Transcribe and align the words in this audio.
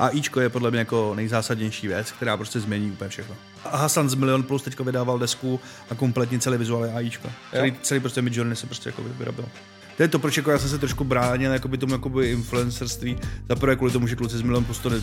A 0.00 0.08
Ičko 0.08 0.40
je 0.40 0.48
podle 0.48 0.70
mě 0.70 0.78
jako 0.78 1.12
nejzásadnější 1.14 1.88
věc, 1.88 2.12
která 2.12 2.36
prostě 2.36 2.60
změní 2.60 2.90
úplně 2.90 3.10
všechno. 3.10 3.36
A 3.64 3.76
Hasan 3.76 4.10
z 4.10 4.14
Milion 4.14 4.42
Plus 4.42 4.62
teďko 4.62 4.84
vydával 4.84 5.18
desku 5.18 5.60
a 5.90 5.94
kompletně 5.94 6.38
celý 6.38 6.58
vizuál 6.58 6.84
je 6.84 6.92
AIčko. 6.92 7.28
Celý, 7.52 7.74
celý 7.82 8.00
prostě 8.00 8.22
Midjourney 8.22 8.56
se 8.56 8.66
prostě 8.66 8.88
jako 8.88 9.02
vyrobil. 9.02 9.44
To 9.96 10.02
je 10.02 10.08
to, 10.08 10.18
proč 10.18 10.36
jako 10.36 10.50
já 10.50 10.58
jsem 10.58 10.68
se 10.68 10.78
trošku 10.78 11.04
bránil 11.04 11.52
jakoby 11.52 11.78
tomu 11.78 11.92
jakoby 11.92 12.30
influencerství. 12.30 13.18
Za 13.48 13.56
prvé 13.56 13.76
kvůli 13.76 13.92
tomu, 13.92 14.06
že 14.06 14.16
kluci 14.16 14.38
z 14.38 14.42
Milion 14.42 14.64
Plus 14.64 14.78
to 14.78 14.90
ne, 14.90 15.00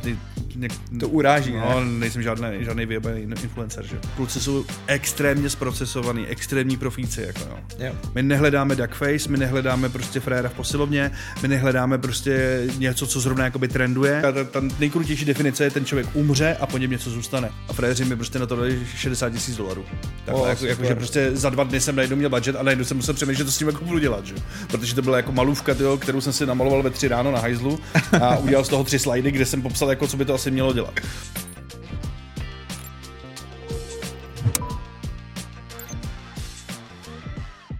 ty, 0.00 0.18
něk, 0.54 0.72
to 1.00 1.08
uráží, 1.08 1.52
no, 1.52 1.80
ne? 1.80 1.86
nejsem 1.86 2.22
žádný, 2.22 2.48
žádný 2.60 2.86
vyjebaný 2.86 3.20
influencer, 3.20 3.86
že? 3.86 3.98
Kluci 4.16 4.40
jsou 4.40 4.64
extrémně 4.86 5.50
zprocesovaný, 5.50 6.26
extrémní 6.26 6.76
profíci, 6.76 7.22
jako 7.26 7.40
jo. 7.40 7.58
jo. 7.78 7.92
My 8.14 8.22
nehledáme 8.22 8.76
duckface, 8.76 9.28
my 9.28 9.38
nehledáme 9.38 9.88
prostě 9.88 10.20
fréra 10.20 10.48
v 10.48 10.52
posilovně, 10.52 11.10
my 11.42 11.48
nehledáme 11.48 11.98
prostě 11.98 12.64
něco, 12.78 13.06
co 13.06 13.20
zrovna 13.20 13.44
jakoby 13.44 13.68
trenduje. 13.68 14.22
Ta, 14.22 14.44
ta 14.44 14.62
nejkrutější 14.78 15.24
definice 15.24 15.64
je, 15.64 15.70
ten 15.70 15.84
člověk 15.84 16.06
umře 16.14 16.56
a 16.60 16.66
po 16.66 16.78
něm 16.78 16.90
něco 16.90 17.10
zůstane. 17.10 17.50
A 17.68 17.72
fréři 17.72 18.04
mi 18.04 18.16
prostě 18.16 18.38
na 18.38 18.46
to 18.46 18.56
dali 18.56 18.78
60 18.96 19.30
tisíc 19.30 19.56
dolarů. 19.56 19.84
Tak 20.24 20.34
oh, 20.34 20.48
jako, 20.48 20.66
jako, 20.66 20.84
že 20.84 20.94
prostě 20.94 21.30
za 21.34 21.50
dva 21.50 21.64
dny 21.64 21.80
jsem 21.80 21.96
najednou 21.96 22.16
měl 22.16 22.30
budget 22.30 22.56
a 22.56 22.62
najednou 22.62 22.84
jsem 22.84 22.96
musel 22.96 23.14
přemýšlet, 23.14 23.44
co 23.44 23.52
s 23.52 23.58
tím 23.58 23.68
jako 23.68 23.84
budu 23.84 23.98
dělat, 23.98 24.26
že? 24.26 24.34
Protože 24.66 24.94
to 24.94 25.02
byla 25.02 25.16
jako 25.16 25.32
malůvka, 25.32 25.74
tyjo, 25.74 25.96
kterou 25.96 26.20
jsem 26.20 26.32
si 26.32 26.46
namaloval 26.46 26.82
ve 26.82 26.90
tři 26.90 27.08
ráno 27.08 27.32
na 27.32 27.38
hajzlu 27.38 27.80
a 28.20 28.36
udělal 28.36 28.64
z 28.64 28.68
toho 28.68 28.84
tři 28.84 28.98
slajdy, 28.98 29.30
kde 29.30 29.46
jsem 29.46 29.62
popsal, 29.62 29.90
jako 29.90 30.06
co 30.08 30.16
by 30.16 30.24
to 30.24 30.34
asi 30.34 30.43
mělo 30.50 30.72
dělat. 30.72 30.94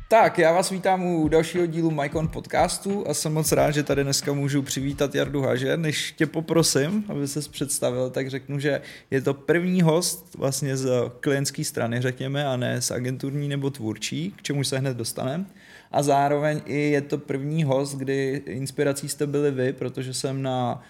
Tak, 0.09 0.39
já 0.39 0.53
vás 0.53 0.71
vítám 0.71 1.07
u 1.07 1.29
dalšího 1.29 1.67
dílu 1.67 1.91
MyCon 1.91 2.29
podcastu 2.29 3.09
a 3.09 3.15
jsem 3.15 3.33
moc 3.33 3.53
rád, 3.53 3.71
že 3.71 3.83
tady 3.83 4.05
dneska 4.05 4.33
můžu 4.33 4.63
přivítat 4.63 5.15
Jardu 5.15 5.43
Haže. 5.43 5.77
Než 5.77 6.13
tě 6.13 6.27
poprosím, 6.27 7.05
aby 7.09 7.29
se 7.29 7.41
představil, 7.51 8.11
tak 8.11 8.31
řeknu, 8.31 8.59
že 8.59 8.81
je 9.11 9.21
to 9.21 9.35
první 9.35 9.83
host 9.83 10.35
vlastně 10.39 10.77
z 10.77 10.89
klientské 11.21 11.65
strany, 11.65 12.01
řekněme, 12.01 12.47
a 12.47 12.57
ne 12.57 12.83
z 12.83 12.91
agenturní 12.91 13.49
nebo 13.49 13.71
tvůrčí, 13.71 14.35
k 14.37 14.43
čemu 14.43 14.65
se 14.65 14.79
hned 14.79 14.97
dostaneme. 14.97 15.45
A 15.93 16.03
zároveň 16.03 16.61
i 16.67 16.91
je 16.91 17.01
to 17.01 17.19
první 17.19 17.65
host, 17.65 17.97
kdy 17.97 18.43
inspirací 18.47 19.09
jste 19.09 19.27
byli 19.27 19.51
vy, 19.51 19.73
protože 19.73 20.15
jsem 20.15 20.43
na 20.43 20.83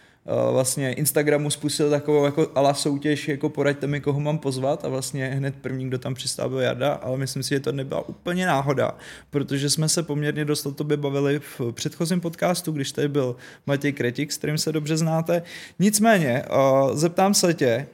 vlastně 0.52 0.92
Instagramu 0.92 1.50
spustil 1.50 1.90
takovou 1.90 2.24
jako 2.24 2.50
ala 2.54 2.74
soutěž, 2.74 3.28
jako 3.28 3.48
poraďte 3.48 3.86
mi, 3.86 4.00
koho 4.00 4.20
mám 4.20 4.38
pozvat 4.38 4.84
a 4.84 4.88
vlastně 4.88 5.26
hned 5.26 5.54
první, 5.60 5.86
kdo 5.86 5.98
tam 5.98 6.14
přistál, 6.14 6.48
byl 6.48 6.60
Jarda, 6.60 6.92
ale 6.92 7.18
myslím 7.18 7.42
si, 7.42 7.48
že 7.48 7.60
to 7.60 7.72
nebyla 7.72 8.08
úplně 8.08 8.46
náhoda, 8.46 8.96
protože 9.30 9.70
jsme 9.70 9.88
se 9.88 10.02
poměrně 10.02 10.44
dost 10.44 10.66
o 10.66 10.72
tobě 10.72 10.96
bavili 10.96 11.38
v 11.38 11.60
předchozím 11.72 12.20
podcastu, 12.20 12.72
když 12.72 12.92
tady 12.92 13.08
byl 13.08 13.36
Matěj 13.66 13.92
Kretik, 13.92 14.32
s 14.32 14.38
kterým 14.38 14.58
se 14.58 14.72
dobře 14.72 14.96
znáte. 14.96 15.42
Nicméně, 15.78 16.42
uh, 16.50 16.96
zeptám 16.96 17.34
se 17.34 17.54
tě, 17.54 17.86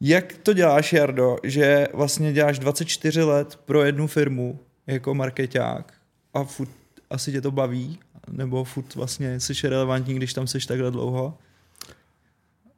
jak 0.00 0.32
to 0.42 0.52
děláš, 0.52 0.92
Jardo, 0.92 1.36
že 1.42 1.88
vlastně 1.92 2.32
děláš 2.32 2.58
24 2.58 3.22
let 3.22 3.58
pro 3.64 3.82
jednu 3.82 4.06
firmu 4.06 4.60
jako 4.86 5.14
marketák 5.14 5.94
a 6.34 6.44
furt 6.44 6.70
asi 7.10 7.32
tě 7.32 7.40
to 7.40 7.50
baví, 7.50 7.98
nebo 8.30 8.64
furt 8.64 8.94
vlastně 8.94 9.40
jsi 9.40 9.68
relevantní, 9.68 10.14
když 10.14 10.34
tam 10.34 10.46
seš 10.46 10.66
takhle 10.66 10.90
dlouho? 10.90 11.38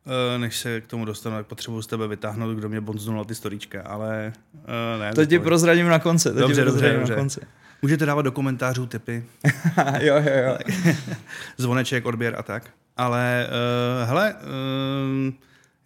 Eh, 0.06 0.39
než 0.39 0.56
se 0.56 0.81
k 0.81 0.86
tomu 0.86 1.05
dostanu, 1.05 1.36
tak 1.36 1.47
potřebuji 1.47 1.83
z 1.83 1.86
tebe 1.86 2.08
vytáhnout, 2.08 2.56
kdo 2.56 2.69
mě 2.69 2.81
bonznul 2.81 3.17
na 3.17 3.25
ty 3.25 3.34
storíčka, 3.34 3.83
ale 3.83 4.33
uh, 4.55 5.00
ne. 5.00 5.12
To 5.12 5.27
ti 5.27 5.39
prozradím 5.39 5.89
na 5.89 5.98
konci. 5.98 6.28
To 6.28 6.39
dobře, 6.39 6.64
dobře, 6.64 6.92
dobře. 6.92 7.12
Na 7.12 7.19
konci. 7.19 7.41
Můžete 7.83 8.06
dávat 8.06 8.23
do 8.23 8.33
komentářů 8.33 8.86
typy. 8.86 9.25
jo, 10.00 10.14
jo, 10.17 10.33
jo. 10.47 10.58
Zvoneček, 11.56 12.06
odběr 12.06 12.34
a 12.39 12.42
tak. 12.42 12.70
Ale 12.97 13.48
uh, 13.48 14.08
hele, 14.08 14.34
uh, 14.34 15.34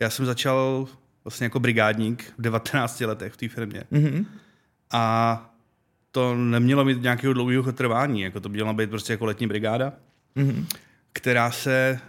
já 0.01 0.11
jsem 0.11 0.27
začal 0.27 0.89
vlastně 1.25 1.45
jako 1.45 1.61
brigádník 1.61 2.33
v 2.39 2.43
19 2.43 3.01
letech 3.01 3.33
v 3.33 3.37
té 3.37 3.49
firmě. 3.49 3.83
Mm-hmm. 3.93 4.27
A 4.93 5.55
to 6.11 6.35
nemělo 6.35 6.85
mít 6.85 7.03
nějakého 7.03 7.33
dlouhého 7.33 7.73
trvání, 7.73 8.21
jako 8.21 8.41
to 8.41 8.49
měla 8.49 8.73
být 8.73 8.91
prostě 8.91 9.13
jako 9.13 9.25
letní 9.25 9.47
brigáda, 9.47 9.93
mm-hmm. 10.37 10.67
která 11.13 11.51
se 11.51 12.01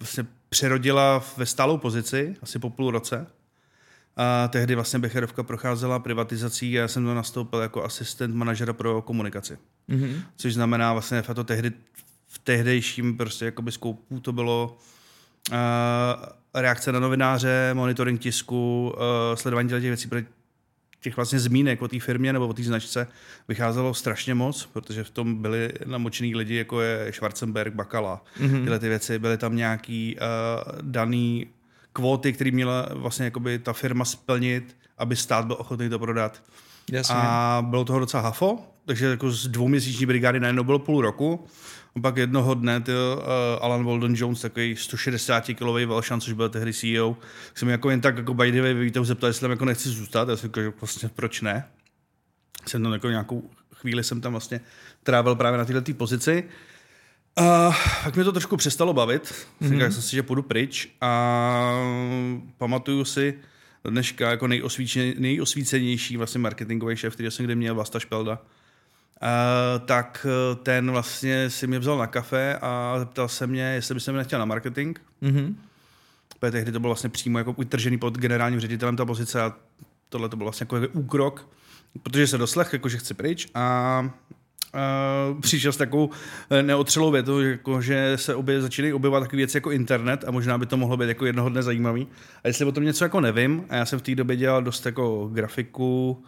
vlastně 0.00 0.26
přerodila 0.52 1.24
ve 1.36 1.46
stálou 1.46 1.78
pozici, 1.78 2.36
asi 2.42 2.58
po 2.58 2.70
půl 2.70 2.90
roce. 2.90 3.26
A 4.16 4.48
tehdy 4.48 4.74
vlastně 4.74 4.98
Becherovka 4.98 5.42
procházela 5.42 5.98
privatizací 5.98 6.78
a 6.78 6.80
já 6.80 6.88
jsem 6.88 7.04
to 7.04 7.14
nastoupil 7.14 7.60
jako 7.60 7.84
asistent 7.84 8.34
manažera 8.34 8.72
pro 8.72 9.02
komunikaci. 9.02 9.58
Mm-hmm. 9.88 10.22
Což 10.36 10.54
znamená 10.54 10.92
vlastně 10.92 11.22
to 11.22 11.44
tehdy, 11.44 11.72
v 12.28 12.38
tehdejším 12.38 13.16
prostě 13.16 13.44
jakoby 13.44 13.72
skoupu 13.72 14.20
to 14.20 14.32
bylo 14.32 14.78
uh, 15.50 15.56
reakce 16.54 16.92
na 16.92 17.00
novináře, 17.00 17.70
monitoring 17.74 18.20
tisku, 18.20 18.92
uh, 18.96 19.00
sledování 19.34 19.68
těch 19.68 19.82
věcí, 19.82 20.08
těch 21.02 21.16
vlastně 21.16 21.38
zmínek 21.38 21.82
o 21.82 21.88
té 21.88 22.00
firmě 22.00 22.32
nebo 22.32 22.48
o 22.48 22.52
té 22.52 22.62
značce 22.62 23.06
vycházelo 23.48 23.94
strašně 23.94 24.34
moc, 24.34 24.66
protože 24.66 25.04
v 25.04 25.10
tom 25.10 25.42
byli 25.42 25.72
namočený 25.84 26.34
lidi, 26.34 26.54
jako 26.54 26.80
je 26.80 27.12
Schwarzenberg, 27.12 27.74
Bakala, 27.74 28.24
mm-hmm. 28.40 28.60
tyhle 28.60 28.78
ty 28.78 28.88
věci. 28.88 29.18
Byly 29.18 29.38
tam 29.38 29.56
nějaký 29.56 30.16
uh, 30.16 30.78
daný 30.82 31.46
kvóty, 31.92 32.32
které 32.32 32.50
měla 32.50 32.88
vlastně 32.92 33.24
jakoby 33.24 33.58
ta 33.58 33.72
firma 33.72 34.04
splnit, 34.04 34.76
aby 34.98 35.16
stát 35.16 35.46
byl 35.46 35.56
ochotný 35.58 35.88
to 35.88 35.98
prodat. 35.98 36.42
Jasně. 36.90 37.14
A 37.18 37.62
bylo 37.66 37.84
toho 37.84 37.98
docela 37.98 38.22
hafo, 38.22 38.58
takže 38.86 39.06
jako 39.06 39.30
z 39.30 39.48
dvouměsíční 39.48 40.06
brigády 40.06 40.40
najednou 40.40 40.64
bylo 40.64 40.78
půl 40.78 41.02
roku 41.02 41.46
a 41.96 42.00
pak 42.00 42.16
jednoho 42.16 42.54
dne 42.54 42.80
tyjo, 42.80 43.16
uh, 43.16 43.64
Alan 43.64 43.84
Walden 43.84 44.14
Jones, 44.16 44.40
takový 44.40 44.76
160 44.76 45.44
kilový 45.54 45.84
Velšan, 45.84 46.20
což 46.20 46.32
byl 46.32 46.48
tehdy 46.48 46.72
CEO, 46.72 47.16
jsem 47.54 47.68
jako 47.68 47.90
jen 47.90 48.00
tak 48.00 48.16
jako 48.16 48.34
by 48.34 48.52
the 48.52 48.62
way, 48.62 48.74
víte, 48.74 49.04
zeptal, 49.04 49.28
jestli 49.28 49.40
tam 49.40 49.50
jako 49.50 49.64
nechci 49.64 49.88
zůstat. 49.88 50.28
Já 50.28 50.36
jsem 50.36 50.50
jako, 50.56 50.76
vlastně 50.80 51.08
proč 51.08 51.40
ne. 51.40 51.64
Jsem 52.66 52.82
tam 52.82 52.92
jako 52.92 53.08
nějakou 53.08 53.50
chvíli 53.74 54.04
jsem 54.04 54.20
tam 54.20 54.32
vlastně 54.32 54.60
trávil 55.02 55.34
právě 55.34 55.58
na 55.58 55.64
této 55.64 55.94
pozici. 55.94 56.44
A 57.36 57.70
pak 58.04 58.14
mě 58.14 58.24
to 58.24 58.32
trošku 58.32 58.56
přestalo 58.56 58.92
bavit. 58.92 59.22
Mm-hmm. 59.22 59.68
Říkal 59.68 59.90
jsem 59.90 60.02
si, 60.02 60.16
že 60.16 60.22
půjdu 60.22 60.42
pryč 60.42 60.88
a 61.00 61.72
pamatuju 62.58 63.04
si 63.04 63.38
dneška 63.84 64.30
jako 64.30 64.48
nejosvícenější 65.18 66.16
vlastně 66.16 66.38
marketingový 66.38 66.96
šéf, 66.96 67.14
který 67.14 67.30
jsem 67.30 67.44
kde 67.44 67.54
měl, 67.54 67.74
Vlasta 67.74 68.00
Špelda 68.00 68.32
Uh, 68.32 68.61
tak 69.84 70.26
eh, 70.28 70.54
ten 70.62 70.90
vlastně 70.90 71.50
si 71.50 71.66
mě 71.66 71.78
vzal 71.78 71.98
na 71.98 72.06
kafe 72.06 72.58
a 72.62 72.94
zeptal 72.98 73.28
se 73.28 73.46
mě, 73.46 73.62
jestli 73.62 73.94
by 73.94 74.00
se 74.00 74.12
mi 74.12 74.18
nechtěl 74.18 74.38
na 74.38 74.44
marketing. 74.44 74.98
Mm-hmm. 75.22 75.54
tehdy 76.50 76.72
to 76.72 76.80
bylo 76.80 76.88
vlastně 76.90 77.10
přímo 77.10 77.38
jako 77.38 77.52
utržený 77.52 77.98
pod 77.98 78.18
generálním 78.18 78.60
ředitelem 78.60 78.96
ta 78.96 79.04
pozice 79.04 79.42
a 79.42 79.52
tohle 80.08 80.28
to 80.28 80.36
byl 80.36 80.44
vlastně 80.44 80.64
jako 80.64 80.88
úkrok, 80.92 81.48
protože 82.02 82.26
se 82.26 82.38
doslech, 82.38 82.72
jako 82.72 82.88
že 82.88 82.98
chci 82.98 83.14
pryč 83.14 83.48
a 83.54 84.10
Uh, 85.32 85.40
přišel 85.40 85.72
s 85.72 85.76
takovou 85.76 86.10
neotřelou 86.62 87.10
větou, 87.10 87.40
jako, 87.40 87.80
že 87.80 88.12
se 88.16 88.34
obě, 88.34 88.60
začínají 88.60 88.92
objevovat 88.92 89.22
takové 89.22 89.36
věci 89.36 89.56
jako 89.56 89.70
internet 89.70 90.24
a 90.26 90.30
možná 90.30 90.58
by 90.58 90.66
to 90.66 90.76
mohlo 90.76 90.96
být 90.96 91.08
jako 91.08 91.26
jednoho 91.26 91.48
dne 91.48 91.62
zajímavý. 91.62 92.06
A 92.44 92.48
jestli 92.48 92.64
o 92.64 92.72
tom 92.72 92.84
něco 92.84 93.04
jako 93.04 93.20
nevím, 93.20 93.64
a 93.68 93.76
já 93.76 93.86
jsem 93.86 93.98
v 93.98 94.02
té 94.02 94.14
době 94.14 94.36
dělal 94.36 94.62
dost 94.62 94.86
jako 94.86 95.30
grafiku, 95.32 96.24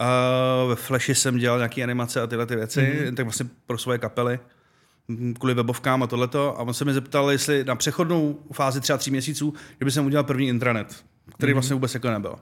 Uh, 0.00 0.68
ve 0.68 0.76
Flashi 0.76 1.14
jsem 1.14 1.38
dělal 1.38 1.58
nějaké 1.58 1.82
animace 1.82 2.20
a 2.20 2.26
tyhle 2.26 2.46
ty 2.46 2.56
věci, 2.56 2.80
mm-hmm. 2.80 3.14
tak 3.14 3.26
vlastně 3.26 3.46
pro 3.66 3.78
svoje 3.78 3.98
kapely 3.98 4.38
kvůli 5.38 5.54
webovkám 5.54 6.02
a 6.02 6.06
tohleto. 6.06 6.58
A 6.58 6.62
on 6.62 6.74
se 6.74 6.84
mi 6.84 6.94
zeptal, 6.94 7.30
jestli 7.30 7.64
na 7.64 7.76
přechodnou 7.76 8.38
fázi 8.52 8.80
třeba 8.80 8.98
tří 8.98 9.10
měsíců, 9.10 9.54
že 9.80 9.84
by 9.84 9.90
jsem 9.90 10.06
udělal 10.06 10.24
první 10.24 10.48
intranet, 10.48 11.04
který 11.36 11.50
mm-hmm. 11.50 11.54
vlastně 11.54 11.74
vůbec 11.74 11.94
jako 11.94 12.10
nebyl. 12.10 12.34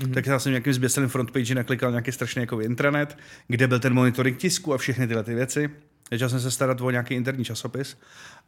Mm-hmm. 0.00 0.14
Tak 0.14 0.26
já 0.26 0.38
jsem 0.38 0.52
nějakým 0.52 0.72
zběsilým 0.72 1.08
frontpage 1.08 1.54
naklikal 1.54 1.90
nějaký 1.90 2.12
strašný 2.12 2.40
jako 2.40 2.60
intranet, 2.60 3.18
kde 3.48 3.66
byl 3.66 3.78
ten 3.78 3.94
monitoring 3.94 4.38
tisku 4.38 4.74
a 4.74 4.78
všechny 4.78 5.06
tyhle 5.06 5.24
ty 5.24 5.34
věci. 5.34 5.70
Začal 6.10 6.28
jsem 6.28 6.40
se 6.40 6.50
starat 6.50 6.80
o 6.80 6.90
nějaký 6.90 7.14
interní 7.14 7.44
časopis. 7.44 7.98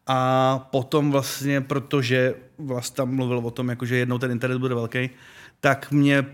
A 0.07 0.59
potom 0.59 1.11
vlastně, 1.11 1.61
protože 1.61 2.35
vlastně 2.59 2.97
tam 2.97 3.15
mluvil 3.15 3.39
o 3.39 3.51
tom, 3.51 3.69
jako 3.69 3.87
že 3.87 3.97
jednou 3.97 4.19
ten 4.19 4.31
internet 4.31 4.59
bude 4.59 4.75
velký, 4.75 5.11
tak 5.61 5.91
mě 5.91 6.27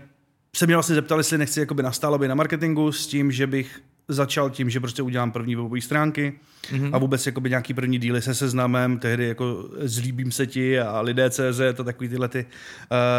se 0.55 0.65
mě 0.65 0.75
vlastně 0.75 0.95
zeptal, 0.95 1.19
jestli 1.19 1.37
nechci 1.37 1.59
jakoby 1.59 1.83
nastálo 1.83 2.17
by 2.17 2.27
na 2.27 2.35
marketingu 2.35 2.91
s 2.91 3.07
tím, 3.07 3.31
že 3.31 3.47
bych 3.47 3.81
začal 4.07 4.49
tím, 4.49 4.69
že 4.69 4.79
prostě 4.79 5.01
udělám 5.01 5.31
první 5.31 5.55
webové 5.55 5.81
stránky 5.81 6.33
mm-hmm. 6.71 6.89
a 6.93 6.97
vůbec 6.97 7.25
jakoby 7.25 7.49
nějaký 7.49 7.73
první 7.73 7.99
díly 7.99 8.21
se 8.21 8.35
seznamem, 8.35 8.99
tehdy 8.99 9.27
jako 9.27 9.69
zlíbím 9.79 10.31
se 10.31 10.47
ti 10.47 10.79
a 10.79 11.01
lidé 11.01 11.29
CZ 11.29 11.59
a 11.79 11.83
takový 11.83 12.09
tyhle, 12.09 12.27
ty, 12.27 12.45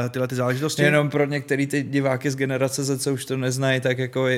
uh, 0.03 0.09
tyhle 0.09 0.29
ty 0.29 0.35
záležitosti. 0.35 0.83
Jenom 0.83 1.11
pro 1.11 1.27
některý 1.27 1.67
ty 1.67 1.83
diváky 1.83 2.31
z 2.31 2.37
generace 2.37 2.85
Z, 2.85 3.03
co 3.03 3.13
už 3.13 3.25
to 3.25 3.37
neznají, 3.37 3.81
tak 3.81 3.99
jako 3.99 4.23
uh, 4.23 4.29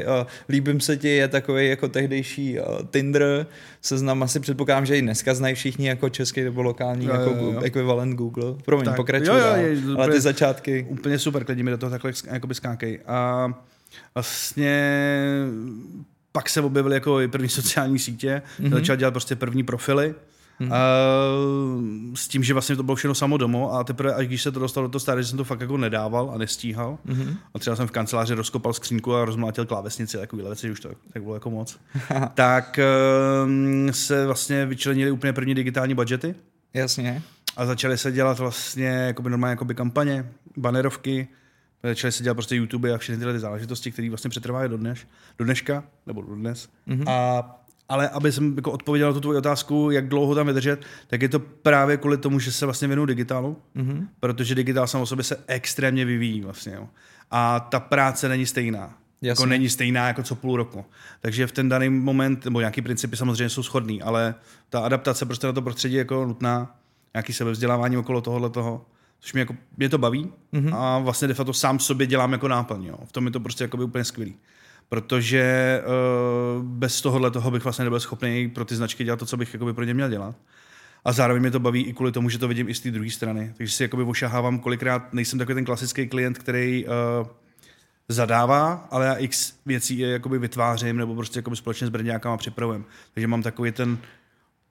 líbím 0.48 0.80
se 0.80 0.96
ti 0.96 1.08
je 1.08 1.28
takový 1.28 1.68
jako 1.68 1.88
tehdejší 1.88 2.58
uh, 2.58 2.64
Tinder, 2.90 3.46
seznam 3.82 4.22
asi 4.22 4.40
předpokládám, 4.40 4.86
že 4.86 4.98
i 4.98 5.02
dneska 5.02 5.34
znají 5.34 5.54
všichni 5.54 5.88
jako 5.88 6.08
český 6.08 6.42
nebo 6.42 6.62
lokální 6.62 7.06
jo, 7.06 7.12
jako 7.12 7.30
jo, 7.30 7.52
jo. 7.52 7.60
ekvivalent 7.60 8.16
Google. 8.16 8.54
Promiň, 8.64 8.92
pokračuj 8.96 9.26
jo, 9.26 9.34
jo, 9.34 9.56
je, 9.56 9.96
ale 9.96 10.12
ty 10.12 10.20
začátky. 10.20 10.86
Úplně 10.88 11.18
super, 11.18 11.44
klidně 11.44 11.64
mi 11.64 11.70
do 11.70 11.78
toho 11.78 11.90
takhle 11.90 12.12
jakoby 12.32 12.54
skákej. 12.54 13.00
A 13.06 13.48
vlastně 14.14 14.90
pak 16.36 16.48
se 16.48 16.60
objevily 16.60 16.94
jako 16.94 17.20
i 17.20 17.28
první 17.28 17.48
sociální 17.60 17.98
sítě, 17.98 18.42
mm-hmm. 18.60 18.70
začal 18.70 18.96
dělat 18.96 19.10
prostě 19.10 19.36
první 19.36 19.62
profily 19.62 20.14
Hmm. 20.58 20.70
Uh, 20.70 22.14
s 22.14 22.28
tím, 22.28 22.44
že 22.44 22.52
vlastně 22.52 22.76
to 22.76 22.82
bylo 22.82 22.94
všechno 22.94 23.14
samo 23.14 23.36
domů 23.36 23.72
a 23.72 23.84
teprve, 23.84 24.14
až 24.14 24.26
když 24.26 24.42
se 24.42 24.52
to 24.52 24.60
dostalo 24.60 24.86
do 24.86 24.90
toho 24.90 25.00
stále, 25.00 25.22
že 25.22 25.28
jsem 25.28 25.38
to 25.38 25.44
fakt 25.44 25.60
jako 25.60 25.76
nedával 25.76 26.30
a 26.34 26.38
nestíhal. 26.38 26.98
Hmm. 27.06 27.36
A 27.54 27.58
třeba 27.58 27.76
jsem 27.76 27.86
v 27.86 27.90
kanceláři 27.90 28.34
rozkopal 28.34 28.72
skřínku 28.72 29.14
a 29.14 29.24
rozmlátil 29.24 29.66
klávesnici, 29.66 30.16
takovýhle 30.16 30.50
věci, 30.50 30.70
už 30.70 30.80
to 30.80 30.90
tak 31.12 31.22
bylo 31.22 31.34
jako 31.34 31.50
moc. 31.50 31.78
tak 32.34 32.80
uh, 33.46 33.90
se 33.90 34.26
vlastně 34.26 34.66
vyčlenili 34.66 35.10
úplně 35.10 35.32
první 35.32 35.54
digitální 35.54 35.94
budgety. 35.94 36.34
Jasně. 36.74 37.22
A 37.56 37.66
začaly 37.66 37.98
se 37.98 38.12
dělat 38.12 38.38
vlastně 38.38 38.86
jakoby 38.86 39.30
normálně 39.30 39.52
jakoby 39.52 39.74
kampaně, 39.74 40.26
banerovky, 40.56 41.28
začaly 41.88 42.12
se 42.12 42.22
dělat 42.22 42.34
prostě 42.34 42.56
YouTube 42.56 42.94
a 42.94 42.98
všechny 42.98 43.18
tyhle 43.18 43.32
ty 43.32 43.38
záležitosti, 43.38 43.92
které 43.92 44.08
vlastně 44.08 44.30
přetrvají 44.30 44.70
do, 44.70 44.76
dneš, 44.76 45.06
do 45.38 45.44
dneška, 45.44 45.84
nebo 46.06 46.22
do 46.22 46.34
dnes. 46.34 46.68
Mm-hmm. 46.88 47.10
A 47.10 47.60
ale 47.88 48.08
aby 48.08 48.32
jsem 48.32 48.56
jako 48.56 48.72
odpověděl 48.72 49.08
na 49.08 49.12
tu 49.12 49.20
tvoji 49.20 49.38
otázku, 49.38 49.90
jak 49.90 50.08
dlouho 50.08 50.34
tam 50.34 50.46
vydržet, 50.46 50.84
tak 51.06 51.22
je 51.22 51.28
to 51.28 51.38
právě 51.38 51.96
kvůli 51.96 52.16
tomu, 52.16 52.38
že 52.38 52.52
se 52.52 52.66
vlastně 52.66 52.88
věnuju 52.88 53.06
digitálu, 53.06 53.56
mm-hmm. 53.76 54.08
protože 54.20 54.54
digitál 54.54 54.86
sám 54.86 55.00
o 55.00 55.06
sobě 55.06 55.24
se 55.24 55.36
extrémně 55.46 56.04
vyvíjí 56.04 56.40
vlastně. 56.40 56.74
Jo. 56.74 56.88
A 57.30 57.60
ta 57.60 57.80
práce 57.80 58.28
není 58.28 58.46
stejná. 58.46 58.78
Jako 58.78 58.96
Jasně. 59.22 59.42
Jako 59.42 59.46
není 59.46 59.68
stejná 59.68 60.06
jako 60.08 60.22
co 60.22 60.34
půl 60.34 60.56
roku. 60.56 60.84
Takže 61.20 61.46
v 61.46 61.52
ten 61.52 61.68
daný 61.68 61.88
moment, 61.88 62.44
nebo 62.44 62.60
nějaký 62.60 62.82
principy 62.82 63.16
samozřejmě 63.16 63.48
jsou 63.48 63.62
shodný, 63.62 64.02
ale 64.02 64.34
ta 64.68 64.80
adaptace 64.80 65.26
prostě 65.26 65.46
na 65.46 65.52
to 65.52 65.62
prostředí 65.62 65.94
je 65.94 65.98
jako 65.98 66.26
nutná, 66.26 66.76
nějaký 67.14 67.32
sebevzdělávání 67.32 67.96
okolo 67.96 68.20
tohohle 68.20 68.50
toho, 68.50 68.86
což 69.24 69.32
mě, 69.32 69.40
jako, 69.40 69.56
mě 69.76 69.88
to 69.88 69.98
baví 69.98 70.32
mm-hmm. 70.52 70.76
a 70.76 70.98
vlastně 70.98 71.28
de 71.28 71.34
facto 71.34 71.52
sám 71.52 71.78
sobě 71.78 72.06
dělám 72.06 72.32
jako 72.32 72.48
náplň. 72.48 72.84
Jo. 72.84 72.98
V 73.04 73.12
tom 73.12 73.26
je 73.26 73.32
to 73.32 73.40
prostě 73.40 73.64
jako 73.64 73.76
úplně 73.76 74.04
skvělý 74.04 74.36
protože 74.88 75.82
uh, 76.56 76.62
bez 76.62 77.00
tohohle 77.00 77.30
toho 77.30 77.50
bych 77.50 77.64
vlastně 77.64 77.84
nebyl 77.84 78.00
schopný 78.00 78.50
pro 78.50 78.64
ty 78.64 78.76
značky 78.76 79.04
dělat 79.04 79.18
to, 79.18 79.26
co 79.26 79.36
bych 79.36 79.54
jakoby 79.54 79.72
pro 79.72 79.84
ně 79.84 79.94
měl 79.94 80.08
dělat. 80.08 80.36
A 81.04 81.12
zároveň 81.12 81.42
mě 81.42 81.50
to 81.50 81.60
baví 81.60 81.82
i 81.82 81.92
kvůli 81.92 82.12
tomu, 82.12 82.28
že 82.28 82.38
to 82.38 82.48
vidím 82.48 82.68
i 82.68 82.74
z 82.74 82.80
té 82.80 82.90
druhé 82.90 83.10
strany. 83.10 83.54
Takže 83.56 83.72
si 83.72 83.82
jakoby 83.82 84.02
ošahávám 84.02 84.58
kolikrát, 84.58 85.12
nejsem 85.12 85.38
takový 85.38 85.54
ten 85.54 85.64
klasický 85.64 86.06
klient, 86.06 86.38
který 86.38 86.84
uh, 86.86 87.26
zadává, 88.08 88.88
ale 88.90 89.06
já 89.06 89.14
x 89.14 89.54
věcí 89.66 89.98
je 89.98 90.08
jakoby 90.08 90.38
vytvářím 90.38 90.96
nebo 90.96 91.14
prostě 91.14 91.38
jakoby 91.38 91.56
společně 91.56 91.86
s 91.86 91.90
brňákama 91.90 92.36
připravujem. 92.36 92.84
Takže 93.14 93.26
mám 93.26 93.42
takový 93.42 93.72
ten 93.72 93.98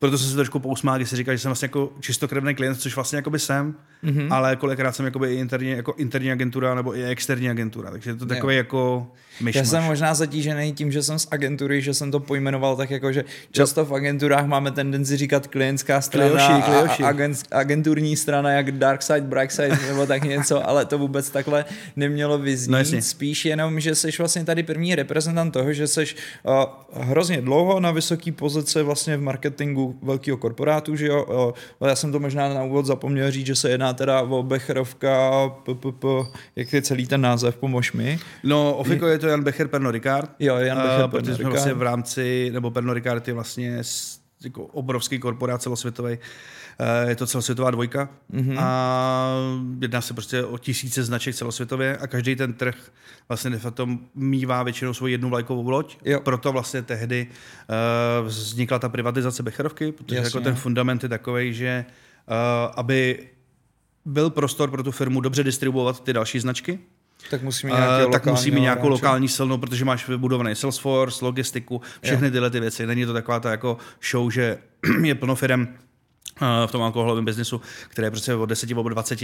proto 0.03 0.17
jsem 0.17 0.29
se 0.29 0.35
trošku 0.35 0.59
pousmál, 0.59 0.95
když 0.95 1.09
si 1.09 1.15
říkal, 1.15 1.35
že 1.35 1.39
jsem 1.39 1.49
vlastně 1.49 1.65
jako 1.65 1.91
čistokrevný 1.99 2.55
klient, 2.55 2.75
což 2.75 2.95
vlastně 2.95 3.15
jako 3.15 3.29
by 3.29 3.39
jsem, 3.39 3.75
mm-hmm. 4.03 4.27
ale 4.33 4.55
kolikrát 4.55 4.95
jsem 4.95 5.05
jakoby 5.05 5.33
i 5.33 5.39
interní, 5.39 5.69
jako 5.69 5.93
interní 5.97 6.31
agentura 6.31 6.75
nebo 6.75 6.97
i 6.97 7.05
externí 7.05 7.49
agentura, 7.49 7.91
takže 7.91 8.09
je 8.09 8.15
to 8.15 8.25
takový 8.25 8.55
jo. 8.55 8.57
jako 8.57 9.07
myšmaš. 9.41 9.55
Já 9.55 9.69
jsem 9.69 9.83
možná 9.83 10.13
zatížený 10.13 10.73
tím, 10.73 10.91
že 10.91 11.03
jsem 11.03 11.19
z 11.19 11.27
agentury, 11.31 11.81
že 11.81 11.93
jsem 11.93 12.11
to 12.11 12.19
pojmenoval 12.19 12.75
tak 12.75 12.91
jako, 12.91 13.11
že 13.11 13.23
často 13.51 13.85
v 13.85 13.93
agenturách 13.93 14.45
máme 14.45 14.71
tendenci 14.71 15.17
říkat 15.17 15.47
klientská 15.47 16.01
strana 16.01 16.29
klijoši, 16.29 16.61
klijoši. 16.61 17.03
a, 17.03 17.07
agent, 17.07 17.37
agenturní 17.51 18.17
strana 18.17 18.51
jak 18.51 18.71
dark 18.71 19.01
side, 19.01 19.21
bright 19.21 19.51
side 19.51 19.79
nebo 19.87 20.05
tak 20.05 20.23
něco, 20.23 20.69
ale 20.69 20.85
to 20.85 20.97
vůbec 20.97 21.29
takhle 21.29 21.65
nemělo 21.95 22.37
vyznít. 22.37 22.93
No, 22.93 23.01
Spíš 23.01 23.45
jenom, 23.45 23.79
že 23.79 23.95
jsi 23.95 24.09
vlastně 24.17 24.45
tady 24.45 24.63
první 24.63 24.95
reprezentant 24.95 25.53
toho, 25.53 25.73
že 25.73 25.87
jsi 25.87 26.05
uh, 26.43 27.03
hrozně 27.03 27.41
dlouho 27.41 27.79
na 27.79 27.91
vysoké 27.91 28.31
pozici 28.31 28.83
vlastně 28.83 29.17
v 29.17 29.21
marketingu 29.21 29.92
velkého 30.01 30.37
korporátu, 30.37 30.95
že 30.95 31.07
jo. 31.07 31.53
Já 31.87 31.95
jsem 31.95 32.11
to 32.11 32.19
možná 32.19 32.53
na 32.53 32.63
úvod 32.63 32.85
zapomněl 32.85 33.31
říct, 33.31 33.45
že 33.45 33.55
se 33.55 33.69
jedná 33.69 33.93
teda 33.93 34.21
o 34.21 34.43
Becherovka, 34.43 35.31
PPP, 35.63 36.03
jak 36.55 36.73
je 36.73 36.81
celý 36.81 37.07
ten 37.07 37.21
název, 37.21 37.55
pomož 37.57 37.93
mi. 37.93 38.19
No, 38.43 38.73
Ofiko 38.73 39.07
je 39.07 39.19
to 39.19 39.27
Jan 39.27 39.43
Becher 39.43 39.67
Perno 39.67 39.91
Ricard. 39.91 40.29
Jo, 40.39 40.55
Jan 40.55 40.77
Becher 40.77 41.05
uh, 41.05 41.11
Pernod 41.11 41.37
Ricard. 41.37 41.51
Vlastně 41.51 41.73
v 41.73 41.81
rámci, 41.81 42.49
nebo 42.53 42.71
Perno 42.71 42.93
Ricard 42.93 43.27
je 43.27 43.33
vlastně 43.33 43.81
jako 44.43 44.65
obrovský 44.65 45.19
korporát 45.19 45.61
celosvětový, 45.61 46.17
je 47.07 47.15
to 47.15 47.27
celosvětová 47.27 47.71
dvojka 47.71 48.09
mm-hmm. 48.33 48.55
a 48.59 49.27
jedná 49.81 50.01
se 50.01 50.13
prostě 50.13 50.43
o 50.43 50.57
tisíce 50.57 51.03
značek 51.03 51.35
celosvětově 51.35 51.97
a 51.97 52.07
každý 52.07 52.35
ten 52.35 52.53
trh 52.53 52.75
vlastně 53.27 53.49
de 53.49 53.59
facto 53.59 53.89
mývá 54.15 54.63
většinou 54.63 54.93
svou 54.93 55.07
jednu 55.07 55.29
vlajkovou 55.29 55.69
loď. 55.69 55.97
Jo. 56.05 56.19
Proto 56.19 56.51
vlastně 56.51 56.81
tehdy 56.81 57.27
uh, 57.29 58.27
vznikla 58.27 58.79
ta 58.79 58.89
privatizace 58.89 59.43
Becherovky, 59.43 59.91
protože 59.91 60.15
Jasně. 60.15 60.27
jako 60.27 60.41
ten 60.41 60.55
fundament 60.55 61.03
je 61.03 61.09
takový, 61.09 61.53
že 61.53 61.85
uh, 62.27 62.35
aby 62.75 63.29
byl 64.05 64.29
prostor 64.29 64.71
pro 64.71 64.83
tu 64.83 64.91
firmu 64.91 65.21
dobře 65.21 65.43
distribuovat 65.43 66.03
ty 66.03 66.13
další 66.13 66.39
značky, 66.39 66.79
tak 67.29 67.41
musí 67.41 67.67
mít, 67.67 67.73
uh, 67.73 68.11
tak 68.11 68.25
musí 68.25 68.51
mít 68.51 68.61
nějakou 68.61 68.87
lokální 68.87 69.27
silnou, 69.27 69.57
protože 69.57 69.85
máš 69.85 70.07
vybudovaný 70.07 70.55
Salesforce, 70.55 71.25
logistiku, 71.25 71.81
všechny 72.01 72.31
tyhle 72.31 72.49
ty 72.49 72.59
věci. 72.59 72.87
Není 72.87 73.05
to 73.05 73.13
taková 73.13 73.39
ta 73.39 73.51
jako 73.51 73.77
show, 74.11 74.31
že 74.31 74.57
je 75.03 75.15
plno 75.15 75.35
firm, 75.35 75.67
v 76.65 76.71
tom 76.71 76.81
alkoholovém 76.81 77.25
biznesu, 77.25 77.61
které 77.87 78.11
prostě 78.11 78.35
od 78.35 78.45
10 78.45 78.69
nebo 78.69 78.89
20 78.89 79.19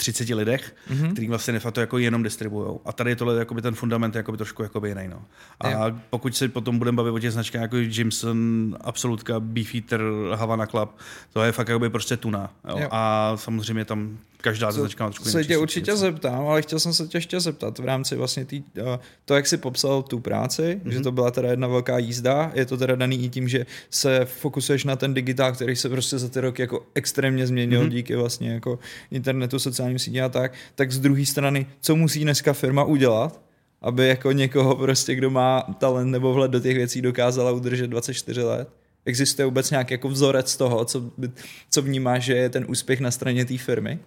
30 0.00 0.28
lidech, 0.28 0.76
mm-hmm. 0.90 1.12
který 1.12 1.28
vlastně 1.28 1.52
de 1.52 1.60
facto 1.60 1.80
jako 1.80 1.98
jenom 1.98 2.22
distribuují. 2.22 2.78
A 2.84 2.92
tady 2.92 3.10
je 3.10 3.16
tohle 3.16 3.38
jakoby 3.38 3.62
ten 3.62 3.74
fundament 3.74 4.14
jakoby 4.14 4.38
trošku 4.38 4.62
jakoby 4.62 4.88
jiný. 4.88 5.08
No. 5.08 5.24
A 5.60 5.70
jo. 5.70 5.96
pokud 6.10 6.36
se 6.36 6.48
potom 6.48 6.78
budeme 6.78 6.96
bavit 6.96 7.10
o 7.10 7.18
těch 7.18 7.32
značkách 7.32 7.62
jako 7.62 7.76
Jimson, 7.76 8.76
Absolutka, 8.80 9.40
Beefeater, 9.40 10.02
Havana 10.34 10.66
Club, 10.66 10.90
to 11.32 11.42
je 11.42 11.52
fakt 11.52 11.68
jakoby 11.68 11.90
prostě 11.90 12.16
tuna. 12.16 12.50
Jo. 12.68 12.78
Jo. 12.78 12.88
A 12.90 13.32
samozřejmě 13.36 13.84
tam 13.84 14.18
každá 14.40 14.72
co, 14.72 14.80
značka 14.80 15.04
má 15.04 15.10
trošku 15.10 15.28
Se 15.28 15.44
tě 15.44 15.58
určitě 15.58 15.90
věci. 15.90 16.00
zeptám, 16.00 16.46
ale 16.46 16.62
chtěl 16.62 16.80
jsem 16.80 16.92
se 16.92 17.06
tě 17.06 17.16
ještě 17.16 17.40
zeptat 17.40 17.78
v 17.78 17.84
rámci 17.84 18.16
vlastně 18.16 18.44
tý, 18.44 18.62
to, 19.24 19.34
jak 19.34 19.46
jsi 19.46 19.56
popsal 19.56 20.02
tu 20.02 20.20
práci, 20.20 20.80
mm-hmm. 20.84 20.90
že 20.90 21.00
to 21.00 21.12
byla 21.12 21.30
teda 21.30 21.50
jedna 21.50 21.68
velká 21.68 21.98
jízda, 21.98 22.52
je 22.54 22.66
to 22.66 22.76
teda 22.76 22.94
daný 22.94 23.24
i 23.24 23.28
tím, 23.28 23.48
že 23.48 23.66
se 23.90 24.24
fokusuješ 24.24 24.84
na 24.84 24.96
ten 24.96 25.14
digitál, 25.14 25.52
který 25.52 25.76
se 25.76 25.88
prostě 25.88 26.18
za 26.18 26.28
ty 26.28 26.40
roky 26.40 26.62
jako 26.62 26.86
extrémně 26.94 27.46
změnil 27.46 27.84
mm-hmm. 27.84 27.88
díky 27.88 28.16
vlastně 28.16 28.52
jako 28.52 28.78
internetu, 29.10 29.58
sociálním 29.96 29.98
sítím 29.98 30.24
a 30.24 30.28
tak, 30.28 30.52
tak 30.74 30.92
z 30.92 30.98
druhé 30.98 31.26
strany, 31.26 31.66
co 31.80 31.96
musí 31.96 32.22
dneska 32.22 32.52
firma 32.52 32.84
udělat, 32.84 33.40
aby 33.82 34.08
jako 34.08 34.32
někoho 34.32 34.76
prostě, 34.76 35.14
kdo 35.14 35.30
má 35.30 35.62
talent 35.78 36.10
nebo 36.10 36.32
vhled 36.32 36.50
do 36.50 36.60
těch 36.60 36.76
věcí 36.76 37.02
dokázala 37.02 37.50
udržet 37.50 37.86
24 37.86 38.42
let? 38.42 38.68
Existuje 39.04 39.46
vůbec 39.46 39.70
nějaký 39.70 39.94
jako 39.94 40.08
vzorec 40.08 40.56
toho, 40.56 40.84
co, 40.84 41.10
co 41.70 41.82
vnímáš, 41.82 42.24
že 42.24 42.34
je 42.34 42.50
ten 42.50 42.64
úspěch 42.68 43.00
na 43.00 43.10
straně 43.10 43.44
té 43.44 43.58
firmy? 43.58 43.98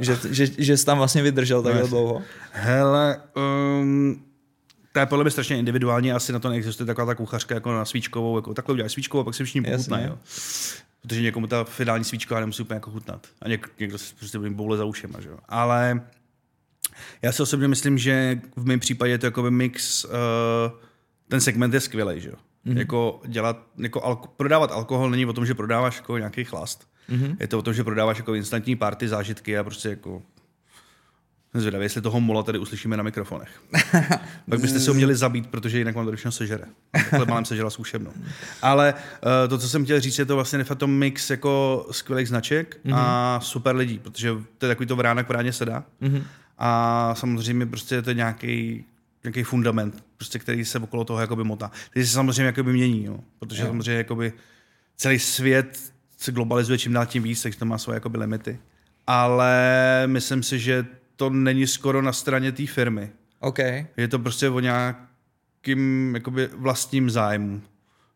Že, 0.00 0.18
že, 0.30 0.46
že 0.58 0.76
jsi 0.76 0.84
tam 0.84 0.98
vlastně 0.98 1.22
vydržel 1.22 1.62
takhle 1.62 1.82
no, 1.82 1.88
dlouho? 1.88 2.22
Hele, 2.52 3.20
um, 3.80 4.22
to 4.92 5.00
je 5.00 5.06
podle 5.06 5.24
mě 5.24 5.30
strašně 5.30 5.58
individuální, 5.58 6.12
asi 6.12 6.32
na 6.32 6.38
to 6.38 6.48
neexistuje 6.48 6.86
taková 6.86 7.06
ta 7.06 7.14
kuchařka 7.14 7.54
jako 7.54 7.72
na 7.72 7.84
svíčkovou, 7.84 8.38
jako 8.38 8.54
takhle 8.54 8.72
uděláš 8.72 8.92
svíčkovou 8.92 9.20
a 9.20 9.24
pak 9.24 9.34
si 9.34 9.44
všichni 9.44 9.62
pochutnají. 9.62 10.10
Protože 11.04 11.22
někomu 11.22 11.46
ta 11.46 11.64
finální 11.64 12.04
svíčka 12.04 12.40
nemusí 12.40 12.62
úplně 12.62 12.74
jako 12.74 12.90
chutnat. 12.90 13.26
A 13.42 13.48
něk, 13.48 13.70
někdo 13.80 13.98
si 13.98 14.14
prostě 14.14 14.38
bude 14.38 14.50
boule 14.50 14.76
za 14.76 14.84
ušema, 14.84 15.20
že 15.20 15.28
jo. 15.28 15.38
Ale 15.48 16.00
já 17.22 17.32
si 17.32 17.42
osobně 17.42 17.68
myslím, 17.68 17.98
že 17.98 18.40
v 18.56 18.66
mém 18.66 18.80
případě 18.80 19.12
je 19.12 19.18
to 19.18 19.26
jako 19.26 19.50
mix, 19.50 20.04
uh, 20.04 20.10
ten 21.28 21.40
segment 21.40 21.74
je 21.74 21.80
skvělý, 21.80 22.20
že 22.20 22.28
jo. 22.28 22.34
Mm-hmm. 22.66 22.78
Jako 22.78 23.20
dělat, 23.26 23.66
jako 23.78 24.04
alko, 24.04 24.28
prodávat 24.28 24.72
alkohol 24.72 25.10
není 25.10 25.26
o 25.26 25.32
tom, 25.32 25.46
že 25.46 25.54
prodáváš 25.54 25.96
jako 25.96 26.18
nějaký 26.18 26.44
chlast. 26.44 26.88
Mm-hmm. 27.10 27.36
Je 27.40 27.48
to 27.48 27.58
o 27.58 27.62
tom, 27.62 27.74
že 27.74 27.84
prodáváš 27.84 28.18
jako 28.18 28.34
instantní 28.34 28.76
party, 28.76 29.08
zážitky 29.08 29.58
a 29.58 29.64
prostě 29.64 29.88
jako 29.88 30.22
Zvědavě, 31.54 31.84
jestli 31.84 32.00
toho 32.00 32.20
mola 32.20 32.42
tady 32.42 32.58
uslyšíme 32.58 32.96
na 32.96 33.02
mikrofonech. 33.02 33.62
Pak 34.50 34.60
byste 34.60 34.80
se 34.80 34.90
ho 34.90 34.94
měli 34.94 35.14
zabít, 35.14 35.46
protože 35.46 35.78
jinak 35.78 35.94
vám 35.94 36.06
to 36.06 36.12
všechno 36.12 36.32
sežere. 36.32 36.64
Takhle 36.92 37.26
malem 37.26 37.44
sežela 37.44 37.70
zkušebnou. 37.70 38.10
Ale 38.62 38.94
uh, 38.94 39.48
to, 39.48 39.58
co 39.58 39.68
jsem 39.68 39.84
chtěl 39.84 40.00
říct, 40.00 40.18
je 40.18 40.24
to 40.24 40.34
vlastně 40.34 40.64
to 40.64 40.86
mix 40.86 41.30
jako 41.30 41.86
skvělých 41.90 42.28
značek 42.28 42.80
mm-hmm. 42.84 42.94
a 42.96 43.34
mhm. 43.36 43.44
super 43.44 43.76
lidí, 43.76 43.98
protože 43.98 44.30
to 44.58 44.66
je 44.66 44.70
takový 44.70 44.86
to 44.86 44.96
vránek 44.96 45.28
vráně 45.28 45.52
se 45.52 45.64
dá. 45.64 45.84
Mm-hmm. 46.02 46.22
A 46.58 47.14
samozřejmě 47.14 47.66
prostě 47.66 47.94
je 47.94 48.02
to 48.02 48.12
nějaký 48.12 48.84
nějaký 49.24 49.42
fundament, 49.42 50.04
prostě, 50.16 50.38
který 50.38 50.64
se 50.64 50.78
okolo 50.78 51.04
toho 51.04 51.20
jakoby 51.20 51.44
motá. 51.44 51.70
Teď 51.94 52.06
se 52.06 52.12
samozřejmě 52.12 52.44
jakoby 52.44 52.72
mění, 52.72 53.04
jo, 53.04 53.20
protože 53.38 53.62
jo. 53.62 53.68
samozřejmě 53.68 53.98
jakoby 53.98 54.32
celý 54.96 55.18
svět 55.18 55.92
se 56.18 56.32
globalizuje 56.32 56.78
čím 56.78 56.92
dál 56.92 57.06
tím 57.06 57.22
víc, 57.22 57.42
takže 57.42 57.58
to 57.58 57.64
má 57.64 57.78
svoje 57.78 57.96
jakoby 57.96 58.18
limity. 58.18 58.58
Ale 59.06 60.02
myslím 60.06 60.42
si, 60.42 60.58
že 60.58 60.86
to 61.16 61.30
není 61.30 61.66
skoro 61.66 62.02
na 62.02 62.12
straně 62.12 62.52
té 62.52 62.66
firmy. 62.66 63.10
Okay. 63.40 63.86
Je 63.96 64.08
to 64.08 64.18
prostě 64.18 64.48
o 64.48 64.60
nějakým 64.60 66.12
jakoby 66.14 66.48
vlastním 66.56 67.10
zájmu. 67.10 67.62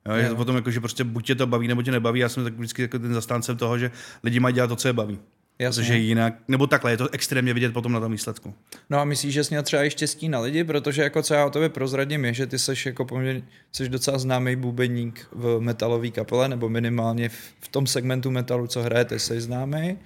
Jo, 0.06 0.14
je 0.14 0.28
to 0.28 0.36
potom 0.36 0.56
jako, 0.56 0.70
že 0.70 0.80
prostě 0.80 1.04
buď 1.04 1.26
tě 1.26 1.34
to 1.34 1.46
baví, 1.46 1.68
nebo 1.68 1.82
tě 1.82 1.90
nebaví. 1.90 2.20
Já 2.20 2.28
jsem 2.28 2.44
tak 2.44 2.54
vždycky 2.54 2.82
jako 2.82 2.98
ten 2.98 3.14
zastáncem 3.14 3.56
toho, 3.56 3.78
že 3.78 3.90
lidi 4.22 4.40
mají 4.40 4.54
dělat 4.54 4.66
to, 4.66 4.76
co 4.76 4.88
je 4.88 4.92
baví. 4.92 5.18
Jasně. 5.58 5.82
Protože 5.82 5.98
jinak, 5.98 6.34
nebo 6.48 6.66
takhle, 6.66 6.90
je 6.90 6.96
to 6.96 7.08
extrémně 7.12 7.54
vidět 7.54 7.72
potom 7.72 7.92
na 7.92 8.00
tom 8.00 8.12
výsledku. 8.12 8.54
No 8.90 8.98
a 8.98 9.04
myslíš, 9.04 9.34
že 9.34 9.44
jsi 9.44 9.54
měl 9.54 9.62
třeba 9.62 9.84
i 9.84 9.90
štěstí 9.90 10.28
na 10.28 10.40
lidi, 10.40 10.64
protože 10.64 11.02
jako 11.02 11.22
co 11.22 11.34
já 11.34 11.46
o 11.46 11.50
tobě 11.50 11.68
prozradím 11.68 12.24
je, 12.24 12.34
že 12.34 12.46
ty 12.46 12.58
jsi 12.58 12.72
jako 12.86 13.04
poměrně, 13.04 13.42
jsi 13.72 13.88
docela 13.88 14.18
známý 14.18 14.56
bubeník 14.56 15.26
v 15.32 15.60
metalové 15.60 16.10
kapele, 16.10 16.48
nebo 16.48 16.68
minimálně 16.68 17.28
v, 17.28 17.54
v 17.60 17.68
tom 17.68 17.86
segmentu 17.86 18.30
metalu, 18.30 18.66
co 18.66 18.82
hrajete, 18.82 19.18
jsi 19.18 19.40
známý 19.40 19.98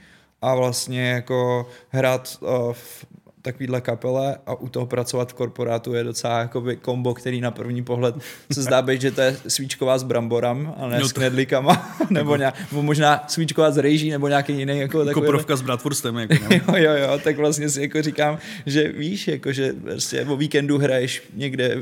a 0.42 0.54
vlastně 0.54 1.10
jako 1.10 1.66
hrát 1.90 2.38
uh, 2.40 2.72
v 2.72 3.06
takovýhle 3.42 3.80
kapele 3.80 4.36
a 4.46 4.54
u 4.54 4.68
toho 4.68 4.86
pracovat 4.86 5.30
v 5.30 5.34
korporátu 5.34 5.94
je 5.94 6.04
docela 6.04 6.38
jakoby 6.38 6.76
kombo, 6.76 7.14
který 7.14 7.40
na 7.40 7.50
první 7.50 7.84
pohled 7.84 8.14
se 8.52 8.62
zdá 8.62 8.82
být, 8.82 9.00
že 9.00 9.10
to 9.10 9.20
je 9.20 9.36
svíčková 9.48 9.98
s 9.98 10.02
bramborem 10.02 10.74
a 10.76 10.86
ne 10.88 10.94
no 10.94 11.00
to... 11.00 11.08
s 11.08 11.12
knedlíkama, 11.12 11.96
nebo, 12.10 12.36
nějak, 12.36 12.54
nebo 12.70 12.82
možná 12.82 13.24
svíčková 13.28 13.70
s 13.70 13.78
rejží, 13.78 14.10
nebo 14.10 14.28
nějaký 14.28 14.52
jiný. 14.52 14.78
Jako, 14.78 15.04
takový, 15.04 15.26
Koprovka 15.26 15.56
s 15.56 15.62
bratvurstem. 15.62 16.16
Jako, 16.16 16.34
jo, 16.54 16.60
jo, 16.76 16.92
jo, 16.92 17.20
tak 17.24 17.36
vlastně 17.36 17.68
si 17.68 17.80
jako 17.80 18.02
říkám, 18.02 18.38
že 18.66 18.92
víš, 18.92 19.28
jako, 19.28 19.52
že 19.52 19.72
prostě 19.72 20.24
o 20.24 20.36
víkendu 20.36 20.78
hraješ 20.78 21.22
někde 21.34 21.76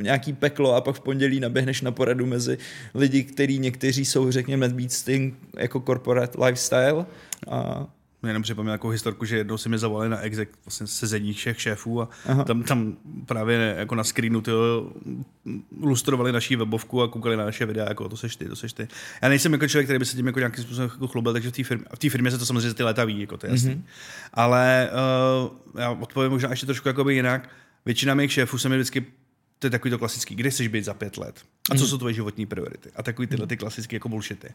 nějaký 0.00 0.32
peklo 0.32 0.74
a 0.74 0.80
pak 0.80 0.96
v 0.96 1.00
pondělí 1.00 1.40
naběhneš 1.40 1.82
na 1.82 1.90
poradu 1.90 2.26
mezi 2.26 2.58
lidi, 2.94 3.24
kteří 3.24 3.58
někteří 3.58 4.04
jsou, 4.04 4.30
řekněme, 4.30 4.72
tím 5.04 5.36
jako 5.58 5.80
corporate 5.80 6.44
lifestyle 6.44 7.06
a 7.50 7.86
mě 8.26 8.30
jenom 8.30 8.42
připomněl 8.42 8.72
jako 8.72 8.88
historku, 8.88 9.24
že 9.24 9.36
jednou 9.36 9.58
si 9.58 9.68
mi 9.68 9.78
zavolali 9.78 10.08
na 10.08 10.20
exek 10.20 10.48
vlastně 10.64 10.86
sezení 10.86 11.32
všech 11.32 11.60
šéfů 11.60 12.02
a 12.02 12.08
tam, 12.46 12.62
tam 12.62 12.96
právě 13.26 13.74
jako 13.78 13.94
na 13.94 14.04
screenu 14.04 14.40
ty 14.40 14.50
lustrovali 15.80 16.32
naší 16.32 16.56
webovku 16.56 17.02
a 17.02 17.08
koukali 17.08 17.36
na 17.36 17.44
naše 17.44 17.66
videa, 17.66 17.88
jako 17.88 18.08
to 18.08 18.16
seš 18.16 18.36
ty, 18.36 18.44
to 18.44 18.56
seš 18.56 18.72
ty. 18.72 18.88
Já 19.22 19.28
nejsem 19.28 19.52
jako 19.52 19.68
člověk, 19.68 19.86
který 19.86 19.98
by 19.98 20.04
se 20.04 20.16
tím 20.16 20.26
jako 20.26 20.38
nějakým 20.38 20.64
způsobem 20.64 20.90
jako 20.92 21.06
chlubil, 21.06 21.32
takže 21.32 21.50
v 21.50 21.52
té 21.52 21.64
firmě, 21.64 21.86
v 21.94 21.98
té 21.98 22.10
firmě 22.10 22.30
se 22.30 22.38
to 22.38 22.46
samozřejmě 22.46 22.74
ty 22.74 22.82
léta 22.82 23.04
ví, 23.04 23.20
jako 23.20 23.36
to 23.36 23.46
je 23.46 23.52
jasný. 23.52 23.74
Mm-hmm. 23.74 23.82
Ale 24.34 24.90
uh, 25.42 25.80
já 25.80 25.90
odpovím 25.90 26.30
možná 26.30 26.50
ještě 26.50 26.66
trošku 26.66 26.88
jakoby 26.88 27.14
jinak. 27.14 27.48
Většina 27.84 28.14
mých 28.14 28.32
šéfů 28.32 28.58
se 28.58 28.68
mi 28.68 28.76
vždycky 28.76 29.06
to 29.58 29.66
je 29.66 29.70
takový 29.70 29.90
to 29.90 29.98
klasický, 29.98 30.34
kde 30.34 30.50
chceš 30.50 30.68
být 30.68 30.84
za 30.84 30.94
pět 30.94 31.16
let? 31.16 31.44
A 31.70 31.74
co 31.74 31.84
mm. 31.84 31.88
jsou 31.88 31.98
tvoje 31.98 32.14
životní 32.14 32.46
priority? 32.46 32.90
A 32.96 33.02
takový 33.02 33.26
tyhle 33.26 33.46
ty 33.46 33.56
klasické 33.56 33.96
jako 33.96 34.08
bullshity 34.08 34.48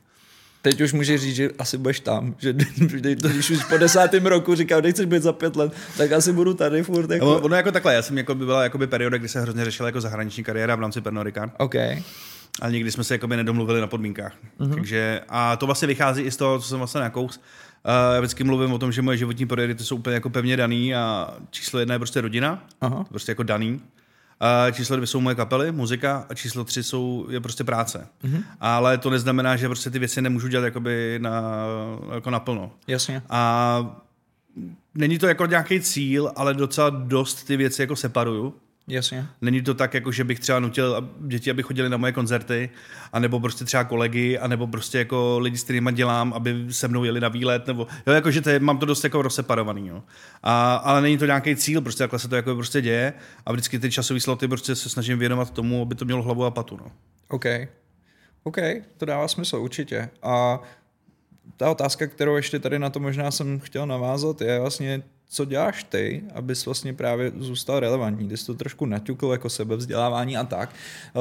teď 0.62 0.82
už 0.82 0.94
můžeš 0.94 1.22
říct, 1.22 1.36
že 1.36 1.50
asi 1.60 1.78
budeš 1.78 2.00
tam, 2.00 2.36
že 2.38 2.54
když 3.14 3.50
už 3.50 3.64
po 3.64 3.78
desátém 3.78 4.26
roku 4.26 4.56
říkám, 4.56 4.82
nechceš 4.82 5.06
být 5.06 5.24
za 5.24 5.34
pět 5.34 5.56
let, 5.56 5.74
tak 5.98 6.12
asi 6.12 6.34
budu 6.34 6.54
tady 6.54 6.84
furt. 6.84 7.12
Jako... 7.12 7.40
Ono, 7.40 7.56
jako 7.56 7.72
takhle, 7.72 7.94
já 7.94 8.02
jsem 8.02 8.18
jako 8.18 8.36
by 8.36 8.46
byla 8.46 8.64
jakoby 8.64 8.88
perioda, 8.88 9.18
kdy 9.18 9.28
se 9.28 9.42
hrozně 9.42 9.66
řešila 9.66 9.90
jako 9.90 10.02
zahraniční 10.02 10.44
kariéra 10.44 10.76
v 10.76 10.80
rámci 10.80 11.02
Pernod 11.02 11.26
Ricard. 11.26 11.54
Okay. 11.58 12.04
Ale 12.62 12.72
nikdy 12.72 12.92
jsme 12.92 13.04
se 13.04 13.14
jakoby 13.14 13.38
nedomluvili 13.38 13.82
na 13.82 13.88
podmínkách. 13.88 14.34
Uh-huh. 14.60 14.74
Takže, 14.74 15.22
a 15.30 15.56
to 15.56 15.66
vlastně 15.66 15.88
vychází 15.88 16.22
i 16.22 16.32
z 16.32 16.38
toho, 16.38 16.60
co 16.60 16.68
jsem 16.68 16.78
vlastně 16.78 17.02
nakous. 17.02 17.38
Uh, 17.38 18.14
já 18.14 18.20
vždycky 18.20 18.44
mluvím 18.44 18.74
o 18.74 18.78
tom, 18.78 18.92
že 18.92 19.02
moje 19.02 19.18
životní 19.18 19.46
priority 19.46 19.84
jsou 19.84 19.96
úplně 19.96 20.14
jako 20.14 20.30
pevně 20.30 20.58
daný 20.58 20.96
a 20.96 21.34
číslo 21.50 21.80
jedna 21.80 21.94
je 21.96 22.00
prostě 22.00 22.22
rodina, 22.22 22.68
uh-huh. 22.82 23.04
prostě 23.04 23.32
jako 23.32 23.44
daný. 23.44 23.82
Číslo 24.72 24.96
dvě 24.96 25.08
jsou 25.08 25.22
moje 25.22 25.36
kapely, 25.36 25.72
muzika 25.72 26.26
a 26.30 26.34
číslo 26.34 26.64
tři 26.64 26.84
jsou, 26.84 27.28
je 27.30 27.40
prostě 27.40 27.64
práce. 27.64 28.08
Mm-hmm. 28.24 28.44
Ale 28.60 28.98
to 28.98 29.10
neznamená, 29.10 29.56
že 29.56 29.68
prostě 29.68 29.90
ty 29.90 30.00
věci 30.00 30.22
nemůžu 30.22 30.48
dělat 30.48 30.66
jakoby 30.66 31.20
na, 31.22 31.44
jako 32.14 32.30
naplno. 32.30 32.72
Jasně. 32.88 33.24
A 33.30 34.04
není 34.96 35.20
to 35.20 35.28
jako 35.28 35.46
nějaký 35.46 35.82
cíl, 35.82 36.32
ale 36.36 36.54
docela 36.54 36.90
dost 36.90 37.44
ty 37.44 37.58
věci 37.58 37.82
jako 37.82 37.96
separuju. 37.96 38.56
Jasně. 38.92 39.28
Není 39.42 39.62
to 39.62 39.74
tak, 39.74 39.94
jako 39.94 40.12
že 40.12 40.24
bych 40.24 40.40
třeba 40.40 40.60
nutil 40.60 41.10
děti, 41.20 41.52
aby 41.52 41.64
chodili 41.64 41.90
na 41.90 41.98
moje 41.98 42.12
koncerty, 42.12 42.70
anebo 43.14 43.40
prostě 43.40 43.66
třeba 43.66 43.84
kolegy, 43.84 44.38
anebo 44.38 44.68
prostě 44.68 44.98
jako 44.98 45.40
lidi, 45.40 45.58
s 45.58 45.64
kterými 45.64 45.94
dělám, 45.94 46.34
aby 46.34 46.66
se 46.70 46.88
mnou 46.88 47.04
jeli 47.04 47.20
na 47.20 47.30
výlet, 47.30 47.68
nebo 47.68 47.88
jo, 48.08 48.14
jako, 48.14 48.32
že 48.32 48.42
to 48.42 48.50
je, 48.50 48.60
mám 48.60 48.78
to 48.78 48.86
dost 48.86 49.04
jako 49.04 49.22
rozseparovaný, 49.22 49.88
jo. 49.88 50.04
A, 50.44 50.76
ale 50.76 51.02
není 51.02 51.18
to 51.18 51.26
nějaký 51.26 51.56
cíl, 51.56 51.82
prostě 51.82 52.04
takhle 52.04 52.20
se 52.20 52.28
to 52.28 52.36
jako 52.36 52.56
prostě 52.56 52.82
děje 52.82 53.14
a 53.46 53.52
vždycky 53.52 53.80
ty 53.80 53.92
časové 53.92 54.20
sloty 54.20 54.48
prostě 54.48 54.76
se 54.76 54.90
snažím 54.90 55.20
věnovat 55.20 55.52
tomu, 55.52 55.82
aby 55.82 55.96
to 55.96 56.06
mělo 56.06 56.24
hlavu 56.24 56.46
a 56.46 56.52
patu, 56.52 56.78
no. 56.78 56.92
OK. 57.28 57.46
OK, 58.44 58.58
to 58.98 59.06
dává 59.06 59.28
smysl, 59.28 59.58
určitě. 59.58 60.10
A 60.24 60.60
ta 61.58 61.72
otázka, 61.72 62.08
kterou 62.08 62.36
ještě 62.36 62.60
tady 62.60 62.80
na 62.80 62.90
to 62.90 63.00
možná 63.00 63.32
jsem 63.32 63.60
chtěl 63.60 63.86
navázat, 63.86 64.42
je 64.42 64.60
vlastně, 64.60 65.04
co 65.34 65.46
děláš 65.46 65.84
ty, 65.84 66.24
abys 66.36 66.66
vlastně 66.66 66.94
právě 66.94 67.32
zůstal 67.38 67.80
relevantní. 67.80 68.28
Ty 68.28 68.38
jsi 68.38 68.46
to 68.46 68.54
trošku 68.54 68.86
naťukl 68.86 69.32
jako 69.32 69.50
sebevzdělávání 69.50 70.38
a 70.38 70.44
tak. 70.44 70.76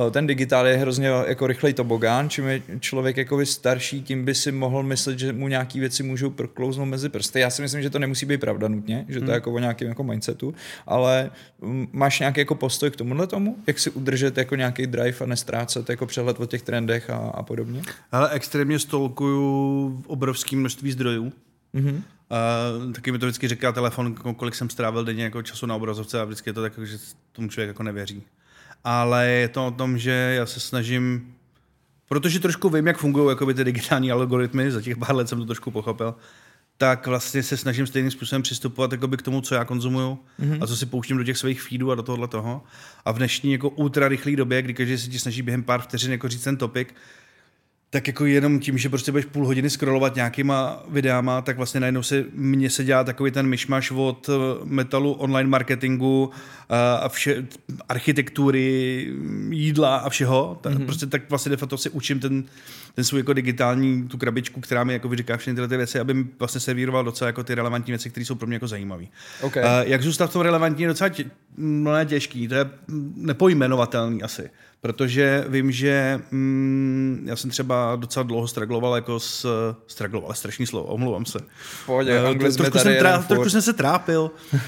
Eh, 0.07 0.11
ten 0.11 0.26
digitál 0.26 0.67
je 0.67 0.76
hrozně 0.76 1.07
jako 1.07 1.47
rychlej 1.47 1.75
tobogán, 1.75 2.31
čím 2.31 2.47
je 2.47 2.62
člověk 2.81 3.17
jako 3.17 3.47
starší, 3.47 4.02
tím 4.02 4.25
by 4.25 4.35
si 4.35 4.52
mohl 4.52 4.83
myslet, 4.83 5.19
že 5.19 5.33
mu 5.33 5.49
nějaké 5.49 5.81
věci 5.81 6.02
můžou 6.02 6.31
proklouznout 6.31 6.88
mezi 6.88 7.09
prsty. 7.09 7.40
Já 7.40 7.50
si 7.50 7.62
myslím, 7.62 7.83
že 7.83 7.90
to 7.90 7.99
nemusí 7.99 8.26
být 8.26 8.40
pravda 8.40 8.69
nutně, 8.69 9.05
že 9.09 9.19
to 9.19 9.21
hmm. 9.21 9.29
je 9.29 9.35
jako 9.35 9.52
o 9.52 9.59
nějakém 9.59 9.88
jako 9.88 10.05
mindsetu, 10.05 10.55
ale 10.87 11.31
mm, 11.61 11.88
máš 11.93 12.21
nějaký 12.21 12.40
jako 12.40 12.55
postoj 12.55 12.90
k 12.90 12.97
tomuhle 12.97 13.26
tomu? 13.26 13.57
Jak 13.67 13.79
si 13.79 13.90
udržet 13.90 14.38
jako 14.38 14.55
nějaký 14.55 14.87
drive 14.87 15.17
a 15.21 15.26
nestrácet 15.26 15.90
jako 15.90 16.07
přehled 16.07 16.40
o 16.40 16.47
těch 16.47 16.62
trendech 16.62 17.11
a, 17.11 17.17
a 17.17 17.43
podobně? 17.43 17.83
Ale 18.12 18.31
extrémně 18.31 18.79
stolkuju 18.79 20.02
obrovským 20.07 20.61
množství 20.61 20.93
zdrojů. 20.93 21.33
Mm-hmm. 21.75 22.02
Uh, 22.31 22.93
taky 22.93 23.13
mi 23.13 23.19
to 23.19 23.27
vždycky 23.27 23.49
říká 23.49 23.73
telefon, 23.73 24.15
kolik 24.15 24.55
jsem 24.55 24.71
strávil 24.71 25.05
denně 25.05 25.25
jako 25.25 25.43
času 25.43 25.67
na 25.67 25.75
obrazovce 25.75 26.21
a 26.21 26.25
vždycky 26.25 26.51
je 26.51 26.55
to 26.55 26.63
tak, 26.63 26.73
že 26.83 26.99
tomu 27.33 27.49
člověk 27.49 27.69
jako 27.69 27.83
nevěří. 27.83 28.23
Ale 28.85 29.29
je 29.29 29.49
to 29.49 29.67
o 29.67 29.71
tom, 29.71 29.99
že 29.99 30.11
já 30.11 30.47
se 30.47 30.61
snažím, 30.61 31.35
protože 32.09 32.41
trošku 32.41 32.71
vím, 32.71 32.87
jak 32.87 32.99
fungují 32.99 33.29
jakoby 33.29 33.55
ty 33.55 33.65
digitální 33.65 34.13
algoritmy, 34.13 34.71
za 34.71 34.81
těch 34.81 34.97
pár 34.97 35.15
let 35.15 35.29
jsem 35.29 35.39
to 35.39 35.47
trošku 35.47 35.71
pochopil, 35.71 36.15
tak 36.77 37.07
vlastně 37.07 37.43
se 37.43 37.57
snažím 37.57 37.87
stejným 37.87 38.11
způsobem 38.11 38.43
přistupovat 38.43 38.93
jakoby 38.93 39.17
k 39.17 39.23
tomu, 39.23 39.41
co 39.41 39.55
já 39.55 39.65
konzumuju 39.65 40.19
mm-hmm. 40.41 40.59
a 40.61 40.67
co 40.67 40.77
si 40.77 40.87
pouštím 40.87 41.17
do 41.17 41.25
těch 41.25 41.39
svých 41.39 41.63
feedů 41.63 41.93
a 41.93 41.95
do 41.95 42.03
tohohle 42.03 42.29
toho. 42.29 42.63
A 43.05 43.13
v 43.13 43.17
dnešní 43.17 43.53
jako 43.53 43.69
ultra 43.69 44.09
rychlé 44.09 44.37
době, 44.37 44.63
kdy 44.63 44.75
každý 44.75 44.99
se 44.99 45.11
ti 45.11 45.19
snaží 45.19 45.43
během 45.43 45.63
pár 45.63 45.81
vteřin 45.81 46.13
jako 46.13 46.29
říct 46.29 46.45
ten 46.45 46.57
topik, 46.57 46.95
tak 47.93 48.07
jako 48.07 48.27
jenom 48.27 48.61
tím, 48.61 48.79
že 48.79 48.89
prostě 48.89 49.13
budeš 49.13 49.25
půl 49.25 49.47
hodiny 49.47 49.71
scrollovat 49.71 50.15
nějakýma 50.15 50.83
videama, 50.89 51.43
tak 51.43 51.57
vlastně 51.57 51.81
najednou 51.81 52.03
se 52.03 52.25
mně 52.33 52.71
se 52.71 52.85
dělá 52.85 53.05
takový 53.05 53.31
ten 53.31 53.47
myšmaš 53.47 53.91
od 53.91 54.29
eh, 54.29 54.33
metalu 54.65 55.13
online 55.13 55.51
marketingu 55.51 56.31
eh, 56.71 56.75
a 57.01 57.09
vše, 57.09 57.47
architektury, 57.89 59.09
jídla 59.51 59.97
a 59.97 60.09
všeho. 60.09 60.59
Tak 60.61 60.73
mm-hmm. 60.73 60.87
prostě 60.87 61.07
tak 61.07 61.31
vlastně 61.31 61.51
de 61.51 61.57
facto 61.57 61.79
si 61.79 61.91
učím 61.91 62.21
ten, 62.21 62.45
ten 62.95 63.05
svůj 63.05 63.21
jako 63.21 63.33
digitální, 63.33 64.09
tu 64.09 64.19
krabičku, 64.19 64.61
která 64.61 64.85
mi 64.85 64.93
jako 64.93 65.09
vyříká 65.09 65.37
všechny 65.37 65.55
tyhle 65.55 65.69
ty 65.69 65.77
věci, 65.77 66.01
aby 66.01 66.15
mi 66.15 66.25
vlastně 66.39 66.61
servíroval 66.61 67.05
docela 67.05 67.27
jako 67.27 67.45
ty 67.45 67.55
relevantní 67.55 67.91
věci, 67.91 68.11
které 68.11 68.27
jsou 68.27 68.35
pro 68.35 68.47
mě 68.47 68.57
jako 68.57 68.69
zajímavé. 68.69 69.05
Okay. 69.41 69.65
Uh, 69.65 69.69
jak 69.91 70.03
zůstat 70.03 70.31
v 70.31 70.33
tom 70.33 70.43
relevantní 70.43 70.83
je 70.83 70.89
docela 70.89 71.09
tě, 71.09 71.25
no, 71.57 72.05
těžký, 72.05 72.49
to 72.49 72.55
je 72.55 72.71
nepojmenovatelný 73.17 74.23
asi 74.23 74.51
protože 74.81 75.45
vím, 75.49 75.73
že 75.73 76.21
mm, 76.31 77.23
já 77.27 77.37
jsem 77.37 77.51
třeba 77.51 77.97
docela 77.97 78.23
dlouho 78.23 78.49
stragloval 78.49 78.95
jako 78.95 79.21
s, 79.21 79.47
stragloval, 79.87 80.35
strašný 80.35 80.67
slovo, 80.67 80.87
omlouvám 80.87 81.25
se. 81.25 81.39
Pohodě, 81.87 82.21
uh, 82.21 82.39
trošku, 82.39 82.79
jsem 82.79 82.97
trá, 82.99 83.23
trošku 83.23 83.51
jsem 83.51 83.63
se 83.63 83.73
trápil 83.73 84.31
uh, 84.53 84.61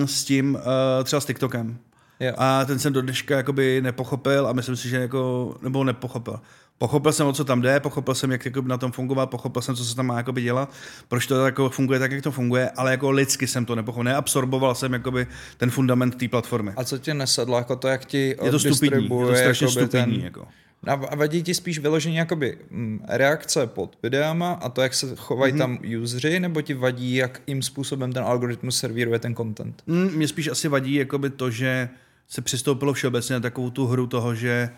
s 0.06 0.24
tím, 0.24 0.54
uh, 0.54 1.04
třeba 1.04 1.20
s 1.20 1.26
TikTokem. 1.26 1.78
Jo. 2.20 2.32
A 2.38 2.64
ten 2.64 2.78
jsem 2.78 2.92
do 2.92 3.02
dneška 3.02 3.36
jakoby 3.36 3.80
nepochopil 3.82 4.46
a 4.46 4.52
myslím 4.52 4.76
si, 4.76 4.88
že 4.88 4.96
jako, 4.96 5.54
nebo 5.62 5.84
nepochopil. 5.84 6.40
Pochopil 6.82 7.12
jsem, 7.12 7.26
o 7.26 7.32
co 7.32 7.44
tam 7.44 7.62
jde, 7.62 7.80
pochopil 7.80 8.14
jsem, 8.14 8.30
jak 8.30 8.44
jako 8.44 8.62
na 8.62 8.78
tom 8.78 8.92
fungovat, 8.92 9.26
pochopil 9.26 9.62
jsem, 9.62 9.74
co 9.74 9.84
se 9.84 9.96
tam 9.96 10.06
má 10.06 10.16
jakoby 10.16 10.42
dělat, 10.42 10.72
proč 11.08 11.26
to 11.26 11.44
jako 11.44 11.70
funguje 11.70 11.98
tak, 11.98 12.12
jak 12.12 12.22
to 12.22 12.30
funguje, 12.30 12.70
ale 12.70 12.90
jako 12.90 13.10
lidsky 13.10 13.46
jsem 13.46 13.64
to 13.64 13.74
nepochopil. 13.74 14.04
Neabsorboval 14.04 14.74
jsem 14.74 14.92
jakoby 14.92 15.26
ten 15.56 15.70
fundament 15.70 16.16
té 16.16 16.28
platformy. 16.28 16.72
A 16.76 16.84
co 16.84 16.98
ti 16.98 17.14
nesedlo, 17.14 17.58
jako 17.58 17.76
to, 17.76 17.88
jak 17.88 18.04
ti 18.04 18.36
Je 18.42 18.50
to 18.50 18.58
stupidní, 18.58 19.04
je 19.04 19.26
to 19.26 19.34
strašně 19.34 19.68
stupidní. 19.68 20.16
Ten... 20.16 20.24
Jako. 20.24 20.46
A 20.86 21.16
vadí 21.16 21.42
ti 21.42 21.54
spíš 21.54 21.78
vyložení 21.78 22.16
jakoby 22.16 22.58
mm, 22.70 23.04
reakce 23.08 23.66
pod 23.66 23.98
videama 24.02 24.52
a 24.52 24.68
to, 24.68 24.82
jak 24.82 24.94
se 24.94 25.16
chovají 25.16 25.52
mm-hmm. 25.52 25.58
tam 25.58 25.78
usery, 26.02 26.40
nebo 26.40 26.62
ti 26.62 26.74
vadí, 26.74 27.14
jakým 27.14 27.62
způsobem 27.62 28.12
ten 28.12 28.22
algoritmus 28.24 28.78
servíruje 28.78 29.18
ten 29.18 29.34
content? 29.34 29.82
Mm, 29.86 30.10
mě 30.14 30.28
spíš 30.28 30.48
asi 30.48 30.68
vadí 30.68 30.94
jakoby 30.94 31.30
to, 31.30 31.50
že 31.50 31.88
se 32.28 32.42
přistoupilo 32.42 32.92
všeobecně 32.92 33.34
na 33.34 33.40
takovou 33.40 33.70
tu 33.70 33.86
hru 33.86 34.06
toho, 34.06 34.34
že 34.34 34.70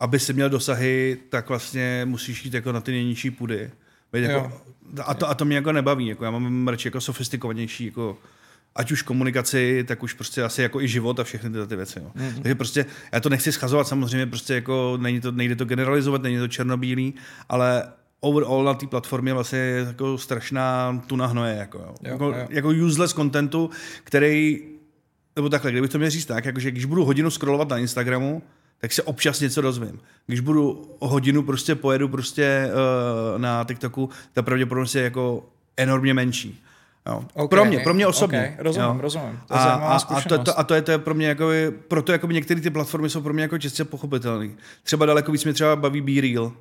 aby 0.00 0.18
si 0.18 0.32
měl 0.32 0.50
dosahy, 0.50 1.18
tak 1.28 1.48
vlastně 1.48 2.02
musíš 2.04 2.44
jít 2.44 2.54
jako 2.54 2.72
na 2.72 2.80
ty 2.80 2.92
nejnižší 2.92 3.30
půdy. 3.30 3.70
Jako, 4.12 4.52
a, 5.04 5.14
to, 5.14 5.28
a 5.28 5.34
to 5.34 5.44
mě 5.44 5.56
jako 5.56 5.72
nebaví. 5.72 6.06
Jako 6.06 6.24
já 6.24 6.30
mám 6.30 6.68
radši 6.68 6.88
jako 6.88 7.00
sofistikovanější 7.00 7.86
jako 7.86 8.18
ať 8.74 8.92
už 8.92 9.02
komunikaci, 9.02 9.84
tak 9.88 10.02
už 10.02 10.12
prostě 10.12 10.42
asi 10.42 10.62
jako 10.62 10.80
i 10.80 10.88
život 10.88 11.20
a 11.20 11.24
všechny 11.24 11.50
tyhle 11.50 11.66
ty 11.66 11.76
věci. 11.76 12.00
No. 12.00 12.12
Mm-hmm. 12.16 12.42
Takže 12.42 12.54
prostě 12.54 12.86
já 13.12 13.20
to 13.20 13.28
nechci 13.28 13.52
schazovat, 13.52 13.88
samozřejmě 13.88 14.26
prostě 14.26 14.54
jako 14.54 14.98
není 15.00 15.20
to, 15.20 15.32
nejde 15.32 15.56
to 15.56 15.64
generalizovat, 15.64 16.22
není 16.22 16.38
to 16.38 16.48
černobílý, 16.48 17.14
ale 17.48 17.82
overall 18.20 18.64
na 18.64 18.74
té 18.74 18.86
platformě 18.86 19.34
vlastně 19.34 19.58
je 19.58 19.84
jako 19.86 20.18
strašná 20.18 21.02
tuna 21.06 21.26
hnoje, 21.26 21.54
jako, 21.54 21.78
jo. 21.78 21.94
Jo, 22.02 22.12
jako, 22.12 22.24
jo. 22.24 22.46
jako 22.50 22.68
useless 22.68 23.14
contentu, 23.14 23.70
který, 24.04 24.60
nebo 25.36 25.48
takhle, 25.48 25.70
kdybych 25.70 25.90
to 25.90 25.98
měl 25.98 26.10
říct 26.10 26.26
tak, 26.26 26.44
jakože 26.44 26.70
když 26.70 26.84
budu 26.84 27.04
hodinu 27.04 27.30
scrollovat 27.30 27.68
na 27.68 27.78
Instagramu, 27.78 28.42
tak 28.80 28.92
se 28.92 29.02
občas 29.02 29.40
něco 29.40 29.60
dozvím. 29.60 30.00
Když 30.26 30.40
budu 30.40 30.96
hodinu 31.00 31.42
prostě 31.42 31.74
pojedu 31.74 32.08
prostě 32.08 32.68
uh, 33.34 33.40
na 33.40 33.64
TikToku, 33.64 34.10
ta 34.32 34.42
pravděpodobnost 34.42 34.94
je 34.94 35.02
jako 35.02 35.44
enormně 35.76 36.14
menší. 36.14 36.62
Jo. 37.06 37.24
Okay, 37.34 37.48
pro 37.48 37.64
mě, 37.64 37.78
pro 37.78 37.94
mě 37.94 38.06
osobně. 38.06 38.38
Okay, 38.38 38.64
rozumím, 38.64 38.88
jo. 38.88 38.98
rozumím. 39.00 39.40
To 39.46 39.54
a, 39.54 39.64
a, 39.64 39.96
a, 39.96 40.20
to, 40.20 40.38
to, 40.38 40.58
a 40.58 40.64
to 40.64 40.74
je 40.74 40.82
to 40.82 40.90
je 40.90 40.98
pro 40.98 41.14
mě 41.14 41.28
jako, 41.28 41.50
proto 41.88 42.12
jako 42.12 42.26
některé 42.26 42.60
ty 42.60 42.70
platformy 42.70 43.10
jsou 43.10 43.20
pro 43.20 43.32
mě 43.32 43.42
jako 43.42 43.58
čistě 43.58 43.84
pochopitelné. 43.84 44.48
Třeba 44.82 45.06
daleko 45.06 45.32
víc 45.32 45.44
mě 45.44 45.52
třeba 45.52 45.76
baví 45.76 46.00
Be 46.00 46.20
Real. 46.20 46.52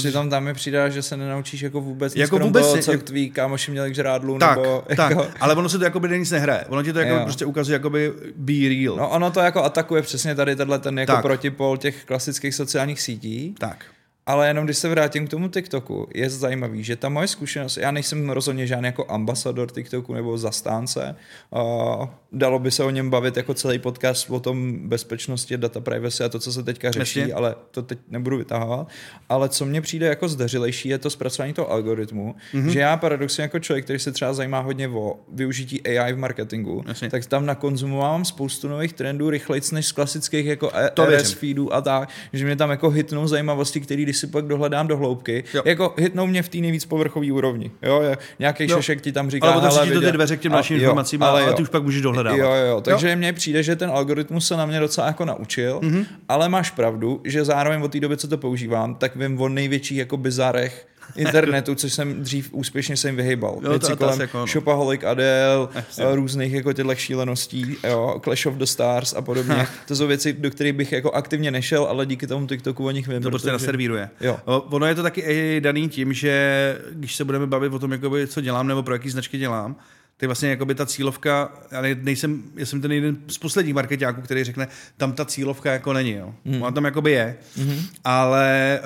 Přitom 0.00 0.30
tam 0.30 0.44
mi 0.44 0.54
přidá, 0.54 0.88
že 0.88 1.02
se 1.02 1.16
nenaučíš 1.16 1.60
jako 1.60 1.80
vůbec 1.80 2.14
nic 2.14 2.20
Jako 2.20 2.38
vůbec 2.38 2.62
toho, 2.64 2.76
si- 2.76 2.82
co 2.82 2.92
jak- 2.92 3.02
tví 3.02 3.30
kámoši 3.30 3.70
měli 3.70 3.90
k 3.90 3.94
žrádlu, 3.94 4.38
Tak, 4.38 4.56
nebo 4.58 4.84
tak, 4.96 5.10
jako, 5.10 5.26
ale 5.40 5.54
ono 5.54 5.68
se 5.68 5.78
to 5.78 5.84
jako 5.84 6.00
by 6.00 6.18
nic 6.18 6.30
nehraje. 6.30 6.64
Ono 6.68 6.82
ti 6.82 6.92
to 6.92 6.98
jako 6.98 7.14
Jo. 7.14 7.20
prostě 7.22 7.44
ukazuje 7.44 7.74
jakoby 7.74 8.12
be 8.36 8.52
real. 8.68 8.96
No 8.96 9.08
ono 9.08 9.30
to 9.30 9.40
jako 9.40 9.64
atakuje 9.64 10.02
přesně 10.02 10.34
tady 10.34 10.56
tenhle 10.56 10.78
ten 10.78 10.98
jako 10.98 11.12
Tak. 11.12 11.22
protipol 11.22 11.76
těch 11.76 12.04
klasických 12.04 12.54
sociálních 12.54 13.00
sítí, 13.00 13.54
Tak. 13.58 13.84
ale 14.26 14.48
jenom 14.48 14.64
když 14.64 14.76
se 14.78 14.88
vrátím 14.88 15.26
k 15.26 15.30
tomu 15.30 15.48
TikToku, 15.48 16.08
je 16.14 16.30
zajímavý, 16.30 16.84
že 16.84 16.96
ta 16.96 17.08
moje 17.08 17.28
zkušenost, 17.28 17.76
já 17.76 17.90
nejsem 17.90 18.30
rozhodně 18.30 18.66
žádný 18.66 18.86
jako 18.86 19.06
ambasador 19.10 19.70
TikToku 19.70 20.14
nebo 20.14 20.38
zastánce, 20.38 21.16
uh, 21.50 22.06
dalo 22.36 22.58
by 22.58 22.70
se 22.70 22.84
o 22.84 22.90
něm 22.90 23.10
bavit 23.10 23.36
jako 23.36 23.54
celý 23.54 23.78
podcast 23.78 24.30
o 24.30 24.40
tom 24.40 24.88
bezpečnosti, 24.88 25.56
data 25.56 25.80
privacy 25.80 26.24
a 26.24 26.28
to, 26.28 26.38
co 26.38 26.52
se 26.52 26.62
teďka 26.62 26.90
řeší, 26.90 27.18
Jasně. 27.18 27.34
ale 27.34 27.54
to 27.70 27.82
teď 27.82 27.98
nebudu 28.10 28.36
vytahovat. 28.38 28.88
Ale 29.28 29.48
co 29.48 29.64
mně 29.64 29.80
přijde 29.80 30.06
jako 30.06 30.28
zdařilejší, 30.28 30.88
je 30.88 30.98
to 30.98 31.10
zpracování 31.10 31.52
toho 31.52 31.70
algoritmu, 31.72 32.34
Mhm. 32.54 32.64
mm-hmm. 32.66 32.70
že 32.70 32.80
já 32.80 32.96
paradoxně 32.96 33.42
jako 33.42 33.58
člověk, 33.58 33.84
který 33.84 33.98
se 33.98 34.12
třeba 34.12 34.32
zajímá 34.34 34.60
hodně 34.60 34.88
o 34.88 35.16
využití 35.32 35.82
AI 35.86 36.12
v 36.12 36.18
marketingu, 36.18 36.84
Jasně. 36.86 37.10
tak 37.10 37.26
tam 37.26 37.46
nakonzumovávám 37.46 38.24
spoustu 38.24 38.68
nových 38.68 38.92
trendů 38.92 39.30
rychlejc 39.30 39.70
než 39.70 39.86
z 39.86 39.92
klasických 39.92 40.46
jako 40.46 40.70
To 40.94 41.04
RS 41.04 41.08
věřím. 41.08 41.36
feedů 41.38 41.74
a 41.74 41.80
tak, 41.80 42.08
že 42.32 42.44
mě 42.44 42.56
tam 42.56 42.70
jako 42.70 42.90
hitnou 42.90 43.26
zajímavosti, 43.26 43.80
které 43.80 44.02
když 44.02 44.16
si 44.16 44.26
pak 44.26 44.44
dohledám 44.46 44.86
do 44.86 44.96
hloubky, 44.96 45.44
Jo. 45.54 45.62
jako 45.64 45.94
hitnou 45.98 46.26
mě 46.26 46.42
v 46.42 46.48
té 46.48 46.58
nejvíc 46.58 46.84
povrchové 46.84 47.32
úrovni. 47.32 47.70
Jo, 47.82 48.02
nějaký 48.38 48.68
šešek 48.68 49.00
ti 49.00 49.12
tam 49.12 49.30
říká, 49.30 49.52
Ale 49.52 49.88
to 49.94 50.00
ty 50.00 50.12
dveře 50.12 50.36
k 50.36 50.40
těm 50.40 50.52
a- 50.52 50.54
dalším 50.56 50.76
informacím, 50.76 51.22
ale, 51.22 51.42
jo. 51.42 51.52
ty 51.52 51.62
už 51.62 51.68
pak 51.68 51.82
můžeš 51.82 52.02
dohledávat. 52.30 52.58
Jo, 52.66 52.66
jo, 52.70 52.80
takže 52.80 53.16
mně 53.16 53.32
přijde, 53.32 53.62
že 53.62 53.76
ten 53.76 53.90
algoritmus 53.90 54.46
se 54.48 54.56
na 54.56 54.66
mě 54.66 54.80
docela 54.80 55.06
jako 55.06 55.24
naučil, 55.24 55.80
Mhm. 55.82 55.94
mm-hmm. 55.94 56.06
ale 56.28 56.48
máš 56.48 56.70
pravdu, 56.70 57.20
že 57.24 57.44
zároveň 57.44 57.82
od 57.82 57.92
té 57.92 58.00
doby, 58.00 58.16
co 58.16 58.28
to 58.28 58.38
používám, 58.38 58.94
tak 58.94 59.16
vím 59.16 59.40
o 59.40 59.48
největších 59.48 59.98
jako 59.98 60.16
bizarech 60.16 60.86
internetu, 61.16 61.74
což 61.74 61.92
jsem 61.92 62.22
dřív 62.22 62.48
úspěšně 62.52 62.96
se 62.96 63.08
jim 63.08 63.16
vyhýbal. 63.16 63.58
Jo, 63.62 63.70
Věci 63.70 63.86
to 63.90 63.96
kolem 63.96 64.20
jako 64.20 64.38
ano. 64.38 64.46
Shopaholic 64.46 65.04
Adele, 65.04 65.68
eh, 65.98 66.14
různých 66.14 66.52
jako 66.52 66.72
těchto 66.72 66.94
šíleností, 66.94 67.76
jo, 67.88 68.20
Clash 68.24 68.46
of 68.46 68.54
the 68.54 68.64
Stars 68.64 69.14
a 69.14 69.20
podobně. 69.22 69.66
to 69.88 69.96
jsou 69.96 70.06
věci, 70.06 70.32
do 70.32 70.50
kterých 70.50 70.72
bych 70.72 70.92
jako 70.92 71.10
aktivně 71.10 71.50
nešel, 71.50 71.84
ale 71.84 72.06
díky 72.06 72.26
tomu 72.26 72.46
TikToku 72.46 72.86
o 72.86 72.90
nich 72.90 73.08
vím. 73.08 73.22
To 73.22 73.30
prostě 73.30 73.46
protože- 73.46 73.52
naservíruje. 73.52 74.08
Jo. 74.20 74.38
Ono 74.46 74.86
je 74.86 74.94
to 74.94 75.02
taky 75.02 75.20
i 75.20 75.60
daný 75.60 75.88
tím, 75.88 76.12
že 76.12 76.78
když 76.92 77.16
se 77.16 77.24
budeme 77.24 77.46
bavit 77.46 77.72
o 77.72 77.78
tom, 77.78 77.92
jakoby, 77.92 78.26
co 78.26 78.40
dělám 78.40 78.66
nebo 78.68 78.82
pro 78.82 78.94
jaký 78.94 79.10
značky 79.10 79.38
dělám, 79.38 79.76
tak 80.18 80.26
vlastně 80.26 80.48
jakoby 80.48 80.74
ta 80.74 80.86
cílovka, 80.86 81.52
já 81.70 81.80
ne- 81.80 81.96
nejsem, 82.02 82.42
já 82.56 82.66
jsem 82.66 82.80
ten 82.80 82.92
jeden 82.92 83.16
z 83.28 83.38
posledních 83.38 83.74
marketáků, 83.74 84.20
který 84.20 84.44
řekne, 84.44 84.68
tam 84.96 85.12
ta 85.12 85.24
cílovka 85.24 85.72
jako 85.72 85.92
není, 85.92 86.12
jo. 86.12 86.34
Mm. 86.44 86.62
Ona 86.62 86.70
tam 86.70 86.84
jakoby 86.84 87.10
je, 87.12 87.36
mm. 87.56 87.80
ale 88.04 88.80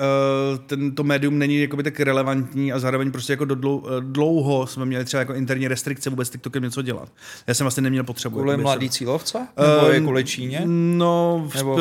uh, 0.53 0.59
ten, 0.59 0.95
to 0.95 1.03
médium 1.03 1.39
není 1.39 1.61
jakoby 1.61 1.83
tak 1.83 1.99
relevantní 1.99 2.73
a 2.73 2.79
zároveň 2.79 3.11
prostě 3.11 3.33
jako 3.33 3.45
do 3.45 3.55
dlou, 3.55 3.83
eh, 3.87 4.01
dlouho 4.01 4.67
jsme 4.67 4.85
měli 4.85 5.05
třeba 5.05 5.19
jako 5.19 5.33
interní 5.33 5.67
restrikce 5.67 6.09
vůbec 6.09 6.29
TikTokem 6.29 6.63
něco 6.63 6.81
dělat. 6.81 7.09
Já 7.47 7.53
jsem 7.53 7.63
vlastně 7.65 7.81
neměl 7.81 8.03
potřebu. 8.03 8.35
Kvůli 8.35 8.51
jakoby 8.51 8.63
mladý 8.63 8.89
cílovce? 8.89 9.47
Nebo 9.77 9.87
je 9.87 9.97
Ehm, 9.97 10.03
kvůli 10.03 10.23
Číně? 10.23 10.61
No, 10.65 11.49
Nebo 11.55 11.77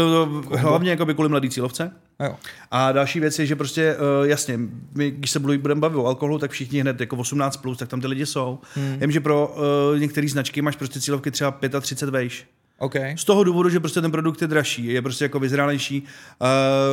hlavně 0.57 0.91
jakoby 0.91 1.15
kvůli 1.15 1.29
mladý 1.29 1.51
cílovce. 1.51 1.93
Jo. 2.25 2.37
A 2.71 2.93
další 2.93 3.21
věc 3.21 3.39
je, 3.39 3.47
že 3.47 3.57
prostě 3.57 3.97
uh, 3.97 4.29
jasně, 4.29 4.59
my, 4.95 5.11
když 5.11 5.31
se 5.31 5.39
budeme 5.39 5.81
bavit 5.81 5.97
o 5.97 6.07
alkoholu, 6.07 6.39
tak 6.39 6.51
všichni 6.51 6.81
hned 6.81 7.01
jako 7.01 7.17
18+, 7.17 7.61
plus, 7.61 7.79
tak 7.79 7.89
tam 7.89 8.01
ty 8.01 8.07
lidi 8.07 8.27
jsou. 8.27 8.59
Hmm. 8.75 8.97
Vím, 9.01 9.11
že 9.11 9.21
pro 9.21 9.40
uh, 9.47 9.99
některé 10.01 10.29
značky 10.29 10.63
máš 10.63 10.77
prostě 10.77 11.01
cílovky 11.01 11.31
třeba 11.31 11.59
35 11.81 12.11
vejš. 12.11 12.47
OK. 12.79 12.95
Z 13.17 13.25
toho 13.25 13.45
důvodu, 13.45 13.69
že 13.69 13.81
prostě 13.81 14.01
ten 14.01 14.11
produkt 14.11 14.43
je 14.43 14.49
dražší, 14.49 14.87
je 14.87 15.03
prostě 15.03 15.25
jako 15.25 15.39
vyzrálejší 15.39 16.05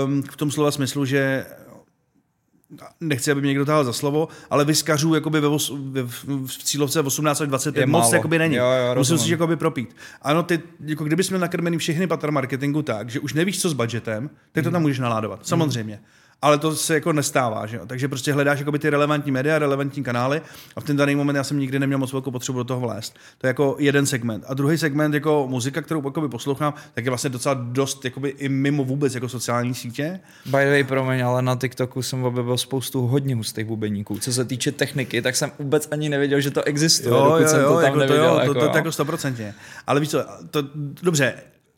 um, 0.05 0.23
v 0.23 0.37
tom 0.37 0.51
slova 0.51 0.71
smyslu, 0.71 1.05
že 1.05 1.45
nechci, 3.01 3.31
aby 3.31 3.41
mě 3.41 3.47
někdo 3.47 3.65
tahal 3.65 3.83
za 3.83 3.93
slovo, 3.93 4.27
ale 4.49 4.65
vyskařů 4.65 5.13
jakoby 5.13 5.39
ve, 5.39 5.47
os, 5.47 5.73
ve, 5.75 6.03
v, 6.03 6.63
cílovce 6.63 7.01
18 7.01 7.41
až 7.41 7.47
25 7.47 7.81
Je 7.81 7.85
moc 7.85 8.01
málo. 8.01 8.15
jakoby 8.15 8.39
není. 8.39 8.55
Jo, 8.55 8.65
jo, 8.65 8.95
Musím 8.95 9.17
si 9.17 9.31
jakoby 9.31 9.55
propít. 9.55 9.95
Ano, 10.21 10.43
ty, 10.43 10.61
jako 10.85 11.03
kdybys 11.03 11.29
měl 11.29 11.39
nakrmený 11.39 11.77
všechny 11.77 12.07
patra 12.07 12.31
marketingu 12.31 12.81
tak, 12.81 13.09
že 13.09 13.19
už 13.19 13.33
nevíš, 13.33 13.61
co 13.61 13.69
s 13.69 13.73
budgetem, 13.73 14.29
tak 14.51 14.63
to 14.63 14.71
tam 14.71 14.81
můžeš 14.81 14.99
naládovat. 14.99 15.47
Samozřejmě. 15.47 15.99
Ale 16.41 16.57
to 16.57 16.75
se 16.75 16.93
jako 16.93 17.13
nestává, 17.13 17.65
že 17.65 17.77
jo? 17.77 17.85
Takže 17.85 18.07
prostě 18.07 18.33
hledáš 18.33 18.59
jakoby 18.59 18.79
ty 18.79 18.89
relevantní 18.89 19.31
média, 19.31 19.59
relevantní 19.59 20.03
kanály 20.03 20.41
a 20.75 20.81
v 20.81 20.83
ten 20.83 20.97
daný 20.97 21.15
moment 21.15 21.35
já 21.35 21.43
jsem 21.43 21.59
nikdy 21.59 21.79
neměl 21.79 21.99
moc 21.99 22.11
velkou 22.11 22.31
potřebu 22.31 22.57
do 22.57 22.63
toho 22.63 22.79
vlézt. 22.79 23.15
To 23.37 23.47
je 23.47 23.49
jako 23.49 23.75
jeden 23.79 24.05
segment. 24.05 24.43
A 24.47 24.53
druhý 24.53 24.77
segment 24.77 25.13
jako 25.13 25.47
muzika, 25.49 25.81
kterou 25.81 26.03
jakoby 26.05 26.29
poslouchám, 26.29 26.73
tak 26.93 27.05
je 27.05 27.11
vlastně 27.11 27.29
docela 27.29 27.53
dost 27.53 28.05
jakoby 28.05 28.29
i 28.29 28.49
mimo 28.49 28.83
vůbec 28.83 29.15
jako 29.15 29.29
sociální 29.29 29.73
sítě. 29.73 30.19
By 30.45 30.51
the 30.51 30.69
way, 30.69 30.83
promiň, 30.83 31.25
ale 31.25 31.41
na 31.41 31.55
TikToku 31.55 32.01
jsem 32.01 32.23
objevil 32.23 32.57
spoustu 32.57 33.07
hodně 33.07 33.35
hustých 33.35 33.65
bubeníků. 33.65 34.19
Co 34.19 34.33
se 34.33 34.45
týče 34.45 34.71
techniky, 34.71 35.21
tak 35.21 35.35
jsem 35.35 35.51
vůbec 35.59 35.87
ani 35.91 36.09
nevěděl, 36.09 36.41
že 36.41 36.51
to 36.51 36.63
existuje, 36.63 37.09
dokud 37.09 37.49
jsem 37.49 37.63
to 37.63 37.75
tam 37.75 37.83
jako 37.83 37.97
neviděl. 37.97 38.23
to, 38.23 38.33
jo, 38.33 38.39
jako, 38.39 38.53
to, 38.53 38.59
to, 38.59 38.65
jo. 38.65 38.71
to, 38.71 38.77
jako 38.77 38.91
stoprocentně. 38.91 39.53
Ale 39.87 39.99
víš 39.99 40.09
co, 40.09 40.25
to, 40.51 40.63
dobře, 41.01 41.33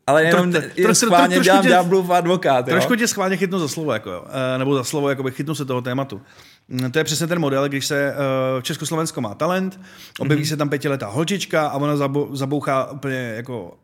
ale 0.09 0.23
jenom 0.23 0.49
tro- 0.49 0.61
tro, 0.61 0.61
tro- 0.69 0.89
tro- 0.89 0.93
schválně 0.93 1.35
trošku 1.35 1.43
dělám 1.43 1.63
tě- 1.63 1.69
ďáblův 1.69 2.09
advokát. 2.09 2.67
Jo? 2.67 2.71
Trošku 2.73 2.95
tě 2.95 3.07
schválně 3.07 3.37
chytnu 3.37 3.59
za 3.59 3.67
slovo, 3.67 3.93
jako 3.93 4.09
jo. 4.11 4.23
Eh, 4.55 4.57
nebo 4.57 4.75
za 4.75 4.83
slovo, 4.83 5.09
jakoby 5.09 5.31
chytnu 5.31 5.55
se 5.55 5.65
toho 5.65 5.81
tématu. 5.81 6.21
Mm, 6.67 6.91
To 6.91 6.97
je 6.97 7.03
přesně 7.03 7.27
ten 7.27 7.39
model, 7.39 7.67
když 7.69 7.85
se 7.85 8.13
uh, 8.55 8.61
Československo 8.61 9.21
má 9.21 9.33
talent, 9.33 9.79
objeví 10.19 10.43
mm-hmm. 10.43 10.49
se 10.49 10.57
tam 10.57 10.69
pětiletá 10.69 11.07
holčička 11.07 11.67
a 11.67 11.77
ona 11.77 11.97
zabo, 11.97 12.27
zabouchá 12.31 12.91
úplně 12.91 13.15
jako 13.35 13.77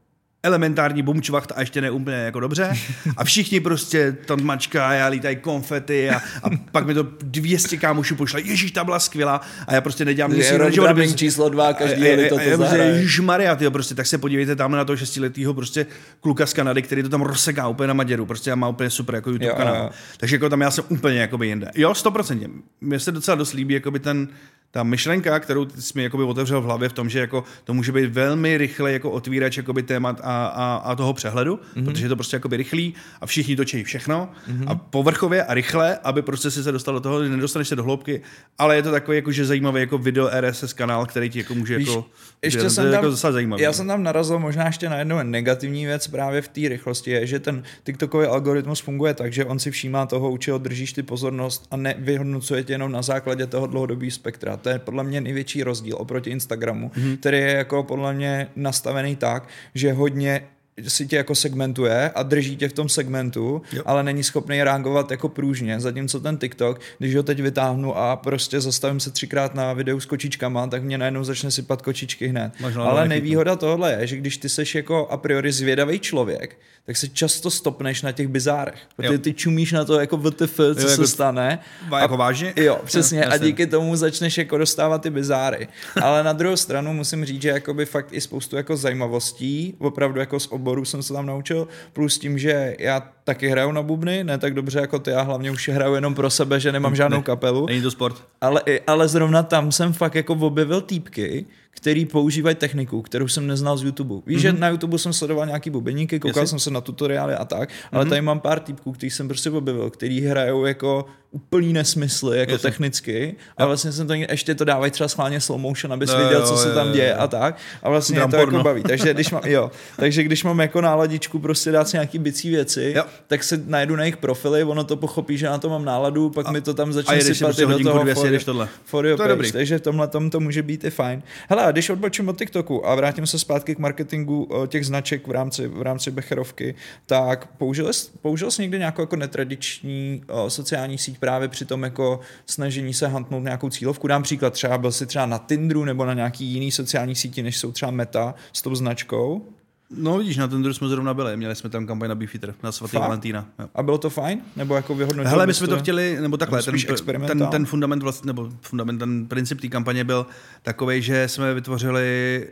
elementární 0.46 1.02
bumčvacht 1.02 1.52
a 1.56 1.60
ještě 1.60 1.82
ne 1.82 1.92
úplně 1.92 2.18
jako 2.18 2.40
dobře. 2.40 2.78
A 3.18 3.24
všichni 3.24 3.60
prostě 3.60 4.16
tam 4.26 4.44
mačka, 4.44 4.94
já 4.94 5.08
lítají 5.08 5.36
konfety 5.36 6.10
a, 6.10 6.16
a 6.44 6.50
pak 6.72 6.86
mi 6.86 6.94
to 6.94 7.08
200 7.24 7.78
kámošů 7.78 8.16
pošle. 8.16 8.42
Ježíš, 8.42 8.72
ta 8.72 8.84
byla 8.84 9.00
skvělá. 9.00 9.42
A 9.68 9.74
já 9.74 9.82
prostě 9.82 10.06
nedělám 10.06 10.32
nic 10.34 10.46
jiného, 10.52 10.88
aby- 10.90 11.14
číslo 11.14 11.50
dva, 11.50 11.74
každý 11.74 12.02
a- 12.02 12.06
a- 12.06 12.08
je 12.08 12.30
to 12.30 12.36
a- 12.36 12.40
to 12.40 12.44
a- 12.54 12.58
prostě, 12.58 13.56
tyjo, 13.56 13.72
prostě, 13.72 13.96
tak 13.96 14.06
se 14.08 14.18
podívejte 14.18 14.56
tam 14.56 14.72
na 14.72 14.86
toho 14.86 14.98
šestiletého 14.98 15.54
prostě 15.54 15.86
kluka 16.22 16.46
z 16.46 16.54
Kanady, 16.54 16.82
který 16.82 17.04
to 17.04 17.10
tam 17.10 17.22
rozseká 17.22 17.68
úplně 17.68 17.88
na 17.88 17.94
Maděru, 17.94 18.26
prostě 18.26 18.52
a 18.52 18.56
má 18.56 18.68
úplně 18.68 18.90
super 18.90 19.16
jako 19.16 19.30
YouTube 19.30 19.48
Jo, 19.52 19.56
kanál. 19.58 19.76
jo. 19.76 19.90
Takže 20.18 20.36
jako 20.36 20.50
tam 20.50 20.62
já 20.62 20.72
jsem 20.72 20.84
úplně 20.90 21.20
jakoby 21.20 21.48
jinde. 21.48 21.72
Jo, 21.76 21.94
100%. 21.96 22.50
Mně 22.82 23.00
se 23.00 23.12
docela 23.12 23.36
dost 23.36 23.54
líbí 23.54 23.74
jakoby 23.74 24.00
ten, 24.00 24.28
ta 24.72 24.84
myšlenka, 24.84 25.40
kterou 25.40 25.68
jsi 25.80 25.92
mi 25.96 26.04
jakoby 26.04 26.24
otevřel 26.24 26.62
v 26.62 26.64
hlavě 26.66 26.90
v 26.90 26.94
tom, 26.94 27.10
že 27.10 27.20
jako 27.20 27.44
to 27.64 27.74
může 27.74 27.92
být 27.92 28.06
velmi 28.06 28.58
rychle 28.58 28.92
jako 28.92 29.12
otvírač 29.12 29.58
jakoby 29.58 29.84
témat 29.84 30.22
a, 30.24 30.46
a, 30.46 30.76
a 30.76 30.96
toho 30.96 31.14
přehledu, 31.14 31.60
Mhm. 31.76 31.84
mm-hmm. 31.84 31.86
protože 31.92 32.06
je 32.06 32.10
to 32.10 32.16
prostě 32.16 32.36
jakoby 32.36 32.58
rychlý 32.58 32.94
a 33.22 33.26
všichni 33.26 33.56
točí 33.56 33.84
všechno 33.84 34.30
mm-hmm. 34.52 34.64
a 34.68 34.76
povrchově 34.76 35.44
a 35.44 35.54
rychle, 35.54 35.98
aby 36.04 36.22
prostě 36.22 36.52
si 36.52 36.64
se 36.64 36.72
dostal 36.72 36.94
do 36.94 37.00
toho, 37.00 37.22
nedostaneš 37.24 37.68
se 37.68 37.76
do 37.76 37.84
hloubky, 37.84 38.22
ale 38.58 38.76
je 38.76 38.84
to 38.84 38.92
takový 38.92 39.18
jako, 39.18 39.32
že 39.32 39.46
zajímavý 39.46 39.80
jako 39.80 39.98
video 39.98 40.30
RSS 40.42 40.74
kanál, 40.74 41.06
který 41.06 41.30
ti 41.30 41.40
jako 41.40 41.56
může 41.56 41.78
Víš, 41.78 41.88
jako, 41.88 42.06
ještě 42.42 42.60
je 42.64 42.70
jsem 42.70 42.84
tam, 42.92 42.94
jako 42.94 43.12
zajímavý. 43.12 43.64
já 43.64 43.74
jsem 43.74 43.88
tam 43.88 44.04
narazil 44.04 44.40
možná 44.40 44.66
ještě 44.66 44.90
na 44.90 44.98
jednu 45.00 45.24
negativní 45.24 45.86
věc 45.86 46.08
právě 46.08 46.42
v 46.42 46.48
té 46.48 46.62
rychlosti, 46.70 47.12
je, 47.12 47.28
že 47.28 47.40
ten 47.40 47.64
TikTokový 47.84 48.26
algoritmus 48.28 48.80
funguje 48.80 49.14
tak, 49.14 49.34
že 49.34 49.46
on 49.46 49.60
si 49.60 49.72
všímá 49.72 50.06
toho, 50.06 50.32
u 50.32 50.38
čeho 50.38 50.58
držíš 50.58 50.94
ty 50.94 51.04
pozornost 51.04 51.68
a 51.72 51.78
nevyhodnocuje 51.78 52.64
tě 52.64 52.74
jenom 52.74 52.92
na 52.92 53.02
základě 53.02 53.48
toho 53.48 53.68
dlouhodobého 53.68 54.12
spektra. 54.12 54.55
To 54.58 54.70
je 54.70 54.80
podle 54.80 55.04
mě 55.04 55.22
největší 55.22 55.64
rozdíl 55.64 55.96
oproti 56.00 56.30
Instagramu, 56.30 56.92
Mhm. 56.96 57.06
mm-hmm. 57.08 57.18
který 57.18 57.38
je 57.38 57.52
jako 57.52 57.84
podle 57.84 58.14
mě 58.14 58.48
nastavený 58.56 59.16
tak, 59.16 59.48
že 59.76 59.94
hodně 59.94 60.42
si 60.88 61.08
tě 61.08 61.16
jako 61.16 61.36
segmentuje 61.36 62.12
a 62.16 62.24
drží 62.24 62.58
tě 62.58 62.70
v 62.70 62.74
tom 62.74 62.90
segmentu, 62.90 63.62
Jo. 63.74 63.82
ale 63.86 64.04
není 64.04 64.24
schopný 64.24 64.64
reagovat 64.64 65.12
jako 65.12 65.30
průžně. 65.30 65.80
Zatímco 65.80 66.20
ten 66.20 66.38
TikTok, 66.38 66.80
když 66.98 67.16
ho 67.16 67.24
teď 67.24 67.40
vytáhnu 67.42 67.98
a 67.98 68.16
prostě 68.16 68.62
zastavím 68.62 69.00
se 69.00 69.12
třikrát 69.12 69.56
na 69.56 69.74
videu 69.74 70.00
s 70.00 70.06
kočičkama, 70.06 70.68
tak 70.68 70.84
mě 70.84 70.98
najednou 70.98 71.24
začne 71.24 71.52
sypat 71.52 71.82
kočičky 71.82 72.28
hned. 72.28 72.52
Možná 72.60 72.84
ale 72.84 73.08
nevýhoda 73.08 73.56
tohle 73.56 73.92
je, 74.00 74.08
že 74.08 74.18
když 74.18 74.38
ty 74.38 74.50
seš 74.50 74.76
jako 74.76 75.08
a 75.08 75.18
priori 75.18 75.52
zvědavý 75.52 76.00
člověk, 76.00 76.58
tak 76.86 76.98
se 76.98 77.08
často 77.08 77.52
stopneš 77.52 78.02
na 78.02 78.12
těch 78.12 78.28
bizárech. 78.28 78.80
Protože 78.96 79.14
Jo. 79.14 79.20
ty 79.20 79.34
čumíš 79.34 79.72
na 79.72 79.86
to 79.86 80.00
jako 80.00 80.18
WTF, 80.18 80.56
co 80.56 80.64
Jo, 80.64 80.76
se 80.76 80.92
jako- 80.92 81.08
stane. 81.08 81.60
Va- 81.90 82.02
jako 82.02 82.18
vážně? 82.18 82.54
Jo, 82.56 82.80
přesně. 82.86 83.20
Jo, 83.20 83.26
a 83.32 83.38
díky 83.38 83.68
tomu 83.68 83.96
začneš 83.96 84.38
jako 84.38 84.58
dostávat 84.58 85.02
ty 85.02 85.10
bizáry. 85.10 85.68
Ale 86.02 86.24
na 86.24 86.34
druhou 86.34 86.58
stranu 86.58 86.94
musím 86.94 87.26
říct, 87.26 87.42
že 87.42 87.50
jakoby 87.50 87.86
fakt 87.86 88.08
i 88.12 88.22
spoustu 88.22 88.56
jako 88.56 88.78
zajímavostí, 88.78 89.76
opravdu 89.80 90.20
jako 90.20 90.40
z 90.40 90.48
oboru 90.66 90.86
jsem 90.86 91.04
se 91.04 91.14
tam 91.14 91.26
naučil, 91.26 91.68
plus 91.94 92.20
tím, 92.20 92.38
že 92.38 92.76
já 92.80 93.02
taky 93.24 93.48
hraju 93.48 93.72
na 93.72 93.82
bubny, 93.82 94.24
ne 94.24 94.38
tak 94.38 94.54
dobře 94.54 94.80
jako 94.80 95.00
ty, 95.00 95.12
já 95.12 95.22
hlavně 95.22 95.52
už 95.52 95.70
hraju 95.70 95.96
jenom 95.96 96.16
pro 96.16 96.30
sebe, 96.30 96.60
že 96.60 96.72
nemám 96.72 96.96
žádnou 96.96 97.18
Ne. 97.18 97.24
kapelu. 97.24 97.66
Není 97.66 97.82
to 97.82 97.92
sport. 97.92 98.16
Ale, 98.42 98.62
ale 98.88 99.08
zrovna 99.08 99.44
tam 99.44 99.72
jsem 99.72 99.94
fakt 99.94 100.16
jako 100.16 100.34
objevil 100.34 100.82
týpky, 100.82 101.46
který 101.76 102.06
používají 102.06 102.56
techniku, 102.56 103.02
kterou 103.02 103.28
jsem 103.28 103.48
neznal 103.48 103.78
z 103.78 103.84
YouTube. 103.84 104.16
Víš, 104.26 104.38
mm-hmm. 104.38 104.42
že 104.42 104.54
na 104.54 104.70
YouTube 104.70 104.98
jsem 104.98 105.14
sledoval 105.14 105.46
nějaký 105.46 105.70
bubeníky, 105.70 106.20
koukal 106.20 106.44
Jestli? 106.44 106.50
jsem 106.50 106.60
se 106.60 106.72
na 106.72 106.82
tutoriály 106.82 107.34
a 107.34 107.46
tak, 107.46 107.70
ale 107.92 108.06
mm-hmm. 108.06 108.10
tady 108.10 108.22
mám 108.22 108.40
pár 108.40 108.60
typků, 108.60 108.92
který 108.92 109.10
jsem 109.10 109.28
prostě 109.28 109.50
objevil, 109.52 109.90
který 109.90 110.22
hrajou 110.22 110.66
jako 110.66 111.06
úplný 111.36 111.74
nesmysly, 111.74 112.40
jako 112.40 112.52
Jestli. 112.52 112.72
technicky 112.72 113.36
a 113.58 113.66
vlastně 113.66 113.92
jsem 113.92 114.08
to 114.08 114.14
ještě 114.14 114.56
to 114.56 114.66
dávají 114.66 114.92
třeba 114.92 115.08
schválně 115.08 115.42
slow 115.42 115.60
motion, 115.60 115.94
abys 115.94 116.10
no, 116.10 116.18
viděl, 116.18 116.40
jo, 116.40 116.48
co 116.48 116.58
se 116.58 116.74
tam 116.74 116.92
děje 116.92 117.10
jo. 117.10 117.16
a 117.20 117.28
tak 117.28 117.58
a 117.84 117.90
vlastně 117.90 118.20
Dám 118.20 118.32
to 118.32 118.38
porno. 118.38 118.58
jako 118.58 118.64
baví. 118.64 118.84
Takže 118.84 119.14
když 119.14 119.32
mám, 119.32 119.42
jo, 119.46 119.72
takže 119.98 120.24
když 120.24 120.44
mám 120.44 120.60
jako 120.60 120.82
náladičku 120.82 121.40
prostě 121.40 121.72
dát 121.72 121.90
si 121.90 121.98
nějaký 121.98 122.20
bicí 122.20 122.50
věci, 122.50 122.94
jo. 122.96 123.04
tak 123.28 123.44
se 123.44 123.62
najdu 123.66 123.96
na 123.96 124.04
jejich 124.04 124.18
profily, 124.18 124.64
ono 124.64 124.84
to 124.84 124.96
pochopí, 124.96 125.38
že 125.38 125.46
na 125.46 125.58
to 125.58 125.70
mám 125.70 125.86
náladu, 125.86 126.30
pak 126.30 126.48
a, 126.48 126.52
mi 126.52 126.62
to 126.62 126.74
tam 126.74 126.94
začne 126.94 127.22
sypat 127.22 127.40
prostě 127.40 127.66
do 127.66 127.80
toho 127.80 128.04
dvě, 128.04 128.16
for, 128.16 128.40
tohle. 128.46 128.68
for 128.86 129.06
to 129.06 129.18
page, 129.18 129.30
dobrý. 129.30 129.52
takže 129.52 129.80
tomhle 129.80 130.08
tom 130.08 130.30
to 130.30 130.40
může 130.40 130.64
být 130.64 130.84
i 130.84 130.90
fajn. 130.90 131.24
Hele, 131.50 131.65
a 131.66 131.72
když 131.72 131.90
odbočím 131.90 132.30
od 132.30 132.38
TikToku 132.38 132.88
a 132.88 132.96
vrátím 132.96 133.28
se 133.28 133.40
zpátky 133.40 133.76
k 133.76 133.80
marketingu 133.80 134.50
eh, 134.52 134.68
těch 134.68 134.86
značek 134.86 135.28
v 135.28 135.32
rámci, 135.32 135.68
v 135.68 135.82
rámci 135.82 136.12
Becherovky, 136.12 136.76
tak 137.06 137.46
použil, 137.58 137.94
jsi, 137.94 138.12
použil 138.22 138.52
jsi 138.52 138.62
někdy 138.62 138.80
nějakou 138.80 139.02
jako 139.02 139.16
netradiční 139.16 140.24
eh, 140.30 140.50
sociální 140.50 140.98
síť 140.98 141.20
právě 141.20 141.48
při 141.48 141.66
tom 141.66 141.84
jako 141.84 142.20
snažení 142.46 142.94
se 142.94 143.08
hantnout 143.08 143.44
nějakou 143.44 143.70
cílovku? 143.70 144.08
Dám 144.08 144.24
příklad, 144.24 144.54
třeba 144.54 144.78
byl 144.78 144.92
jsi 144.92 145.06
třeba 145.06 145.26
na 145.26 145.38
Tinderu 145.38 145.86
nebo 145.86 146.06
na 146.06 146.14
nějaký 146.14 146.46
jiný 146.46 146.72
sociální 146.72 147.16
síti, 147.16 147.44
než 147.44 147.58
jsou 147.58 147.72
třeba 147.72 147.92
Meta 147.92 148.36
s 148.54 148.62
tou 148.62 148.76
značkou? 148.76 149.55
No 149.90 150.18
vidíš, 150.18 150.38
na 150.38 150.48
Tinderu 150.48 150.74
jsme 150.74 150.88
zrovna 150.88 151.14
byli, 151.14 151.38
měli 151.38 151.56
jsme 151.56 151.70
tam 151.70 151.88
kampaň 151.88 152.10
na 152.10 152.16
Beefeater, 152.16 152.56
na 152.64 152.72
svatý 152.72 152.98
Valentína. 152.98 153.46
Jo. 153.60 153.70
A 153.76 153.84
bylo 153.84 153.98
to 153.98 154.10
fajn? 154.10 154.42
Nebo 154.56 154.76
jako 154.76 154.96
vyhodnotil? 154.96 155.30
Hele, 155.30 155.48
my 155.48 155.54
jsme 155.54 155.68
to 155.68 155.80
chtěli, 155.80 156.18
nebo 156.22 156.38
takhle, 156.38 156.64
ten, 156.64 157.22
ten, 157.28 157.48
ten, 157.48 157.66
fundament 157.66 158.04
vlastně, 158.04 158.28
nebo 158.28 158.50
fundament, 158.62 159.00
ten 159.00 159.28
princip 159.28 159.62
té 159.62 159.68
kampaně 159.68 160.04
byl 160.04 160.26
takový, 160.62 161.02
že 161.02 161.28
jsme 161.28 161.54
vytvořili 161.54 162.48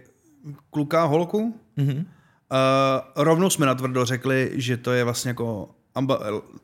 kluka, 0.69 1.03
holku. 1.03 1.59
Mm-hmm. 1.77 1.97
Uh, 1.97 3.23
rovnou 3.23 3.49
jsme 3.49 3.65
natvrdo 3.65 4.05
řekli, 4.05 4.51
že 4.53 4.77
to 4.77 4.91
je 4.91 5.03
vlastně 5.03 5.29
jako 5.29 5.69
amba, 5.95 6.19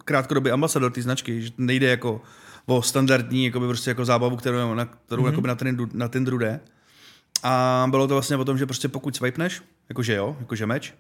krátkodobý 0.05 0.51
ambasador 0.51 0.91
té 0.91 1.01
značky, 1.01 1.41
že 1.41 1.51
nejde 1.57 1.87
jako 1.87 2.21
o 2.65 2.81
standardní 2.81 3.45
jakoby 3.45 3.67
prostě 3.67 3.89
jako 3.89 4.05
zábavu, 4.05 4.35
kterou, 4.35 4.73
na 4.73 4.85
kterou 4.85 5.23
mm-hmm. 5.23 5.45
na, 5.45 5.55
Tinderu, 5.55 5.89
na 5.93 6.07
Tinderu 6.07 6.37
jde. 6.37 6.59
A 7.43 7.85
bylo 7.89 8.07
to 8.07 8.13
vlastně 8.13 8.37
o 8.37 8.45
tom, 8.45 8.57
že 8.57 8.65
prostě 8.65 8.87
pokud 8.87 9.15
swipneš, 9.15 9.61
jakože 9.89 10.15
jo, 10.15 10.37
jakože 10.39 10.65
meč, 10.65 10.93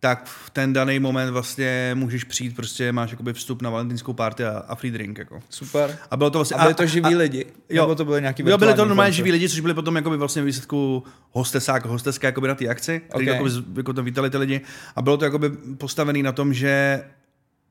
tak 0.00 0.26
v 0.26 0.50
ten 0.50 0.72
daný 0.72 0.98
moment 0.98 1.30
vlastně 1.30 1.90
můžeš 1.94 2.24
přijít, 2.24 2.56
prostě 2.56 2.92
máš 2.92 3.10
jakoby 3.10 3.32
vstup 3.32 3.62
na 3.62 3.70
valentínskou 3.70 4.12
party 4.12 4.44
a, 4.44 4.64
a 4.68 4.74
free 4.74 4.90
drink. 4.90 5.18
Jako. 5.18 5.42
Super. 5.50 5.98
A 6.10 6.16
bylo 6.16 6.30
to 6.30 6.38
vlastně... 6.38 6.56
A 6.56 6.62
byli 6.62 6.74
to 6.74 6.86
živí 6.86 7.14
a, 7.14 7.18
lidi? 7.18 7.46
Jo, 7.68 7.82
nebo 7.82 7.94
to 7.94 8.04
byly 8.04 8.20
nějaký 8.20 8.42
Jo, 8.46 8.58
byli 8.58 8.74
to 8.74 8.84
normálně 8.84 9.12
živí 9.12 9.32
lidi, 9.32 9.48
což 9.48 9.60
byli 9.60 9.74
potom 9.74 9.96
jakoby 9.96 10.16
vlastně 10.16 10.42
výsledku 10.42 11.04
hostesák, 11.30 11.86
hosteska 11.86 12.28
jakoby 12.28 12.48
na 12.48 12.54
té 12.54 12.68
akci, 12.68 13.00
který 13.08 13.24
okay. 13.30 13.34
jakoby, 13.34 13.50
jako 13.76 13.92
tam 13.92 14.04
vítali 14.04 14.30
ty 14.30 14.36
lidi. 14.36 14.60
A 14.96 15.02
bylo 15.02 15.16
to 15.16 15.24
jakoby 15.24 15.50
postavený 15.78 16.22
na 16.22 16.32
tom, 16.32 16.54
že 16.54 17.02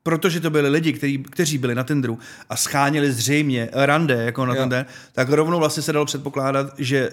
protože 0.03 0.39
to 0.39 0.49
byli 0.49 0.69
lidi, 0.69 0.93
který, 0.93 1.23
kteří 1.23 1.57
byli 1.57 1.75
na 1.75 1.83
Tinderu 1.83 2.19
a 2.49 2.55
scháněli 2.55 3.11
zřejmě 3.11 3.69
rande 3.73 4.13
jako 4.13 4.45
na 4.45 4.53
jo. 4.53 4.61
ten 4.61 4.69
den, 4.69 4.85
tak 5.13 5.29
rovnou 5.29 5.59
vlastně 5.59 5.83
se 5.83 5.93
dalo 5.93 6.05
předpokládat, 6.05 6.73
že 6.77 7.09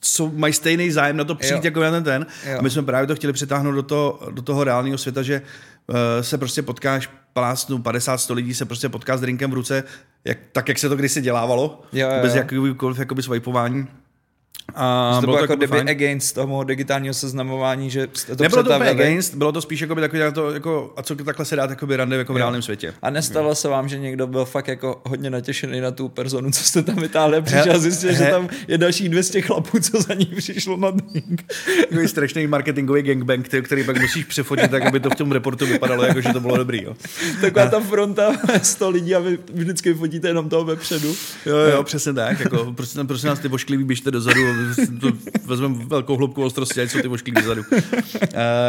jsou, 0.00 0.32
mají 0.36 0.52
stejný 0.52 0.90
zájem 0.90 1.16
na 1.16 1.24
to 1.24 1.34
přijít 1.34 1.54
jo. 1.54 1.60
jako 1.64 1.80
na 1.80 1.90
ten 1.90 2.04
ten. 2.04 2.26
Jo. 2.46 2.58
A 2.58 2.62
my 2.62 2.70
jsme 2.70 2.82
právě 2.82 3.06
to 3.06 3.14
chtěli 3.14 3.32
přitáhnout 3.32 3.74
do, 3.74 3.82
to, 3.82 4.28
do 4.30 4.42
toho 4.42 4.64
reálného 4.64 4.98
světa, 4.98 5.22
že 5.22 5.42
uh, 5.86 5.96
se 6.20 6.38
prostě 6.38 6.62
potkáš 6.62 7.10
plásnu 7.32 7.78
50-100 7.78 8.34
lidí 8.34 8.54
se 8.54 8.64
prostě 8.64 8.88
potká 8.88 9.16
s 9.16 9.20
drinkem 9.20 9.50
v 9.50 9.54
ruce, 9.54 9.84
jak, 10.24 10.38
tak 10.52 10.68
jak 10.68 10.78
se 10.78 10.88
to 10.88 10.96
kdysi 10.96 11.20
dělávalo, 11.20 11.82
jo, 11.92 12.08
jo, 12.08 12.22
bez 12.22 12.34
jakýkoliv 12.34 12.98
jakoby 12.98 13.22
swipování. 13.22 13.86
A 14.74 15.14
to 15.14 15.20
bylo, 15.20 15.32
bylo 15.32 15.44
jako 15.44 15.56
kdyby 15.56 15.76
fajn. 15.76 15.88
against 15.88 16.34
toho 16.34 16.64
digitálního 16.64 17.14
seznamování, 17.14 17.90
že 17.90 18.08
jste 18.12 18.36
to 18.36 18.42
Nebylo 18.42 18.62
to 18.62 18.70
úplně 18.70 18.90
against, 18.90 19.34
bylo 19.34 19.52
to 19.52 19.60
spíš 19.60 19.80
jako 19.80 19.94
by 19.94 20.00
takový, 20.00 20.22
to, 20.34 20.50
jako, 20.50 20.92
a 20.96 21.02
co 21.02 21.14
takhle 21.14 21.44
se 21.44 21.56
dát 21.56 21.70
jako 21.70 21.86
rande 21.96 22.16
jako 22.16 22.32
v 22.32 22.36
reálném 22.36 22.62
světě. 22.62 22.94
A 23.02 23.10
nestalo 23.10 23.54
se 23.54 23.68
vám, 23.68 23.88
že 23.88 23.98
někdo 23.98 24.26
byl 24.26 24.44
fakt 24.44 24.68
jako 24.68 25.00
hodně 25.04 25.30
natěšený 25.30 25.80
na 25.80 25.90
tu 25.90 26.08
personu, 26.08 26.50
co 26.50 26.64
jste 26.64 26.82
tam 26.82 26.96
vytáhli, 26.96 27.42
přišel 27.42 27.72
a 27.72 27.78
zjistil, 27.78 28.12
že 28.12 28.24
tam 28.24 28.48
je 28.68 28.78
dalších 28.78 29.08
200 29.08 29.40
chlapů, 29.40 29.78
co 29.80 30.02
za 30.02 30.14
ní 30.14 30.26
přišlo 30.26 30.76
na 30.76 30.90
drink. 30.90 31.52
Takový 31.88 32.08
strašný 32.08 32.46
marketingový 32.46 33.02
gangbang, 33.02 33.46
který, 33.48 33.62
který 33.62 33.84
pak 33.84 34.00
musíš 34.00 34.24
přefotit, 34.24 34.70
tak 34.70 34.86
aby 34.86 35.00
to 35.00 35.10
v 35.10 35.14
tom 35.14 35.32
reportu 35.32 35.66
vypadalo, 35.66 36.04
jako 36.04 36.20
že 36.20 36.32
to 36.32 36.40
bylo 36.40 36.56
dobrý. 36.56 36.82
Jo. 36.82 36.94
Taková 37.40 37.66
ta 37.66 37.80
fronta 37.80 38.32
100 38.62 38.90
lidí 38.90 39.14
a 39.14 39.18
vy 39.18 39.38
vždycky 39.52 39.94
fotíte 39.94 40.28
jenom 40.28 40.48
toho 40.48 40.64
vepředu. 40.64 41.14
Jo, 41.46 41.56
jo, 41.56 41.82
přesně 41.82 42.12
tak. 42.12 42.40
Jako, 42.40 42.72
prostě, 42.72 43.04
prostě 43.04 43.26
nás 43.26 43.38
ty 43.38 43.48
vošklivý 43.48 43.84
běžte 43.84 44.10
dozadu 44.10 44.40
to 45.00 45.12
vezmeme 45.44 45.84
velkou 45.84 46.16
hloubku 46.16 46.44
ostrosti, 46.44 46.80
ať 46.80 46.90
jsou 46.90 47.00
ty 47.00 47.08
vošklí 47.08 47.32
vzadu. 47.42 47.62
Uh, 47.72 47.78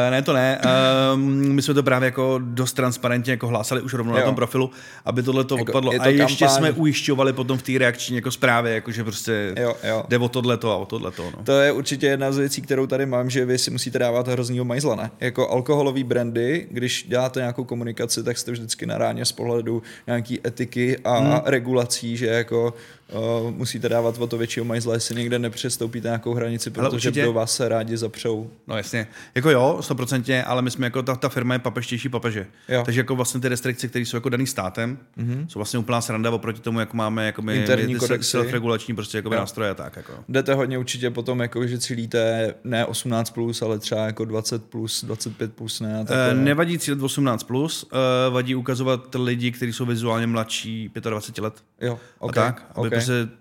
ne, 0.10 0.22
to 0.22 0.34
ne. 0.34 0.60
Uh, 0.65 1.20
my 1.20 1.62
jsme 1.62 1.74
to 1.74 1.84
právě 1.84 2.08
jako 2.08 2.39
dost 2.44 2.74
transparentně 2.74 3.32
jako 3.32 3.48
hlásali 3.48 3.82
už 3.82 3.94
rovnou 3.94 4.13
jo. 4.13 4.20
na 4.20 4.26
tom 4.26 4.36
profilu, 4.36 4.72
aby 5.06 5.24
tohle 5.24 5.44
to 5.44 5.58
jako, 5.58 5.72
odpadlo. 5.72 5.92
To 5.92 6.02
a 6.02 6.08
ještě 6.08 6.46
kampaň. 6.46 6.58
jsme 6.58 6.72
ujišťovali 6.72 7.34
potom 7.34 7.58
v 7.58 7.62
té 7.62 7.72
reakční 7.78 8.15
jako 8.15 8.32
zprávě, 8.32 8.74
jako 8.74 8.92
že 8.92 9.04
prostě 9.04 9.54
jo, 9.60 9.76
jo. 9.84 10.04
jde 10.08 10.18
o 10.18 10.30
tohleto 10.30 10.72
a 10.72 10.76
o 10.76 10.86
tohleto. 10.86 11.24
No. 11.38 11.44
To 11.44 11.60
je 11.60 11.72
určitě 11.72 12.08
jedna 12.08 12.32
z 12.32 12.38
věcí, 12.38 12.62
kterou 12.62 12.88
tady 12.88 13.06
mám, 13.06 13.30
že 13.30 13.46
vy 13.46 13.58
si 13.58 13.72
musíte 13.72 14.00
dávat 14.00 14.28
hroznýho 14.28 14.65
majzla, 14.65 14.96
ne? 14.96 15.12
Jako 15.20 15.50
alkoholový 15.50 16.04
brandy, 16.04 16.68
když 16.72 17.06
děláte 17.10 17.39
nějakou 17.39 17.63
komunikaci, 17.63 18.24
tak 18.24 18.38
jste 18.38 18.52
vždycky 18.52 18.86
na 18.86 18.98
ráně 18.98 19.26
z 19.26 19.32
pohledu 19.32 19.84
nějaký 20.08 20.39
etiky 20.48 20.98
a 20.98 21.18
hmm. 21.18 21.39
regulací, 21.46 22.18
že 22.18 22.28
jako 22.28 22.74
uh, 23.13 23.52
musíte 23.52 23.89
dávat 23.89 24.17
o 24.17 24.28
to 24.28 24.38
většího 24.38 24.65
majzla, 24.65 24.93
jestli 24.93 25.15
někde 25.15 25.39
nepřestoupíte 25.39 26.08
nějakou 26.08 26.34
hranici, 26.34 26.69
protože 26.69 26.95
určitě... 26.95 27.26
do 27.26 27.34
vás 27.34 27.56
se 27.56 27.69
rádi 27.69 27.98
zapřou. 27.98 28.50
No 28.67 28.78
jasně. 28.78 29.08
Jako 29.36 29.50
jo, 29.50 29.78
stoprocentně, 29.82 30.43
ale 30.43 30.62
my 30.62 30.72
jsme 30.72 30.86
jako 30.86 31.04
ta, 31.04 31.15
ta 31.15 31.30
firma 31.30 31.54
je 31.54 31.60
papeštější 31.60 32.10
papeže. 32.10 32.48
Jo. 32.69 32.82
Takže 32.86 33.00
jako 33.00 33.15
vlastně 33.15 33.41
ty 33.41 33.50
restrikce, 33.50 33.88
které 33.88 34.06
jsou 34.06 34.17
jako 34.17 34.30
daný 34.30 34.48
státem, 34.48 34.98
mm-hmm. 35.17 35.48
jsou 35.48 35.60
vlastně 35.60 35.80
úplná 35.80 36.02
sranda 36.02 36.32
oproti 36.32 36.62
tomu, 36.62 36.80
jako 36.80 36.98
máme 36.98 37.26
jako 37.26 37.41
my, 37.41 37.56
Interní 37.56 37.93
my 37.93 38.00
self-regulační 38.00 38.95
prostě 38.95 39.17
jako 39.17 39.30
nástroje 39.30 39.72
a 39.72 39.74
tak. 39.74 39.95
Jako. 39.95 40.13
Jdete 40.30 40.54
hodně 40.54 40.78
určitě 40.78 41.10
potom, 41.10 41.39
jako, 41.39 41.67
že 41.67 41.78
cílíte 41.78 42.54
ne 42.63 42.86
18+, 42.86 43.34
plus, 43.34 43.62
ale 43.62 43.80
třeba 43.80 44.06
jako 44.06 44.24
20+, 44.24 44.60
plus, 44.60 45.04
25+, 45.04 45.50
plus, 45.50 45.80
ne? 45.80 46.00
Uh, 46.02 46.38
nevadí 46.38 46.80
cílit 46.80 47.00
18+, 47.00 47.38
plus, 47.45 47.84
uh, 47.84 48.34
vadí 48.34 48.56
ukazovat 48.56 49.15
lidi, 49.15 49.52
kteří 49.52 49.74
jsou 49.74 49.86
vizuálně 49.86 50.28
mladší 50.28 50.91
25 51.10 51.43
let. 51.43 51.54
Jo, 51.82 52.00
okay, 52.19 52.43
a 52.43 52.48
tak, 52.48 52.65
aby 52.76 52.88
okay. 52.88 52.99
Prostě 53.00 53.40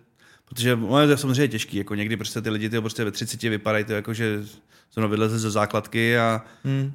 Protože 0.49 0.75
ono 0.75 1.01
je 1.01 1.09
to 1.09 1.17
samozřejmě 1.17 1.49
těžký, 1.49 1.77
jako 1.77 1.95
někdy 1.95 2.17
prostě 2.17 2.41
ty 2.41 2.51
lidi 2.51 2.69
ty 2.69 2.81
prostě 2.81 3.05
ve 3.05 3.11
30 3.11 3.43
vypadají 3.43 3.85
to 3.85 3.93
jako, 3.93 4.15
že 4.15 4.45
zrovna 4.93 5.09
vyleze 5.09 5.39
ze 5.39 5.51
základky 5.51 6.19
a 6.19 6.45
hmm. 6.65 6.93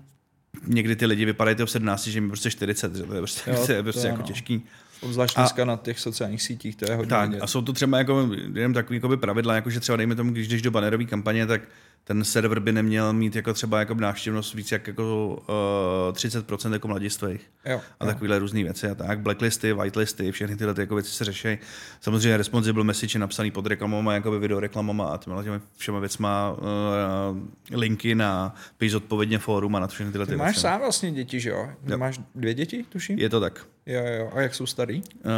někdy 0.67 0.95
ty 0.95 1.05
lidi 1.05 1.25
vypadají 1.25 1.57
to 1.57 1.65
v 1.65 1.71
17, 1.71 2.07
že 2.07 2.21
mi 2.21 2.27
prostě 2.27 2.51
40, 2.51 2.95
že 2.95 3.03
to 3.03 3.13
je 3.13 3.21
prostě, 3.21 3.51
jo, 3.51 3.63
to 3.65 3.71
je 3.71 3.83
prostě 3.83 4.01
to 4.01 4.07
jako 4.07 4.21
no. 4.21 4.27
těžký. 4.27 4.63
Obzvlášť 5.01 5.35
dneska 5.35 5.65
na 5.65 5.77
těch 5.77 5.99
sociálních 5.99 6.41
sítích, 6.41 6.75
to 6.75 6.91
je 6.91 6.95
hodně 6.95 7.09
Tak, 7.09 7.31
a 7.41 7.47
jsou 7.47 7.61
to 7.61 7.73
třeba 7.73 7.97
jako, 7.97 8.29
jenom 8.53 8.73
takový 8.73 8.97
jako 8.97 9.17
pravidla, 9.17 9.55
jako 9.55 9.69
že 9.69 9.79
třeba 9.79 9.95
dejme 9.95 10.15
tomu, 10.15 10.31
když 10.31 10.47
jdeš 10.47 10.61
do 10.61 10.71
banerové 10.71 11.05
kampaně, 11.05 11.45
tak 11.45 11.61
ten 12.03 12.23
server 12.23 12.59
by 12.59 12.71
neměl 12.71 13.13
mít 13.13 13.35
jako 13.35 13.53
třeba 13.53 13.79
jako 13.79 13.93
návštěvnost 13.93 14.53
víc 14.53 14.71
jak 14.71 14.87
jako 14.87 15.27
uh, 15.27 16.09
eh, 16.09 16.39
30% 16.39 16.73
jako 16.73 16.87
mladistvých. 16.87 17.41
Jo, 17.65 17.81
a 17.99 18.05
takovéhle 18.05 18.39
různé 18.39 18.63
věci 18.63 18.87
a 18.87 18.95
tak. 18.95 19.19
Blacklisty, 19.19 19.73
whitelisty, 19.73 20.31
všechny 20.31 20.55
tyhle 20.55 20.73
ty 20.73 20.81
jako 20.81 20.95
věci 20.95 21.11
se 21.11 21.25
řeší. 21.25 21.57
Samozřejmě 22.01 22.37
responsible 22.37 22.83
message 22.83 23.15
je 23.15 23.19
napsaný 23.19 23.51
pod 23.51 23.67
reklamama, 23.67 24.13
jako 24.13 24.31
video 24.31 24.59
reklamama 24.59 25.05
a 25.05 25.17
těmi 25.17 25.43
těmi 25.43 25.59
všema 25.77 25.99
věcma 25.99 26.51
uh, 26.51 27.77
linky 27.77 28.15
na 28.15 28.55
píš 28.77 28.93
odpovědně 28.93 29.39
fórum 29.39 29.75
a 29.75 29.79
na 29.79 29.87
všechny 29.87 30.11
tyhle 30.11 30.25
ty 30.25 30.31
ty 30.31 30.37
máš 30.37 30.47
věci. 30.47 30.59
sám 30.59 30.79
vlastně 30.79 31.11
děti, 31.11 31.39
že 31.39 31.49
jo? 31.49 31.69
jo? 31.85 31.97
Máš 31.97 32.19
dvě 32.35 32.53
děti, 32.53 32.85
tuším? 32.89 33.19
Je 33.19 33.29
to 33.29 33.39
tak. 33.39 33.65
Jo, 33.85 34.01
jo. 34.05 34.31
A 34.33 34.41
jak 34.41 34.55
jsou 34.55 34.65
starý? 34.65 35.01
Uh, 35.01 35.31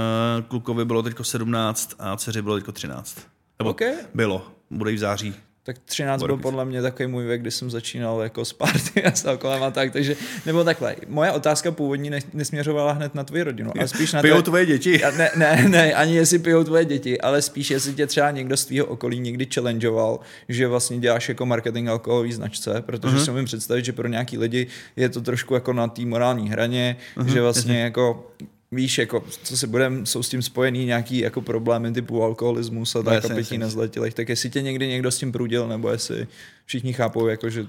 klukovi 0.47 0.86
bylo 0.86 1.04
teď 1.04 1.15
17 1.21 1.95
a 1.99 2.17
dceři 2.17 2.41
bylo 2.41 2.60
teď 2.60 2.73
13. 2.73 3.28
Nebo 3.60 3.69
okay. 3.69 3.93
bylo. 4.13 4.51
Bude 4.69 4.91
v 4.91 4.97
září 4.97 5.36
tak 5.65 5.78
13 5.86 6.23
byl 6.23 6.38
podle 6.38 6.65
mě 6.65 6.82
takový 6.82 7.08
můj 7.08 7.25
věk, 7.25 7.41
kdy 7.41 7.51
jsem 7.51 7.71
začínal 7.71 8.21
jako 8.21 8.45
s 8.45 8.54
party 8.54 9.04
a 9.04 9.12
s 9.12 9.25
alkoholem 9.25 9.63
a 9.63 9.71
tak, 9.71 9.91
takže, 9.91 10.15
nebo 10.45 10.63
takhle, 10.63 10.95
moje 11.08 11.32
otázka 11.32 11.71
původní 11.71 12.12
nesměřovala 12.34 12.91
hned 12.91 13.15
na 13.15 13.23
tvoji 13.23 13.43
rodinu, 13.43 13.71
ale 13.78 13.88
spíš 13.88 14.13
na 14.13 14.21
Pijou 14.21 14.41
tvoje 14.41 14.65
děti? 14.65 15.01
Ne, 15.17 15.32
ne, 15.36 15.65
ne, 15.69 15.93
ani 15.93 16.15
jestli 16.15 16.39
pijou 16.39 16.63
tvoje 16.63 16.86
děti, 16.86 17.21
ale 17.21 17.41
spíš 17.41 17.69
jestli 17.69 17.93
tě 17.93 18.08
třeba 18.08 18.32
někdo 18.32 18.58
z 18.58 18.65
tvého 18.65 18.86
okolí 18.86 19.19
někdy 19.19 19.47
challengeoval, 19.54 20.19
že 20.49 20.67
vlastně 20.67 20.99
děláš 20.99 21.30
jako 21.30 21.45
marketing 21.45 21.89
alkoholový 21.89 22.34
značce, 22.34 22.84
protože 22.86 23.15
uh-huh. 23.15 23.23
si 23.23 23.32
umím 23.32 23.45
představit, 23.45 23.86
že 23.86 23.93
pro 23.93 24.08
nějaký 24.08 24.38
lidi 24.38 24.67
je 24.95 25.10
to 25.10 25.21
trošku 25.21 25.54
jako 25.54 25.73
na 25.73 25.88
té 25.88 26.06
morální 26.06 26.49
hraně, 26.49 26.97
uh-huh. 27.17 27.34
že 27.34 27.41
vlastně 27.41 27.73
uh-huh. 27.73 27.84
jako 27.84 28.32
víš, 28.71 28.97
jako, 28.97 29.23
co 29.43 29.58
si 29.58 29.67
budem, 29.67 30.06
jsou 30.06 30.23
s 30.23 30.30
tím 30.30 30.41
spojený 30.41 30.86
nějaký 30.86 31.17
jako 31.17 31.41
problémy 31.41 31.91
typu 31.91 32.23
alkoholismus 32.23 32.95
a 32.95 33.04
tak 33.04 33.23
no, 33.23 33.32
a 33.32 33.36
pití 33.36 33.58
nezletilých, 33.58 34.13
tak 34.13 34.30
jestli 34.30 34.49
tě 34.49 34.62
někdy 34.62 34.88
někdo 34.88 35.12
s 35.12 35.17
tím 35.17 35.32
prudil, 35.32 35.67
nebo 35.67 35.89
jestli 35.89 36.28
všichni 36.65 36.93
chápou, 36.93 37.28
jako, 37.28 37.49
že... 37.49 37.67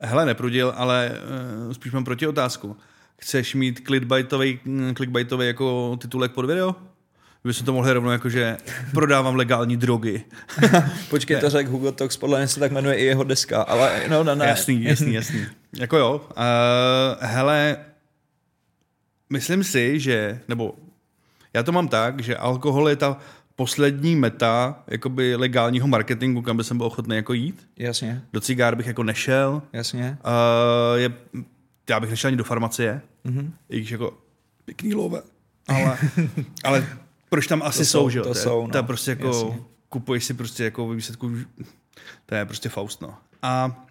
Hele, 0.00 0.26
neprudil, 0.26 0.72
ale 0.76 1.12
uh, 1.66 1.72
spíš 1.72 1.92
mám 1.92 2.04
proti 2.04 2.26
otázku. 2.26 2.76
Chceš 3.18 3.54
mít 3.54 3.80
clickbaitový, 3.86 4.60
clickbaitový 4.96 5.46
jako 5.46 5.96
titulek 6.00 6.32
pod 6.32 6.44
video? 6.44 6.76
by 7.46 7.54
jsme 7.54 7.66
to 7.66 7.72
mohli 7.72 7.92
rovnou 7.92 8.10
jako, 8.10 8.28
že 8.28 8.56
prodávám 8.92 9.36
legální 9.36 9.76
drogy. 9.76 10.24
Počkej, 11.10 11.40
to 11.40 11.50
řekl 11.50 11.70
Hugo 11.70 11.92
Tox, 11.92 12.16
podle 12.16 12.38
mě 12.38 12.48
se 12.48 12.60
tak 12.60 12.72
jmenuje 12.72 12.96
i 12.96 13.04
jeho 13.04 13.24
deska, 13.24 13.62
ale 13.62 14.02
no, 14.08 14.24
no, 14.24 14.34
ne. 14.34 14.46
Jasný, 14.46 14.84
jasný, 14.84 15.14
jasný. 15.14 15.46
jako 15.78 15.96
jo. 15.96 16.20
Uh, 16.30 16.34
hele, 17.20 17.76
myslím 19.30 19.64
si, 19.64 20.00
že, 20.00 20.40
nebo 20.48 20.74
já 21.54 21.62
to 21.62 21.72
mám 21.72 21.88
tak, 21.88 22.20
že 22.22 22.36
alkohol 22.36 22.88
je 22.88 22.96
ta 22.96 23.16
poslední 23.56 24.16
meta 24.16 24.82
jakoby 24.86 25.36
legálního 25.36 25.86
marketingu, 25.88 26.42
kam 26.42 26.56
by 26.56 26.64
jsem 26.64 26.76
byl 26.78 26.86
ochotný 26.86 27.16
jako 27.16 27.32
jít. 27.32 27.68
Jasně. 27.76 28.22
Do 28.32 28.40
cigár 28.40 28.74
bych 28.76 28.86
jako 28.86 29.02
nešel. 29.02 29.62
Jasně. 29.72 30.18
Uh, 30.24 30.98
je, 31.00 31.12
já 31.90 32.00
bych 32.00 32.10
nešel 32.10 32.28
ani 32.28 32.36
do 32.36 32.44
farmacie, 32.44 33.00
mm-hmm. 33.26 33.50
i 33.70 33.76
když 33.78 33.90
jako 33.90 34.18
pěkný 34.64 34.94
love. 34.94 35.22
Ale, 35.68 35.98
ale 36.64 36.86
proč 37.28 37.46
tam 37.46 37.62
asi 37.62 37.78
To 37.78 37.84
jsou, 37.84 38.00
jsou, 38.00 38.10
že 38.10 38.18
jo? 38.18 38.22
to 38.22 38.30
je- 38.30 38.34
jsou, 38.34 38.66
no. 38.66 38.72
To 38.72 38.78
je 38.78 38.82
prostě 38.82 39.10
jako, 39.10 39.26
Jasně. 39.26 39.62
kupuješ 39.88 40.24
si 40.24 40.34
prostě 40.34 40.64
jako 40.64 40.88
výsledku, 40.88 41.32
to 42.26 42.34
je 42.34 42.44
prostě 42.44 42.68
Faust, 42.68 43.00
no. 43.02 43.14
A 43.42 43.82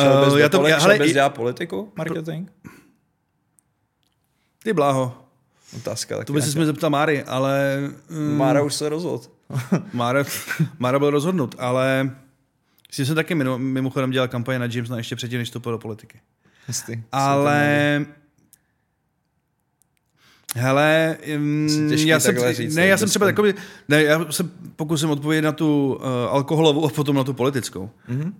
Šel 0.00 0.18
bys 0.24 0.28
uh, 0.28 0.32
do 0.34 0.38
já 0.38 0.48
to, 0.48 0.66
já, 0.66 0.78
hele, 0.78 0.96
i- 0.96 1.12
dělat 1.12 1.34
politiku, 1.34 1.92
marketing? 1.96 2.48
Ty 4.62 4.72
bláho, 4.72 5.22
Otázka 5.76 6.16
taky. 6.16 6.26
to 6.26 6.32
by 6.32 6.42
se 6.42 6.58
mi 6.58 6.66
zeptal 6.66 6.90
Máry, 6.90 7.22
ale... 7.22 7.78
Um, 8.10 8.36
Mára 8.36 8.62
už 8.62 8.74
se 8.74 8.88
rozhodl. 8.88 9.24
Mára, 9.92 10.24
Mára 10.78 10.98
byl 10.98 11.10
rozhodnut, 11.10 11.54
ale 11.58 12.10
s 12.90 12.96
tím 12.96 13.06
jsem 13.06 13.14
taky 13.14 13.34
mimo, 13.34 13.58
mimochodem 13.58 14.10
dělal 14.10 14.28
kampaně 14.28 14.58
na 14.58 14.66
Jamesona 14.70 14.98
ještě 14.98 15.16
předtím, 15.16 15.38
než 15.38 15.48
vstoupil 15.48 15.72
do 15.72 15.78
politiky. 15.78 16.20
Jistý. 16.68 17.02
Ale... 17.12 18.06
Hele, 20.56 21.16
Asi 21.66 21.88
těžký 21.88 22.08
já 22.08 22.20
jsem, 22.20 22.36
říct, 22.52 22.74
ne, 22.74 22.86
já 22.86 22.92
tak 22.92 22.98
jsem 22.98 23.08
třeba 23.08 23.26
takový, 23.26 23.54
ne, 23.88 24.02
já 24.02 24.32
se 24.32 24.44
pokusím 24.76 25.10
odpovědět 25.10 25.42
na 25.42 25.52
tu 25.52 25.94
uh, 25.94 26.06
alkoholovou 26.30 26.86
a 26.86 26.88
potom 26.88 27.16
na 27.16 27.24
tu 27.24 27.32
politickou. 27.32 27.90
Mm-hmm. 28.08 28.32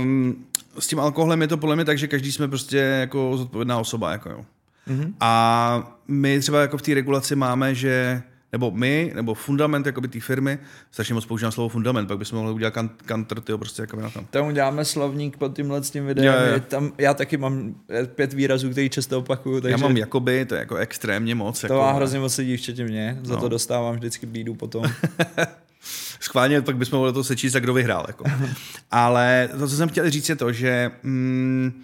Um, 0.00 0.44
s 0.78 0.86
tím 0.86 1.00
alkoholem 1.00 1.42
je 1.42 1.48
to 1.48 1.56
podle 1.56 1.76
mě 1.76 1.84
tak, 1.84 1.98
že 1.98 2.08
každý 2.08 2.32
jsme 2.32 2.48
prostě 2.48 2.76
jako 2.78 3.32
zodpovědná 3.36 3.78
osoba, 3.78 4.12
jako 4.12 4.30
jo. 4.30 4.44
Mm-hmm. 4.88 5.12
A 5.20 5.96
my 6.08 6.40
třeba 6.40 6.60
jako 6.60 6.78
v 6.78 6.82
té 6.82 6.94
regulaci 6.94 7.36
máme, 7.36 7.74
že 7.74 8.22
nebo 8.52 8.70
my, 8.70 9.12
nebo 9.14 9.34
fundament 9.34 9.86
jakoby 9.86 10.08
té 10.08 10.20
firmy, 10.20 10.58
strašně 10.90 11.14
moc 11.14 11.26
používám 11.26 11.52
slovo 11.52 11.68
fundament, 11.68 12.08
pak 12.08 12.18
bychom 12.18 12.38
mohli 12.38 12.52
udělat 12.54 12.74
kan- 12.74 13.24
tyjo, 13.44 13.58
prostě 13.58 13.82
jako 13.82 14.00
na 14.00 14.10
tom. 14.10 14.24
Tam 14.30 14.46
uděláme 14.46 14.84
slovník 14.84 15.36
pod 15.36 15.56
tímhle 15.56 15.84
s 15.84 15.90
tím 15.90 16.06
videem. 16.06 16.34
Jo. 16.34 16.52
Je 16.54 16.60
Tam, 16.60 16.92
já 16.98 17.14
taky 17.14 17.36
mám 17.36 17.74
eh, 17.90 18.06
pět 18.06 18.32
výrazů, 18.32 18.70
který 18.70 18.90
často 18.90 19.18
opakuju, 19.18 19.60
takže 19.60 19.72
Já 19.72 19.76
mám 19.76 19.96
jakoby, 19.96 20.44
to 20.46 20.54
je 20.54 20.58
jako 20.58 20.76
extrémně 20.76 21.34
moc. 21.34 21.60
to 21.60 21.66
jako, 21.66 21.78
má 21.78 21.92
hrozně 21.92 22.18
moc 22.18 22.38
lidí, 22.38 22.56
včetně 22.56 22.84
mě. 22.84 23.18
Za 23.22 23.34
No. 23.34 23.40
to 23.40 23.48
dostávám 23.48 23.94
vždycky 23.94 24.26
bídu 24.26 24.54
potom. 24.54 24.84
Schválně, 26.20 26.62
pak 26.62 26.76
bychom 26.76 26.96
mohli 26.98 27.12
to 27.12 27.24
sečíst, 27.24 27.54
jak 27.54 27.62
kdo 27.62 27.74
vyhrál. 27.74 28.04
Jako. 28.08 28.24
Ale 28.90 29.48
to, 29.58 29.68
co 29.68 29.76
jsem 29.76 29.88
chtěl 29.88 30.10
říct, 30.10 30.28
je 30.28 30.36
to, 30.36 30.52
že 30.52 30.90
mm, 31.02 31.82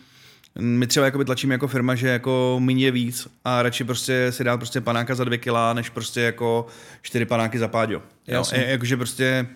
my 0.59 0.87
třeba 0.87 1.07
jakoby 1.07 1.25
tlačíme 1.25 1.55
jako 1.55 1.69
firma, 1.69 1.95
že 1.95 2.09
jako 2.09 2.63
je 2.69 2.91
víc 2.91 3.29
a 3.45 3.63
radši 3.63 3.85
prostě 3.85 4.27
si 4.31 4.45
dát 4.45 4.57
prostě 4.57 4.81
panáka 4.81 5.15
za 5.15 5.25
dvě 5.25 5.39
kila, 5.39 5.73
než 5.73 5.89
prostě 5.91 6.21
jako 6.21 6.67
čtyři 7.03 7.25
panáky 7.25 7.59
za 7.59 7.69
páďo. 7.69 7.95
Jo? 7.95 8.03
Jasně. 8.27 8.59
Je- 8.59 8.71
Jakože 8.71 8.97
prostě 8.97 9.47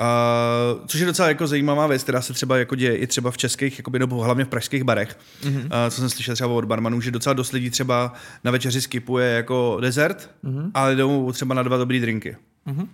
Uh, 0.00 0.86
což 0.86 1.00
je 1.00 1.06
docela 1.06 1.28
jako 1.28 1.46
zajímavá 1.46 1.86
věc, 1.86 2.02
která 2.02 2.22
se 2.22 2.32
třeba 2.32 2.58
jako 2.58 2.74
děje 2.74 2.96
i 2.96 3.06
třeba 3.06 3.30
v 3.30 3.36
českých, 3.36 3.78
jakoby, 3.78 3.98
nebo 3.98 4.16
hlavně 4.16 4.44
v 4.44 4.48
pražských 4.48 4.84
barech, 4.84 5.18
mm-hmm. 5.42 5.64
uh, 5.64 5.70
co 5.90 6.00
jsem 6.00 6.10
slyšel 6.10 6.34
třeba 6.34 6.50
od 6.50 6.64
barmanů, 6.64 7.00
že 7.00 7.10
docela 7.10 7.32
dost 7.32 7.52
lidí 7.52 7.70
třeba 7.70 8.12
na 8.44 8.50
večeři 8.50 8.80
skipuje 8.80 9.30
jako 9.30 9.78
dezert, 9.80 10.30
mm-hmm. 10.44 10.70
ale 10.74 10.96
jdou 10.96 11.32
třeba 11.32 11.54
na 11.54 11.62
dva 11.62 11.76
dobrý 11.76 12.00
drinky. 12.00 12.36
Mm-hmm. 12.66 12.86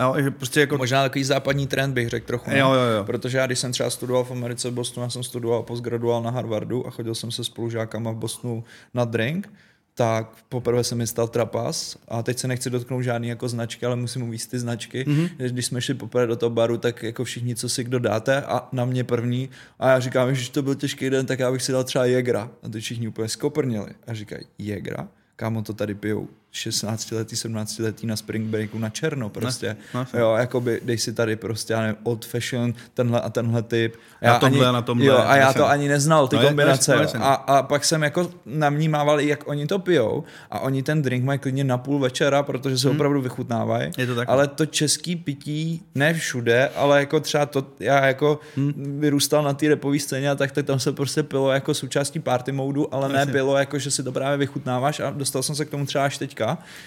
Jo, 0.00 0.14
prostě 0.30 0.60
jako 0.60 0.78
Možná 0.78 1.02
takový 1.02 1.24
západní 1.24 1.66
trend 1.66 1.92
bych 1.92 2.08
řekl 2.08 2.26
trochu. 2.26 2.50
ne? 2.50 2.58
Jo, 2.58 2.72
jo, 2.72 2.96
jo. 2.96 3.04
Protože 3.04 3.38
já, 3.38 3.46
když 3.46 3.58
jsem 3.58 3.72
třeba 3.72 3.90
studoval 3.90 4.24
v 4.24 4.30
Americe 4.30 4.70
v 4.70 4.74
Bostonu, 4.74 5.04
já 5.04 5.10
jsem 5.10 5.22
studoval 5.22 5.62
postgraduál 5.62 6.22
na 6.22 6.30
Harvardu 6.30 6.86
a 6.86 6.90
chodil 6.90 7.14
jsem 7.14 7.30
se 7.30 7.44
spolužákama 7.44 8.10
v 8.10 8.16
Bostonu 8.16 8.64
na 8.94 9.04
drink, 9.04 9.52
tak 9.94 10.30
poprvé 10.48 10.84
se 10.84 10.94
mi 10.94 11.06
stal 11.06 11.28
trapas 11.28 11.96
a 12.08 12.22
teď 12.22 12.38
se 12.38 12.48
nechci 12.48 12.70
dotknout 12.70 13.02
žádný 13.02 13.28
jako 13.28 13.48
značky, 13.48 13.86
ale 13.86 13.96
musím 13.96 14.22
uvíct 14.22 14.50
ty 14.50 14.58
značky. 14.58 15.04
Mm-hmm. 15.04 15.30
Když 15.36 15.66
jsme 15.66 15.80
šli 15.80 15.94
poprvé 15.94 16.26
do 16.26 16.36
toho 16.36 16.50
baru, 16.50 16.76
tak 16.78 17.02
jako 17.02 17.24
všichni, 17.24 17.54
co 17.54 17.68
si 17.68 17.84
kdo 17.84 17.98
dáte 17.98 18.42
a 18.42 18.68
na 18.72 18.84
mě 18.84 19.04
první 19.04 19.50
a 19.78 19.88
já 19.88 20.00
říkám, 20.00 20.34
že 20.34 20.50
to 20.50 20.62
byl 20.62 20.74
těžký 20.74 21.10
den, 21.10 21.26
tak 21.26 21.38
já 21.38 21.52
bych 21.52 21.62
si 21.62 21.72
dal 21.72 21.84
třeba 21.84 22.04
Jegra. 22.04 22.50
A 22.62 22.68
ty 22.68 22.80
všichni 22.80 23.08
úplně 23.08 23.28
skoprnili 23.28 23.90
a 24.06 24.14
říkají, 24.14 24.44
Jegra? 24.58 25.08
Kámo, 25.36 25.62
to 25.62 25.72
tady 25.72 25.94
pijou 25.94 26.28
16 26.56 27.10
letý, 27.10 27.36
17 27.36 27.78
letý 27.78 28.06
na 28.06 28.16
spring 28.16 28.46
breaku 28.46 28.78
na 28.78 28.88
černo 28.90 29.28
prostě. 29.28 29.76
no, 29.94 30.06
jo, 30.18 30.34
jakoby 30.38 30.80
dej 30.84 30.98
si 30.98 31.12
tady 31.12 31.36
prostě, 31.36 31.72
já 31.72 31.80
nevím, 31.80 31.96
old 32.02 32.24
fashion, 32.26 32.74
tenhle 32.94 33.20
a 33.20 33.30
tenhle 33.30 33.62
typ. 33.62 33.94
Na 34.22 34.38
tomhle 34.38 34.66
a 34.66 34.72
na 34.72 34.82
tomhle, 34.82 35.06
Jo, 35.06 35.18
a 35.26 35.36
já 35.36 35.52
to 35.52 35.68
ani 35.68 35.88
neznal, 35.88 36.28
ty 36.28 36.36
No, 36.36 36.42
je- 36.42 36.48
kombinace. 36.48 36.96
no, 36.96 37.02
jasně. 37.02 37.20
a, 37.20 37.32
a 37.34 37.62
pak 37.62 37.84
jsem 37.84 38.02
jako 38.02 38.30
namnímával, 38.46 39.20
i 39.20 39.28
jak 39.28 39.48
oni 39.48 39.66
to 39.66 39.78
pijou 39.78 40.24
a 40.50 40.60
oni 40.60 40.82
ten 40.82 41.02
drink 41.02 41.24
mají 41.24 41.38
klidně 41.38 41.64
na 41.64 41.78
půl 41.78 41.98
večera, 41.98 42.42
protože 42.42 42.78
se 42.78 42.90
opravdu 42.90 43.20
vychutnávají. 43.20 43.84
Hmm. 43.84 43.92
Je 43.98 44.06
to 44.06 44.14
tak. 44.14 44.28
Ale 44.28 44.48
to 44.48 44.66
český 44.66 45.16
pití, 45.16 45.82
ne 45.94 46.14
všude, 46.14 46.68
ale 46.76 47.00
jako 47.00 47.20
třeba 47.20 47.46
to, 47.46 47.66
já 47.80 48.06
jako 48.06 48.40
Hmm. 48.56 49.00
vyrůstal 49.00 49.42
na 49.42 49.54
té 49.54 49.68
repové 49.68 49.98
scéně 49.98 50.30
a 50.30 50.34
tak, 50.34 50.52
tak 50.52 50.66
tam 50.66 50.78
se 50.80 50.92
prostě 50.92 51.22
pilo 51.22 51.50
jako 51.52 51.74
součástí 51.74 52.18
party 52.20 52.52
modu, 52.52 52.94
ale 52.94 53.08
ne 53.08 53.18
Jasně. 53.18 53.32
bylo 53.32 53.56
jako, 53.56 53.78
že 53.78 53.90
si 53.90 54.02
to 54.02 54.12
právě 54.12 54.38
vychutnáváš 54.38 55.00
a 55.00 55.10
dostal 55.10 55.42
jsem 55.42 55.54
se 55.54 55.64
k 55.64 55.70
tomu 55.70 55.86
třeba 55.86 56.04
až 56.04 56.18
teďka. 56.18 56.45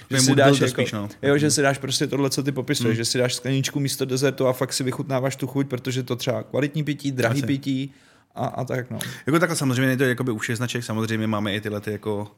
Že 0.10 0.18
Že 0.18 0.22
si 0.22 0.36
dáš 0.36 0.60
jako, 0.60 0.82
spíš, 0.82 0.92
no. 0.92 1.10
jo, 1.22 1.38
že 1.38 1.52
si 1.52 1.62
dáš 1.62 1.78
prostě 1.78 2.08
tohle, 2.08 2.30
co 2.30 2.44
ty 2.44 2.52
popisuješ, 2.52 2.98
že 2.98 3.06
si 3.06 3.18
dáš 3.18 3.36
skleničku 3.36 3.80
místo 3.80 4.06
dezertu 4.06 4.48
a 4.48 4.54
fakt 4.54 4.74
si 4.74 4.84
vychutnáváš 4.84 5.36
tu 5.36 5.48
chuť, 5.48 5.68
protože 5.68 6.04
to 6.04 6.16
třeba 6.16 6.44
kvalitní 6.44 6.84
pití, 6.84 7.12
drahý 7.12 7.38
Jasně. 7.38 7.48
pití 7.48 7.94
a, 8.36 8.46
a 8.46 8.64
tak 8.66 8.92
no. 8.92 9.00
Jako 9.26 9.40
takhle 9.40 9.56
samozřejmě 9.56 9.92
je 9.92 9.98
to 9.98 10.04
jakoby 10.04 10.32
u 10.32 10.38
všech 10.38 10.58
značek, 10.58 10.84
samozřejmě 10.84 11.28
máme 11.28 11.56
i 11.56 11.62
tyhle 11.62 11.82
ty 11.82 11.92
jako 11.92 12.32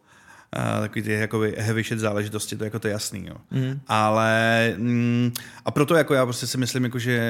a 0.54 0.80
takový 0.80 1.02
ty 1.02 1.12
jakoby 1.12 1.56
heavy 1.58 1.84
shit 1.84 2.00
záležitosti, 2.00 2.58
to 2.58 2.64
je 2.64 2.66
jako 2.66 2.80
to 2.80 2.88
jasný, 2.88 3.26
jo. 3.28 3.36
Mm. 3.52 3.80
Ale 3.88 4.74
mm, 4.78 5.32
a 5.66 5.72
proto 5.72 5.96
jako 5.96 6.14
já 6.14 6.26
prostě 6.26 6.48
si 6.48 6.58
myslím, 6.58 6.84
jako, 6.84 7.00
že 7.00 7.22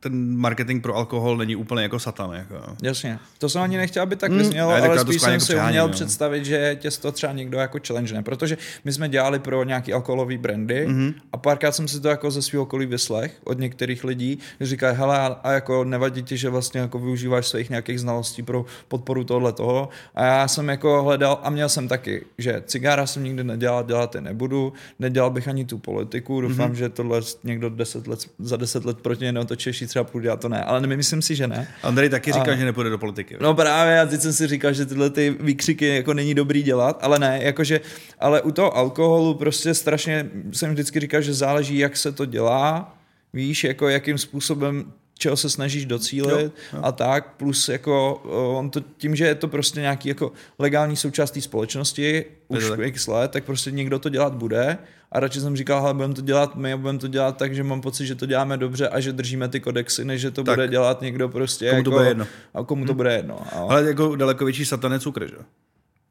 ten 0.00 0.36
marketing 0.36 0.82
pro 0.82 0.96
alkohol 0.96 1.36
není 1.36 1.56
úplně 1.56 1.82
jako 1.82 1.98
satan, 1.98 2.32
jako. 2.32 2.76
Jasně. 2.82 3.18
To 3.38 3.48
jsem 3.48 3.62
ani 3.62 3.76
nechtěl, 3.76 4.02
aby 4.02 4.16
tak 4.16 4.32
vyznělo, 4.32 4.72
tak 4.72 4.84
ale 4.84 4.96
to 4.96 5.12
spíš 5.12 5.22
jsem 5.22 5.32
jako 5.32 5.44
si 5.44 5.56
uměl 5.56 5.86
jo. 5.86 5.92
představit, 5.92 6.44
že 6.44 6.76
tě 6.80 6.90
to 6.90 7.12
třeba 7.12 7.32
někdo 7.32 7.58
jako 7.58 7.78
challenge 7.86 8.14
ne, 8.14 8.22
protože 8.22 8.58
my 8.84 8.92
jsme 8.92 9.08
dělali 9.08 9.38
pro 9.38 9.64
nějaký 9.64 9.92
alkoholový 9.92 10.38
brandy 10.38 10.86
mm-hmm. 10.88 11.14
a 11.32 11.36
párkrát 11.36 11.72
jsem 11.72 11.88
si 11.88 12.00
to 12.00 12.08
jako 12.08 12.30
ze 12.30 12.42
svého 12.42 12.62
okolí 12.62 12.86
vyslech 12.86 13.40
od 13.44 13.58
některých 13.58 14.04
lidí, 14.04 14.38
že 14.60 14.66
říkají, 14.66 14.96
hele, 14.96 15.18
a, 15.18 15.26
a 15.26 15.52
jako 15.52 15.84
nevadí 15.84 16.22
ti, 16.22 16.36
že 16.36 16.50
vlastně 16.50 16.80
jako 16.80 16.98
využíváš 16.98 17.46
svých 17.46 17.70
nějakých 17.70 18.00
znalostí 18.00 18.42
pro 18.42 18.64
podporu 18.88 19.24
tohle 19.24 19.52
toho. 19.52 19.88
A 20.14 20.24
já 20.24 20.48
jsem 20.48 20.68
jako 20.68 21.02
hledal 21.02 21.40
a 21.42 21.50
měl 21.50 21.68
jsem 21.68 21.88
taky, 21.88 22.09
že 22.38 22.62
cigára 22.66 23.06
jsem 23.06 23.24
nikdy 23.24 23.44
nedělal, 23.44 23.84
dělat 23.84 24.14
je 24.14 24.20
nebudu, 24.20 24.72
nedělal 24.98 25.30
bych 25.30 25.48
ani 25.48 25.64
tu 25.64 25.78
politiku, 25.78 26.40
doufám, 26.40 26.70
mm-hmm. 26.70 26.74
že 26.74 26.88
tohle 26.88 27.20
někdo 27.44 27.70
deset 27.70 28.06
let, 28.06 28.20
za 28.38 28.56
deset 28.56 28.84
let 28.84 28.98
proti 28.98 29.24
mě 29.24 29.32
neotočí, 29.32 29.86
třeba 29.86 30.04
půjde, 30.04 30.28
já 30.28 30.36
to 30.36 30.48
ne, 30.48 30.64
ale 30.64 30.86
myslím 30.86 31.22
si, 31.22 31.36
že 31.36 31.46
ne. 31.46 31.68
Andrej 31.82 32.08
taky 32.08 32.32
říká, 32.32 32.52
A- 32.52 32.56
že 32.56 32.64
nepůjde 32.64 32.90
do 32.90 32.98
politiky. 32.98 33.36
No 33.40 33.54
právě, 33.54 34.00
a 34.00 34.06
teď 34.06 34.20
jsem 34.20 34.32
si 34.32 34.46
říkal, 34.46 34.72
že 34.72 34.86
tyhle 34.86 35.10
ty 35.10 35.36
výkřiky 35.40 35.86
jako 35.86 36.14
není 36.14 36.34
dobrý 36.34 36.62
dělat, 36.62 36.98
ale 37.02 37.18
ne, 37.18 37.38
jakože, 37.42 37.80
ale 38.18 38.42
u 38.42 38.50
toho 38.50 38.76
alkoholu 38.76 39.34
prostě 39.34 39.74
strašně 39.74 40.30
jsem 40.52 40.70
vždycky 40.70 41.00
říkal, 41.00 41.22
že 41.22 41.34
záleží, 41.34 41.78
jak 41.78 41.96
se 41.96 42.12
to 42.12 42.24
dělá, 42.24 42.96
víš, 43.32 43.64
jako 43.64 43.88
jakým 43.88 44.18
způsobem 44.18 44.92
čeho 45.20 45.36
se 45.36 45.50
snažíš 45.50 45.84
docílit 45.86 46.30
Jo, 46.44 46.50
jo. 46.72 46.80
a 46.82 46.92
tak, 46.92 47.34
plus 47.36 47.68
jako 47.68 48.14
on 48.58 48.70
to, 48.70 48.80
tím, 48.96 49.16
že 49.16 49.26
je 49.26 49.34
to 49.34 49.48
prostě 49.48 49.80
nějaký 49.80 50.08
jako 50.08 50.32
legální 50.58 50.96
součást 50.96 51.30
té 51.30 51.40
společnosti 51.40 52.24
už 52.48 52.68
tak. 52.68 52.80
x 52.82 53.06
let, 53.06 53.30
tak 53.30 53.44
prostě 53.44 53.70
někdo 53.70 53.98
to 53.98 54.08
dělat 54.08 54.34
bude 54.34 54.78
a 55.12 55.20
radši 55.20 55.40
jsem 55.40 55.56
říkal, 55.56 55.80
hele, 55.82 55.94
budeme 55.94 56.14
to 56.14 56.20
dělat 56.22 56.56
my 56.56 56.72
a 56.72 56.76
budeme 56.76 56.98
to 56.98 57.08
dělat 57.08 57.36
tak, 57.36 57.54
že 57.54 57.62
mám 57.62 57.80
pocit, 57.80 58.06
že 58.06 58.14
to 58.14 58.26
děláme 58.26 58.56
dobře 58.56 58.88
a 58.88 59.00
že 59.00 59.12
držíme 59.12 59.48
ty 59.48 59.60
kodexy, 59.60 60.04
než 60.04 60.20
že 60.20 60.30
to 60.30 60.44
Tak. 60.44 60.54
bude 60.54 60.68
dělat 60.68 61.00
někdo 61.00 61.28
prostě 61.28 61.64
Komu 61.70 61.78
jako, 61.78 61.90
to 61.90 61.96
bude 61.96 62.08
jedno. 62.08 62.26
a 62.54 62.62
komu 62.64 62.84
to 62.86 62.94
bude 62.94 63.14
jedno. 63.14 63.40
A, 63.52 63.58
Ale 63.58 63.84
jako 63.84 64.16
daleko 64.16 64.44
větší 64.44 64.64
satan 64.64 64.92
je 64.92 64.98
cukr, 65.00 65.28
že? 65.28 65.34
jo? 65.34 65.42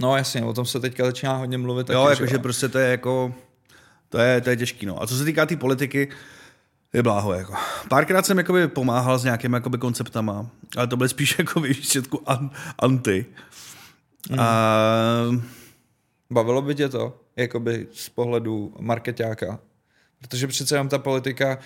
No 0.02 0.18
jasně, 0.18 0.44
o 0.44 0.54
tom 0.54 0.66
se 0.66 0.80
teďka 0.80 1.06
začíná 1.06 1.34
hodně 1.38 1.58
mluvit. 1.58 1.90
Jo, 1.90 2.08
jakože 2.10 2.28
že 2.32 2.38
prostě 2.40 2.70
to 2.70 2.80
je 2.80 2.92
jako, 2.92 3.34
to 4.10 4.18
je, 4.18 4.42
to 4.42 4.50
je 4.50 4.58
těžký, 4.58 4.86
no. 4.86 5.04
A 5.04 5.08
co 5.08 5.16
se 5.18 5.26
týká 5.26 5.46
té 5.46 5.50
tý 5.50 5.56
politiky, 5.56 6.10
je 6.94 7.04
bláho, 7.04 7.34
jako. 7.34 7.54
Párkrát 7.90 8.26
jsem 8.26 8.38
jakoby 8.38 8.68
pomáhal 8.68 9.20
s 9.20 9.24
nějakými 9.24 9.56
jakoby 9.56 9.78
konceptama, 9.78 10.50
ale 10.78 10.88
to 10.88 10.98
byly 10.98 11.10
spíš 11.10 11.36
jako 11.40 11.60
výsledku 11.60 12.30
an, 12.30 12.50
anti. 12.80 13.26
Mm. 14.30 14.40
A, 14.40 14.46
Bavilo 16.32 16.62
by 16.62 16.76
tě 16.76 16.90
to, 16.90 17.22
jakoby 17.36 17.88
z 17.92 18.10
pohledu 18.10 18.74
marketáka, 18.80 19.60
Protože 20.22 20.48
přece 20.48 20.76
jenom 20.76 20.90
ta 20.90 20.98
politika 20.98 21.60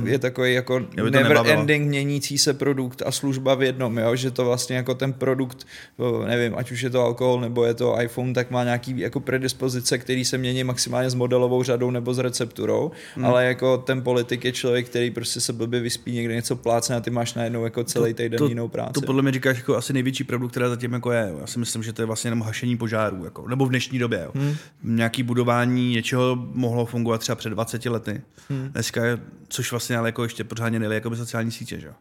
uh, 0.00 0.08
je 0.08 0.18
takový 0.18 0.54
jako 0.54 0.78
never 0.96 1.12
nebavilo. 1.12 1.58
ending 1.58 1.88
měnící 1.88 2.38
se 2.38 2.54
produkt 2.54 3.02
a 3.06 3.10
služba 3.12 3.54
v 3.54 3.62
jednom, 3.62 3.98
jo? 3.98 4.16
že 4.16 4.30
to 4.30 4.44
vlastně 4.44 4.76
jako 4.76 4.94
ten 4.94 5.12
produkt, 5.12 5.66
uh, 5.96 6.26
nevím, 6.26 6.54
ať 6.56 6.70
už 6.70 6.80
je 6.82 6.90
to 6.90 7.02
alkohol 7.02 7.40
nebo 7.40 7.64
je 7.64 7.74
to 7.74 8.00
iPhone, 8.00 8.32
tak 8.32 8.50
má 8.50 8.64
nějaký 8.64 8.98
jako 8.98 9.20
predispozice, 9.20 9.98
který 9.98 10.24
se 10.24 10.38
mění 10.38 10.64
maximálně 10.64 11.10
s 11.10 11.14
modelovou 11.14 11.62
řadou 11.62 11.90
nebo 11.90 12.14
s 12.14 12.18
recepturou, 12.18 12.90
Hmm. 13.16 13.24
ale 13.24 13.44
jako 13.44 13.78
ten 13.78 14.02
politik 14.02 14.44
je 14.44 14.52
člověk, 14.52 14.86
který 14.88 15.10
prostě 15.10 15.40
se 15.40 15.52
blbě 15.52 15.80
vyspí, 15.80 16.12
někde 16.12 16.34
něco 16.34 16.56
plácne 16.56 16.96
a 16.96 17.00
ty 17.00 17.10
máš 17.10 17.34
najednou 17.34 17.64
jako 17.64 17.84
celý 17.84 18.14
týden 18.14 18.38
to, 18.38 18.46
jinou 18.48 18.68
práci. 18.68 18.92
To 18.92 19.00
podle 19.00 19.22
mě 19.22 19.32
říkáš 19.32 19.56
jako 19.56 19.76
asi 19.76 19.92
největší 19.92 20.24
pravdu, 20.24 20.48
která 20.48 20.68
zatím 20.68 20.92
jako 20.92 21.12
je. 21.12 21.32
Já 21.40 21.46
si 21.46 21.58
myslím, 21.58 21.82
že 21.82 21.92
to 21.92 22.02
je 22.02 22.06
vlastně 22.06 22.28
jenom 22.28 22.42
hašení 22.42 22.76
požárů. 22.76 23.24
Jako, 23.24 23.48
nebo 23.48 23.66
v 23.66 23.68
dnešní 23.68 23.98
době. 23.98 24.22
Jo. 24.24 24.30
Hmm. 24.34 24.54
Nějaký 24.82 25.22
budování 25.22 25.90
něčeho 25.90 26.36
mohlo 26.52 26.86
fungovat 26.86 27.18
třeba 27.18 27.36
před 27.36 27.50
20 27.50 27.89
lety. 27.90 28.22
Hmm. 28.48 28.68
Dneska 28.68 29.00
což 29.48 29.70
vlastně 29.70 29.96
ale 29.96 30.08
jako 30.08 30.22
ještě 30.22 30.44
pořádně 30.44 30.78
nejde 30.78 30.94
jako 30.94 31.10
by 31.10 31.16
sociální 31.16 31.50
sítě. 31.50 31.80
Že? 31.80 31.92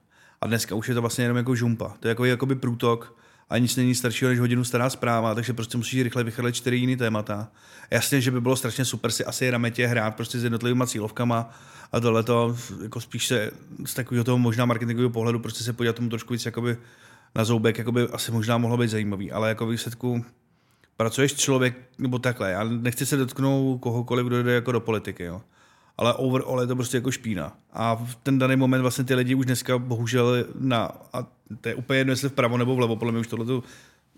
A 0.42 0.48
dneska 0.48 0.76
už 0.76 0.88
je 0.88 0.96
to 0.96 1.02
vlastně 1.02 1.24
jenom 1.24 1.38
jako 1.38 1.56
žumpa. 1.56 1.94
To 2.00 2.08
je 2.08 2.10
jako 2.10 2.26
jakoby 2.26 2.56
průtok 2.56 3.20
a 3.50 3.58
nic 3.58 3.76
není 3.76 3.96
staršího 3.96 4.30
než 4.30 4.40
hodinu 4.40 4.64
stará 4.64 4.90
zpráva, 4.90 5.36
takže 5.36 5.54
prostě 5.54 5.78
musíš 5.78 6.02
rychle 6.02 6.24
vychrlit 6.24 6.56
čtyři 6.56 6.76
jiný 6.76 6.98
témata. 6.98 7.48
Jasně, 7.92 8.22
že 8.22 8.32
by 8.32 8.42
bylo 8.42 8.56
strašně 8.56 8.86
super 8.86 9.12
si 9.12 9.26
asi 9.26 9.50
rametě 9.50 9.88
hrát 9.88 10.16
prostě 10.16 10.40
s 10.40 10.44
jednotlivými 10.44 10.88
cílovkama 10.88 11.50
a 11.92 12.00
tohle 12.00 12.24
to 12.24 12.58
jako 12.84 13.02
spíš 13.02 13.28
se 13.28 13.52
z 13.86 13.94
takového 13.94 14.24
toho 14.24 14.38
možná 14.38 14.66
marketingového 14.66 15.10
pohledu 15.10 15.40
prostě 15.40 15.64
se 15.64 15.74
podívat 15.74 15.96
tomu 15.96 16.10
trošku 16.10 16.34
víc 16.34 16.46
jakoby 16.46 16.78
na 17.36 17.46
zoubek, 17.46 17.78
jakoby 17.78 18.08
asi 18.08 18.32
možná 18.32 18.58
mohlo 18.58 18.78
být 18.78 18.90
zajímavý, 18.90 19.32
ale 19.32 19.50
jako 19.50 19.68
výsledku 19.68 20.26
pracuješ 20.98 21.34
člověk, 21.34 21.76
nebo 21.98 22.20
takhle, 22.20 22.52
já 22.52 22.64
nechci 22.64 23.06
se 23.06 23.18
dotknout 23.18 23.82
kohokoliv, 23.82 24.28
kdo 24.28 24.44
jde 24.44 24.54
jako 24.54 24.72
do 24.72 24.80
politiky, 24.80 25.24
jo. 25.24 25.42
Ale 26.00 26.14
overall 26.14 26.62
je 26.62 26.68
to 26.68 26.76
prostě 26.76 26.98
jako 26.98 27.12
špína. 27.12 27.54
A 27.74 27.96
v 27.96 28.16
ten 28.24 28.40
daný 28.40 28.56
moment 28.56 28.82
vlastně 28.82 29.04
ty 29.04 29.16
lidi 29.16 29.36
už 29.36 29.46
dneska 29.46 29.78
bohužel 29.78 30.46
na, 30.60 30.92
a 31.14 31.28
to 31.62 31.70
je 31.70 31.76
úplně 31.76 32.00
jedno, 32.00 32.12
jestli 32.14 32.30
vpravo 32.30 32.58
nebo 32.58 32.76
vlevo, 32.76 32.96
podle 32.96 33.12
mě 33.12 33.22
už 33.22 33.28
tohle 33.28 33.46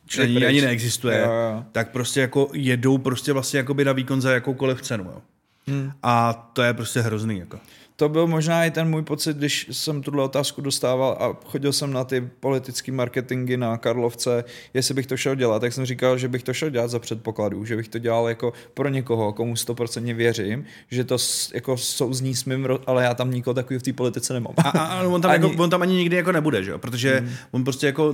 člení 0.05 0.35
pryč. 0.35 0.47
ani 0.47 0.61
neexistuje, 0.61 1.19
Jo, 1.19 1.31
jo. 1.31 1.63
tak 1.71 1.91
prostě 1.91 2.21
jako 2.21 2.49
jedou 2.53 2.97
prostě 2.97 3.33
vlastně 3.33 3.57
jakoby 3.57 3.85
na 3.85 3.91
výkon 3.93 4.21
za 4.21 4.31
jakoukoliv 4.31 4.81
cenu, 4.81 5.03
jo. 5.03 5.21
Hmm. 5.67 5.91
A 6.03 6.33
to 6.53 6.61
je 6.61 6.73
prostě 6.73 7.01
hrozný, 7.01 7.39
jako. 7.39 7.59
To 8.01 8.09
byl 8.09 8.27
možná 8.27 8.65
i 8.65 8.71
ten 8.71 8.89
můj 8.89 9.01
pocit, 9.01 9.37
když 9.37 9.67
jsem 9.71 10.01
tuhle 10.01 10.23
otázku 10.23 10.61
dostával 10.61 11.17
a 11.19 11.49
chodil 11.49 11.73
jsem 11.73 11.93
na 11.93 12.03
ty 12.03 12.29
politické 12.39 12.91
marketingy 12.91 13.57
na 13.57 13.77
Karlovce, 13.77 14.43
jestli 14.73 14.93
bych 14.93 15.07
to 15.07 15.17
šel 15.17 15.35
dělat, 15.35 15.59
tak 15.59 15.73
jsem 15.73 15.85
říkal, 15.85 16.17
že 16.17 16.27
bych 16.27 16.43
to 16.43 16.53
šel 16.53 16.69
dělat 16.69 16.87
za 16.87 16.99
předpokladu, 16.99 17.65
že 17.65 17.75
bych 17.75 17.87
to 17.87 17.99
dělal 17.99 18.29
jako 18.29 18.53
pro 18.73 18.89
někoho, 18.89 19.33
komu 19.33 19.53
100% 19.53 20.15
věřím, 20.15 20.65
že 20.91 21.03
to 21.03 21.17
jako 21.53 21.77
souzní 21.77 22.35
s 22.35 22.45
mým, 22.45 22.67
ale 22.85 23.03
já 23.03 23.13
tam 23.13 23.31
nikoho 23.31 23.53
takový 23.53 23.79
v 23.79 23.83
té 23.83 23.93
politice 23.93 24.33
nemám. 24.33 24.53
A, 24.57 24.69
a, 24.69 25.03
on, 25.03 25.21
tam 25.21 25.31
Ani- 25.31 25.43
ani... 25.43 25.51
jako, 25.51 25.63
on 25.63 25.69
tam 25.69 25.81
ani 25.81 25.95
nikdy 25.95 26.15
jako 26.15 26.31
nebude, 26.31 26.63
že 26.63 26.71
jo? 26.71 26.77
Protože 26.77 27.19
hmm. 27.19 27.29
on 27.51 27.63
prostě 27.63 27.85
jako 27.85 28.13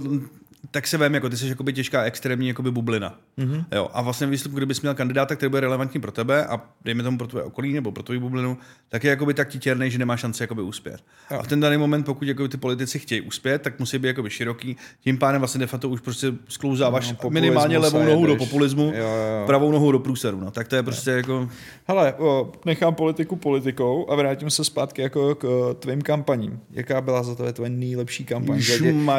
tak 0.71 0.87
se 0.87 0.97
vem, 0.97 1.13
jako 1.13 1.29
ty 1.29 1.37
jsi 1.37 1.47
jakoby 1.47 1.73
těžká 1.73 2.03
extrémní 2.03 2.47
jakoby 2.47 2.71
bublina. 2.71 3.19
Mm-hmm. 3.37 3.65
Jo, 3.75 3.89
a 3.93 4.01
vlastně 4.01 4.27
výstup, 4.27 4.51
kdybys 4.51 4.81
měl 4.81 4.95
kandidáta, 4.95 5.35
který 5.35 5.49
bude 5.49 5.61
relevantní 5.61 6.01
pro 6.01 6.11
tebe 6.11 6.45
a 6.45 6.61
dejme 6.85 7.03
tomu 7.03 7.17
pro 7.17 7.27
tvoje 7.27 7.45
okolí 7.45 7.73
nebo 7.73 7.91
pro 7.91 8.03
tvoji 8.03 8.19
bublinu, 8.19 8.57
tak 8.89 9.03
je 9.03 9.09
jakoby 9.09 9.33
tak 9.33 9.49
titěrný, 9.49 9.91
že 9.91 9.97
nemá 9.97 10.17
šanci 10.17 10.43
jakoby 10.43 10.61
uspět. 10.61 11.03
Jo. 11.31 11.39
A 11.39 11.43
v 11.43 11.47
ten 11.47 11.59
daný 11.59 11.77
moment, 11.77 12.03
pokud 12.03 12.27
jakoby 12.27 12.49
ty 12.49 12.57
politici 12.57 12.99
chtějí 12.99 13.21
uspět, 13.21 13.61
tak 13.61 13.79
musí 13.79 13.97
být 13.97 14.07
jakoby 14.07 14.29
široký. 14.29 14.77
Tím 15.03 15.17
pádem 15.17 15.41
vlastně 15.41 15.59
de 15.59 15.67
facto 15.67 15.89
už 15.89 16.01
prostě 16.01 16.27
sklouzáváš 16.47 17.13
No, 17.23 17.29
minimálně 17.29 17.77
levou 17.77 18.03
nohu 18.03 18.25
do 18.25 18.35
populismu, 18.35 18.83
Jo, 18.83 18.91
jo, 18.95 19.39
jo. 19.39 19.43
pravou 19.45 19.71
nohu 19.71 19.91
do 19.91 19.99
průseru. 19.99 20.39
No. 20.39 20.51
Tak 20.51 20.67
to 20.67 20.75
je 20.75 20.83
prostě 20.83 21.11
jako... 21.11 21.49
Hele, 21.87 22.13
o, 22.13 22.51
nechám 22.65 22.95
politiku 22.95 23.35
politikou 23.35 24.09
a 24.09 24.15
vrátím 24.15 24.49
se 24.49 24.63
zpátky 24.63 25.01
jako 25.01 25.35
k 25.35 25.43
o, 25.43 25.73
tvým 25.73 26.01
kampaním. 26.01 26.59
Jaká 26.71 27.01
byla 27.01 27.23
za 27.23 27.35
tebe 27.35 27.53
tvoje 27.53 27.69
nejlepší 27.69 28.25
kampaň? 28.25 28.61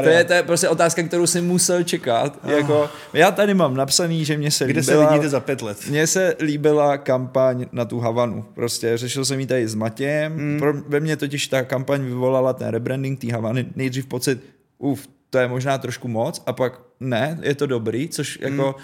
To 0.03 0.09
je, 0.09 0.25
to 0.25 0.33
je 0.33 0.43
prostě 0.43 0.69
otázka, 0.69 1.03
kterou 1.03 1.27
jsem 1.29 1.47
musel 1.47 1.83
čekat. 1.83 2.39
Jako, 2.45 2.91
já 3.13 3.31
tady 3.31 3.55
mám 3.55 3.75
napsaný, 3.75 4.25
že 4.25 4.37
mě 4.37 4.51
se 4.51 4.67
Kde 4.67 4.83
se 4.83 4.93
líbila, 4.93 5.11
vidíte 5.11 5.29
za 5.29 5.41
pět 5.41 5.63
let? 5.63 5.79
Mně 5.89 6.07
se 6.07 6.37
líbila 6.41 6.99
kampaň 6.99 7.67
na 7.73 7.85
tu 7.85 8.01
Havanu. 8.01 8.45
Prostě 8.55 8.97
řešil 8.97 9.25
jsem 9.25 9.41
ji 9.41 9.47
tady 9.47 9.69
s 9.69 9.75
Matějem. 9.75 10.33
Mm. 10.33 10.59
Pro, 10.59 10.73
ve 10.89 11.01
mně 11.01 11.17
totiž 11.17 11.47
ta 11.47 11.63
kampaň 11.63 12.05
vyvolala 12.05 12.53
ten 12.53 12.69
rebranding 12.69 13.21
té 13.21 13.33
Havany. 13.33 13.67
Nejdřív 13.77 14.07
pocit, 14.07 14.45
uf, 14.79 15.09
to 15.31 15.39
je 15.39 15.49
možná 15.49 15.79
trošku 15.79 16.09
moc, 16.09 16.43
a 16.47 16.53
pak 16.53 16.81
ne, 17.01 17.39
je 17.43 17.55
to 17.55 17.67
dobrý, 17.67 18.09
což 18.09 18.39
jako 18.41 18.75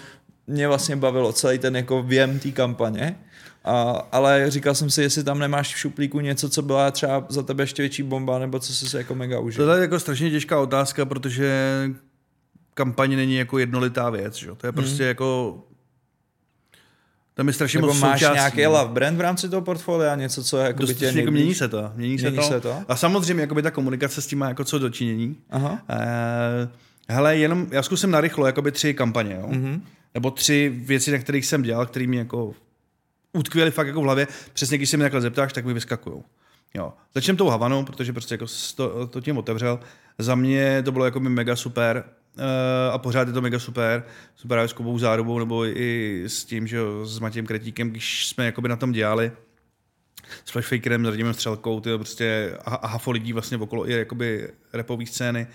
mě 0.47 0.67
vlastně 0.67 0.95
bavilo 0.95 1.33
celý 1.33 1.59
ten 1.59 1.75
jako 1.75 2.03
věm 2.03 2.39
té 2.39 2.51
kampaně. 2.51 3.19
A, 3.63 4.07
ale 4.11 4.51
říkal 4.51 4.75
jsem 4.75 4.89
si, 4.89 5.01
jestli 5.01 5.23
tam 5.23 5.39
nemáš 5.39 5.75
v 5.75 5.77
šuplíku 5.77 6.19
něco, 6.19 6.49
co 6.49 6.61
byla 6.61 6.91
třeba 6.91 7.25
za 7.29 7.43
tebe 7.43 7.63
ještě 7.63 7.81
větší 7.81 8.03
bomba, 8.03 8.39
nebo 8.39 8.59
co 8.59 8.73
jsi 8.73 8.89
se 8.89 8.97
jako 8.97 9.15
mega 9.15 9.39
užil. 9.39 9.65
To 9.65 9.73
je 9.73 9.81
jako 9.81 9.99
strašně 9.99 10.31
těžká 10.31 10.59
otázka, 10.59 11.05
protože 11.05 11.51
kampaň 12.75 13.15
není 13.15 13.35
jako 13.35 13.57
jednolitá 13.57 14.09
věc, 14.09 14.35
že? 14.35 14.47
to 14.57 14.67
je 14.67 14.71
prostě 14.71 15.03
hmm. 15.03 15.07
jako 15.07 15.59
tam 17.33 17.47
je 17.47 17.53
strašně 17.53 17.77
Nebo 17.77 17.87
moc 17.87 17.99
máš 18.01 18.19
součástí. 18.19 18.35
nějaký 18.35 18.67
love 18.67 18.93
brand 18.93 19.17
v 19.17 19.21
rámci 19.21 19.49
toho 19.49 19.61
portfolia, 19.61 20.15
něco, 20.15 20.43
co 20.43 20.57
je 20.57 20.63
jako 20.67 20.79
by 20.79 20.87
Dost, 20.87 20.97
tě 20.97 21.05
jako 21.05 21.31
mění 21.31 21.55
se 21.55 21.67
to. 21.67 21.91
Mění, 21.95 22.19
se, 22.19 22.29
Mění 22.29 22.37
to. 22.37 22.53
se 22.53 22.61
to? 22.61 22.83
A 22.87 22.95
samozřejmě 22.95 23.43
jakoby 23.43 23.61
ta 23.61 23.71
komunikace 23.71 24.21
s 24.21 24.27
tím 24.27 24.39
má 24.39 24.47
jako 24.47 24.63
co 24.63 24.79
dočinění. 24.79 25.35
Aha. 25.49 25.79
Eh, 25.89 26.69
hele, 27.09 27.37
jenom 27.37 27.67
já 27.71 27.83
zkusím 27.83 28.11
narychlo 28.11 28.45
jakoby 28.45 28.71
tři 28.71 28.93
kampaně, 28.93 29.33
jo? 29.33 29.47
Mhm. 29.47 29.65
Mm-hmm. 29.65 29.81
nebo 30.13 30.31
tři 30.31 30.73
věci, 30.75 31.11
na 31.11 31.17
kterých 31.17 31.45
jsem 31.45 31.61
dělal, 31.61 31.85
které 31.85 32.07
mi 32.07 32.17
jako 32.17 32.53
utkvěly 33.33 33.71
fakt 33.71 33.87
jako 33.87 34.01
v 34.01 34.03
hlavě. 34.03 34.27
Přesně 34.53 34.77
když 34.77 34.89
se 34.89 34.97
mi 34.97 35.03
takhle 35.03 35.21
zeptáš, 35.21 35.53
tak 35.53 35.65
mi 35.65 35.73
vyskakují. 35.73 36.23
Jo. 36.73 36.93
Začneme 37.15 37.37
tou 37.37 37.47
Havanou, 37.47 37.85
protože 37.85 38.13
prostě 38.13 38.33
jako 38.33 38.45
to, 38.75 39.07
to 39.07 39.21
tím 39.21 39.37
otevřel. 39.37 39.79
Za 40.19 40.35
mě 40.35 40.81
to 40.83 40.91
bylo 40.91 41.05
jako 41.05 41.19
by 41.19 41.29
mega 41.29 41.55
super 41.55 42.03
a 42.91 42.97
pořád 42.97 43.27
je 43.27 43.33
to 43.33 43.41
mega 43.41 43.59
super. 43.59 44.03
Super 44.35 44.55
právě 44.55 44.67
s 44.67 44.73
Kubou 44.73 44.99
Zárubou 44.99 45.39
nebo 45.39 45.65
i 45.65 46.23
s 46.27 46.45
tím, 46.45 46.67
že 46.67 46.79
s 47.03 47.19
Matějem 47.19 47.45
Kretíkem, 47.45 47.89
když 47.89 48.27
jsme 48.27 48.45
jakoby 48.45 48.69
na 48.69 48.75
tom 48.75 48.91
dělali 48.91 49.31
s 50.45 50.51
Flashfakerem, 50.51 51.05
s 51.05 51.09
Radimem 51.09 51.33
Střelkou, 51.33 51.79
ty 51.79 51.89
prostě 51.95 52.57
a, 52.65 52.75
a 52.75 52.87
hafo 52.87 53.11
lidí 53.11 53.33
vlastně 53.33 53.57
okolo 53.57 53.89
i 53.89 53.93
jakoby 53.93 54.49
repové 54.73 55.05
scény, 55.05 55.47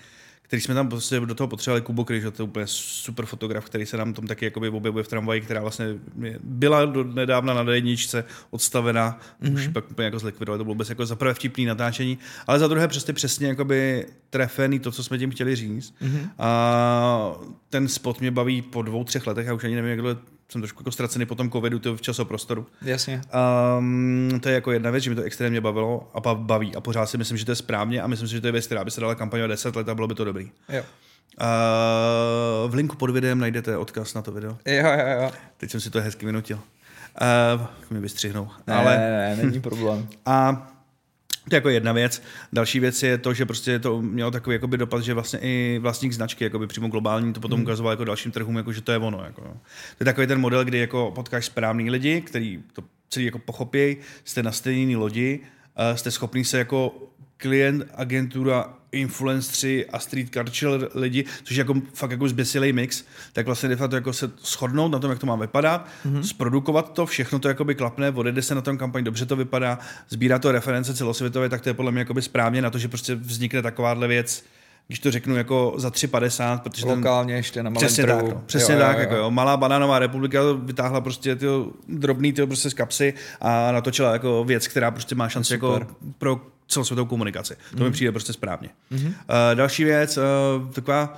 který 0.51 0.61
jsme 0.61 0.73
tam 0.73 0.89
prostě 0.89 1.19
do 1.19 1.35
toho 1.35 1.47
potřebovali 1.47 1.81
Kubo 1.81 2.05
Kryž, 2.05 2.23
to 2.23 2.43
je 2.43 2.47
úplně 2.47 2.65
super 2.67 3.25
fotograf, 3.25 3.65
který 3.65 3.85
se 3.85 3.97
nám 3.97 4.13
tam 4.13 4.27
taky 4.27 4.45
jakoby 4.45 4.69
objevuje 4.69 5.03
v 5.03 5.07
tramvaji, 5.07 5.41
která 5.41 5.61
vlastně 5.61 5.85
byla 6.43 6.85
do 6.85 7.03
nedávna 7.03 7.53
na 7.53 7.63
D1 7.63 8.23
odstavena, 8.49 9.19
mm-hmm. 9.41 9.53
už 9.53 9.61
ji 9.63 9.69
pak 9.69 9.91
úplně 9.91 10.05
jako 10.05 10.19
zlikvidovali, 10.19 10.57
to 10.57 10.63
bylo 10.63 10.73
vůbec 10.73 10.89
jako 10.89 11.05
za 11.05 11.15
prvé 11.15 11.33
vtipný 11.33 11.65
natáčení, 11.65 12.17
ale 12.47 12.59
za 12.59 12.67
druhé 12.67 12.87
prostě 12.87 13.13
přesně 13.13 13.47
jakoby 13.47 14.05
trefený 14.29 14.79
to, 14.79 14.91
co 14.91 15.03
jsme 15.03 15.17
tím 15.17 15.31
chtěli 15.31 15.55
říct. 15.55 15.93
Mm-hmm. 16.01 16.29
A 16.39 17.35
ten 17.69 17.87
spot 17.87 18.19
mě 18.19 18.31
baví 18.31 18.61
po 18.61 18.81
dvou, 18.81 19.03
třech 19.03 19.27
letech, 19.27 19.47
já 19.47 19.53
už 19.53 19.63
ani 19.63 19.75
nevím, 19.75 19.91
jak 19.91 20.17
jsem 20.51 20.61
trošku 20.61 20.81
jako 20.81 20.91
ztracený 20.91 21.25
po 21.25 21.35
tom 21.35 21.51
covidu, 21.51 21.79
to 21.79 21.95
v 21.97 22.01
časoprostoru. 22.01 22.65
Jasně. 22.81 23.21
Um, 23.77 24.39
to 24.43 24.49
je 24.49 24.55
jako 24.55 24.71
jedna 24.71 24.91
věc, 24.91 25.03
že 25.03 25.09
mi 25.09 25.15
to 25.15 25.21
extrémně 25.21 25.61
bavilo 25.61 26.11
a 26.13 26.33
baví 26.33 26.75
a 26.75 26.81
pořád 26.81 27.05
si 27.05 27.17
myslím, 27.17 27.37
že 27.37 27.45
to 27.45 27.51
je 27.51 27.55
správně 27.55 28.01
a 28.01 28.07
myslím 28.07 28.27
si, 28.27 28.33
že 28.33 28.41
to 28.41 28.47
je 28.47 28.51
věc, 28.51 28.65
která 28.65 28.83
by 28.85 28.91
se 28.91 29.01
dala 29.01 29.15
kampaně 29.15 29.43
o 29.43 29.47
10 29.47 29.75
let 29.75 29.89
a 29.89 29.95
bylo 29.95 30.07
by 30.07 30.15
to 30.15 30.23
dobrý. 30.25 30.51
Jo. 30.69 30.83
Uh, 31.41 32.71
v 32.71 32.73
linku 32.73 32.95
pod 32.95 33.09
videem 33.09 33.39
najdete 33.39 33.77
odkaz 33.77 34.13
na 34.13 34.21
to 34.21 34.31
video. 34.31 34.57
Jo, 34.65 34.87
jo, 34.91 35.21
jo. 35.21 35.31
Teď 35.57 35.71
jsem 35.71 35.79
si 35.79 35.89
to 35.89 36.01
hezky 36.01 36.25
vynutil. 36.25 36.59
Uh, 37.57 37.65
mi 37.89 37.99
vystřihnou. 37.99 38.47
Ne, 38.67 38.73
Ale, 38.75 38.97
ne, 38.97 39.35
ne, 39.35 39.43
není 39.43 39.61
problém. 39.61 40.07
a 40.25 40.67
to 41.49 41.55
je 41.55 41.57
jako 41.57 41.69
jedna 41.69 41.91
věc. 41.91 42.23
Další 42.53 42.79
věc 42.79 43.03
je 43.03 43.17
to, 43.17 43.33
že 43.33 43.45
prostě 43.45 43.79
to 43.79 44.01
mělo 44.01 44.31
takový 44.31 44.53
jakoby 44.53 44.77
dopad, 44.77 45.03
že 45.03 45.13
vlastně 45.13 45.39
i 45.39 45.79
vlastník 45.81 46.13
značky, 46.13 46.43
jakoby 46.43 46.67
přímo 46.67 46.87
globální, 46.87 47.33
to 47.33 47.39
potom 47.39 47.57
Hmm. 47.57 47.63
ukazoval 47.63 47.93
jako 47.93 48.03
dalším 48.05 48.31
trhům, 48.31 48.57
jako 48.57 48.73
že 48.73 48.81
to 48.81 48.91
je 48.91 48.97
ono. 48.97 49.23
Jako. 49.25 49.41
To 49.41 49.97
je 49.99 50.05
takový 50.05 50.27
ten 50.27 50.39
model, 50.39 50.65
kdy 50.65 50.77
jako 50.77 51.11
potkáš 51.15 51.45
správný 51.45 51.89
lidi, 51.89 52.21
který 52.21 52.63
to 52.73 52.83
celý 53.09 53.25
jako 53.25 53.39
pochopějí, 53.39 53.97
jste 54.23 54.43
na 54.43 54.51
stejné 54.51 54.97
lodi, 54.97 55.39
uh, 55.91 55.95
jste 55.97 56.11
schopný 56.11 56.45
se 56.45 56.57
jako 56.57 56.93
klient, 57.41 57.83
agentura, 57.95 58.73
influenceri 58.91 59.85
a 59.85 59.99
street 59.99 60.29
culture 60.33 60.87
lidi, 60.95 61.25
což 61.43 61.57
je 61.57 61.61
jako 61.61 61.73
fakt 61.93 62.11
jako 62.11 62.29
zběsilej 62.29 62.73
mix, 62.73 63.03
tak 63.33 63.45
vlastně 63.45 63.69
de 63.69 63.75
facto 63.75 63.95
jako 63.95 64.13
se 64.13 64.31
shodnout 64.43 64.91
na 64.91 64.99
tom, 64.99 65.09
jak 65.09 65.19
to 65.19 65.25
má 65.25 65.35
vypadat, 65.35 65.87
mm-hmm. 66.05 66.21
zprodukovat 66.21 66.93
to, 66.93 67.05
všechno 67.05 67.39
to 67.39 67.47
jakoby 67.47 67.75
klapne, 67.75 68.09
odjede 68.11 68.41
se 68.41 68.55
na 68.55 68.61
tom 68.61 68.77
kampaň, 68.77 69.03
dobře 69.03 69.25
to 69.25 69.35
vypadá, 69.35 69.79
sbírá 70.09 70.39
to 70.39 70.51
reference 70.51 70.93
celosvětové, 70.93 71.49
tak 71.49 71.61
to 71.61 71.69
je 71.69 71.73
podle 71.73 71.91
mě 71.91 71.99
jakoby 71.99 72.21
správně 72.21 72.61
na 72.61 72.69
to, 72.69 72.77
že 72.77 72.87
prostě 72.87 73.15
vznikne 73.15 73.61
takováhle 73.61 74.07
věc, 74.07 74.43
když 74.87 74.99
to 74.99 75.11
řeknu 75.11 75.35
jako 75.35 75.73
za 75.77 75.89
3,50, 75.89 76.59
protože 76.59 76.85
ten, 76.85 76.97
Lokálně 76.97 77.33
ještě 77.33 77.63
na 77.63 77.69
malém 77.69 77.87
Přesně 77.87 78.03
trhu. 78.03 78.17
tak, 78.21 78.29
no. 78.35 78.43
přesně 78.45 78.77
tak, 78.77 78.97
Jako, 78.97 79.15
jo. 79.15 79.31
malá 79.31 79.57
banánová 79.57 79.99
republika 79.99 80.39
vytáhla 80.63 81.01
prostě 81.01 81.35
ty 81.35 81.45
drobný 81.89 82.33
ty 82.33 82.45
prostě 82.45 82.69
z 82.69 82.73
kapsy 82.73 83.13
a 83.41 83.71
natočila 83.71 84.13
jako 84.13 84.43
věc, 84.43 84.67
která 84.67 84.91
prostě 84.91 85.15
má 85.15 85.29
šanci 85.29 85.53
jako 85.53 85.79
pro 86.17 86.41
celosvětovou 86.71 87.07
komunikaci. 87.07 87.55
To 87.71 87.77
mm. 87.77 87.83
mi 87.83 87.91
přijde 87.91 88.11
prostě 88.11 88.33
správně. 88.33 88.69
Mm-hmm. 88.91 89.07
Uh, 89.07 89.13
další 89.55 89.83
věc, 89.83 90.17
uh, 90.17 90.69
taková, 90.69 91.17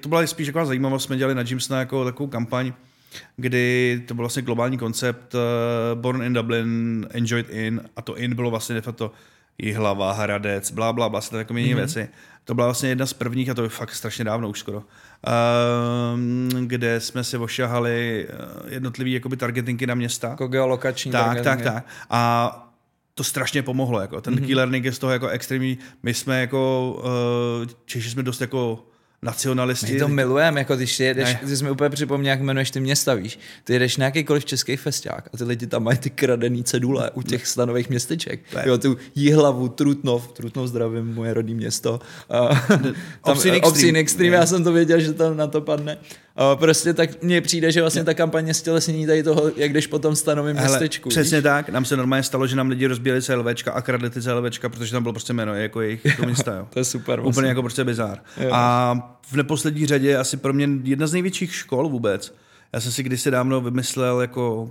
to 0.00 0.08
byla 0.08 0.26
spíš 0.26 0.46
taková 0.46 0.64
zajímavost, 0.64 1.04
jsme 1.04 1.16
dělali 1.16 1.34
na 1.34 1.42
Jimsna 1.42 1.78
jako 1.78 2.04
takovou 2.04 2.26
kampaň, 2.26 2.72
kdy 3.36 4.02
to 4.06 4.14
byl 4.14 4.22
vlastně 4.22 4.42
globální 4.42 4.78
koncept 4.78 5.34
uh, 5.34 5.40
Born 6.00 6.22
in 6.22 6.32
Dublin, 6.32 7.06
Enjoyed 7.10 7.50
in 7.50 7.80
a 7.96 8.02
to 8.02 8.16
in 8.16 8.34
bylo 8.34 8.50
vlastně 8.50 8.74
de 8.74 8.80
facto 8.80 9.12
Jihlava, 9.58 10.12
Hradec, 10.12 10.70
blá, 10.70 10.92
blá, 10.92 11.08
blá, 11.08 11.20
se 11.20 11.30
to 11.30 11.38
jako 11.38 11.54
mm-hmm. 11.54 11.76
věci. 11.76 12.08
To 12.44 12.54
byla 12.54 12.66
vlastně 12.66 12.88
jedna 12.88 13.06
z 13.06 13.12
prvních, 13.12 13.50
a 13.50 13.54
to 13.54 13.62
je 13.62 13.68
fakt 13.68 13.94
strašně 13.94 14.24
dávno 14.24 14.48
už 14.48 14.58
skoro, 14.58 14.82
um, 16.14 16.48
kde 16.66 17.00
jsme 17.00 17.24
si 17.24 17.36
ošahali 17.36 18.28
jednotlivý 18.68 19.12
jakoby 19.12 19.36
targetingy 19.36 19.86
na 19.86 19.94
města. 19.94 20.28
Jako 20.28 20.48
geolokační 20.48 21.12
Tak, 21.12 21.40
tak, 21.40 21.62
tak. 21.62 21.86
A 22.10 22.63
to 23.14 23.24
strašně 23.24 23.62
pomohlo. 23.62 24.00
Jako. 24.00 24.20
Ten 24.20 24.34
mm-hmm. 24.34 24.46
key 24.46 24.54
learning 24.54 24.84
je 24.84 24.92
z 24.92 24.98
toho 24.98 25.12
jako 25.12 25.28
extrémní. 25.28 25.78
My 26.02 26.14
jsme 26.14 26.40
jako, 26.40 26.92
uh, 27.64 27.72
Češi 27.84 28.10
jsme 28.10 28.22
dost 28.22 28.40
jako 28.40 28.86
nacionalisti. 29.24 29.92
My 29.92 29.98
to 29.98 30.08
milujeme, 30.08 30.60
jako 30.60 30.76
když 30.76 31.00
jedeš, 31.00 31.36
ty 31.40 31.56
jsi 31.56 31.64
mi 31.64 31.70
úplně 31.70 31.90
připomněl, 31.90 32.30
jak 32.30 32.40
jmenuješ 32.40 32.70
ty 32.70 32.80
města, 32.80 33.14
víš. 33.14 33.38
Ty 33.64 33.72
jedeš 33.72 33.96
na 33.96 34.04
jakýkoliv 34.04 34.44
český 34.44 34.76
festiák 34.76 35.28
a 35.34 35.36
ty 35.36 35.44
lidi 35.44 35.66
tam 35.66 35.84
mají 35.84 35.98
ty 35.98 36.10
kradený 36.10 36.64
cedule 36.64 37.10
u 37.10 37.22
těch 37.22 37.46
stanových 37.46 37.88
městeček. 37.88 38.40
Ne. 38.54 38.62
Jo, 38.66 38.78
tu 38.78 38.96
Jihlavu, 39.14 39.68
Trutnov, 39.68 40.32
Trutnov 40.32 40.68
zdravím, 40.68 41.14
moje 41.14 41.34
rodné 41.34 41.54
město. 41.54 42.00
Uh, 42.50 42.58
tam, 42.68 42.94
Obscene 43.22 43.56
Extreme, 43.56 43.98
Extreme 43.98 44.36
já 44.36 44.46
jsem 44.46 44.64
to 44.64 44.72
věděl, 44.72 45.00
že 45.00 45.12
tam 45.12 45.36
na 45.36 45.46
to 45.46 45.60
padne. 45.60 45.98
Prostě 46.54 46.94
tak 46.94 47.22
mně 47.22 47.40
přijde, 47.40 47.72
že 47.72 47.80
vlastně 47.80 48.04
ta 48.04 48.14
kampaně 48.14 48.54
stělesnění 48.54 49.06
tady 49.06 49.22
toho, 49.22 49.50
jak 49.56 49.72
jdeš 49.72 49.86
po 49.86 49.98
tom 49.98 50.16
stanovém 50.16 50.56
městečku. 50.56 51.08
Přesně 51.08 51.38
víš? 51.38 51.42
tak, 51.42 51.68
nám 51.68 51.84
se 51.84 51.96
normálně 51.96 52.22
stalo, 52.22 52.46
že 52.46 52.56
nám 52.56 52.68
lidi 52.68 52.86
rozbíjeli 52.86 53.22
CLVčka 53.22 53.72
a 53.72 53.82
kradli 53.82 54.10
ty 54.10 54.22
CLVčka, 54.22 54.68
protože 54.68 54.92
tam 54.92 55.02
bylo 55.02 55.12
prostě 55.12 55.32
jméno 55.32 55.54
jako 55.54 55.80
jejich 55.80 56.16
to 56.16 56.26
místa. 56.26 56.54
Jo. 56.54 56.68
to 56.72 56.78
je 56.78 56.84
super. 56.84 57.20
Vlastně. 57.20 57.38
Úplně 57.38 57.48
jako 57.48 57.62
prostě 57.62 57.84
bizár. 57.84 58.22
A 58.52 58.94
v 59.26 59.32
neposlední 59.32 59.86
řadě 59.86 60.16
asi 60.16 60.36
pro 60.36 60.52
mě 60.52 60.68
jedna 60.82 61.06
z 61.06 61.12
největších 61.12 61.54
škol 61.54 61.88
vůbec. 61.88 62.34
Já 62.72 62.80
jsem 62.80 62.92
si 62.92 63.02
kdysi 63.02 63.30
dávno 63.30 63.60
vymyslel 63.60 64.20
jako 64.20 64.70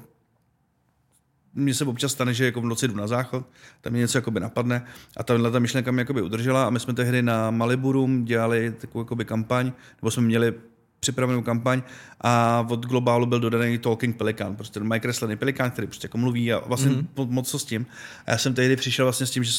mně 1.56 1.74
se 1.74 1.86
občas 1.86 2.12
stane, 2.12 2.34
že 2.34 2.46
jako 2.46 2.62
v 2.62 2.66
noci 2.66 2.88
jdu 2.88 2.96
na 2.96 3.08
záchod, 3.08 3.46
tam 3.82 3.94
mě 3.94 4.00
něco 4.00 4.18
jakoby 4.18 4.40
napadne 4.40 4.86
a 5.18 5.24
tahle 5.24 5.52
ta 5.52 5.60
myšlenka 5.60 5.92
mě 5.92 6.02
jakoby 6.02 6.22
udržela 6.22 6.66
a 6.66 6.70
my 6.70 6.80
jsme 6.80 6.94
tehdy 6.94 7.22
na 7.22 7.52
Maliburum 7.52 8.26
dělali 8.26 8.74
takovou 8.82 9.02
jakoby 9.02 9.26
kampaň, 9.26 9.72
nebo 10.02 10.12
jsme 10.12 10.24
měli 10.24 10.54
připravenou 11.04 11.42
kampaň 11.42 11.82
a 12.22 12.66
od 12.70 12.86
globálu 12.86 13.26
byl 13.26 13.40
dodaný 13.40 13.78
Talking 13.78 14.18
Pelikan, 14.18 14.56
prostě 14.56 14.80
mají 14.80 15.02
kreslený 15.02 15.36
pelikán, 15.36 15.72
který 15.72 15.88
prostě 15.88 16.06
jako 16.06 16.18
mluví 16.18 16.54
a 16.54 16.60
vlastně 16.68 16.92
mm-hmm. 16.92 17.30
moc 17.30 17.50
co 17.50 17.60
s 17.60 17.66
tím. 17.66 17.86
A 18.26 18.32
já 18.32 18.38
jsem 18.38 18.54
tehdy 18.54 18.76
přišel 18.76 19.06
vlastně 19.06 19.26
s 19.26 19.32
tím, 19.32 19.44
že 19.44 19.52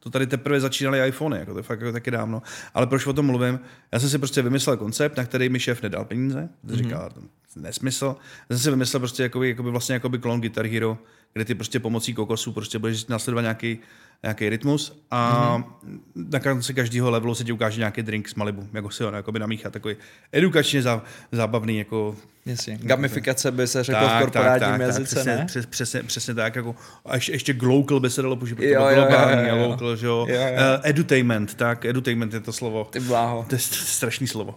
to 0.00 0.10
tady 0.10 0.26
teprve 0.26 0.60
začínaly 0.60 1.08
iPhony, 1.08 1.38
jako 1.38 1.52
to 1.52 1.58
je 1.58 1.62
fakt 1.62 1.80
jako 1.80 1.92
taky 1.92 2.10
dávno. 2.10 2.42
Ale 2.74 2.86
proč 2.86 3.06
o 3.06 3.12
tom 3.12 3.26
mluvím? 3.26 3.60
Já 3.92 4.00
jsem 4.00 4.08
si 4.08 4.18
prostě 4.18 4.42
vymyslel 4.42 4.76
koncept, 4.76 5.16
na 5.16 5.24
který 5.24 5.48
mi 5.48 5.60
šéf 5.60 5.82
nedal 5.82 6.04
peníze. 6.04 6.48
Mm-hmm. 6.64 6.74
Říkal, 6.74 7.10
nesmysl. 7.56 8.16
Já 8.50 8.56
jsem 8.56 8.62
si 8.62 8.70
vymyslel 8.70 9.00
prostě 9.00 9.22
jakoby, 9.22 9.48
jakoby 9.48 9.70
vlastně 9.70 9.92
jakoby 9.92 10.18
klon 10.18 10.40
Guitar 10.40 10.66
Hero, 10.66 10.98
kde 11.32 11.44
ty 11.44 11.54
prostě 11.54 11.80
pomocí 11.80 12.14
kokosu 12.14 12.52
prostě 12.52 12.78
budeš 12.78 13.06
následovat 13.06 13.42
nějaký 13.42 13.78
nějaký 14.22 14.48
rytmus 14.48 15.02
a 15.10 15.58
mm-hmm. 15.58 16.00
na 16.30 16.40
konci 16.40 16.74
každého 16.74 17.10
levelu 17.10 17.34
se 17.34 17.44
ti 17.44 17.52
ukáže 17.52 17.78
nějaký 17.78 18.02
drink 18.02 18.28
z 18.28 18.34
Malibu, 18.34 18.68
jako 18.72 18.90
si 18.90 19.02
ho 19.02 19.10
jakoby 19.10 19.38
namíchat, 19.38 19.72
takový 19.72 19.96
edukačně 20.32 20.82
zá, 20.82 21.02
zábavný, 21.32 21.78
jako... 21.78 22.16
Jasně. 22.46 22.78
Gamifikace 22.82 23.50
by 23.50 23.66
se 23.66 23.84
řeklo 23.84 24.08
v 24.08 24.20
korporátním 24.20 24.70
tak, 24.70 24.78
tak, 24.78 24.80
jazyce, 24.80 25.14
tak, 25.14 25.22
přesně, 25.24 25.36
ne? 25.36 25.46
Přes, 25.46 25.66
přesně, 25.66 26.02
přesně, 26.02 26.34
tak, 26.34 26.56
jako, 26.56 26.74
a 27.06 27.14
ještě, 27.14 27.32
ještě 27.32 27.52
global 27.52 28.00
by 28.00 28.10
se 28.10 28.22
dalo 28.22 28.36
použít, 28.36 28.54
protože 28.54 28.74
to 28.74 28.78
bylo 28.78 28.94
globální 28.94 29.48
jo, 29.48 29.54
jo, 29.54 29.62
jo. 29.62 29.68
local, 29.68 29.96
že 29.96 30.06
jo. 30.06 30.26
jo, 30.28 30.40
jo. 30.40 30.46
Uh, 30.50 30.80
edutainment, 30.82 31.54
tak, 31.54 31.84
edutainment 31.84 32.34
je 32.34 32.40
to 32.40 32.52
slovo. 32.52 32.88
Ty 32.92 33.00
bláho. 33.00 33.46
To 33.48 33.54
je 33.54 33.58
strašný 33.60 34.26
slovo. 34.26 34.54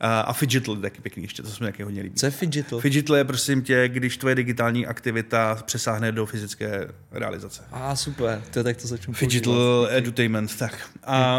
A, 0.00 0.20
a 0.20 0.32
fidgetal 0.32 0.74
je 0.74 0.80
taky 0.80 1.00
pěkný 1.00 1.22
ještě, 1.22 1.42
to 1.42 1.48
se 1.48 1.64
mi 1.64 1.70
taky 1.70 1.82
hodně 1.82 2.02
líbí. 2.02 2.14
Co 2.14 2.26
je 2.26 2.30
fidgetal? 2.30 2.80
Fidgetal 2.80 3.16
je 3.16 3.24
prosím 3.24 3.62
tě, 3.62 3.88
když 3.88 4.16
tvoje 4.16 4.34
digitální 4.34 4.86
aktivita 4.86 5.62
přesáhne 5.66 6.12
do 6.12 6.26
fyzické 6.26 6.88
realizace. 7.12 7.62
A 7.72 7.90
ah, 7.90 7.96
super, 7.96 8.42
to 8.50 8.58
je 8.58 8.64
tak 8.64 8.76
to 8.76 8.88
začnu 8.88 9.14
používat. 9.14 9.88
edutainment, 9.90 10.58
tak. 10.58 10.90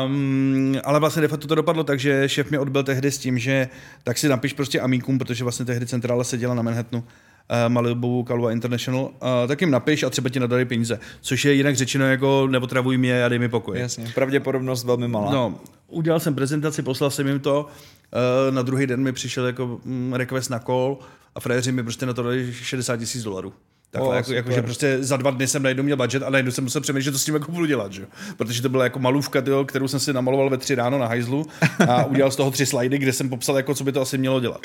Um, 0.05 0.75
ale 0.83 0.99
vlastně 0.99 1.21
de 1.21 1.27
facto 1.27 1.47
to 1.47 1.55
dopadlo 1.55 1.83
tak, 1.83 1.99
že 1.99 2.29
šéf 2.29 2.49
mě 2.49 2.59
odbil 2.59 2.83
tehdy 2.83 3.11
s 3.11 3.17
tím, 3.17 3.39
že 3.39 3.69
tak 4.03 4.17
si 4.17 4.27
napiš 4.27 4.53
prostě 4.53 4.79
Amikum, 4.79 5.17
protože 5.17 5.43
vlastně 5.43 5.65
tehdy 5.65 5.85
centrála 5.91 6.23
seděla 6.23 6.53
na 6.53 6.61
Manhattanu 6.61 7.03
uh, 7.51 7.73
Malibu, 7.73 8.23
Kalua 8.23 8.51
International, 8.51 9.03
uh, 9.03 9.11
tak 9.47 9.61
jim 9.61 9.71
napiš 9.71 10.03
a 10.03 10.09
třeba 10.09 10.29
ti 10.29 10.39
nadali 10.39 10.65
peníze. 10.65 10.99
Což 11.21 11.45
je 11.45 11.53
jinak 11.53 11.75
řečeno 11.75 12.05
jako 12.05 12.47
nepotravuj 12.47 12.97
mě 12.97 13.25
a 13.25 13.29
dej 13.29 13.39
mi 13.39 13.49
pokoj. 13.49 13.79
Jasně, 13.79 14.11
pravděpodobnost 14.15 14.83
velmi 14.83 15.07
malá. 15.07 15.31
No, 15.31 15.59
udělal 15.87 16.19
jsem 16.19 16.35
prezentaci, 16.35 16.81
poslal 16.83 17.09
jsem 17.09 17.27
jim 17.27 17.39
to, 17.39 17.65
uh, 17.65 18.55
na 18.55 18.61
druhý 18.61 18.87
den 18.87 19.03
mi 19.03 19.11
přišel 19.11 19.45
jako 19.45 19.79
mm, 19.85 20.13
request 20.13 20.49
na 20.49 20.59
call 20.59 20.97
a 21.35 21.39
frajeři 21.39 21.71
mi 21.71 21.83
prostě 21.83 22.05
na 22.05 22.13
to 22.13 22.23
dali 22.23 22.53
60 22.53 22.97
tisíc 22.97 23.23
dolarů. 23.23 23.53
Takhle, 23.91 24.09
oh, 24.09 24.15
jako, 24.15 24.33
jako, 24.33 24.51
že 24.51 24.61
prostě 24.61 24.97
za 24.99 25.17
dva 25.17 25.31
dny 25.31 25.47
jsem 25.47 25.63
najednou 25.63 25.83
měl 25.83 25.97
budget 25.97 26.23
a 26.23 26.29
najednou 26.29 26.51
jsem 26.51 26.63
musel 26.63 26.81
přemýšlet, 26.81 27.11
co 27.11 27.19
s 27.19 27.25
tím 27.25 27.33
jako 27.33 27.51
budu 27.51 27.65
dělat, 27.65 27.93
že? 27.93 28.05
protože 28.37 28.61
to 28.61 28.69
byla 28.69 28.83
jako 28.83 28.99
malůvka, 28.99 29.41
tyjo, 29.41 29.65
kterou 29.65 29.87
jsem 29.87 29.99
si 29.99 30.13
namaloval 30.13 30.49
ve 30.49 30.57
tři 30.57 30.75
ráno 30.75 30.97
na 30.97 31.07
hajzlu 31.07 31.47
a 31.87 32.05
udělal 32.05 32.31
z 32.31 32.35
toho 32.35 32.51
tři 32.51 32.65
slajdy, 32.65 32.97
kde 32.97 33.13
jsem 33.13 33.29
popsal, 33.29 33.57
jako, 33.57 33.75
co 33.75 33.83
by 33.83 33.91
to 33.91 34.01
asi 34.01 34.17
mělo 34.17 34.39
dělat. 34.39 34.61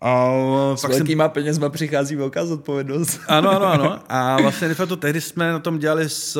A 0.00 0.32
S 0.74 0.82
pak 0.82 0.90
velkýma 0.90 1.24
jsem... 1.24 1.30
penězma 1.30 1.68
přichází 1.68 2.16
velká 2.16 2.46
zodpovědnost. 2.46 3.20
Ano, 3.28 3.50
ano, 3.50 3.66
ano. 3.66 3.98
A 4.08 4.40
vlastně 4.42 4.68
de 4.68 4.74
facto 4.74 4.96
tehdy 4.96 5.20
jsme 5.20 5.52
na 5.52 5.58
tom 5.58 5.78
dělali 5.78 6.08
s... 6.08 6.38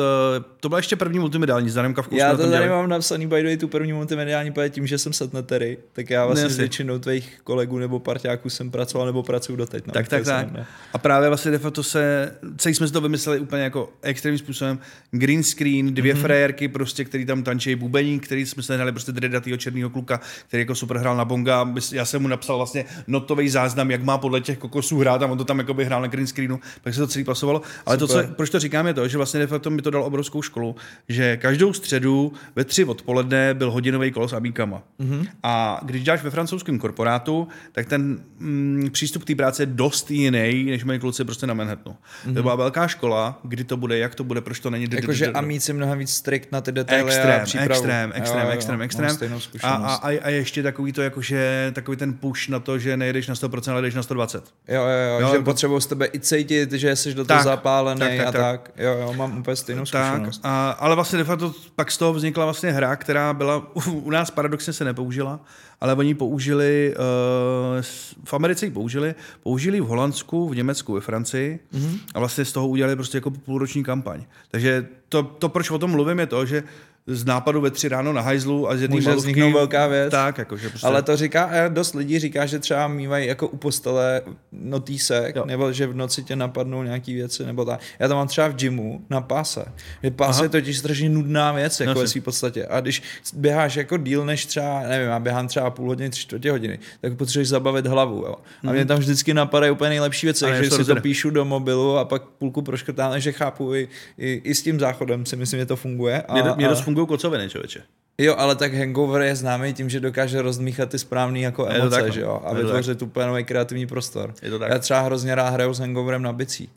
To 0.59 0.69
byla 0.69 0.79
ještě 0.79 0.95
první 0.95 1.19
multimediální, 1.19 1.69
s 1.69 1.73
Danem 1.73 1.93
Kavkou. 1.93 2.15
Já 2.15 2.37
to 2.37 2.49
tady 2.49 2.69
mám 2.69 2.89
napsaný 2.89 3.27
by 3.27 3.41
the 3.41 3.47
way, 3.47 3.57
tu 3.57 3.67
první 3.67 3.93
multimediální, 3.93 4.51
protože 4.51 4.69
tím, 4.69 4.87
že 4.87 4.97
jsem 4.97 5.13
satnetery, 5.13 5.77
tak 5.93 6.09
já 6.09 6.25
vlastně 6.25 6.49
s 6.49 6.57
většinou 6.57 6.99
tvých 6.99 7.39
kolegů 7.43 7.79
nebo 7.79 7.99
parťáků 7.99 8.49
jsem 8.49 8.71
pracoval 8.71 9.07
nebo 9.07 9.23
pracuji 9.23 9.55
doteď. 9.55 9.87
No, 9.87 9.93
tak, 9.93 10.07
tak, 10.07 10.23
tak. 10.23 10.47
A 10.93 10.97
právě 10.97 11.27
vlastně 11.27 11.51
de 11.51 11.59
facto 11.59 11.83
se, 11.83 12.31
celý 12.57 12.75
jsme 12.75 12.87
si 12.87 12.93
to 12.93 13.01
vymysleli 13.01 13.39
úplně 13.39 13.63
jako 13.63 13.89
extrémním 14.01 14.39
způsobem. 14.39 14.79
Green 15.11 15.43
screen, 15.43 15.93
dvě 15.93 16.13
mm-hmm. 16.13 16.21
frajerky 16.21 16.67
prostě, 16.67 17.05
který 17.05 17.25
tam 17.25 17.43
tančí 17.43 17.75
bubení, 17.75 18.19
který 18.19 18.45
jsme 18.45 18.63
se 18.63 18.75
hnali 18.75 18.91
prostě 18.91 19.11
dredatýho 19.11 19.57
černého 19.57 19.89
kluka, 19.89 20.19
který 20.47 20.61
jako 20.61 20.75
super 20.75 20.97
hrál 20.97 21.17
na 21.17 21.25
bonga. 21.25 21.73
Já 21.91 22.05
jsem 22.05 22.21
mu 22.21 22.27
napsal 22.27 22.57
vlastně 22.57 22.85
notový 23.07 23.44
záznam, 23.49 23.91
jak 23.91 24.03
má 24.03 24.17
podle 24.17 24.41
těch 24.41 24.57
kokosů 24.57 24.99
hrát 24.99 25.23
a 25.23 25.27
on 25.27 25.37
to 25.37 25.43
tam 25.43 25.59
jako 25.59 25.73
by 25.73 25.85
hrál 25.85 26.01
na 26.01 26.07
green 26.07 26.27
screenu, 26.27 26.59
tak 26.81 26.93
se 26.93 26.99
to 26.99 27.07
celý 27.07 27.25
pasovalo. 27.25 27.61
Ale 27.85 27.99
Super. 27.99 28.15
to, 28.15 28.27
co, 28.27 28.33
proč 28.33 28.49
to 28.49 28.59
říkám, 28.59 28.87
je 28.87 28.93
to, 28.93 29.07
že 29.07 29.17
vlastně 29.17 29.39
de 29.39 29.47
facto 29.47 29.69
mi 29.69 29.81
to 29.81 29.89
dal 29.89 30.03
obrovskou 30.03 30.41
školu, 30.41 30.75
že 31.09 31.37
každou 31.37 31.73
středu 31.73 32.33
ve 32.55 32.63
tři 32.63 32.85
odpoledne 32.85 33.53
byl 33.53 33.71
hodinový 33.71 34.11
kolo 34.11 34.27
s 34.27 34.33
abíkama. 34.33 34.83
Mm-hmm. 34.99 35.27
A 35.43 35.81
když 35.83 36.03
děláš 36.03 36.23
ve 36.23 36.29
francouzském 36.29 36.79
korporátu, 36.79 37.47
tak 37.71 37.87
ten 37.87 38.19
mm, 38.39 38.89
přístup 38.91 39.23
k 39.23 39.27
té 39.27 39.35
práci 39.35 39.61
je 39.61 39.65
dost 39.65 40.11
jiný, 40.11 40.63
než 40.63 40.83
mají 40.83 40.99
kluci 40.99 41.25
prostě 41.25 41.47
na 41.47 41.53
Manhattanu. 41.53 41.95
Mm-hmm. 41.95 42.33
To 42.33 42.41
byla 42.41 42.55
velká 42.55 42.87
škola, 42.87 43.39
kdy 43.43 43.63
to 43.63 43.77
bude, 43.77 43.97
jak 43.97 44.15
to 44.15 44.23
bude, 44.23 44.41
proč 44.41 44.59
to 44.59 44.69
není. 44.69 44.87
Jakože 44.91 45.27
amíci 45.31 45.73
mnohem 45.73 45.99
víc 45.99 46.09
strikt 46.09 46.51
na 46.51 46.61
ty 46.61 46.71
detaily 46.71 47.07
extrém, 47.07 47.41
extrém, 47.41 48.11
extrém, 48.15 48.81
extrém, 48.81 48.81
extrém. 48.81 49.35
A, 49.63 49.75
a, 49.75 50.09
a, 50.23 50.29
ještě 50.29 50.63
takový 50.63 50.91
to, 50.91 51.01
jakože 51.01 51.71
takový 51.75 51.97
ten 51.97 52.13
push 52.13 52.47
na 52.47 52.59
to, 52.59 52.79
že 52.79 52.97
nejedeš 52.97 53.27
na 53.27 53.34
100%, 53.35 53.71
ale 53.71 53.81
jdeš 53.81 53.95
na 53.95 54.03
120. 54.03 54.43
Jo, 54.67 54.81
jo, 54.81 54.81
jo, 54.81 55.19
jo 55.19 55.31
že 55.31 55.39
potřebuji 55.39 55.79
z 55.79 55.85
tebe 55.85 56.07
i 56.13 56.19
cítit, 56.19 56.71
že 56.71 56.95
jsi 56.95 57.13
do 57.13 57.25
toho 57.25 57.37
tak, 57.37 57.43
zapálený 57.43 57.99
tak, 57.99 58.17
tak, 58.17 58.27
a 58.27 58.31
tak. 58.31 58.41
tak. 58.41 58.71
Jo, 58.77 58.97
jo, 59.01 59.13
mám 59.13 59.37
úplně 59.37 59.55
stejnou 59.55 59.85
zkušenost. 59.85 60.37
Tak, 60.37 60.51
a, 60.51 60.71
ale 60.71 60.95
vlastně 60.95 61.17
de 61.17 61.23
facto 61.23 61.53
pak 61.75 61.91
z 61.91 61.97
toho 61.97 62.13
vznikla 62.13 62.45
vlastně 62.45 62.71
hra, 62.71 62.95
která 62.95 63.33
byla 63.33 63.57
u, 63.73 63.91
u 63.91 64.09
nás 64.09 64.31
paradoxně 64.31 64.73
se 64.73 64.85
nepoužila, 64.85 65.39
ale 65.81 65.93
oni 65.93 66.15
použili, 66.15 66.95
uh, 66.97 67.81
v 68.23 68.33
Americe 68.33 68.65
ji 68.65 68.71
použili, 68.71 69.15
použili 69.43 69.81
v 69.81 69.85
Holandsku, 69.85 70.49
v 70.49 70.55
Německu, 70.55 70.93
ve 70.93 71.01
Francii 71.01 71.59
mm-hmm. 71.73 71.99
a 72.13 72.19
vlastně 72.19 72.45
z 72.45 72.51
toho 72.51 72.67
udělali 72.67 72.95
prostě 72.95 73.17
jako 73.17 73.31
půlroční 73.31 73.83
kampaň. 73.83 74.23
Takže 74.51 74.87
to, 75.09 75.23
to, 75.23 75.49
proč 75.49 75.69
o 75.69 75.79
tom 75.79 75.91
mluvím, 75.91 76.19
je 76.19 76.27
to, 76.27 76.45
že 76.45 76.63
z 77.07 77.25
nápadu 77.25 77.61
ve 77.61 77.71
tři 77.71 77.89
ráno 77.89 78.13
na 78.13 78.21
hajzlu 78.21 78.69
a 78.69 78.77
z 78.77 78.81
jedné 78.81 78.95
Může 78.95 79.15
vzniknout 79.15 79.51
velká 79.51 79.87
věc. 79.87 80.11
Tak, 80.11 80.37
jakože 80.37 80.69
prostě... 80.69 80.87
Ale 80.87 81.01
to 81.01 81.17
říká, 81.17 81.69
dost 81.69 81.93
lidí 81.93 82.19
říká, 82.19 82.45
že 82.45 82.59
třeba 82.59 82.87
mývají 82.87 83.27
jako 83.27 83.47
u 83.47 83.57
postele 83.57 84.21
notýsek, 84.51 85.35
jo. 85.35 85.45
nebo 85.45 85.71
že 85.71 85.87
v 85.87 85.95
noci 85.95 86.23
tě 86.23 86.35
napadnou 86.35 86.83
nějaký 86.83 87.13
věci, 87.13 87.45
nebo 87.45 87.65
tak. 87.65 87.79
Já 87.99 88.07
to 88.07 88.15
mám 88.15 88.27
třeba 88.27 88.47
v 88.47 88.55
gymu 88.55 89.01
na 89.09 89.21
páse. 89.21 89.65
Že 90.03 90.11
pás 90.11 90.35
Aha. 90.35 90.43
je 90.43 90.49
totiž 90.49 90.77
strašně 90.77 91.09
nudná 91.09 91.51
věc, 91.51 91.79
jako 91.79 91.93
no, 91.93 91.99
ve 91.99 92.07
své 92.07 92.21
podstatě. 92.21 92.65
A 92.65 92.81
když 92.81 93.03
běháš 93.33 93.75
jako 93.75 93.97
díl 93.97 94.25
než 94.25 94.45
třeba, 94.45 94.81
nevím, 94.87 95.07
já 95.07 95.19
běhám 95.19 95.47
třeba 95.47 95.69
půl 95.69 95.87
hodiny, 95.87 96.09
tři 96.09 96.21
čtvrtě 96.21 96.51
hodiny, 96.51 96.79
tak 97.01 97.17
potřebuješ 97.17 97.47
zabavit 97.47 97.85
hlavu. 97.87 98.15
Jo. 98.15 98.35
A 98.67 98.71
mě 98.71 98.79
mhm. 98.79 98.87
tam 98.87 98.97
vždycky 98.97 99.33
napadají 99.33 99.71
úplně 99.71 99.89
nejlepší 99.89 100.27
věci, 100.27 100.45
takže 100.45 100.71
si 100.71 100.85
to 100.85 100.95
píšu 100.95 101.29
do 101.29 101.45
mobilu 101.45 101.97
a 101.97 102.05
pak 102.05 102.23
půlku 102.23 102.61
proškrtám, 102.61 103.19
že 103.19 103.31
chápu 103.31 103.75
i, 103.75 103.87
i, 104.17 104.41
i, 104.43 104.55
s 104.55 104.63
tím 104.63 104.79
záchodem 104.79 105.25
si 105.25 105.35
myslím, 105.35 105.59
že 105.59 105.65
to 105.65 105.75
funguje. 105.75 106.21
A, 106.21 106.33
mě, 106.33 106.43
mě 106.55 106.67
a 106.67 106.69
fungují 106.95 107.07
kocoviny, 107.07 107.49
člověče. 107.49 107.81
Jo, 108.17 108.35
ale 108.37 108.55
tak 108.55 108.73
Hangover 108.73 109.21
je 109.21 109.35
známý 109.35 109.73
tím, 109.73 109.89
že 109.89 109.99
dokáže 109.99 110.41
rozmíchat 110.41 110.89
ty 110.89 110.99
správný 110.99 111.41
jako 111.41 111.67
emoce, 111.69 112.01
tak, 112.01 112.13
že 112.13 112.21
jo? 112.21 112.41
A 112.45 112.53
vytvořit 112.53 113.01
úplně 113.01 113.27
nový 113.27 113.43
kreativní 113.43 113.87
prostor. 113.87 114.33
Je 114.41 114.49
to 114.49 114.59
tak. 114.59 114.71
Já 114.71 114.79
třeba 114.79 114.99
hrozně 115.01 115.35
rád 115.35 115.49
hraju 115.49 115.73
s 115.73 115.79
Hangoverem 115.79 116.21
na 116.21 116.33
bicí, 116.33 116.69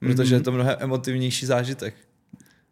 protože 0.00 0.34
mm-hmm. 0.34 0.38
je 0.38 0.44
to 0.44 0.52
mnohem 0.52 0.76
emotivnější 0.78 1.46
zážitek. 1.46 1.94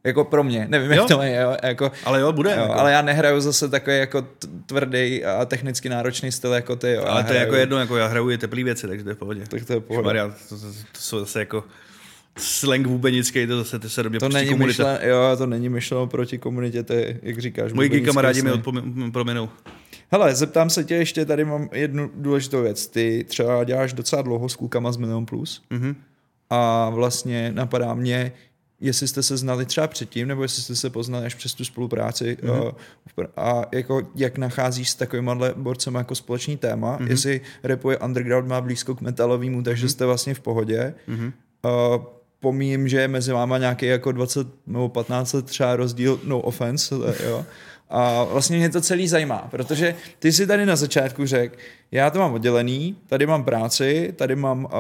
Jako 0.05 0.25
pro 0.25 0.45
mě, 0.45 0.67
nevím, 0.71 0.91
jak 0.91 0.99
Jo. 0.99 1.07
to 1.09 1.23
je, 1.23 1.41
jo, 1.41 1.57
jako, 1.63 1.93
Ale 2.05 2.21
jo, 2.21 2.33
bude. 2.33 2.51
jo, 2.51 2.61
jako. 2.63 2.73
ale 2.75 2.93
já 2.93 3.03
nehraju 3.03 3.41
zase 3.41 3.69
takový 3.69 3.97
jako 3.97 4.27
tvrdý 4.67 5.25
a 5.25 5.45
technicky 5.45 5.89
náročný 5.89 6.33
styl 6.33 6.53
jako 6.53 6.77
ty, 6.77 6.93
jo. 6.93 7.05
ale 7.07 7.25
to 7.25 7.33
je 7.33 7.39
jako 7.39 7.53
hraju- 7.53 7.61
jedno, 7.61 7.79
jako 7.79 7.97
já 7.97 8.07
hraju 8.07 8.31
i 8.31 8.39
teplý 8.39 8.65
věci, 8.65 8.89
takže 8.89 9.05
to 9.05 9.11
je 9.11 9.15
v 9.15 9.19
pohodě. 9.19 9.43
Tak 9.49 9.65
to 9.65 9.73
je 9.73 9.81
pohoda. 9.81 10.07
Maria, 10.07 10.29
to, 10.29 10.35
to, 10.49 10.67
to, 10.67 11.01
jsou 11.01 11.19
zase 11.21 11.39
jako 11.39 11.65
slang 12.39 12.87
vůbenický, 12.87 13.47
to 13.47 13.57
zase 13.59 13.79
ty 13.79 13.89
se 13.91 14.03
do 14.03 14.11
mě 14.11 14.19
To 14.21 14.29
není 14.29 14.51
komunita. 14.51 14.67
myšleno, 14.67 14.99
jo, 15.03 15.37
to 15.37 15.47
není 15.47 15.69
myšleno 15.69 16.07
proti 16.07 16.39
komunitě, 16.39 16.83
to 16.83 16.93
je, 16.93 17.21
jak 17.23 17.39
říkáš. 17.39 17.73
Moji 17.73 18.01
kamarádi 18.01 18.43
mi 18.43 18.51
prominou. 19.13 19.49
Hele, 20.11 20.35
zeptám 20.35 20.71
se 20.71 20.85
tě 20.85 20.95
ještě, 20.95 21.25
tady 21.25 21.45
mám 21.45 21.69
jednu 21.73 22.11
důležitou 22.15 22.63
věc. 22.63 22.87
Ty 22.87 23.25
třeba 23.29 23.65
děláš 23.65 23.93
docela 23.93 24.23
dlouho 24.23 24.49
s 24.49 24.57
klukama 24.57 24.93
z 24.93 24.97
Milion 24.97 25.27
Plus 25.27 25.63
Mhm. 25.71 25.97
a 26.51 26.91
vlastně 26.91 27.53
napadá 27.55 27.95
mě, 27.95 28.33
jestli 28.81 29.09
jste 29.09 29.23
se 29.23 29.37
znali 29.37 29.67
třeba 29.67 29.87
předtím, 29.87 30.29
nebo 30.29 30.43
jestli 30.43 30.63
jste 30.63 30.77
se 30.77 30.91
poznali 30.91 31.27
až 31.27 31.35
přes 31.35 31.55
tu 31.55 31.65
spolupráci 31.65 32.37
Mhm. 32.43 32.53
mm-hmm. 32.53 33.27
a 33.37 33.63
jako 33.73 34.03
jak 34.15 34.39
nacházíš 34.39 34.91
s 34.91 34.95
takovýmhle 34.95 35.55
borcem 35.57 35.95
jako 35.95 36.15
společný 36.15 36.57
téma, 36.57 36.93
Mhm. 36.97 37.05
mm-hmm. 37.07 37.11
jestli 37.11 37.41
repuje 37.63 37.99
underground 37.99 38.49
má 38.49 38.61
blízko 38.61 38.95
k 38.95 39.01
metalovému, 39.01 39.63
takže 39.63 39.87
mm-hmm. 39.87 39.91
jste 39.91 40.07
vlastně 40.07 40.35
v 40.35 40.41
pohodě. 40.41 40.95
Mhm. 41.07 41.33
Uh, 41.65 42.05
pomím, 42.41 42.89
že 42.89 43.01
je 43.01 43.09
mezi 43.09 43.33
váma 43.33 43.59
nějaký 43.59 43.87
jako 43.87 44.13
20 44.13 44.47
nebo 44.67 44.89
15 44.89 45.33
let 45.33 45.47
třeba 45.47 45.77
rozdíl, 45.77 46.21
no 46.25 46.41
offense, 46.41 46.95
jo. 47.27 47.45
A 47.91 48.25
vlastně 48.25 48.57
mě 48.59 48.71
to 48.71 48.81
celý 48.81 49.09
zajímá, 49.09 49.49
protože 49.51 49.95
ty 50.19 50.33
si 50.33 50.47
tady 50.47 50.67
na 50.67 50.77
začátku 50.77 51.27
řekl, 51.27 51.57
já 51.91 52.11
to 52.11 52.19
mám 52.19 52.33
oddělený, 52.33 52.97
tady 53.07 53.27
mám 53.27 53.45
práci, 53.45 54.13
tady 54.17 54.37
mám 54.37 54.65
uh, 54.65 54.71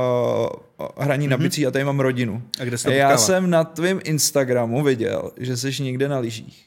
hraní 0.96 1.26
mm-hmm. 1.26 1.30
na 1.30 1.36
bicí 1.36 1.66
a 1.66 1.70
tady 1.70 1.84
mám 1.84 2.00
rodinu. 2.00 2.42
A 2.60 2.64
kde 2.64 2.78
se 2.78 2.94
já 2.94 3.08
potkává? 3.08 3.26
jsem 3.26 3.50
na 3.50 3.64
tvém 3.64 4.00
Instagramu 4.04 4.82
viděl, 4.82 5.30
že 5.36 5.56
jsi 5.56 5.82
někde 5.82 6.08
na 6.08 6.18
lyžích 6.18 6.64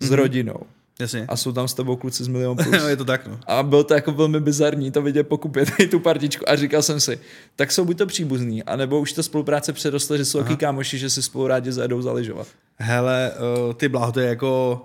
s 0.00 0.10
Mhm. 0.10 0.18
rodinou 0.18 0.60
Jasně. 1.00 1.24
a 1.28 1.36
jsou 1.36 1.52
tam 1.52 1.68
s 1.68 1.74
tebou 1.74 1.96
kluci 1.96 2.24
z 2.24 2.28
Milion 2.28 2.56
Plus. 2.62 2.70
No, 2.82 2.88
je 2.88 2.96
to 2.96 3.04
tak, 3.04 3.26
no. 3.26 3.38
A 3.46 3.62
bylo 3.62 3.84
to 3.84 3.94
jako 3.94 4.12
velmi 4.12 4.40
bizarní 4.40 4.90
to 4.90 5.02
vidět 5.02 5.24
pokupě 5.24 5.66
tady 5.66 5.88
tu 5.88 6.00
partičku 6.00 6.48
a 6.50 6.56
říkal 6.56 6.82
jsem 6.82 7.00
si, 7.00 7.18
tak 7.56 7.72
jsou 7.72 7.84
buď 7.84 7.98
to 7.98 8.06
příbuzní, 8.06 8.62
anebo 8.62 9.00
už 9.00 9.12
ta 9.12 9.22
spolupráce 9.22 9.72
přerostla, 9.72 10.16
že 10.16 10.24
jsou 10.24 10.42
taky 10.42 10.56
kámoši, 10.56 10.98
že 10.98 11.10
si 11.10 11.22
spolu 11.22 11.46
rádi 11.46 11.72
zajedou 11.72 12.02
zaližovat. 12.02 12.46
Hele, 12.78 13.32
uh, 13.66 13.72
ty 13.74 13.88
bláho, 13.88 14.12
to 14.12 14.20
je 14.20 14.28
jako 14.28 14.82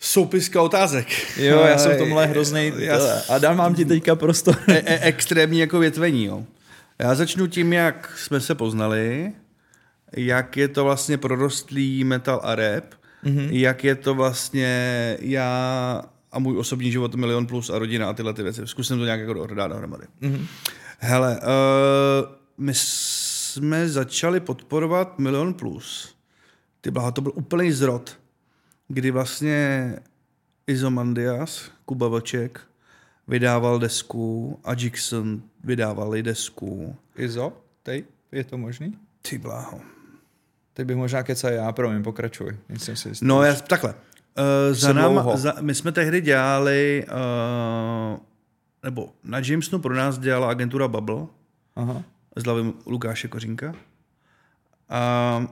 soupiska 0.00 0.62
otázek. 0.62 1.06
Jo, 1.38 1.60
já 1.60 1.78
jsem 1.78 1.92
v 1.92 1.98
tomhle 1.98 2.26
hrozný. 2.26 2.72
Já, 2.78 2.98
A 3.28 3.38
dám 3.38 3.56
vám 3.56 3.74
ti 3.74 3.84
teďka 3.84 4.16
prostor. 4.16 4.56
e- 4.68 4.72
e- 4.86 4.98
extrémní 5.02 5.58
jako 5.58 5.78
větvení, 5.78 6.24
jo. 6.24 6.44
Já 6.98 7.14
začnu 7.14 7.46
tím, 7.46 7.72
jak 7.72 8.12
jsme 8.18 8.40
se 8.40 8.54
poznali, 8.54 9.32
jak 10.16 10.56
je 10.56 10.68
to 10.68 10.84
vlastně 10.84 11.18
prorostlý 11.18 12.04
metal 12.04 12.40
a 12.42 12.54
rap, 12.54 12.84
mm-hmm. 13.24 13.48
jak 13.50 13.84
je 13.84 13.94
to 13.94 14.14
vlastně 14.14 15.16
já 15.20 16.02
a 16.32 16.38
můj 16.38 16.58
osobní 16.58 16.92
život 16.92 17.14
milion 17.14 17.46
plus 17.46 17.70
a 17.70 17.78
rodina 17.78 18.10
a 18.10 18.12
tyhle 18.12 18.34
ty 18.34 18.42
věci. 18.42 18.66
Zkusím 18.66 18.98
to 18.98 19.04
nějak 19.04 19.20
jako 19.20 19.46
dát 19.46 19.68
dohromady. 19.68 20.04
Mm-hmm. 20.22 20.46
Hele, 20.98 21.40
uh, 21.40 22.28
my 22.58 22.72
jsme 22.74 23.88
začali 23.88 24.40
podporovat 24.40 25.18
milion 25.18 25.54
plus. 25.54 26.16
Ty 26.80 26.90
blaho, 26.90 27.12
to 27.12 27.20
byl 27.20 27.32
úplný 27.34 27.72
zrod, 27.72 28.18
kdy 28.88 29.10
vlastně 29.10 29.96
Izomandias, 30.66 31.70
Kuba 31.84 32.08
Vlček, 32.08 32.60
vydával 33.28 33.78
desku 33.78 34.58
a 34.64 34.74
Jackson 34.78 35.42
vydávali 35.64 36.22
desku. 36.22 36.96
Izo, 37.16 37.52
tej, 37.82 38.04
je 38.32 38.44
to 38.44 38.58
možný? 38.58 38.98
Ty 39.22 39.38
bláho. 39.38 39.95
Teď 40.76 40.86
bych 40.86 40.96
možná 40.96 41.22
kecal 41.22 41.52
já, 41.52 41.72
promiň, 41.72 42.02
pokračuj. 42.02 42.56
Nejsem 42.68 42.96
si 42.96 43.08
jistý. 43.08 43.26
No, 43.26 43.42
já, 43.42 43.54
takhle. 43.54 43.94
Uh, 43.94 44.74
za 44.74 44.92
dlouho. 44.92 45.36
za, 45.36 45.54
my 45.60 45.74
jsme 45.74 45.92
tehdy 45.92 46.20
dělali, 46.20 47.06
uh, 48.12 48.18
nebo 48.82 49.12
na 49.24 49.38
Jamesonu 49.38 49.82
pro 49.82 49.94
nás 49.94 50.18
dělala 50.18 50.50
agentura 50.50 50.88
Bubble 50.88 51.26
Aha. 51.76 52.02
s 52.36 52.44
hlavem 52.44 52.72
Lukáše 52.86 53.28
Kořínka. 53.28 53.74
A 54.88 55.46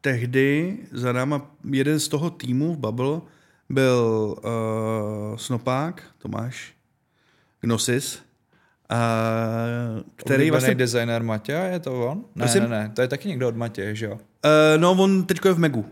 tehdy 0.00 0.78
za 0.92 1.12
náma 1.12 1.50
jeden 1.70 2.00
z 2.00 2.08
toho 2.08 2.30
týmu 2.30 2.74
v 2.74 2.78
Bubble 2.78 3.20
byl 3.68 4.34
uh, 4.38 5.36
Snopák, 5.36 6.02
Tomáš, 6.18 6.74
Gnosis, 7.60 8.16
uh, 8.16 8.18
který 10.16 10.34
Oblíbený 10.34 10.50
vlastně... 10.50 10.74
designer 10.74 11.22
Matěja, 11.22 11.64
je 11.64 11.80
to 11.80 12.06
on? 12.06 12.18
Ne, 12.18 12.24
Prosím? 12.34 12.62
ne, 12.62 12.68
ne, 12.68 12.92
to 12.94 13.02
je 13.02 13.08
taky 13.08 13.28
někdo 13.28 13.48
od 13.48 13.56
Matěje, 13.56 13.94
že 13.94 14.06
jo? 14.06 14.18
Uh, 14.46 14.80
no, 14.80 14.92
on 14.92 15.24
teďko 15.24 15.48
je 15.48 15.54
v 15.54 15.58
Megu. 15.58 15.84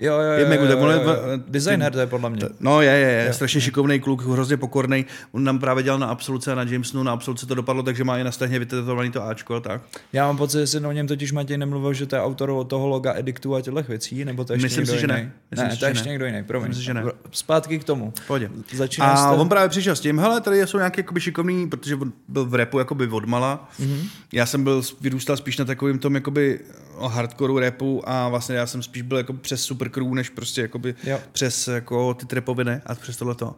Jo, 0.00 0.14
jo, 0.14 0.32
Je 0.32 0.42
jo, 0.42 0.48
Megu, 0.48 0.64
jo, 0.64 0.68
tak 0.70 0.78
on 0.78 0.90
jo, 0.90 1.00
je 1.00 1.40
Designer 1.48 1.92
to 1.92 2.00
je 2.00 2.06
podle 2.06 2.30
mě. 2.30 2.42
No 2.60 2.82
je, 2.82 2.90
je, 2.90 3.24
je. 3.26 3.32
strašně 3.32 3.60
šikovný 3.60 4.00
kluk, 4.00 4.22
hrozně 4.26 4.56
pokorný. 4.56 5.06
On 5.32 5.44
nám 5.44 5.58
právě 5.58 5.82
dělal 5.82 5.98
na 5.98 6.06
absoluce 6.06 6.52
a 6.52 6.54
na 6.54 6.62
Jamesonu, 6.62 7.02
na 7.02 7.12
absoluce 7.12 7.46
to 7.46 7.54
dopadlo, 7.54 7.82
takže 7.82 8.04
má 8.04 8.18
i 8.18 8.24
na 8.24 8.32
stehně 8.32 8.58
vytetovaný 8.58 9.10
to 9.10 9.24
Ačko 9.24 9.54
a 9.54 9.60
tak. 9.60 9.82
Já 10.12 10.26
mám 10.26 10.36
pocit, 10.36 10.58
že 10.58 10.66
si 10.66 10.78
o 10.78 10.92
něm 10.92 11.06
totiž 11.06 11.32
Matěj 11.32 11.58
nemluvil, 11.58 11.92
že 11.92 12.06
to 12.06 12.16
je 12.16 12.22
autor 12.22 12.64
toho 12.66 12.86
loga 12.86 13.14
Edictu 13.16 13.54
a 13.54 13.60
těchto 13.60 13.82
věcí, 13.82 14.24
nebo 14.24 14.44
to 14.44 14.52
je 14.52 14.56
ještě 14.56 14.64
Myslím 14.64 14.82
někdo 14.82 14.94
si, 14.94 15.00
že 15.00 15.06
ne. 15.06 15.18
jiný? 15.18 15.30
Myslím 15.50 15.68
ne, 15.68 15.74
si, 15.74 15.80
to 15.80 15.84
je 15.84 15.90
ještě 15.90 16.08
někdo 16.08 16.26
jiný, 16.26 16.44
promiň. 16.44 16.68
Myslím 16.68 16.82
si, 16.82 16.86
že 16.86 16.94
ne. 16.94 17.02
Zpátky 17.30 17.78
k 17.78 17.84
tomu. 17.84 18.12
Pohodě. 18.26 18.50
Začínáš 18.74 19.12
A 19.12 19.16
jste... 19.16 19.40
on 19.40 19.48
právě 19.48 19.68
přišel 19.68 19.96
s 19.96 20.00
tím, 20.00 20.18
hele, 20.18 20.40
tady 20.40 20.66
jsou 20.66 20.78
nějaké 20.78 21.00
jakoby 21.00 21.20
šikovný, 21.20 21.68
protože 21.68 21.96
on 21.96 22.12
byl 22.28 22.44
v 22.46 22.54
repu 22.54 22.78
jakoby 22.78 23.06
odmala. 23.06 23.68
Mm-hmm. 23.80 24.08
Já 24.32 24.46
jsem 24.46 24.64
byl, 24.64 24.82
vyrůstal 25.00 25.36
spíš 25.36 25.58
na 25.58 25.64
takovým 25.64 25.98
tom 25.98 26.14
jakoby 26.14 26.60
hardcore 27.06 27.60
repu 27.60 28.02
a 28.08 28.28
vlastně 28.28 28.56
já 28.56 28.66
jsem 28.66 28.82
spíš 28.82 29.02
byl 29.02 29.18
jako 29.18 29.32
přes 29.32 29.62
supercrew, 29.62 30.06
než 30.14 30.28
prostě 30.30 30.60
jakoby 30.60 30.94
Jo. 31.04 31.18
přes 31.32 31.68
jako 31.68 32.14
ty 32.14 32.26
trepoviny 32.26 32.80
a 32.86 32.94
přes 32.94 33.16
tohleto. 33.16 33.54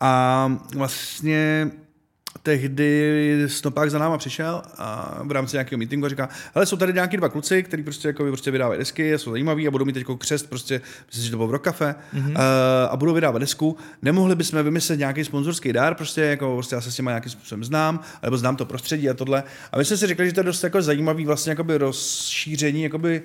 A 0.00 0.52
vlastně 0.74 1.70
tehdy 2.46 3.44
Snopák 3.46 3.90
za 3.90 3.98
náma 3.98 4.18
přišel 4.18 4.62
a 4.78 5.18
v 5.24 5.30
rámci 5.30 5.56
nějakého 5.56 5.78
meetingu 5.78 6.06
a 6.06 6.08
říká, 6.08 6.28
hele, 6.54 6.66
jsou 6.66 6.76
tady 6.76 6.92
nějaký 6.92 7.16
dva 7.16 7.28
kluci, 7.28 7.62
kteří 7.62 7.82
prostě, 7.82 8.08
jako 8.08 8.24
prostě 8.24 8.50
vydávají 8.50 8.78
desky, 8.78 9.18
jsou 9.18 9.30
zajímaví 9.30 9.68
a 9.68 9.70
budou 9.70 9.84
mít 9.84 9.92
teď 9.92 10.06
křest, 10.18 10.48
prostě, 10.48 10.80
myslím, 11.06 11.24
že 11.24 11.30
to 11.30 11.36
bylo 11.36 11.48
v 11.48 11.50
Rokafe, 11.50 11.94
mm-hmm. 12.14 12.30
uh, 12.30 12.36
a 12.90 12.96
budou 12.96 13.14
vydávat 13.14 13.38
desku. 13.38 13.76
Nemohli 14.02 14.34
bychom 14.34 14.62
vymyslet 14.62 14.98
nějaký 14.98 15.24
sponzorský 15.24 15.72
dár, 15.72 15.94
prostě, 15.94 16.20
jako 16.20 16.54
prostě 16.54 16.74
já 16.74 16.80
se 16.80 16.92
s 16.92 16.96
těma 16.96 17.10
nějakým 17.10 17.32
způsobem 17.32 17.64
znám, 17.64 18.00
nebo 18.22 18.38
znám 18.38 18.56
to 18.56 18.66
prostředí 18.66 19.10
a 19.10 19.14
tohle. 19.14 19.42
A 19.72 19.78
my 19.78 19.84
jsme 19.84 19.96
si 19.96 20.06
řekli, 20.06 20.26
že 20.26 20.32
to 20.32 20.40
je 20.40 20.44
dost 20.44 20.64
jako 20.64 20.82
zajímavý 20.82 21.26
vlastně 21.26 21.50
jakoby 21.50 21.78
rozšíření 21.78 22.82
jakoby, 22.82 23.22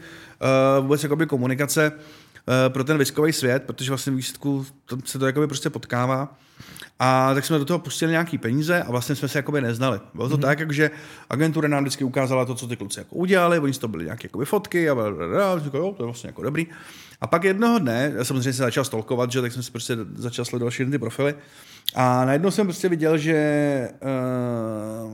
uh, 0.77 0.83
vůbec 0.83 1.03
jakoby 1.03 1.25
komunikace 1.25 1.91
eh, 1.91 2.69
pro 2.69 2.83
ten 2.83 2.97
viskový 2.97 3.33
svět, 3.33 3.63
protože 3.63 3.91
vlastně 3.91 4.11
výsledku 4.11 4.65
se 5.05 5.19
to 5.19 5.25
jakoby 5.25 5.47
prostě 5.47 5.69
potkává. 5.69 6.37
A 7.03 7.33
tak 7.33 7.45
jsme 7.45 7.59
do 7.59 7.65
toho 7.65 7.79
pustili 7.79 8.11
nějaký 8.11 8.37
peníze 8.37 8.83
a 8.83 8.91
vlastně 8.91 9.15
jsme 9.15 9.27
se 9.27 9.39
jakoby 9.39 9.61
neznali. 9.61 9.99
Bylo 10.13 10.29
to 10.29 10.37
mm-hmm. 10.37 10.41
tak, 10.41 10.71
že 10.71 10.91
agentura 11.29 11.67
nám 11.67 11.83
vždycky 11.83 12.03
ukázala 12.03 12.45
to, 12.45 12.55
co 12.55 12.67
ty 12.67 12.77
kluci 12.77 12.99
jako 12.99 13.15
udělali, 13.15 13.59
oni 13.59 13.73
toho 13.73 13.91
byli 13.91 14.03
nějaké 14.03 14.25
jakoby 14.25 14.45
fotky 14.45 14.89
a 14.89 14.95
blablabla, 14.95 15.53
a 15.53 15.59
říkal, 15.59 15.81
jo, 15.81 15.93
to 15.97 16.03
je 16.03 16.05
vlastně 16.05 16.27
jako 16.27 16.43
dobrý. 16.43 16.67
A 17.21 17.27
pak 17.27 17.43
jednoho 17.43 17.79
dne, 17.79 18.13
já 18.15 18.23
samozřejmě 18.23 18.53
se 18.53 18.63
začal 18.63 18.83
stolkovat, 18.83 19.31
že 19.31 19.41
tak 19.41 19.51
jsem 19.51 19.63
si 19.63 19.71
prostě 19.71 19.97
začal 20.15 20.45
sledovat 20.45 20.69
všechny 20.69 20.91
ty 20.91 20.99
profily. 20.99 21.35
A 21.95 22.25
najednou 22.25 22.51
jsem 22.51 22.67
prostě 22.67 22.89
viděl, 22.89 23.17
že 23.17 23.89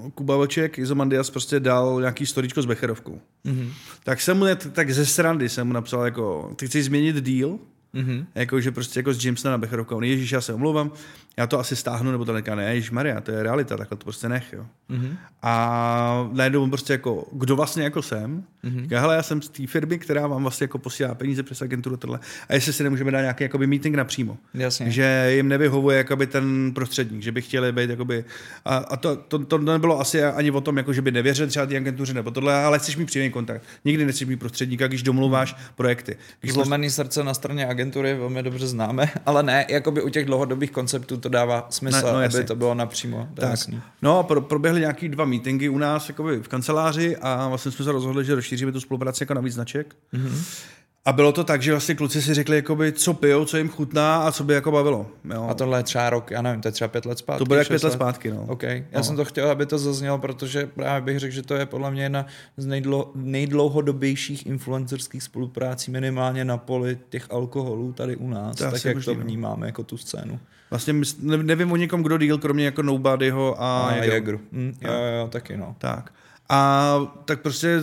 uh, 0.03 0.09
Kuba 0.09 0.38
Vlček, 0.38 0.77
Izomandias 0.77 1.29
prostě 1.29 1.59
dal 1.59 1.99
nějaký 1.99 2.25
storičko 2.25 2.61
s 2.61 2.65
Becherovkou. 2.65 3.21
Mm-hmm. 3.45 3.69
Tak 4.03 4.21
jsem 4.21 4.38
mu, 4.38 4.45
tak 4.71 4.91
ze 4.91 5.05
srandy 5.05 5.49
jsem 5.49 5.67
mu 5.67 5.73
napsal 5.73 6.05
jako, 6.05 6.53
ty 6.55 6.67
chceš 6.67 6.85
změnit 6.85 7.15
deal? 7.15 7.59
Mm-hmm. 7.93 8.25
Jako, 8.35 8.61
že 8.61 8.71
prostě 8.71 8.99
jako 8.99 9.13
s 9.13 9.25
Jamesona 9.25 9.51
na 9.51 9.57
Becherovkou. 9.57 10.01
Ježíš, 10.01 10.31
já 10.31 10.41
se 10.41 10.53
omlouvám, 10.53 10.91
já 11.38 11.47
to 11.47 11.59
asi 11.59 11.75
stáhnu, 11.75 12.11
nebo 12.11 12.25
to 12.25 12.33
neká, 12.33 12.55
ne, 12.55 12.75
Ježíš 12.75 12.91
Maria, 12.91 13.21
to 13.21 13.31
je 13.31 13.43
realita, 13.43 13.77
takhle 13.77 13.97
to 13.97 14.03
prostě 14.03 14.29
nech, 14.29 14.53
jo. 14.53 14.65
Mm-hmm. 14.89 15.17
A 15.41 16.29
najednou 16.31 16.63
on 16.63 16.69
prostě 16.69 16.93
jako, 16.93 17.27
kdo 17.31 17.55
vlastně 17.55 17.83
jako 17.83 18.01
jsem, 18.01 18.43
mm-hmm. 18.70 18.82
říká, 18.82 18.99
hele, 19.01 19.15
já 19.15 19.24
jsem 19.24 19.41
z 19.41 19.49
té 19.49 19.68
firmy, 19.68 19.99
která 19.99 20.28
vám 20.28 20.41
vlastně 20.41 20.63
jako 20.63 20.78
posílá 20.78 21.15
peníze 21.15 21.43
přes 21.43 21.61
agenturu 21.61 21.97
tohle. 21.97 22.20
A 22.49 22.53
jestli 22.53 22.74
si 22.74 22.84
nemůžeme 22.84 23.11
dát 23.11 23.22
nějaký 23.22 23.43
jakoby 23.43 23.68
meeting 23.68 23.95
napřímo. 23.95 24.38
Jasně. 24.53 24.91
Že 24.91 25.32
jim 25.36 25.47
nevyhovuje 25.47 25.97
jakoby 25.97 26.28
ten 26.28 26.72
prostředník, 26.76 27.24
že 27.24 27.32
by 27.32 27.41
chtěli 27.41 27.72
být 27.72 27.89
jakoby, 27.89 28.26
a, 28.65 28.78
a 28.78 28.97
to, 28.97 29.15
to, 29.15 29.39
to, 29.39 29.57
nebylo 29.57 29.99
asi 29.99 30.24
ani 30.24 30.51
o 30.51 30.61
tom, 30.61 30.78
jako, 30.78 30.93
že 30.93 31.01
by 31.01 31.11
nevěřili 31.11 31.49
třeba 31.49 31.65
té 31.65 31.78
agentuře 31.78 32.13
nebo 32.13 32.32
tohle, 32.32 32.63
ale 32.63 32.80
chceš 32.80 32.95
mít 32.97 33.05
přímý 33.05 33.30
kontakt. 33.30 33.61
Nikdy 33.86 34.05
nechceš 34.05 34.28
mít 34.28 34.39
prostředníka, 34.39 34.88
když 34.88 35.03
domluváš 35.03 35.55
projekty. 35.76 36.18
Když 36.39 36.53
Zlomený 36.53 36.89
srdce 36.89 37.24
na 37.24 37.34
straně 37.34 37.68
agentury 37.68 38.13
velmi 38.13 38.43
dobře 38.43 38.68
známe, 38.68 39.09
ale 39.26 39.43
ne, 39.43 39.65
jakoby 39.70 40.01
u 40.01 40.09
těch 40.09 40.26
dlouhodobých 40.26 40.72
konceptů 40.72 41.18
to 41.18 41.30
dává 41.30 41.68
smysl, 41.70 42.05
Ne, 42.05 42.13
no 42.13 42.20
aby 42.20 42.43
to 42.43 42.55
bylo 42.55 42.74
napřímo. 42.74 43.30
To 43.34 43.41
Tak. 43.41 43.49
jasný. 43.49 43.82
No 44.01 44.20
a 44.20 44.24
pro, 44.24 44.41
proběhly 44.41 44.80
nějaký 44.80 45.09
dva 45.09 45.26
meetingy 45.26 45.70
u 45.70 45.78
nás 45.78 46.09
jakoby 46.09 46.38
v 46.38 46.47
kanceláři 46.47 47.18
a 47.18 47.47
vlastně 47.47 47.72
jsme 47.72 47.86
se 47.86 47.91
rozhodli, 47.91 48.26
že 48.26 48.36
rozšíříme 48.57 48.71
tu 48.71 48.79
spolupráci 48.81 49.23
jako 49.23 49.33
na 49.33 49.41
víc 49.41 49.53
značek. 49.53 49.95
Mm-hmm. 50.13 50.63
A 51.05 51.13
bylo 51.13 51.31
to 51.31 51.43
tak, 51.43 51.61
že 51.61 51.71
vlastně 51.71 51.95
kluci 51.95 52.21
si 52.21 52.33
řekli, 52.33 52.55
jakoby, 52.55 52.91
co 52.91 53.13
pijou, 53.13 53.45
co 53.45 53.57
jim 53.57 53.69
chutná 53.69 54.17
a 54.17 54.31
co 54.31 54.43
by 54.43 54.53
jako 54.53 54.71
bavilo. 54.71 55.07
Jo. 55.33 55.47
A 55.49 55.53
tohle 55.53 55.79
je 55.79 55.83
třeba 55.83 56.09
rok, 56.09 56.31
já 56.31 56.41
nevím, 56.41 56.61
to 56.61 56.67
je 56.67 56.71
třeba 56.71 56.87
pět 56.87 57.05
let 57.05 57.17
zpátky. 57.17 57.39
to 57.39 57.45
bude 57.45 57.59
jak 57.59 57.67
pět 57.67 57.83
let 57.83 57.93
zpátky, 57.93 58.31
no. 58.31 58.45
OK. 58.49 58.63
Já 58.63 58.81
No. 58.95 59.03
jsem 59.03 59.15
to 59.15 59.25
chtěl, 59.25 59.49
aby 59.51 59.65
to 59.65 59.77
zaznělo, 59.77 60.17
protože 60.17 60.67
právě 60.67 61.01
bych 61.01 61.19
řekl, 61.19 61.33
že 61.35 61.41
to 61.41 61.55
je 61.55 61.65
podle 61.65 61.91
mě 61.91 62.03
jedna 62.03 62.25
z 62.57 62.65
nejdlo, 62.65 63.11
nejdlouhodobějších 63.15 64.45
influencerských 64.45 65.23
spoluprácí 65.23 65.91
minimálně 65.91 66.45
na 66.45 66.57
poli 66.57 66.97
těch 67.09 67.31
alkoholů 67.31 67.93
tady 67.93 68.15
u 68.15 68.29
nás, 68.29 68.55
To 68.55 68.71
tak 68.71 68.85
jak 68.85 68.95
možný, 68.95 69.13
to 69.13 69.19
no. 69.19 69.25
vnímáme 69.25 69.65
jako 69.65 69.83
tu 69.83 69.97
scénu. 69.97 70.39
Vlastně 70.69 70.93
nevím 71.25 71.71
o 71.71 71.75
někom, 71.75 72.03
kdo 72.03 72.17
díl, 72.17 72.37
kromě 72.37 72.65
jako 72.65 72.81
Nobodyho 72.81 73.61
a, 73.61 73.87
A. 73.87 73.95
Jäger. 73.95 74.39
Hm, 74.51 74.73
jo, 74.81 74.91
jo, 75.19 75.27
taky 75.27 75.57
no. 75.57 75.75
Tak. 75.77 76.13
A 76.49 76.99
tak 77.25 77.41
prostě 77.41 77.79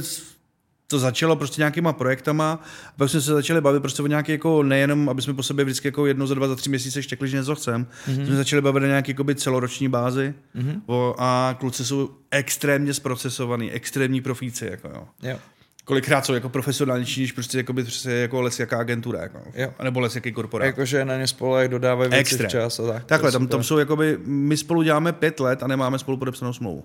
to 0.95 0.99
začalo 0.99 1.37
prostě 1.37 1.61
nějakýma 1.61 1.93
projektama, 1.93 2.53
a 2.89 2.93
pak 2.97 3.11
jsme 3.11 3.21
se 3.21 3.33
začali 3.33 3.61
bavit 3.61 3.81
prostě 3.81 4.03
o 4.03 4.07
nějaký 4.07 4.33
jako 4.33 4.63
nejenom, 4.63 5.09
aby 5.09 5.23
jsme 5.23 5.35
po 5.35 5.43
sobě 5.43 5.65
vždycky 5.65 5.89
jako 5.89 6.07
jednou 6.07 6.27
za 6.27 6.35
dva, 6.35 6.49
za 6.49 6.57
tři 6.57 6.71
měsíce 6.71 7.03
štěkli, 7.03 7.29
že 7.29 7.37
něco 7.37 7.55
chcem, 7.55 7.87
mm-hmm. 8.09 8.27
jsme 8.27 8.37
začali 8.37 8.63
bavit 8.63 8.81
na 8.81 8.87
nějaký 8.87 9.11
jakoby 9.11 9.35
celoroční 9.35 9.89
bázi 9.89 10.35
mm-hmm. 10.57 10.81
o, 10.87 11.15
a 11.19 11.57
kluci 11.61 11.85
jsou 11.85 12.11
extrémně 12.31 12.95
zprocesovaný, 12.95 13.71
extrémní 13.71 14.21
profíci, 14.21 14.67
jako 14.71 14.89
jo. 14.89 15.09
Jo. 15.23 15.39
Kolikrát 15.85 16.27
jsou 16.27 16.35
jako 16.35 16.49
profesionálnější, 16.49 17.21
než 17.21 17.33
prostě, 17.33 17.59
jakoby, 17.59 17.83
prostě 17.83 18.11
jako 18.11 18.43
les 18.43 18.61
jaká 18.61 18.79
agentura, 18.79 19.23
jako. 19.23 19.39
Jo. 19.55 19.75
nebo 19.83 20.01
les 20.01 20.15
jaký 20.15 20.33
korporát. 20.33 20.67
Jakože 20.67 21.05
na 21.05 21.17
ně 21.17 21.27
spolek 21.27 21.71
dodávají 21.71 22.11
věci 22.11 22.21
Extrém. 22.21 22.49
včas 22.49 22.81
a 22.81 22.93
tak. 22.93 23.05
Takhle, 23.05 23.33
tam, 23.33 23.47
tam 23.47 23.63
jsou 23.63 23.79
jakoby, 23.79 24.19
my 24.25 24.57
spolu 24.57 24.83
děláme 24.83 25.13
pět 25.13 25.41
let 25.41 25.63
a 25.63 25.67
nemáme 25.67 25.99
spolu 25.99 26.17
podepsanou 26.17 26.53
smlouvu. 26.53 26.85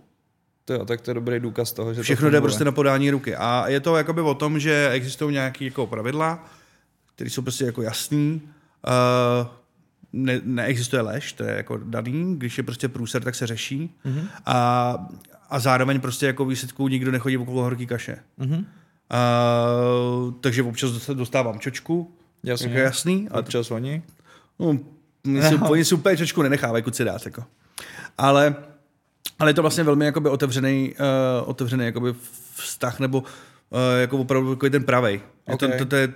To 0.70 0.74
jo, 0.74 0.86
tak 0.86 1.02
to 1.02 1.12
je 1.12 1.16
dobrý 1.16 1.40
důkaz 1.40 1.74
toho, 1.74 1.94
že 1.94 2.04
Všechno 2.04 2.28
to 2.28 2.32
jde 2.32 2.42
prostě 2.42 2.64
na 2.64 2.72
podání 2.72 3.12
ruky. 3.12 3.36
A 3.36 3.68
je 3.68 3.80
to 3.80 3.96
jakoby 3.96 4.22
o 4.22 4.34
tom, 4.34 4.60
že 4.60 4.90
existují 4.90 5.34
nějaké 5.34 5.66
jako 5.66 5.88
pravidla, 5.88 6.46
které 7.16 7.30
jsou 7.30 7.42
prostě 7.42 7.66
jako 7.66 7.82
jasný. 7.82 8.42
Uh, 8.88 9.48
ne, 10.14 10.42
neexistuje 10.44 11.02
lež, 11.02 11.34
to 11.34 11.44
je 11.44 11.56
jako 11.56 11.78
daný, 11.78 12.36
když 12.38 12.58
je 12.58 12.64
prostě 12.64 12.88
průser, 12.90 13.24
tak 13.24 13.36
se 13.36 13.48
řeší. 13.48 13.96
Mm-hmm. 14.06 14.28
A, 14.46 15.08
a 15.50 15.60
zároveň 15.60 16.00
prostě 16.00 16.26
jako 16.26 16.46
výsledku 16.46 16.88
nikdo 16.88 17.12
nechodí 17.12 17.38
okolo 17.38 17.62
horký 17.62 17.86
kaše. 17.88 18.18
Mhm. 18.38 18.56
Uh, 18.56 20.34
takže 20.42 20.64
občas 20.64 21.10
dostávám 21.10 21.60
čočku, 21.60 22.12
Jasně. 22.44 22.68
jako 22.68 22.80
jasný. 22.80 23.28
A 23.32 23.40
občas 23.40 23.72
oni? 23.72 24.04
No, 24.60 24.80
oni 25.26 25.44
si, 25.44 25.56
oni 25.70 25.86
si 25.86 25.96
úplně 25.96 26.18
čočku 26.18 26.42
nenechávají 26.42 26.84
kuci 26.84 27.04
dát. 27.04 27.26
Jako. 27.26 27.44
Ale, 28.18 28.56
ale 29.40 29.50
je 29.50 29.54
to 29.54 29.62
vlastně 29.62 29.84
velmi 29.84 30.06
jakoby 30.06 30.30
otevřený, 30.30 30.94
uh, 31.00 31.50
otevřený 31.50 31.86
jakoby 31.86 32.14
vztah, 32.56 33.00
nebo 33.00 33.20
uh, 33.20 33.28
jako 34.00 34.18
opravdu 34.18 34.50
jako 34.50 34.70
ten 34.70 34.84
pravej. 34.84 35.22
Je 35.48 35.54
Ok. 35.54 35.60
To, 35.60 35.68
to, 35.78 35.86
to, 35.86 35.96
je 35.96 36.14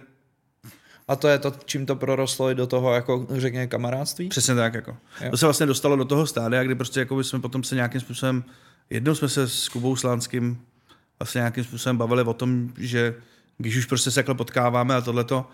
A 1.07 1.16
to 1.16 1.28
je 1.28 1.39
to, 1.39 1.53
čím 1.66 1.86
to 1.86 1.95
prorostlo 1.95 2.51
i 2.51 2.55
do 2.55 2.68
toho, 2.68 2.93
jako 2.93 3.28
řekněme, 3.30 3.68
kamarádství? 3.68 4.30
přesně 4.30 4.55
tak. 4.55 4.74
Jako. 4.74 4.97
Jo. 5.22 5.32
To 5.32 5.38
se 5.38 5.45
vlastně 5.45 5.66
dostalo 5.66 5.95
do 5.95 6.05
toho 6.05 6.28
stádia, 6.28 6.64
kdy 6.64 6.76
prostě 6.76 6.99
jakoby 6.99 7.24
jsme 7.24 7.39
potom 7.39 7.64
se 7.64 7.76
nějakým 7.76 8.01
způsobem, 8.01 8.43
jednou 8.89 9.16
jsme 9.16 9.30
se 9.30 9.47
s 9.47 9.70
Kubou 9.70 9.95
Slánským 9.95 10.57
vlastně 11.20 11.39
nějakým 11.39 11.64
způsobem 11.64 11.97
bavili 11.97 12.24
o 12.24 12.34
tom, 12.34 12.70
že 12.78 13.16
když 13.57 13.78
už 13.78 13.86
prostě 13.86 14.11
se 14.11 14.16
takhle 14.16 14.36
potkáváme 14.36 14.95
a 14.95 15.01
tohleto, 15.01 15.45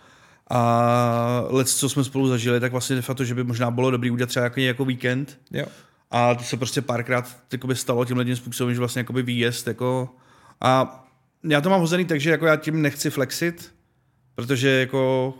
a 0.49 1.45
let, 1.49 1.69
co 1.69 1.89
jsme 1.89 2.03
spolu 2.03 2.27
zažili, 2.27 2.59
tak 2.59 2.71
vlastně 2.71 2.95
de 2.95 3.01
facto, 3.01 3.23
že 3.23 3.35
by 3.35 3.43
možná 3.43 3.71
bylo 3.71 3.91
dobrý 3.91 4.11
udělat 4.11 4.29
třeba 4.29 4.43
nějaký 4.43 4.63
jako 4.63 4.85
víkend, 4.85 5.39
Jo. 5.51 5.65
A 6.11 6.35
to 6.35 6.43
se 6.43 6.57
prostě 6.57 6.81
párkrát 6.81 7.37
jakoby, 7.51 7.75
stalo 7.75 8.05
tímhle 8.05 8.25
tím 8.25 8.35
způsobem, 8.35 8.73
že 8.73 8.79
vlastně 8.79 8.99
jakoby 8.99 9.21
výjezd 9.23 9.67
jako 9.67 10.09
a 10.61 10.95
já 11.43 11.61
to 11.61 11.69
mám 11.69 11.79
hozený 11.79 12.05
tak, 12.05 12.19
že 12.19 12.29
jako 12.31 12.45
já 12.45 12.55
tím 12.55 12.81
nechci 12.81 13.09
flexit, 13.09 13.73
protože 14.35 14.69
jako 14.69 15.33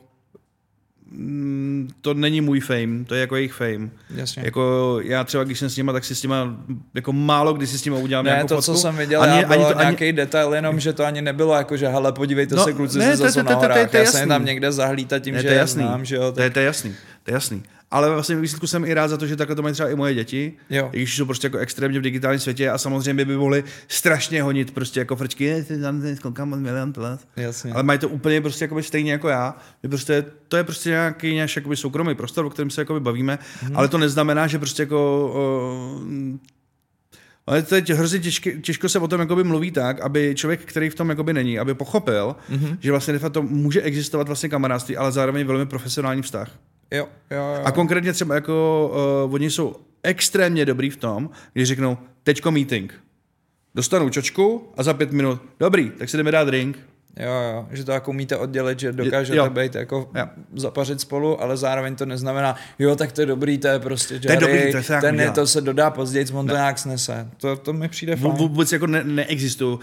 mm, 1.11 1.89
to 2.01 2.13
není 2.13 2.41
můj 2.41 2.59
fame, 2.59 3.05
to 3.05 3.15
je 3.15 3.21
jako 3.21 3.35
jejich 3.35 3.53
fame. 3.53 3.89
Jasně. 4.15 4.41
Jako 4.45 4.97
já 5.03 5.23
třeba, 5.23 5.43
když 5.43 5.59
jsem 5.59 5.69
s 5.69 5.77
nima, 5.77 5.93
tak 5.93 6.05
si 6.05 6.15
s 6.15 6.23
nima, 6.23 6.57
jako 6.93 7.13
málo 7.13 7.53
kdy 7.53 7.67
si 7.67 7.77
s 7.79 7.85
nima 7.85 7.97
udělám 7.97 8.25
Ne, 8.25 8.31
nějakou 8.31 8.47
to, 8.47 8.55
fotku. 8.55 8.71
co 8.73 8.77
jsem 8.77 8.97
viděl, 8.97 9.21
Ani- 9.21 9.31
ani, 9.31 9.43
ani 9.45 9.55
bylo 9.55 9.69
to- 9.71 9.77
ani- 9.77 9.85
nějaký 9.85 10.11
detail, 10.13 10.53
jenom, 10.53 10.79
že 10.79 10.93
to 10.93 11.05
ani 11.05 11.21
nebylo 11.21 11.53
jako, 11.55 11.77
že 11.77 11.87
hele, 11.87 12.11
podívejte 12.11 12.55
No, 12.55 12.63
se, 12.63 12.73
kluci 12.73 12.97
ne, 12.97 13.05
se 13.11 13.17
to- 13.17 13.23
zase 13.23 13.43
to- 13.43 13.49
na 13.49 13.55
horách. 13.55 13.93
Já 13.93 14.05
jsem 14.05 14.29
tam 14.29 14.45
někde 14.45 14.71
zahlítat 14.71 15.23
tím, 15.23 15.39
že 15.41 15.47
jasný. 15.47 15.83
znám, 15.83 16.05
že 16.05 16.15
jo. 16.15 16.31
To 16.31 16.41
je 16.41 16.51
jasný, 16.55 16.95
to 17.23 17.31
je 17.31 17.33
jasný. 17.33 17.63
Ale 17.91 18.09
vlastně 18.09 18.35
v 18.35 18.39
výsledku 18.39 18.67
jsem 18.67 18.85
i 18.85 18.93
rád 18.93 19.07
za 19.07 19.17
to, 19.17 19.27
že 19.27 19.35
takhle 19.35 19.55
to 19.55 19.61
mají 19.61 19.73
třeba 19.73 19.89
i 19.89 19.95
moje 19.95 20.13
děti, 20.13 20.53
Jo. 20.69 20.89
i 20.93 20.97
když 20.97 21.15
jsou 21.17 21.25
prostě 21.25 21.47
jako 21.47 21.57
extrémně 21.57 21.99
v 21.99 22.01
digitálním 22.01 22.39
světě 22.39 22.69
a 22.69 22.77
samozřejmě 22.77 23.25
by 23.25 23.37
mohli 23.37 23.63
strašně 23.87 24.43
honit 24.43 24.71
prostě 24.71 24.99
jako 24.99 25.15
frčky, 25.15 25.43
"Je, 25.43 25.63
tam 25.81 26.01
koukám 26.21 26.53
od 26.53 26.59
milion 26.59 26.93
let. 26.97 27.19
Jasně. 27.35 27.73
Ale 27.73 27.83
mají 27.83 27.99
to 27.99 28.09
úplně 28.09 28.41
prostě 28.41 28.63
jakoby 28.63 28.83
stejně 28.83 29.11
jako 29.11 29.29
já. 29.29 29.55
My 29.83 29.89
prostě, 29.89 30.25
to 30.47 30.57
je 30.57 30.63
prostě 30.63 30.89
nějaký 30.89 31.37
náš 31.37 31.55
jakoby 31.55 31.75
soukromý 31.77 32.15
prostor, 32.15 32.45
o 32.45 32.49
kterém 32.49 32.69
se 32.69 32.81
jakoby 32.81 32.99
bavíme, 32.99 33.39
Mhm. 33.61 33.71
mm. 33.71 33.77
ale 33.77 33.87
to 33.87 33.97
neznamená, 33.97 34.47
že 34.47 34.59
prostě 34.59 34.81
jako 34.83 35.31
uh, 36.03 36.37
ale 37.47 37.61
to 37.61 37.75
je 37.75 37.83
hrozně 37.93 38.19
těžké, 38.19 38.51
těžko 38.51 38.89
se 38.89 38.99
o 38.99 39.07
tom 39.07 39.19
jakoby 39.19 39.43
mluví 39.43 39.71
tak, 39.71 39.99
aby 40.01 40.33
člověk, 40.35 40.59
který 40.65 40.89
v 40.89 40.95
tom 40.95 41.09
jakoby 41.09 41.33
není, 41.33 41.59
aby 41.59 41.73
pochopil, 41.73 42.35
Mhm. 42.49 42.59
mm-hmm. 42.65 42.77
že 42.79 42.91
vlastně 42.91 43.13
de 43.13 43.19
facto 43.19 43.41
může 43.41 43.81
existovat 43.81 44.27
vlastně 44.27 44.49
kamarádství, 44.49 44.97
ale 44.97 45.11
zároveň 45.11 45.47
velmi 45.47 45.65
profesionální 45.65 46.21
vztah. 46.21 46.51
Jo, 46.91 47.07
jo, 47.31 47.37
jo. 47.37 47.61
A 47.65 47.71
konkrétně 47.71 48.13
třeba 48.13 48.35
jako 48.35 48.91
uh, 49.25 49.33
oni 49.33 49.51
jsou 49.51 49.75
extrémně 50.03 50.65
dobrý 50.65 50.89
v 50.89 50.97
tom, 50.97 51.29
když 51.53 51.67
řeknou 51.67 51.97
teďko 52.23 52.51
meeting. 52.51 52.93
Dostanu 53.75 54.09
čočku 54.09 54.69
a 54.77 54.83
za 54.83 54.93
pět 54.93 55.11
minut, 55.11 55.41
dobrý, 55.59 55.89
tak 55.89 56.09
si 56.09 56.17
jdeme 56.17 56.31
dát 56.31 56.43
drink. 56.43 56.88
Jo, 57.17 57.31
jo, 57.31 57.67
že 57.71 57.83
to 57.83 57.91
jako 57.91 58.11
umíte 58.11 58.37
oddělit, 58.37 58.79
že 58.79 58.91
dokážete 58.91 59.37
Jo. 59.37 59.49
být 59.49 59.75
jako 59.75 60.09
Jo. 60.15 60.25
zapařit 60.55 61.01
spolu, 61.01 61.41
ale 61.41 61.57
zároveň 61.57 61.95
to 61.95 62.05
neznamená, 62.05 62.55
jo, 62.79 62.95
tak 62.95 63.11
to 63.11 63.21
je 63.21 63.27
dobrý, 63.27 63.57
to 63.57 63.67
je 63.67 63.79
prostě 63.79 64.13
Jerry, 64.13 64.27
To 64.27 64.31
je 64.31 64.39
dobrý, 64.39 64.71
to 64.71 64.83
se 64.83 64.97
ten 65.01 65.15
je, 65.15 65.21
udělá. 65.21 65.33
to 65.33 65.47
se 65.47 65.61
dodá 65.61 65.89
později, 65.89 66.25
on 66.33 66.47
to 66.47 66.53
nějak 66.53 66.79
snese. 66.79 67.27
To, 67.37 67.55
to 67.57 67.73
mi 67.73 67.87
přijde 67.89 68.15
fajn. 68.15 68.33
Vůbec 68.33 68.71
jako 68.71 68.87
ne, 68.87 69.03
neexistují. 69.03 69.79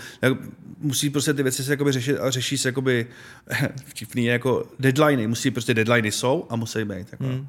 Musí 0.81 1.11
prostě 1.11 1.35
ty 1.35 1.43
věci 1.43 1.65
se 1.65 1.71
jakoby 1.73 1.93
řešit 1.93 2.19
a 2.19 2.31
řeší 2.31 2.59
se 2.59 2.69
jakoby 2.69 3.07
vtipný 3.87 4.25
jako 4.25 4.65
deadliny. 4.79 5.27
Musí 5.27 5.51
prostě 5.51 5.75
deadliny 5.75 6.13
jsou 6.13 6.47
a 6.51 6.57
musí 6.57 6.85
být. 6.85 7.07
Jako. 7.13 7.25
Hmm. 7.25 7.47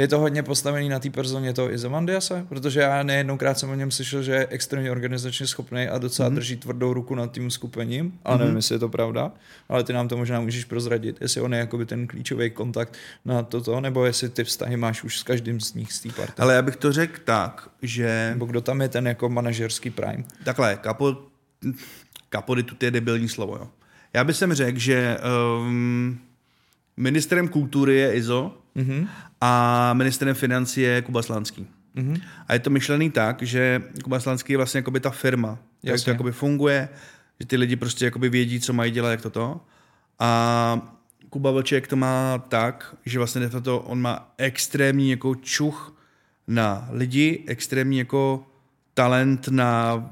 Je 0.00 0.08
to 0.08 0.18
hodně 0.18 0.42
postavený 0.42 0.88
na 0.88 0.98
té 0.98 1.10
personě 1.10 1.52
toho 1.52 1.72
Izomandiase, 1.72 2.46
protože 2.48 2.80
já 2.80 3.02
nejednoukrát 3.02 3.58
jsem 3.58 3.70
o 3.70 3.74
něm 3.74 3.90
slyšel, 3.90 4.22
že 4.22 4.32
je 4.32 4.46
extrémně 4.50 4.90
organizačně 4.90 5.46
schopný 5.46 5.88
a 5.88 5.98
docela 5.98 6.28
Mhm. 6.28 6.32
mm. 6.32 6.36
drží 6.36 6.56
tvrdou 6.56 6.92
ruku 6.92 7.14
nad 7.14 7.32
tím 7.32 7.50
skupením, 7.50 8.12
ale 8.24 8.38
nevím, 8.38 8.56
jestli 8.56 8.74
je 8.74 8.78
to 8.78 8.88
pravda, 8.88 9.32
ale 9.68 9.84
ty 9.84 9.92
nám 9.92 10.08
to 10.08 10.16
možná 10.16 10.40
můžeš 10.40 10.64
prozradit, 10.64 11.16
jestli 11.20 11.40
on 11.40 11.52
je 11.54 11.58
jakoby 11.60 11.86
ten 11.86 12.06
klíčový 12.06 12.50
kontakt 12.50 12.96
na 13.24 13.42
toto, 13.42 13.80
nebo 13.80 14.04
jestli 14.06 14.28
ty 14.28 14.44
vztahy 14.44 14.76
máš 14.76 15.04
už 15.04 15.18
s 15.18 15.22
každým 15.22 15.60
z 15.60 15.74
nich 15.74 15.92
z 15.92 16.00
té 16.00 16.08
party. 16.08 16.32
Ale 16.42 16.54
já 16.54 16.62
bych 16.62 16.76
to 16.76 16.92
řekl 16.92 17.20
tak, 17.24 17.68
že 17.82 18.30
Nebo 18.32 18.46
kdo 18.46 18.60
tam 18.60 18.80
je 18.80 18.88
ten 18.88 19.06
jako 19.06 19.28
manažerský 19.28 19.90
prime. 19.90 20.24
takhle, 20.44 20.76
kapo, 20.76 21.16
kapoditu 22.28 22.74
je 22.82 22.90
debilní 22.90 23.28
slovo. 23.28 23.56
Jo. 23.60 23.68
Já 24.14 24.24
bych 24.24 24.36
sem 24.36 24.54
řekl, 24.54 24.78
že 24.78 25.18
um, 25.60 26.18
ministrem 26.96 27.48
kultury 27.48 27.96
je 27.96 28.14
Izo 28.14 28.56
Mhm. 28.74 29.08
A 29.40 29.92
ministrem 29.92 30.34
financí 30.34 30.80
je 30.80 31.02
Kuba 31.02 31.22
Slánský. 31.22 31.66
Mhm. 31.94 32.16
A 32.48 32.52
je 32.52 32.58
to 32.58 32.70
myšlený 32.70 33.10
tak, 33.10 33.42
že 33.42 33.82
Kuba 34.04 34.20
Slánský 34.20 34.52
je 34.52 34.56
vlastně 34.56 34.78
jakoby 34.78 35.00
ta 35.00 35.10
firma, 35.10 35.48
jak 35.48 35.58
to 35.82 35.90
Jasně. 35.90 36.12
jakoby 36.12 36.32
funguje, 36.32 36.88
že 37.40 37.46
ty 37.46 37.56
lidi 37.56 37.76
prostě 37.76 38.04
jakoby 38.04 38.28
vědí, 38.28 38.60
co 38.60 38.72
mají 38.72 38.92
dělat, 38.92 39.10
jak 39.10 39.22
toto. 39.22 39.60
A 40.18 40.96
Kuba 41.30 41.50
Vlček 41.50 41.86
to 41.88 41.96
má 41.96 42.38
tak, 42.48 42.96
že 43.06 43.18
vlastně 43.18 43.40
de 43.40 43.48
facto 43.48 43.80
on 43.80 44.00
má 44.00 44.34
extrémní 44.38 45.10
jako 45.10 45.34
čuch 45.34 45.96
na 46.48 46.88
lidi, 46.90 47.44
extrémní 47.46 47.98
jako 47.98 48.46
talent 48.94 49.48
na 49.48 50.04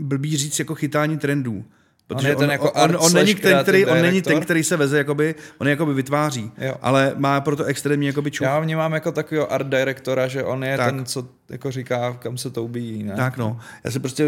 blbý 0.00 0.36
říct 0.36 0.58
jako 0.58 0.74
chytání 0.74 1.18
trendů. 1.18 1.64
Protože 2.06 2.28
je 2.28 2.36
ten 2.36 2.50
jako 2.50 2.70
on, 2.72 2.96
on, 3.00 3.12
není 3.12 3.34
ten, 3.34 3.62
který, 3.62 3.86
on 3.86 4.02
není 4.02 4.22
ten, 4.22 4.40
který 4.40 4.64
se 4.64 4.76
veze, 4.76 4.98
jakoby, 4.98 5.34
on 5.58 5.66
je 5.66 5.70
jakoby 5.70 5.94
vytváří, 5.94 6.50
Jo. 6.58 6.74
ale 6.82 7.12
má 7.16 7.40
proto 7.40 7.64
extrémní 7.64 8.06
jakoby 8.06 8.30
čuch. 8.30 8.44
Já 8.44 8.60
vnímám 8.60 8.92
jako 8.92 9.12
takového 9.12 9.52
art 9.52 9.66
directora, 9.66 10.28
že 10.28 10.44
on 10.44 10.64
je 10.64 10.76
Tak. 10.76 10.94
ten, 10.94 11.04
co 11.04 11.28
jako 11.50 11.70
říká, 11.70 12.12
kam 12.20 12.38
se 12.38 12.50
to 12.50 12.64
ubíjí, 12.64 13.02
ne? 13.02 13.14
Tak 13.16 13.36
no, 13.36 13.60
já 13.84 13.90
se 13.90 14.00
prostě... 14.00 14.24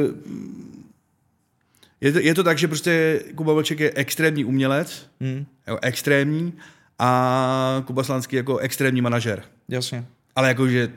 Je 2.01 2.13
to, 2.13 2.19
je 2.19 2.35
to 2.35 2.45
tak, 2.45 2.59
že 2.59 2.69
prostě 2.69 3.23
Kuba 3.35 3.53
Vlček 3.53 3.81
je 3.81 3.93
extrémní 3.95 4.45
umělec, 4.45 5.07
Hmm, 5.21 5.47
jo, 5.69 5.79
extrémní, 5.83 6.53
a 6.99 7.83
Kuba 7.87 8.03
Slánský 8.05 8.37
jako 8.37 8.59
extrémní 8.59 9.01
manažer. 9.01 9.43
jasně. 9.69 10.05
Ale 10.37 10.49
jakože 10.49 10.89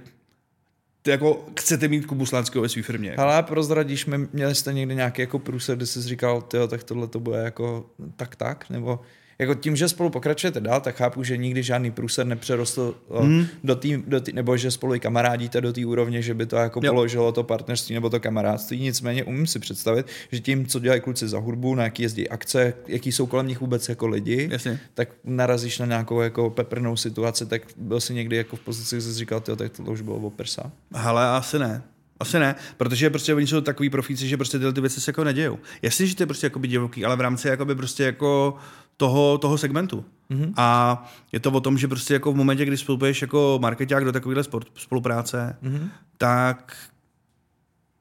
jako 1.08 1.46
chcete 1.60 1.88
mít 1.88 2.06
Kubu 2.06 2.26
Slánského 2.26 2.62
ve 2.62 2.70
své 2.70 2.82
firmě. 2.82 3.10
Jako. 3.10 3.22
Ale 3.22 3.44
prozradíš 3.44 4.06
mi, 4.06 4.18
měli 4.34 4.56
jste 4.56 4.74
někdy 4.74 4.96
nějaký 4.96 5.22
jako 5.22 5.40
průser, 5.40 5.78
kdy 5.78 5.86
jsi 5.86 6.02
říkal, 6.02 6.42
tyjo, 6.42 6.68
tak 6.68 6.84
tohle 6.84 7.08
to 7.08 7.20
bude 7.20 7.38
jako 7.38 7.86
tak 8.16 8.36
tak, 8.36 8.70
nebo 8.70 9.00
jako 9.40 9.56
tím, 9.56 9.76
že 9.76 9.90
spolu 9.90 10.10
pokračujete 10.10 10.60
dál, 10.60 10.82
tak 10.82 10.96
chápu, 10.96 11.24
že 11.24 11.38
nikdy 11.38 11.64
žádný 11.64 11.92
průser 11.92 12.26
nepřerostl 12.26 12.96
hmm. 13.22 13.46
do 13.64 13.76
tý, 13.76 14.04
do 14.08 14.22
tý, 14.22 14.34
nebo 14.34 14.58
že 14.58 14.72
spolu 14.72 14.96
i 14.96 15.00
kamarádíte 15.00 15.62
do 15.62 15.74
té 15.74 15.86
úrovně, 15.86 16.22
že 16.22 16.34
by 16.34 16.46
to 16.46 16.56
jako 16.56 16.80
jo. 16.84 16.92
položilo 16.92 17.32
to 17.32 17.44
partnerství 17.44 17.96
nebo 17.96 18.10
to 18.10 18.20
kamarádství. 18.20 18.80
Nicméně 18.80 19.24
umím 19.24 19.48
si 19.48 19.60
představit, 19.60 20.06
že 20.32 20.40
tím, 20.40 20.68
co 20.68 20.80
dělají 20.80 21.02
kluci 21.02 21.28
za 21.28 21.40
hudbu, 21.40 21.76
na 21.76 21.84
jaký 21.84 22.04
jezdí 22.04 22.30
akce, 22.30 22.74
jaký 22.88 23.12
jsou 23.12 23.26
kolem 23.26 23.48
nich 23.48 23.62
vůbec 23.62 23.90
jako 23.90 24.08
lidi, 24.08 24.50
Jasně. 24.52 24.80
tak 24.94 25.10
narazíš 25.24 25.80
na 25.80 25.86
nějakou 25.86 26.22
jako 26.22 26.50
peprnou 26.50 26.96
situaci, 26.96 27.46
tak 27.46 27.62
byl 27.78 28.00
si 28.00 28.14
někdy 28.14 28.36
jako 28.36 28.56
v 28.56 28.60
pozici, 28.60 28.96
že 28.96 29.02
jsi 29.02 29.14
říkal, 29.14 29.40
tak 29.40 29.72
to 29.72 29.84
už 29.84 30.02
bylo 30.02 30.18
o 30.18 30.30
prsa. 30.30 30.72
Ale 30.94 31.28
asi 31.28 31.60
ne. 31.60 31.82
Asi 32.20 32.40
ne, 32.40 32.56
protože 32.78 33.10
prostě 33.10 33.34
oni 33.34 33.48
jsou 33.48 33.62
takový 33.62 33.90
profíci, 33.90 34.28
že 34.28 34.38
prostě 34.38 34.58
tyhle 34.58 34.74
ty 34.74 34.82
věci 34.82 35.02
se 35.02 35.10
jako 35.10 35.24
nedějou. 35.24 35.60
Jasně, 35.82 36.08
že 36.08 36.16
to 36.16 36.24
je 36.24 36.28
prostě 36.28 36.46
jako 36.46 36.60
divoký, 36.60 37.06
ale 37.06 37.16
v 37.16 37.22
rámci 37.22 37.48
jakoby 37.48 37.76
prostě 37.76 38.04
jako 38.04 38.56
toho, 39.00 39.38
toho 39.38 39.58
segmentu. 39.58 40.06
Mm-hmm. 40.32 40.54
A 40.58 41.10
je 41.32 41.40
to 41.40 41.52
o 41.52 41.60
tom, 41.60 41.78
že 41.78 41.88
prostě 41.88 42.14
jako 42.14 42.32
v 42.32 42.36
momentě, 42.36 42.66
kdy 42.66 42.78
spolupuješ 42.78 43.22
jako 43.22 43.60
marketák 43.62 44.06
do 44.06 44.12
takovéhle 44.12 44.44
spolupráce, 44.76 45.56
mm-hmm. 45.64 45.90
tak 46.18 46.76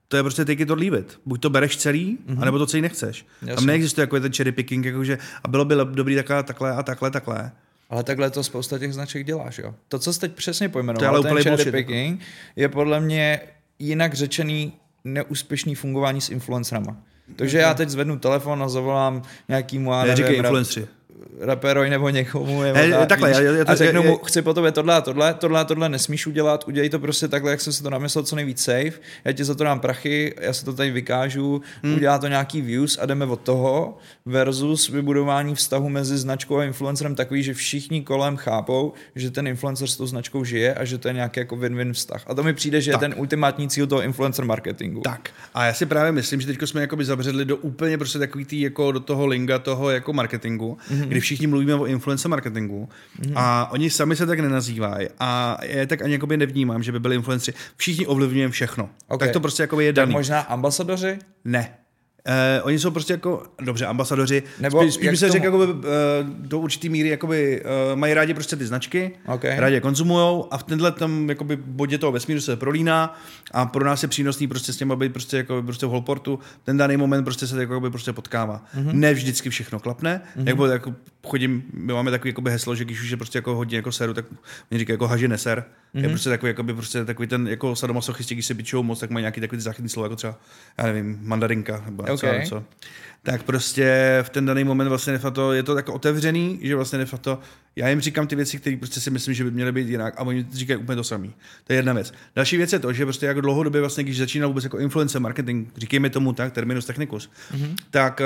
to 0.08 0.16
je 0.16 0.22
prostě 0.22 0.44
take 0.44 0.62
it 0.62 0.70
or 0.70 0.78
leave 0.78 0.98
it. 0.98 1.20
Buď 1.26 1.40
to 1.40 1.50
bereš 1.50 1.76
celý, 1.76 2.18
mm-hmm. 2.18 2.42
anebo 2.42 2.58
to 2.58 2.66
celý 2.66 2.82
nechceš. 2.82 3.26
Jasně. 3.42 3.54
Tam 3.54 3.66
neexistuje 3.66 4.02
jako 4.02 4.20
ten 4.20 4.32
cherry 4.32 4.52
picking, 4.52 4.84
jakože 4.84 5.18
a 5.44 5.48
bylo 5.48 5.64
by 5.64 5.74
dobrý 5.84 6.14
takhle, 6.14 6.42
takhle 6.42 6.72
a 6.72 6.82
takhle, 6.82 7.10
takhle. 7.10 7.52
Ale 7.90 8.04
takhle 8.04 8.30
to 8.30 8.44
spousta 8.44 8.78
těch 8.78 8.94
značek 8.94 9.26
děláš, 9.26 9.58
jo. 9.58 9.74
To, 9.88 9.98
co 9.98 10.12
jsi 10.12 10.20
teď 10.20 10.32
přesně 10.32 10.68
pojmenoval, 10.68 11.22
ten 11.22 11.42
cherry 11.42 11.62
jako. 11.62 11.70
picking, 11.70 12.20
je 12.56 12.68
podle 12.68 13.00
mě 13.00 13.40
jinak 13.78 14.14
řečený 14.14 14.72
neúspěšný 15.04 15.74
fungování 15.74 16.20
s 16.20 16.30
influencerama. 16.30 16.96
Takže 17.36 17.58
já 17.58 17.74
teď 17.74 17.88
zvednu 17.88 18.18
telefon 18.18 18.62
a 18.62 18.68
zavolám 18.68 19.22
nějakýmu, 19.48 19.92
já 19.92 20.04
nevím, 20.04 20.26
influenceri 20.26 20.86
raperoj 21.40 21.90
nebo 21.90 22.08
někomu. 22.08 22.62
Nebo 22.62 22.78
hey, 22.78 22.90
tak, 22.90 23.08
takhle, 23.08 23.30
já, 23.30 23.40
já 23.40 23.64
to, 23.64 23.70
a 23.70 23.74
řeknu 23.74 24.02
mu, 24.02 24.16
chci 24.16 24.42
po 24.42 24.54
tobě 24.54 24.72
tohle 24.72 24.94
a 24.94 25.00
tohle, 25.00 25.34
tohle 25.34 25.60
a 25.60 25.64
tohle 25.64 25.88
nesmíš 25.88 26.26
udělat, 26.26 26.68
udělej 26.68 26.90
to 26.90 26.98
prostě 26.98 27.28
takhle, 27.28 27.50
jak 27.50 27.60
jsem 27.60 27.72
si 27.72 27.82
to 27.82 27.90
namyslel, 27.90 28.24
co 28.24 28.36
nejvíc 28.36 28.62
safe, 28.64 28.92
já 29.24 29.32
ti 29.32 29.44
za 29.44 29.54
to 29.54 29.64
dám 29.64 29.80
prachy, 29.80 30.34
já 30.40 30.52
se 30.52 30.64
to 30.64 30.72
tady 30.72 30.90
vykážu, 30.90 31.62
hmm. 31.82 31.94
udělá 31.94 32.18
to 32.18 32.28
nějaký 32.28 32.60
views 32.60 32.98
a 32.98 33.06
jdeme 33.06 33.24
od 33.24 33.40
toho 33.40 33.96
versus 34.26 34.88
vybudování 34.88 35.54
vztahu 35.54 35.88
mezi 35.88 36.18
značkou 36.18 36.56
a 36.56 36.64
influencerem 36.64 37.14
takový, 37.14 37.42
že 37.42 37.54
všichni 37.54 38.02
kolem 38.02 38.36
chápou, 38.36 38.92
že 39.14 39.30
ten 39.30 39.46
influencer 39.46 39.88
s 39.88 39.96
tou 39.96 40.06
značkou 40.06 40.44
žije 40.44 40.74
a 40.74 40.84
že 40.84 40.98
to 40.98 41.08
je 41.08 41.14
nějaký 41.14 41.40
jako 41.40 41.56
win-win 41.56 41.92
vztah. 41.92 42.24
A 42.26 42.34
to 42.34 42.42
mi 42.42 42.52
přijde, 42.52 42.80
že 42.80 42.92
tak. 42.92 43.02
je 43.02 43.08
ten 43.08 43.18
ultimátní 43.18 43.68
cíl 43.68 43.86
toho 43.86 44.02
influencer 44.02 44.44
marketingu. 44.44 45.00
Tak. 45.00 45.30
A 45.54 45.64
já 45.64 45.74
si 45.74 45.86
právě 45.86 46.12
myslím, 46.12 46.40
že 46.40 46.46
teď 46.46 46.58
jsme 46.64 46.80
jakoby 46.80 47.04
zabředli 47.04 47.44
do 47.44 47.56
úplně 47.56 47.98
prostě 47.98 48.18
takový 48.18 48.44
tý, 48.44 48.60
jako 48.60 48.92
do 48.92 49.00
toho 49.00 49.26
linga 49.26 49.58
toho 49.58 49.90
jako 49.90 50.12
marketingu, 50.12 50.78
mm-hmm. 50.90 51.07
Kdy 51.08 51.20
všichni 51.20 51.46
mluvíme 51.46 51.74
o 51.74 51.86
influencer 51.86 52.30
marketingu 52.30 52.88
mm-hmm. 53.20 53.32
a 53.36 53.70
oni 53.72 53.90
sami 53.90 54.16
se 54.16 54.26
tak 54.26 54.40
nenazývají 54.40 55.08
a 55.18 55.58
já 55.62 55.86
tak 55.86 56.02
ani 56.02 56.12
jakoby 56.12 56.36
nevnímám, 56.36 56.82
že 56.82 56.92
by 56.92 57.00
byli 57.00 57.14
influenceri. 57.14 57.56
Všichni 57.76 58.06
ovlivňujeme 58.06 58.52
všechno. 58.52 58.90
Okay. 59.08 59.28
Tak 59.28 59.32
to 59.32 59.40
prostě 59.40 59.62
jakoby 59.62 59.84
je 59.84 59.92
daný. 59.92 60.12
Tak 60.12 60.18
možná 60.18 60.40
ambasadoři? 60.40 61.18
Ne. 61.44 61.74
Uh, 62.28 62.34
oni 62.66 62.78
jsou 62.78 62.90
prostě 62.90 63.12
jako, 63.12 63.42
dobře, 63.62 63.86
ambasadoři, 63.86 64.42
Nebo 64.60 64.80
spíš, 64.82 64.94
spíš 64.94 65.10
by 65.10 65.16
se 65.16 65.28
řekl, 65.28 65.44
jakoby, 65.44 65.64
uh, 65.64 65.80
do 66.28 66.58
určitý 66.58 66.88
míry 66.88 67.08
jakoby, 67.08 67.62
uh, 67.90 67.98
mají 67.98 68.14
rádi 68.14 68.34
prostě 68.34 68.56
ty 68.56 68.66
značky, 68.66 69.10
okay. 69.26 69.60
rádi 69.60 69.74
je 69.74 69.80
konzumujou 69.80 70.48
a 70.50 70.58
v 70.58 70.62
tenhle 70.62 70.92
tam 70.92 71.28
jakoby, 71.28 71.56
bodě 71.56 71.98
toho 71.98 72.12
vesmíru 72.12 72.40
se 72.40 72.56
prolíná 72.56 73.18
a 73.52 73.66
pro 73.66 73.84
nás 73.84 74.02
je 74.02 74.08
přínosný 74.08 74.46
prostě 74.46 74.72
s 74.72 74.76
těma 74.76 74.96
být 74.96 75.12
prostě, 75.12 75.36
jako, 75.36 75.62
prostě 75.62 75.86
v 75.86 75.88
holportu, 75.88 76.38
ten 76.64 76.76
daný 76.76 76.96
moment 76.96 77.24
prostě 77.24 77.46
se 77.46 77.60
jakoby, 77.60 77.90
prostě 77.90 78.12
potkává. 78.12 78.64
Mm-hmm. 78.76 78.92
Ne 78.92 79.14
vždycky 79.14 79.50
všechno 79.50 79.80
klapne, 79.80 80.20
mm-hmm. 80.36 80.46
jak 80.46 80.56
bylo, 80.56 80.66
jako, 80.66 80.94
chodím, 81.26 81.62
my 81.72 81.92
máme 81.92 82.10
takový 82.10 82.30
jakoby, 82.30 82.50
heslo, 82.50 82.74
že 82.74 82.84
když 82.84 83.02
už 83.02 83.10
je 83.10 83.16
prostě 83.16 83.38
jako 83.38 83.54
hodně 83.54 83.76
jako 83.76 83.92
seru, 83.92 84.14
tak 84.14 84.24
mě 84.70 84.78
říká 84.78 84.92
jako 84.92 85.06
haži 85.06 85.28
neser. 85.28 85.64
Mm-hmm. 85.94 86.02
Je 86.02 86.08
prostě 86.08 86.28
takový, 86.30 86.50
jakoby, 86.50 86.74
prostě 86.74 87.04
takový 87.04 87.28
ten 87.28 87.48
jako 87.48 87.76
sadomasochisti, 87.76 88.34
když 88.34 88.46
se 88.46 88.54
bičou 88.54 88.82
moc, 88.82 89.00
tak 89.00 89.10
mají 89.10 89.22
nějaký 89.22 89.40
takový 89.40 89.60
záchytný 89.60 89.88
slovo, 89.88 90.04
jako 90.04 90.16
třeba, 90.16 90.38
já 90.78 90.86
nevím, 90.86 91.18
mandarinka, 91.22 91.82
nebo 91.84 92.02
okay. 92.02 92.17
Co, 92.18 92.48
co. 92.48 92.64
Tak 93.22 93.42
prostě 93.42 94.18
v 94.22 94.30
ten 94.30 94.46
daný 94.46 94.64
moment 94.64 94.88
vlastně 94.88 95.12
nefato, 95.12 95.52
je 95.52 95.62
to 95.62 95.74
tak 95.74 95.88
otevřený, 95.88 96.58
že 96.62 96.76
vlastně 96.76 96.98
nefato, 96.98 97.38
já 97.76 97.88
jim 97.88 98.00
říkám 98.00 98.26
ty 98.26 98.36
věci, 98.36 98.58
které 98.58 98.76
prostě 98.76 99.00
si 99.00 99.10
myslím, 99.10 99.34
že 99.34 99.44
by 99.44 99.50
měly 99.50 99.72
být 99.72 99.88
jinak 99.88 100.14
a 100.16 100.22
oni 100.22 100.46
říkají 100.52 100.80
úplně 100.80 100.96
to 100.96 101.04
samé. 101.04 101.28
To 101.64 101.72
je 101.72 101.78
jedna 101.78 101.92
věc. 101.92 102.12
Další 102.36 102.56
věc 102.56 102.72
je 102.72 102.78
to, 102.78 102.92
že 102.92 103.04
prostě 103.04 103.26
jako 103.26 103.40
dlouhodobě 103.40 103.80
vlastně, 103.80 104.04
když 104.04 104.18
začínal 104.18 104.48
vůbec 104.48 104.64
jako 104.64 104.78
influencer 104.78 105.20
marketing, 105.20 105.68
říkejme 105.76 106.10
tomu 106.10 106.32
tak, 106.32 106.52
terminus 106.52 106.86
technicus, 106.86 107.30
mm-hmm. 107.52 107.74
tak 107.90 108.20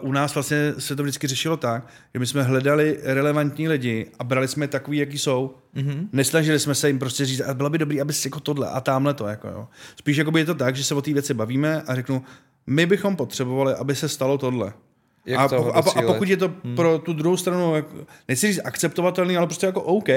uh, 0.00 0.08
u 0.08 0.12
nás 0.12 0.34
vlastně 0.34 0.74
se 0.78 0.96
to 0.96 1.02
vždycky 1.02 1.26
řešilo 1.26 1.56
tak, 1.56 1.86
že 2.14 2.20
my 2.20 2.26
jsme 2.26 2.42
hledali 2.42 2.98
relevantní 3.02 3.68
lidi 3.68 4.06
a 4.18 4.24
brali 4.24 4.48
jsme 4.48 4.68
takový, 4.68 4.98
jaký 4.98 5.18
jsou. 5.18 5.54
Mm-hmm. 5.76 6.08
Nesnažili 6.12 6.58
jsme 6.58 6.74
se 6.74 6.88
jim 6.88 6.98
prostě 6.98 7.26
říct, 7.26 7.40
a 7.40 7.54
bylo 7.54 7.70
by 7.70 7.78
dobrý, 7.78 8.00
aby 8.00 8.12
si 8.12 8.28
jako 8.28 8.40
tohle 8.40 8.68
a 8.68 8.80
tamhle 8.80 9.14
to. 9.14 9.26
Jako, 9.26 9.48
jo. 9.48 9.68
Spíš 9.96 10.16
jako 10.16 10.30
by 10.30 10.40
je 10.40 10.46
to 10.46 10.54
tak, 10.54 10.76
že 10.76 10.84
se 10.84 10.94
o 10.94 11.02
té 11.02 11.12
věci 11.12 11.34
bavíme 11.34 11.82
a 11.82 11.94
řeknu, 11.94 12.24
my 12.66 12.86
bychom 12.86 13.16
potřebovali, 13.16 13.74
aby 13.74 13.94
se 13.94 14.08
stalo 14.08 14.38
tohle. 14.38 14.72
Jak 15.26 15.40
a, 15.40 15.48
to 15.48 15.76
a, 15.76 15.78
a 15.78 16.02
pokud 16.02 16.28
je 16.28 16.36
to 16.36 16.52
hmm. 16.64 16.76
pro 16.76 16.98
tu 16.98 17.12
druhou 17.12 17.36
stranu, 17.36 17.74
nechci 18.28 18.52
říct 18.52 18.60
akceptovatelný, 18.64 19.36
ale 19.36 19.46
prostě 19.46 19.66
jako 19.66 19.82
OK, 19.82 20.08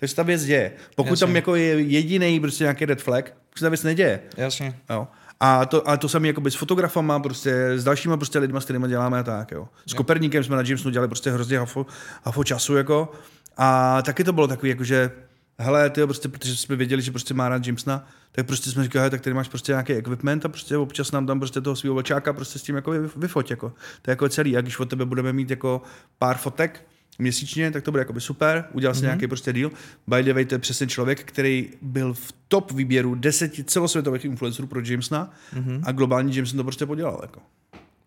tak 0.00 0.08
se 0.08 0.16
ta 0.16 0.22
věc 0.22 0.44
děje. 0.44 0.72
Pokud 0.96 1.10
Jasně. 1.10 1.26
tam 1.26 1.36
jako 1.36 1.54
je 1.54 1.80
jediný 1.80 2.40
prostě 2.40 2.64
nějaký 2.64 2.84
red 2.84 3.02
flag, 3.02 3.32
se 3.56 3.64
ta 3.64 3.68
věc 3.68 3.82
neděje. 3.82 4.20
Jasně. 4.36 4.78
Jo. 4.90 5.08
A 5.40 5.66
to, 5.66 5.88
a 5.88 5.96
to 5.96 6.08
samé 6.08 6.26
jako 6.26 6.50
s 6.50 6.54
fotografama, 6.54 7.20
prostě 7.20 7.52
s 7.76 7.84
dalšíma 7.84 8.16
prostě 8.16 8.38
lidma, 8.38 8.60
s 8.60 8.64
kterými 8.64 8.88
děláme 8.88 9.18
a 9.18 9.22
tak, 9.22 9.50
jo. 9.50 9.68
S 9.86 9.92
jo. 9.92 9.96
Koperníkem 9.96 10.44
jsme 10.44 10.56
na 10.56 10.62
Jamesonu 10.62 10.92
dělali 10.92 11.08
prostě 11.08 11.30
hrozně 11.30 11.58
hafo, 11.58 11.86
hafo 12.24 12.44
času, 12.44 12.76
jako. 12.76 13.12
A 13.56 14.02
taky 14.02 14.24
to 14.24 14.32
bylo 14.32 14.48
takový, 14.48 14.68
jakože 14.70 15.10
hele, 15.58 15.90
ty 15.90 16.04
prostě, 16.04 16.28
protože 16.28 16.56
jsme 16.56 16.76
věděli, 16.76 17.02
že 17.02 17.10
prostě 17.10 17.34
má 17.34 17.48
rád 17.48 17.66
Jamesona, 17.66 18.08
tak 18.32 18.46
prostě 18.46 18.70
jsme 18.70 18.82
říkali, 18.84 19.10
tak 19.10 19.20
tady 19.20 19.34
máš 19.34 19.48
prostě 19.48 19.72
nějaký 19.72 19.92
equipment 19.92 20.44
a 20.44 20.48
prostě 20.48 20.76
občas 20.76 21.12
nám 21.12 21.26
tam 21.26 21.38
prostě 21.38 21.60
toho 21.60 21.76
svého 21.76 21.94
vlčáka 21.94 22.32
prostě 22.32 22.58
s 22.58 22.62
tím 22.62 22.74
jako 22.74 22.92
vyfoť, 23.16 23.50
jako. 23.50 23.68
To 24.02 24.10
je 24.10 24.12
jako 24.12 24.28
celý. 24.28 24.56
A 24.56 24.60
když 24.60 24.78
od 24.78 24.90
tebe 24.90 25.04
budeme 25.04 25.32
mít 25.32 25.50
jako 25.50 25.82
pár 26.18 26.36
fotek, 26.36 26.86
měsíčně, 27.18 27.70
tak 27.70 27.84
to 27.84 27.90
bude 27.90 28.00
jako 28.00 28.20
super, 28.20 28.64
udělal 28.72 28.94
si 28.94 29.00
mm-hmm. 29.00 29.04
nějaký 29.04 29.26
prostě 29.26 29.52
deal. 29.52 29.70
By 30.06 30.22
the 30.22 30.32
way, 30.32 30.44
to 30.44 30.54
je 30.54 30.58
přesně 30.58 30.86
člověk, 30.86 31.24
který 31.24 31.70
byl 31.82 32.14
v 32.14 32.32
top 32.48 32.72
výběru 32.72 33.14
deseti 33.14 33.64
celosvětových 33.64 34.24
influencerů 34.24 34.68
pro 34.68 34.80
Jamesona 34.84 35.30
mm-hmm. 35.54 35.80
a 35.84 35.92
globální 35.92 36.36
Jameson 36.36 36.56
to 36.56 36.64
prostě 36.64 36.86
podělal. 36.86 37.18
Jako. 37.22 37.40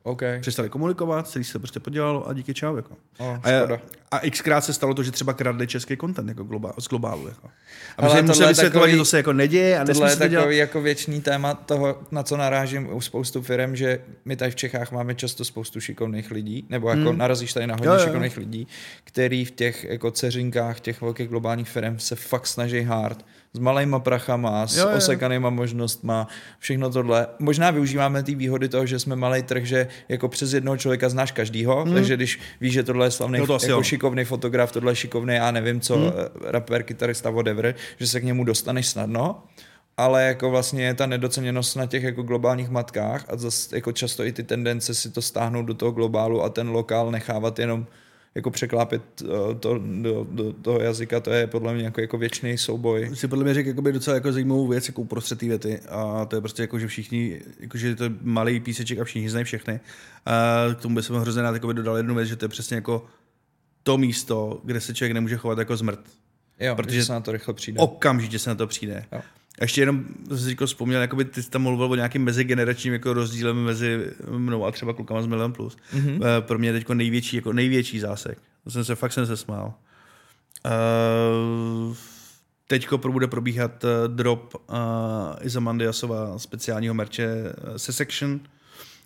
Okay. 0.04 0.40
Přestali 0.40 0.70
komunikovat, 0.70 1.28
celý 1.28 1.44
se 1.44 1.60
prostě 1.60 1.80
podělalo 1.80 2.28
a 2.28 2.34
díky 2.34 2.54
čau. 2.54 2.76
Jako. 2.76 2.96
Oh, 3.18 3.38
a, 3.44 3.80
a 4.12 4.30
xkrát 4.30 4.64
se 4.64 4.74
stalo 4.74 4.94
to, 4.94 5.04
že 5.04 5.12
třeba 5.12 5.34
kradli 5.34 5.68
český 5.68 5.98
content 5.98 6.30
jako 6.30 6.44
globál, 6.44 6.74
z 6.80 6.88
globálu. 6.88 7.28
Jako. 7.28 7.50
A 7.98 8.14
my 8.14 8.22
museli 8.22 8.50
vysvětlovat, 8.50 8.88
že 8.88 8.98
to 8.98 9.06
se 9.06 9.18
jako 9.18 9.34
neděje 9.34 9.80
a 9.80 9.86
tohle 9.86 10.12
je 10.12 10.16
takový 10.16 10.30
dělat. 10.30 10.52
jako 10.52 10.82
věčný 10.82 11.22
téma 11.22 11.54
toho, 11.54 12.02
na 12.12 12.24
co 12.24 12.38
narážím 12.38 12.94
u 12.94 13.02
spoustu 13.02 13.42
firm, 13.42 13.76
že 13.76 14.00
my 14.26 14.36
tady 14.36 14.52
v 14.52 14.56
Čechách 14.56 14.92
máme 14.92 15.16
často 15.16 15.46
spoustu 15.46 15.80
šikovných 15.80 16.32
lidí, 16.32 16.66
nebo 16.70 16.90
jako 16.90 17.10
hmm. 17.10 17.18
narazíš 17.18 17.54
tady 17.54 17.68
na 17.68 17.76
hodně 17.76 17.88
jo, 17.88 17.94
jo. 17.94 18.06
šikovných 18.06 18.38
lidí, 18.38 18.68
který 19.04 19.46
v 19.46 19.52
těch 19.52 19.84
jako 19.84 20.12
ceřinkách 20.12 20.80
těch 20.80 21.02
velkých 21.02 21.28
globálních 21.28 21.70
firm 21.70 22.00
se 22.00 22.16
fakt 22.16 22.48
snaží 22.48 22.82
hard 22.82 23.26
s 23.54 23.60
malýma 23.60 24.00
prachama, 24.00 24.68
s 24.68 24.78
jo, 24.78 24.90
jo. 24.90 24.98
osekanýma 24.98 25.50
možnostma, 25.50 26.28
všechno 26.60 26.90
tohle. 26.90 27.28
Možná 27.40 27.72
využíváme 27.72 28.24
ty 28.24 28.36
výhody 28.36 28.70
toho, 28.70 28.86
že 28.86 29.00
jsme 29.00 29.16
malý 29.16 29.44
trh, 29.44 29.66
že 29.66 29.88
jako 30.10 30.28
přes 30.28 30.54
jednoho 30.54 30.78
člověka 30.78 31.10
znáš 31.10 31.32
každýho, 31.32 31.86
hmm. 31.86 31.94
takže 31.94 32.16
když 32.16 32.40
víš, 32.62 32.74
že 32.74 32.84
tohle 32.84 33.06
je 33.06 33.12
slavný, 33.12 33.40
no 33.40 33.48
to 33.48 33.58
jako 33.64 33.84
šikovný 33.84 34.26
fotograf, 34.26 34.72
tohle 34.72 34.92
je 34.92 34.96
šikovný, 34.96 35.36
já 35.36 35.52
nevím 35.52 35.82
co, 35.82 35.96
hmm. 35.96 36.12
rapper, 36.44 36.84
kytarista, 36.84 37.30
whatever, 37.30 37.76
že 38.00 38.08
se 38.08 38.20
k 38.20 38.24
němu 38.24 38.44
dostaneš 38.44 38.88
snadno 38.88 39.44
ale 40.00 40.24
jako 40.24 40.50
vlastně 40.50 40.86
je 40.86 40.94
ta 40.94 41.06
nedoceněnost 41.06 41.76
na 41.76 41.86
těch 41.86 42.04
jako 42.04 42.24
globálních 42.24 42.70
matkách 42.70 43.26
a 43.28 43.38
zase 43.38 43.76
jako 43.76 43.92
často 43.92 44.24
i 44.24 44.32
ty 44.32 44.44
tendence 44.44 44.94
si 44.94 45.10
to 45.10 45.22
stáhnout 45.22 45.66
do 45.66 45.74
toho 45.74 45.92
globálu 45.92 46.44
a 46.44 46.50
ten 46.50 46.70
lokál 46.70 47.12
nechávat 47.12 47.60
jenom 47.60 47.86
jako 48.36 48.52
překlápit 48.52 49.02
uh, 49.22 49.30
to 49.60 49.78
do, 50.02 50.28
do, 50.32 50.54
toho 50.54 50.80
jazyka, 50.80 51.20
to 51.20 51.32
je 51.32 51.48
podle 51.48 51.74
mě 51.74 51.84
jako, 51.84 52.02
jako 52.02 52.18
věčný 52.18 52.58
souboj. 52.58 53.12
Si 53.14 53.28
podle 53.28 53.44
mě 53.44 53.54
řekl 53.54 53.70
jakoby 53.70 53.92
docela 53.92 54.16
jako 54.16 54.32
zajímavou 54.32 54.68
věc 54.68 54.88
jako 54.88 55.02
uprostřed 55.02 55.40
té 55.40 55.46
věty 55.46 55.80
a 55.90 56.26
to 56.26 56.36
je 56.36 56.42
prostě 56.42 56.64
jako, 56.64 56.80
že 56.80 56.88
všichni, 56.88 57.42
jako, 57.60 57.78
že 57.78 57.96
to 57.96 58.04
je 58.04 58.12
malý 58.22 58.60
píseček 58.60 59.00
a 59.00 59.04
všichni 59.04 59.30
znají 59.30 59.46
všechny. 59.46 59.80
A 60.26 60.66
k 60.76 60.82
tomu 60.82 60.96
by 60.96 61.04
se 61.04 61.20
hrozně 61.20 61.42
rád 61.42 61.62
dodal 61.62 61.98
jednu 61.98 62.16
věc, 62.16 62.28
že 62.28 62.36
to 62.36 62.46
je 62.46 62.50
přesně 62.50 62.76
jako 62.76 63.06
to 63.84 63.98
místo, 63.98 64.62
kde 64.64 64.82
se 64.82 64.94
člověk 64.94 65.14
nemůže 65.14 65.38
chovat 65.38 65.58
jako 65.58 65.78
zmrt. 65.78 66.00
Jo, 66.60 66.76
protože 66.76 67.06
se 67.06 67.14
na 67.14 67.20
to 67.20 67.32
rychle 67.32 67.54
přijde. 67.54 67.80
Okamžitě 67.80 68.40
se 68.40 68.50
na 68.50 68.56
to 68.56 68.68
přijde. 68.68 69.06
Jo. 69.12 69.22
A 69.60 69.64
ještě 69.64 69.82
jenom 69.82 70.06
si 70.38 70.50
jako 70.50 70.66
vzpomněl, 70.66 71.02
jakoby 71.02 71.26
ty 71.26 71.44
jsi 71.44 71.50
tam 71.50 71.62
mluvil 71.62 71.92
o 71.92 71.96
nějakým 71.96 72.24
mezigeneračním 72.24 72.94
jako 72.94 73.14
rozdílem 73.14 73.58
mezi 73.64 74.12
mnou 74.30 74.66
a 74.66 74.72
třeba 74.72 74.94
klukama 74.94 75.22
z 75.22 75.28
Milion 75.28 75.54
Plus. 75.54 75.78
Mm-hmm. 75.94 76.42
Pro 76.42 76.60
mě 76.60 76.70
je 76.70 76.74
teď 76.74 76.90
největší, 76.90 77.36
jako 77.36 77.54
největší 77.54 78.00
zásek. 78.00 78.38
To 78.64 78.72
jsem 78.72 78.86
se, 78.86 78.96
fakt 78.96 79.14
jsem 79.14 79.26
se 79.26 79.38
smál. 79.38 79.74
Uh, 80.66 81.96
teďko 82.68 82.98
bude 82.98 83.28
probíhat 83.28 83.84
uh, 83.84 83.90
drop 84.16 84.56
uh, 84.56 84.76
Izamandiasova 85.42 86.40
speciálního 86.40 86.94
merče 86.94 87.54
uh, 87.68 87.76
se 87.76 87.94
Section, 87.94 88.40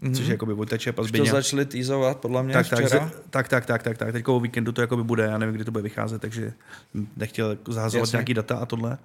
mm-hmm. 0.04 0.16
což 0.16 0.26
je 0.26 0.32
jakoby 0.32 0.54
Vojta 0.54 0.76
a 0.98 1.02
Už 1.02 1.12
to 1.12 1.26
začali 1.26 1.66
týzovat, 1.66 2.18
podle 2.18 2.44
mě 2.44 2.54
Tak, 2.54 2.70
tak, 2.70 2.86
včera. 2.86 3.00
tak, 3.00 3.12
tak, 3.30 3.48
tak, 3.48 3.66
tak, 3.66 3.84
tak, 3.84 3.98
tak. 3.98 4.12
Teďka 4.12 4.32
o 4.32 4.40
víkendu 4.40 4.72
to 4.72 4.82
jakoby 4.82 5.04
bude, 5.04 5.24
já 5.24 5.38
nevím, 5.38 5.56
kdy 5.56 5.66
to 5.66 5.72
bude 5.72 5.84
vycházet, 5.84 6.22
takže 6.22 6.54
nechtěl 7.18 7.50
jako 7.50 7.74
zahazovat 7.74 8.02
Jasně. 8.02 8.18
nějaký 8.18 8.34
data 8.34 8.56
a 8.56 8.66
tohle. 8.66 8.98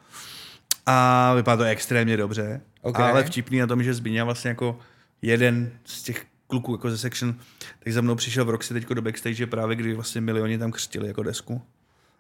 A 0.91 1.35
vypadá 1.35 1.57
to 1.57 1.63
extrémně 1.63 2.17
dobře, 2.17 2.61
Ok. 2.83 3.01
ale 3.01 3.25
vtipný 3.25 3.59
na 3.59 3.67
tom, 3.67 3.83
že 3.83 3.95
Zbyňa 3.95 4.25
vlastně 4.25 4.49
jako 4.49 4.79
jeden 5.23 5.71
z 5.85 6.03
těch 6.03 6.27
kluků 6.47 6.73
jako 6.75 6.91
ze 6.91 6.99
section, 6.99 7.35
tak 7.85 7.93
za 7.93 8.01
mnou 8.01 8.15
přišel 8.15 8.45
v 8.45 8.51
Roxy 8.51 8.75
teďko 8.75 8.95
do 8.95 9.03
backstage 9.03 9.47
právě, 9.47 9.77
kdy 9.77 9.95
vlastně 9.95 10.21
milioni 10.21 10.59
tam 10.59 10.73
křtili 10.73 11.09
jako 11.09 11.23
desku. 11.23 11.63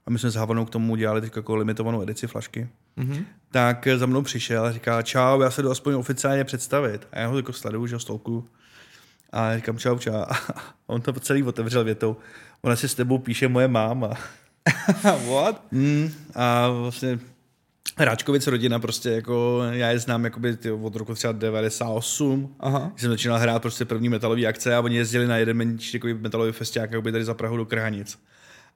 A 0.06 0.10
my 0.10 0.18
jsme 0.18 0.30
s 0.30 0.34
Havanou 0.34 0.64
k 0.64 0.70
tomu 0.70 0.92
udělali 0.92 1.20
teď 1.20 1.36
jako 1.36 1.56
limitovanou 1.56 2.02
edici 2.02 2.26
flašky. 2.26 2.68
Mhm. 2.96 3.24
Tak 3.50 3.88
za 3.96 4.06
mnou 4.06 4.22
přišel 4.22 4.64
a 4.64 4.72
říká, 4.72 5.02
čau, 5.02 5.40
já 5.40 5.50
se 5.50 5.62
jdu 5.62 5.70
aspoň 5.70 5.94
oficiálně 5.94 6.44
představit. 6.44 7.08
A 7.12 7.18
já 7.18 7.26
ho 7.26 7.36
jako 7.36 7.52
sleduju, 7.52 7.86
že 7.86 7.96
ho 7.96 8.00
stolku. 8.00 8.48
A 9.32 9.56
říkám, 9.56 9.78
čau, 9.78 9.98
čau. 9.98 10.12
A 10.14 10.30
on 10.86 11.00
to 11.00 11.12
celý 11.12 11.42
otevřel 11.42 11.84
větou. 11.84 12.16
Ona 12.62 12.76
si 12.76 12.88
s 12.88 12.94
tebou 12.94 13.18
píše 13.18 13.48
moje 13.48 13.68
máma. 13.68 14.10
What? 15.02 15.62
Mm, 15.72 16.10
a 16.34 16.68
vlastně 16.68 17.18
Ráčkovic 17.98 18.46
rodina 18.46 18.78
prostě 18.78 19.10
jako, 19.10 19.62
já 19.70 19.88
je 19.90 19.98
znám 19.98 20.24
jakoby 20.24 20.56
ty, 20.56 20.70
od 20.70 20.96
roku 20.96 21.14
třeba 21.14 21.32
98, 21.32 22.54
Aha. 22.60 22.88
když 22.92 23.02
jsem 23.02 23.10
začínal 23.10 23.38
hrát 23.38 23.62
prostě 23.62 23.84
první 23.84 24.08
metalový 24.08 24.46
akce 24.46 24.76
a 24.76 24.80
oni 24.80 24.96
jezdili 24.96 25.26
na 25.26 25.36
jeden 25.36 25.56
menší 25.56 25.92
takový 25.92 26.14
metalový 26.14 26.52
festiák 26.52 26.90
jakoby 26.90 27.12
tady 27.12 27.24
za 27.24 27.34
Prahu 27.34 27.56
do 27.56 27.66
Krhanic. 27.66 28.18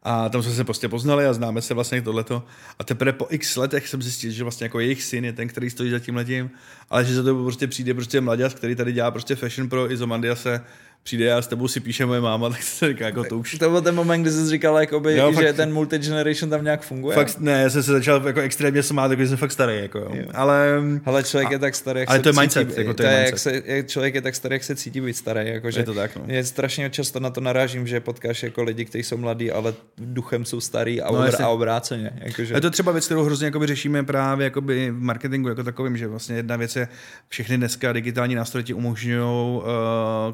A 0.02 0.28
tam 0.28 0.42
jsme 0.42 0.52
se 0.52 0.64
prostě 0.64 0.88
poznali 0.88 1.26
a 1.26 1.32
známe 1.32 1.62
se 1.62 1.74
vlastně 1.74 2.02
tohleto. 2.02 2.42
A 2.78 2.84
teprve 2.84 3.12
po 3.12 3.26
x 3.30 3.56
letech 3.56 3.88
jsem 3.88 4.02
zjistil, 4.02 4.30
že 4.30 4.42
vlastně 4.42 4.64
jako 4.64 4.80
jejich 4.80 5.02
syn 5.02 5.24
je 5.24 5.32
ten, 5.32 5.48
který 5.48 5.70
stojí 5.70 5.90
za 5.90 5.98
tím 5.98 6.16
letím, 6.16 6.50
ale 6.90 7.04
že 7.04 7.14
za 7.14 7.22
to 7.22 7.42
prostě 7.42 7.66
přijde 7.66 7.94
prostě 7.94 8.20
mladěz, 8.20 8.54
který 8.54 8.74
tady 8.74 8.92
dělá 8.92 9.10
prostě 9.10 9.36
fashion 9.36 9.68
pro 9.68 9.92
Izomandiase, 9.92 10.60
přijde 11.02 11.32
a 11.34 11.42
s 11.42 11.46
tebou 11.46 11.68
si 11.68 11.80
píše 11.80 12.06
moje 12.06 12.20
máma, 12.20 12.48
tak 12.50 12.62
se 12.62 12.88
říká, 12.88 13.04
jako 13.06 13.24
to 13.24 13.38
už 13.38 13.58
To 13.58 13.70
byl 13.70 13.82
ten 13.82 13.94
moment, 13.94 14.22
kdy 14.22 14.30
jsi 14.30 14.48
říkal, 14.50 14.78
jakoby, 14.78 15.16
Jo, 15.16 15.32
že 15.32 15.46
fakt- 15.46 15.56
ten 15.56 15.72
multigeneration 15.72 16.50
tam 16.50 16.64
nějak 16.64 16.82
funguje. 16.82 17.14
Fakt, 17.14 17.38
ne, 17.38 17.62
já 17.62 17.70
jsem 17.70 17.82
se 17.82 17.92
začal 17.92 18.26
jako 18.26 18.40
extrémně 18.40 18.82
smát, 18.82 19.10
jako 19.10 19.22
že 19.22 19.28
jsem 19.28 19.36
fakt 19.36 19.52
starý, 19.52 19.76
jako 19.80 19.98
jo. 19.98 20.10
Jo. 20.14 20.24
Ale 20.34 20.80
Hele, 21.04 21.22
člověk 21.22 21.50
je 21.50 21.58
tak 21.58 21.74
starý, 21.74 22.00
jak 22.00 22.08
ale 22.08 22.18
se 22.18 22.22
to 22.22 22.28
je 22.28 22.32
cítí, 22.32 22.40
mindset, 22.40 22.78
jako 22.78 22.94
to 22.94 23.02
je 23.02 23.08
jak 23.08 23.18
mindset. 23.24 23.38
se, 23.38 23.62
jak 23.72 23.88
člověk 23.88 24.14
je 24.14 24.20
tak 24.22 24.34
starý, 24.34 24.54
jak 24.54 24.64
se 24.64 24.76
cítí 24.76 25.00
být 25.00 25.16
starý. 25.16 25.48
Jakože 25.48 25.80
Je 25.80 25.84
to 25.84 25.94
tak, 25.94 26.16
no. 26.16 26.22
Je 26.26 26.44
strašně 26.44 26.90
často 26.90 27.20
na 27.20 27.30
to 27.30 27.40
narážím, 27.40 27.86
že 27.86 28.00
potkáš 28.00 28.42
jako 28.42 28.62
lidi, 28.62 28.84
kteří 28.84 29.04
jsou 29.04 29.16
mladí, 29.16 29.50
ale 29.50 29.74
duchem 29.98 30.44
jsou 30.44 30.60
starý 30.60 31.02
a, 31.02 31.12
No, 31.12 31.18
obr- 31.18 31.44
a 31.44 31.48
obráceně. 31.48 32.10
Jakože, 32.18 32.54
je 32.54 32.60
to 32.60 32.70
třeba 32.70 32.92
věc, 32.92 33.04
kterou 33.06 33.24
hrozně 33.24 33.44
jakoby 33.44 33.66
řešíme 33.66 34.02
právě 34.04 34.44
jakoby 34.44 34.90
v 34.90 35.00
marketingu 35.02 35.48
jako 35.48 35.62
takovým, 35.64 35.96
že 35.96 36.06
vlastně 36.08 36.36
jedna 36.36 36.56
věc 36.56 36.76
je, 36.76 36.88
všechny 37.28 37.56
dneska 37.56 37.92
digitální 37.92 38.34
nástroje 38.34 38.62
ti 38.64 38.74
umožňují 38.74 39.20
uh, 39.56 39.62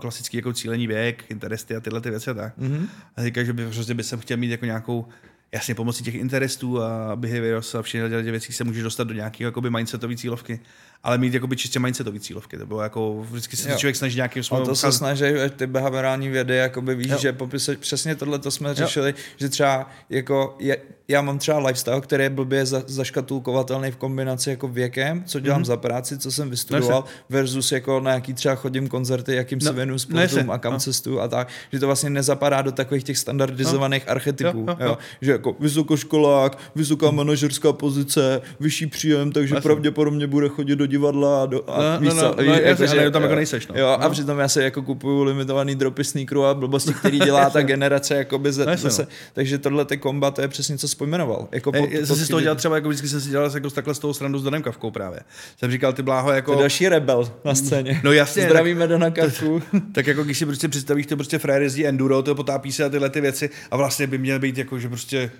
klasický 0.00 0.36
jako 0.36 0.52
cílení 0.58 0.86
věk, 0.86 1.24
interesty 1.28 1.76
a 1.76 1.80
tyhle 1.80 2.00
ty 2.00 2.10
věci 2.10 2.30
a 2.30 2.34
tak. 2.34 2.52
Mhm. 2.56 2.88
A 3.16 3.22
říká, 3.22 3.44
že 3.44 3.52
by 3.52 3.64
prostě 3.64 3.94
by 3.94 4.02
jsem 4.02 4.18
chtěl 4.20 4.36
mít 4.36 4.50
jako 4.50 4.64
nějakou 4.64 5.06
Jasně, 5.52 5.74
pomocí 5.74 6.04
těch 6.04 6.14
interestů 6.14 6.82
a 6.82 7.16
behaviors 7.16 7.74
a 7.74 7.82
všech 7.82 8.10
těch 8.10 8.24
věcí 8.30 8.52
se 8.52 8.64
můžeš 8.64 8.82
dostat 8.82 9.04
do 9.04 9.14
nějaké 9.14 9.44
jakoby 9.44 9.70
mindsetové 9.70 10.16
cílovky, 10.16 10.60
ale 11.02 11.18
mít 11.18 11.34
jakoby 11.34 11.56
čistě 11.56 11.78
mindsetové 11.78 12.20
cílovky. 12.20 12.58
To 12.58 12.66
bylo 12.66 12.82
jako, 12.82 13.26
vždycky 13.30 13.56
se 13.56 13.70
Jo. 13.70 13.76
člověk 13.78 13.96
snaží 13.96 14.16
nějakým 14.16 14.42
způsobem 14.42 14.66
to 14.66 14.74
se 14.76 14.86
ukázat- 14.86 14.98
snaží, 14.98 15.18
že 15.20 15.50
ty 15.56 15.66
behaviorální 15.66 16.28
vědy, 16.28 16.56
jakoby 16.56 16.94
víš, 16.94 17.08
Jo. 17.08 17.18
že 17.18 17.32
popisuješ 17.32 17.78
přesně 17.78 18.14
tohle, 18.14 18.38
to 18.38 18.50
jsme 18.50 18.74
řešili, 18.74 19.14
že 19.36 19.48
třeba 19.48 19.90
jako 20.10 20.56
je, 20.58 20.76
já 21.10 21.22
mám 21.22 21.38
třeba 21.38 21.58
lifestyle, 21.58 22.00
který 22.00 22.22
je 22.24 22.30
blbě 22.30 22.66
za, 22.66 22.82
zaškatulkovatelný 22.86 23.90
v 23.90 23.96
kombinaci 23.96 24.50
jako 24.50 24.68
věkem, 24.68 25.22
co 25.26 25.40
dělám 25.40 25.58
Mhm. 25.60 25.64
za 25.64 25.76
práci, 25.76 26.18
co 26.18 26.32
jsem 26.32 26.50
vystudoval, 26.50 27.04
versus 27.28 27.72
jako 27.72 28.00
na 28.00 28.12
jaký 28.12 28.34
třeba 28.34 28.54
chodím 28.54 28.88
koncerty, 28.88 29.34
jakým 29.34 29.60
se 29.60 29.66
No, 29.68 29.72
věnuju 29.72 29.94
no 29.94 29.98
sportům 30.28 30.50
a 30.50 30.58
kam 30.58 30.72
no. 30.72 30.78
cestuju 30.78 31.20
a 31.20 31.28
tak, 31.28 31.48
že 31.72 31.78
to 31.78 31.86
vlastně 31.86 32.10
nezapadá 32.10 32.62
do 32.62 32.72
takových 32.72 33.04
těch 33.04 33.18
standardizovaných 33.18 34.08
archetypů, 34.08 34.58
Jo, 34.58 34.64
jo, 34.68 34.76
jo. 34.80 34.86
jo, 34.88 34.98
že 35.20 35.32
jako 35.32 35.56
vysokoškolák, 35.60 36.58
vysoká 36.74 37.10
manažerská 37.10 37.72
pozice, 37.72 38.40
vyšší 38.60 38.86
příjem, 38.86 39.32
takže 39.32 39.54
Jasně. 39.54 39.62
pravděpodobně 39.68 40.26
bude 40.26 40.48
chodit 40.48 40.76
do 40.76 40.86
divadla 40.86 41.42
a, 41.42 41.46
do, 41.46 41.70
a 41.70 41.82
No, 41.94 42.00
víš 42.00 42.14
no, 42.14 42.22
no, 42.22 42.34
no, 42.36 42.42
jako, 42.42 42.68
jasně, 42.68 42.86
že- 42.86 43.00
ale 43.00 43.10
tam 43.10 43.22
jako 43.22 43.34
nejseš, 43.34 43.66
no. 43.66 43.74
Jo, 43.78 43.86
a 43.88 44.04
No. 44.04 44.10
přitom 44.10 44.38
já 44.38 44.48
si 44.48 44.60
jako 44.62 44.82
kupuju 44.82 45.22
limitovaný 45.22 45.74
dropy 45.74 46.04
sneakerů 46.04 46.44
a 46.44 46.54
blbosti, 46.54 46.94
který 46.94 47.18
dělá 47.18 47.50
ta 47.50 47.62
generace 47.62 48.14
jakoby 48.16 48.48
No, 48.48 48.52
zase, 48.52 49.02
no. 49.02 49.08
takže 49.32 49.58
tohle 49.58 49.84
ty 49.84 49.96
komba, 49.96 50.30
to 50.30 50.40
je 50.42 50.48
přesně, 50.48 50.78
co 50.78 50.88
pojmenoval. 50.98 51.48
Jako 51.52 51.70
Ej, 51.74 51.80
pod- 51.80 51.90
já 51.90 52.06
jsem 52.06 52.16
si 52.16 52.24
z 52.24 52.28
toho 52.28 52.40
dělal 52.40 52.56
třeba, 52.56 52.74
jako 52.74 52.88
vždycky 52.88 53.08
jsem 53.08 53.20
si 53.20 53.28
dělal 53.28 53.50
jako 53.54 53.70
takhle 53.70 53.94
z 53.94 53.98
toho 53.98 54.14
srandu 54.14 54.38
s 54.38 54.42
Danem 54.44 54.62
Kavkou 54.62 54.90
právě. 54.90 55.20
Jsem 55.58 55.70
říkal, 55.70 55.92
ty 55.92 56.02
bláho, 56.02 56.32
jako... 56.32 56.52
je 56.52 56.58
další 56.58 56.88
rebel 56.88 57.32
na 57.44 57.54
scéně. 57.54 58.00
No 58.04 58.12
jasně, 58.12 58.42
Zdravíme 58.42 58.86
Dana 58.86 59.10
Kavku. 59.10 59.62
tak 59.92 60.06
jako 60.06 60.24
když 60.24 60.38
si 60.38 60.46
prostě 60.46 60.68
představíš, 60.68 61.06
to 61.06 61.16
prostě 61.16 61.38
frajer 61.38 61.62
jezdí 61.62 61.86
enduro, 61.86 62.22
to 62.22 62.34
potápí 62.34 62.72
se 62.72 62.84
a 62.84 62.88
tyhle 62.88 63.10
ty 63.10 63.20
věci 63.20 63.50
a 63.70 63.76
vlastně 63.76 64.06
by 64.06 64.18
měl 64.18 64.38
být 64.38 64.58
jako, 64.58 64.78
že 64.78 64.88
prostě 64.88 65.30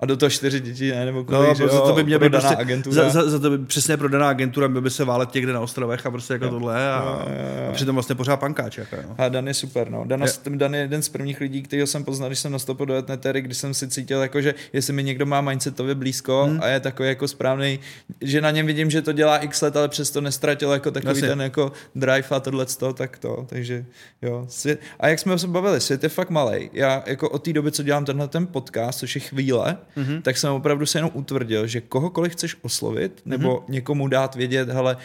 A 0.00 0.06
do 0.06 0.16
toho 0.16 0.30
čtyři 0.30 0.60
děti, 0.60 0.90
ne? 0.90 1.04
Nebo 1.04 1.24
kolik, 1.24 1.48
No, 1.48 1.54
že 1.54 1.62
jo, 1.62 1.80
to 1.86 1.92
by 1.92 2.04
měl 2.04 2.18
být 2.18 2.22
prodaná 2.30 2.48
prostě, 2.48 2.62
agentura. 2.62 2.94
za, 2.94 3.10
za, 3.10 3.30
za, 3.30 3.38
to 3.38 3.50
by 3.50 3.58
přesně 3.58 3.96
prodaná 3.96 4.28
agentura, 4.28 4.68
by, 4.68 4.80
by 4.80 4.90
se 4.90 5.04
válet 5.04 5.34
někde 5.34 5.52
na 5.52 5.60
ostrovech 5.60 6.06
a 6.06 6.10
prostě 6.10 6.32
jako 6.32 6.48
tohle 6.48 6.92
a, 6.92 7.02
Jo, 7.04 7.28
jo, 7.32 7.62
jo. 7.64 7.70
a 7.70 7.72
přitom 7.72 7.96
vlastně 7.96 8.14
pořád 8.14 8.36
pankáč. 8.36 8.78
Jako, 8.78 8.96
no. 9.08 9.14
A 9.18 9.28
Dan 9.28 9.48
je 9.48 9.54
super, 9.54 9.90
no. 9.90 10.04
Dan, 10.04 10.22
je. 10.22 10.28
Dan 10.56 10.74
je 10.74 10.80
jeden 10.80 11.02
z 11.02 11.08
prvních 11.08 11.40
lidí, 11.40 11.62
kterého 11.62 11.86
jsem 11.86 12.04
poznal, 12.04 12.28
když 12.28 12.38
jsem 12.38 12.52
nastoupil 12.52 12.86
do 12.86 12.94
Etnetery, 12.94 13.40
když 13.42 13.56
jsem 13.58 13.74
si 13.74 13.88
cítil, 13.88 14.22
jako, 14.22 14.40
že 14.40 14.54
jestli 14.72 14.92
mi 14.92 15.04
někdo 15.04 15.26
má 15.26 15.40
mindsetově 15.40 15.94
blízko 15.94 16.44
Hmm. 16.46 16.60
a 16.62 16.66
je 16.66 16.80
takový 16.80 17.08
jako 17.08 17.28
správný, 17.28 17.80
že 18.20 18.40
na 18.40 18.50
něm 18.50 18.66
vidím, 18.66 18.90
že 18.90 19.02
to 19.02 19.12
dělá 19.12 19.38
x 19.38 19.62
let, 19.62 19.76
ale 19.76 19.88
přesto 19.88 20.20
nestratil 20.20 20.72
jako 20.72 20.90
takový 20.90 21.10
Jasně. 21.10 21.28
ten 21.28 21.40
jako 21.40 21.72
drive 21.94 22.26
a 22.30 22.40
tohle 22.40 22.66
tak 22.94 23.18
to, 23.18 23.46
takže 23.48 23.84
jo. 24.22 24.46
Svět, 24.48 24.80
a 25.00 25.08
jak 25.08 25.18
jsme 25.18 25.38
se 25.38 25.46
bavili, 25.46 25.80
svět 25.80 26.02
je 26.02 26.08
fakt 26.08 26.30
malý. 26.30 26.70
Já 26.72 27.02
jako 27.06 27.28
od 27.30 27.38
té 27.44 27.52
doby, 27.52 27.72
co 27.72 27.82
dělám 27.82 28.04
tenhle 28.04 28.28
ten 28.28 28.46
podcast, 28.46 28.98
což 28.98 29.14
je 29.14 29.20
chvíle, 29.20 29.76
Mhm. 29.96 30.22
tak 30.22 30.36
jsem 30.36 30.52
opravdu 30.52 30.86
se 30.86 30.98
jenom 30.98 31.10
utvrdil, 31.14 31.66
že 31.66 31.80
kohokoliv 31.80 32.32
chceš 32.32 32.56
oslovit, 32.62 33.22
nebo 33.24 33.54
Mhm. 33.62 33.72
někomu 33.72 34.08
dát 34.08 34.34
vědět, 34.34 34.68
hele, 34.68 34.96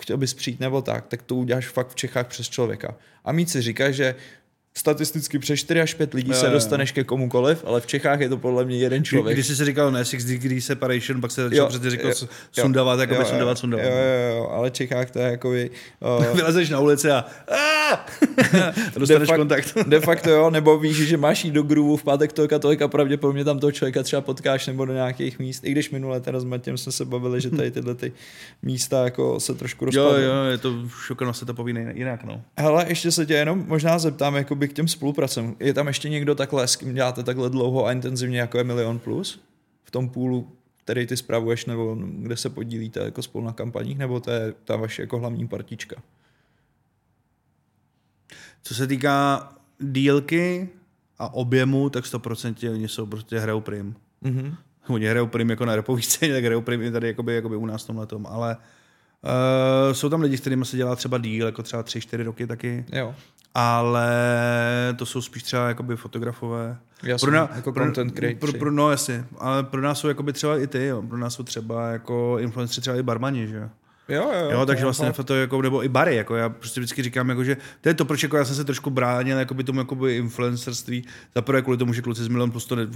chtěl 0.00 0.16
bys 0.16 0.34
přijít 0.34 0.60
nebo 0.60 0.82
tak, 0.82 1.06
tak 1.06 1.22
to 1.22 1.34
uděláš 1.36 1.68
fakt 1.68 1.88
v 1.88 1.94
Čechách 1.94 2.26
přes 2.26 2.48
člověka. 2.48 2.94
A 3.24 3.32
mít 3.32 3.50
si 3.50 3.62
říká, 3.62 3.90
že 3.90 4.14
statisticky 4.74 5.38
přes 5.38 5.60
4 5.60 5.80
až 5.80 5.94
5 5.94 6.14
lidí 6.14 6.30
Jo, 6.30 6.36
se 6.36 6.46
jo. 6.46 6.52
dostaneš 6.52 6.92
ke 6.92 7.04
komukoliv, 7.04 7.64
ale 7.66 7.80
v 7.80 7.86
Čechách 7.86 8.20
je 8.20 8.28
to 8.28 8.36
podle 8.36 8.64
mě 8.64 8.76
jeden 8.78 9.04
člověk. 9.04 9.36
Když 9.36 9.46
jsi 9.46 9.56
si 9.56 9.64
říkal 9.64 9.92
ne, 9.92 10.04
Six 10.04 10.24
Degree 10.24 10.60
Separation, 10.60 11.20
pak 11.20 11.30
se 11.30 11.42
Jo, 11.42 11.48
začal 11.48 11.68
přesně 11.68 11.90
říkal 11.90 12.10
jo, 12.10 12.16
jo, 12.20 12.62
sundavat, 12.62 13.00
jako 13.00 13.14
by 13.14 13.24
sundavat, 13.24 13.58
sundavat. 13.58 13.86
Jo, 13.86 13.92
jo, 13.92 14.36
jo, 14.36 14.48
ale 14.50 14.70
v 14.70 14.72
Čechách 14.72 15.10
to 15.10 15.18
je 15.18 15.24
jako 15.30 15.50
by, 15.50 15.70
uh, 16.18 16.24
Vylezeš 16.36 16.70
na 16.70 16.80
ulici 16.80 17.10
a, 17.10 17.24
a 17.52 18.06
dostaneš 18.98 19.28
fakt- 19.28 19.38
kontakt. 19.38 19.74
De 19.88 20.00
facto 20.00 20.30
jo, 20.30 20.50
nebo 20.50 20.78
víš, 20.78 20.96
že 20.96 21.16
máš 21.16 21.44
jít 21.44 21.50
do 21.50 21.62
groove 21.62 22.00
v 22.00 22.04
pátek 22.04 22.32
tolik 22.32 22.52
a 22.52 22.58
tolik 22.58 22.82
a 22.82 22.88
pravděpodobně 22.88 23.44
tam 23.44 23.58
toho 23.58 23.72
člověka 23.72 24.02
třeba 24.02 24.22
potkáš 24.22 24.66
nebo 24.66 24.84
do 24.84 24.92
nějakých 24.92 25.38
míst. 25.38 25.64
I 25.64 25.70
když 25.72 25.90
minule 25.90 26.20
teda 26.20 26.40
s 26.40 26.44
Matěm 26.44 26.78
jsme 26.78 26.92
se 26.92 27.04
bavili, 27.04 27.40
že 27.40 27.50
tady 27.50 27.70
tyhle 27.70 27.94
ty 27.94 28.12
místa 28.62 29.04
jako 29.04 29.40
se 29.40 29.54
trošku 29.54 29.84
Jo, 29.84 29.90
rozpadly. 30.04 30.24
jo, 30.24 30.44
je 30.50 30.58
to 30.58 30.74
šokano 31.06 31.34
se 31.34 31.46
to 31.46 31.54
poví 31.54 31.74
jinak, 31.94 32.24
no. 32.24 32.42
Hele, 32.58 32.84
ještě 32.88 33.10
se 33.10 33.26
tě 33.26 33.34
jenom 33.34 33.64
možná 33.68 33.98
zeptám 33.98 34.36
jakoby 34.60 34.68
k 34.68 34.76
těm 34.76 34.88
spolupracem. 34.88 35.56
Je 35.60 35.74
tam 35.74 35.86
ještě 35.86 36.08
někdo 36.08 36.34
takhle, 36.34 36.68
s 36.68 36.76
kým 36.76 36.94
děláte 36.94 37.22
takhle 37.22 37.50
dlouho 37.50 37.86
a 37.86 37.92
intenzivně 37.92 38.40
jako 38.40 38.58
je 38.58 38.64
Milion 38.64 38.98
Plus? 38.98 39.40
V 39.84 39.90
tom 39.90 40.08
půlu, 40.08 40.48
který 40.84 41.06
ty 41.06 41.16
spravuješ, 41.16 41.66
nebo 41.66 41.96
kde 42.00 42.36
se 42.36 42.50
podílíte 42.50 43.00
jako 43.00 43.22
spolu 43.22 43.44
na 43.44 43.52
kampaních, 43.52 43.98
nebo 43.98 44.20
to 44.20 44.30
je 44.30 44.54
ta 44.64 44.76
vaše 44.76 45.02
jako 45.02 45.18
hlavní 45.18 45.48
partička? 45.48 45.96
Co 48.62 48.74
se 48.74 48.86
týká 48.86 49.48
dílky 49.78 50.68
a 51.18 51.34
objemu, 51.34 51.90
tak 51.90 52.04
100% 52.04 52.72
oni 52.72 52.88
jsou 52.88 53.06
prostě 53.06 53.38
hrajou 53.38 53.60
prim. 53.60 53.94
Mhm. 54.20 54.54
Oni 54.88 55.06
hrajou 55.06 55.26
prim 55.26 55.50
jako 55.50 55.64
na 55.64 55.76
repový 55.76 56.02
scéně, 56.02 56.32
tak 56.32 56.44
hrajou 56.44 56.60
prim 56.60 56.82
i 56.82 56.90
tady 56.90 57.06
jakoby, 57.06 57.34
jakoby 57.34 57.56
u 57.56 57.66
nás 57.66 57.84
v 57.84 57.86
tomhle 57.86 58.06
tom, 58.06 58.26
ale 58.26 58.56
uh, 58.56 58.62
jsou 59.92 60.08
tam 60.08 60.20
lidi, 60.20 60.36
s 60.36 60.40
kterými 60.40 60.64
se 60.64 60.76
dělá 60.76 60.96
třeba 60.96 61.18
díl, 61.18 61.46
jako 61.46 61.62
třeba 61.62 61.82
3-4 61.84 62.24
roky 62.24 62.46
taky, 62.46 62.84
Jo, 62.92 63.14
ale 63.54 64.08
to 64.96 65.06
jsou 65.06 65.22
spíš 65.22 65.42
třeba 65.42 65.68
jakoby 65.68 65.96
fotografové. 65.96 66.76
jasně, 67.02 67.26
Pro, 67.26 67.36
na, 67.36 67.50
jako 67.56 67.72
pro, 67.72 67.84
content 67.84 68.14
creator. 68.14 68.50
pro, 68.50 68.58
pro, 68.58 68.70
no 68.70 68.90
jasně, 68.90 69.24
ale 69.38 69.62
pro 69.64 69.80
nás 69.80 69.98
jsou 69.98 70.08
jakoby 70.08 70.32
třeba 70.32 70.58
i 70.58 70.66
ty, 70.66 70.86
jo. 70.86 71.02
pro 71.02 71.18
nás 71.18 71.34
jsou 71.34 71.42
třeba 71.42 71.88
jako 71.90 72.36
influenceri 72.40 72.80
třeba 72.80 72.96
i 72.96 73.02
barmani, 73.02 73.46
že 73.48 73.56
jo. 73.56 73.68
jo, 74.08 74.30
jo, 74.40 74.50
Jo, 74.50 74.66
takže 74.66 74.84
vlastně 74.84 75.12
fakt. 75.12 75.26
to 75.26 75.34
jako, 75.36 75.62
nebo 75.62 75.84
i 75.84 75.88
bary, 75.88 76.16
jako 76.16 76.36
já 76.36 76.48
prostě 76.48 76.80
vždycky 76.80 77.02
říkám, 77.02 77.28
jako, 77.28 77.44
že 77.44 77.56
to 77.80 77.88
je 77.88 77.94
to, 77.94 78.04
proč 78.04 78.22
jako 78.22 78.36
já 78.36 78.44
jsem 78.44 78.56
se 78.56 78.64
trošku 78.64 78.90
bránil 78.90 79.38
jakoby 79.38 79.64
tomu 79.64 79.80
jakoby 79.80 80.16
influencerství, 80.16 81.04
za 81.34 81.42
prvé 81.42 81.62
kvůli 81.62 81.76
tomu, 81.78 81.92
že 81.92 82.02
kluci 82.02 82.22
z 82.24 82.28
Milion 82.28 82.50
Plus 82.50 82.66
to 82.66 82.76
ne, 82.76 82.86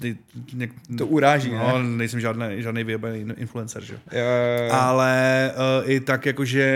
ne, 0.00 0.16
ne, 0.52 0.68
To 0.98 1.06
uráží, 1.06 1.50
no, 1.50 1.78
ne? 1.78 1.88
nejsem 1.88 2.20
žádný, 2.20 2.62
žádný 2.62 2.84
vyjebaný 2.84 3.26
influencer, 3.36 3.84
že? 3.84 3.94
jo. 3.94 4.00
Jo, 4.12 4.18
jo, 4.18 4.64
jo. 4.64 4.72
Ale 4.72 5.50
uh, 5.84 5.90
i 5.90 6.00
tak 6.00 6.26
jakože 6.26 6.66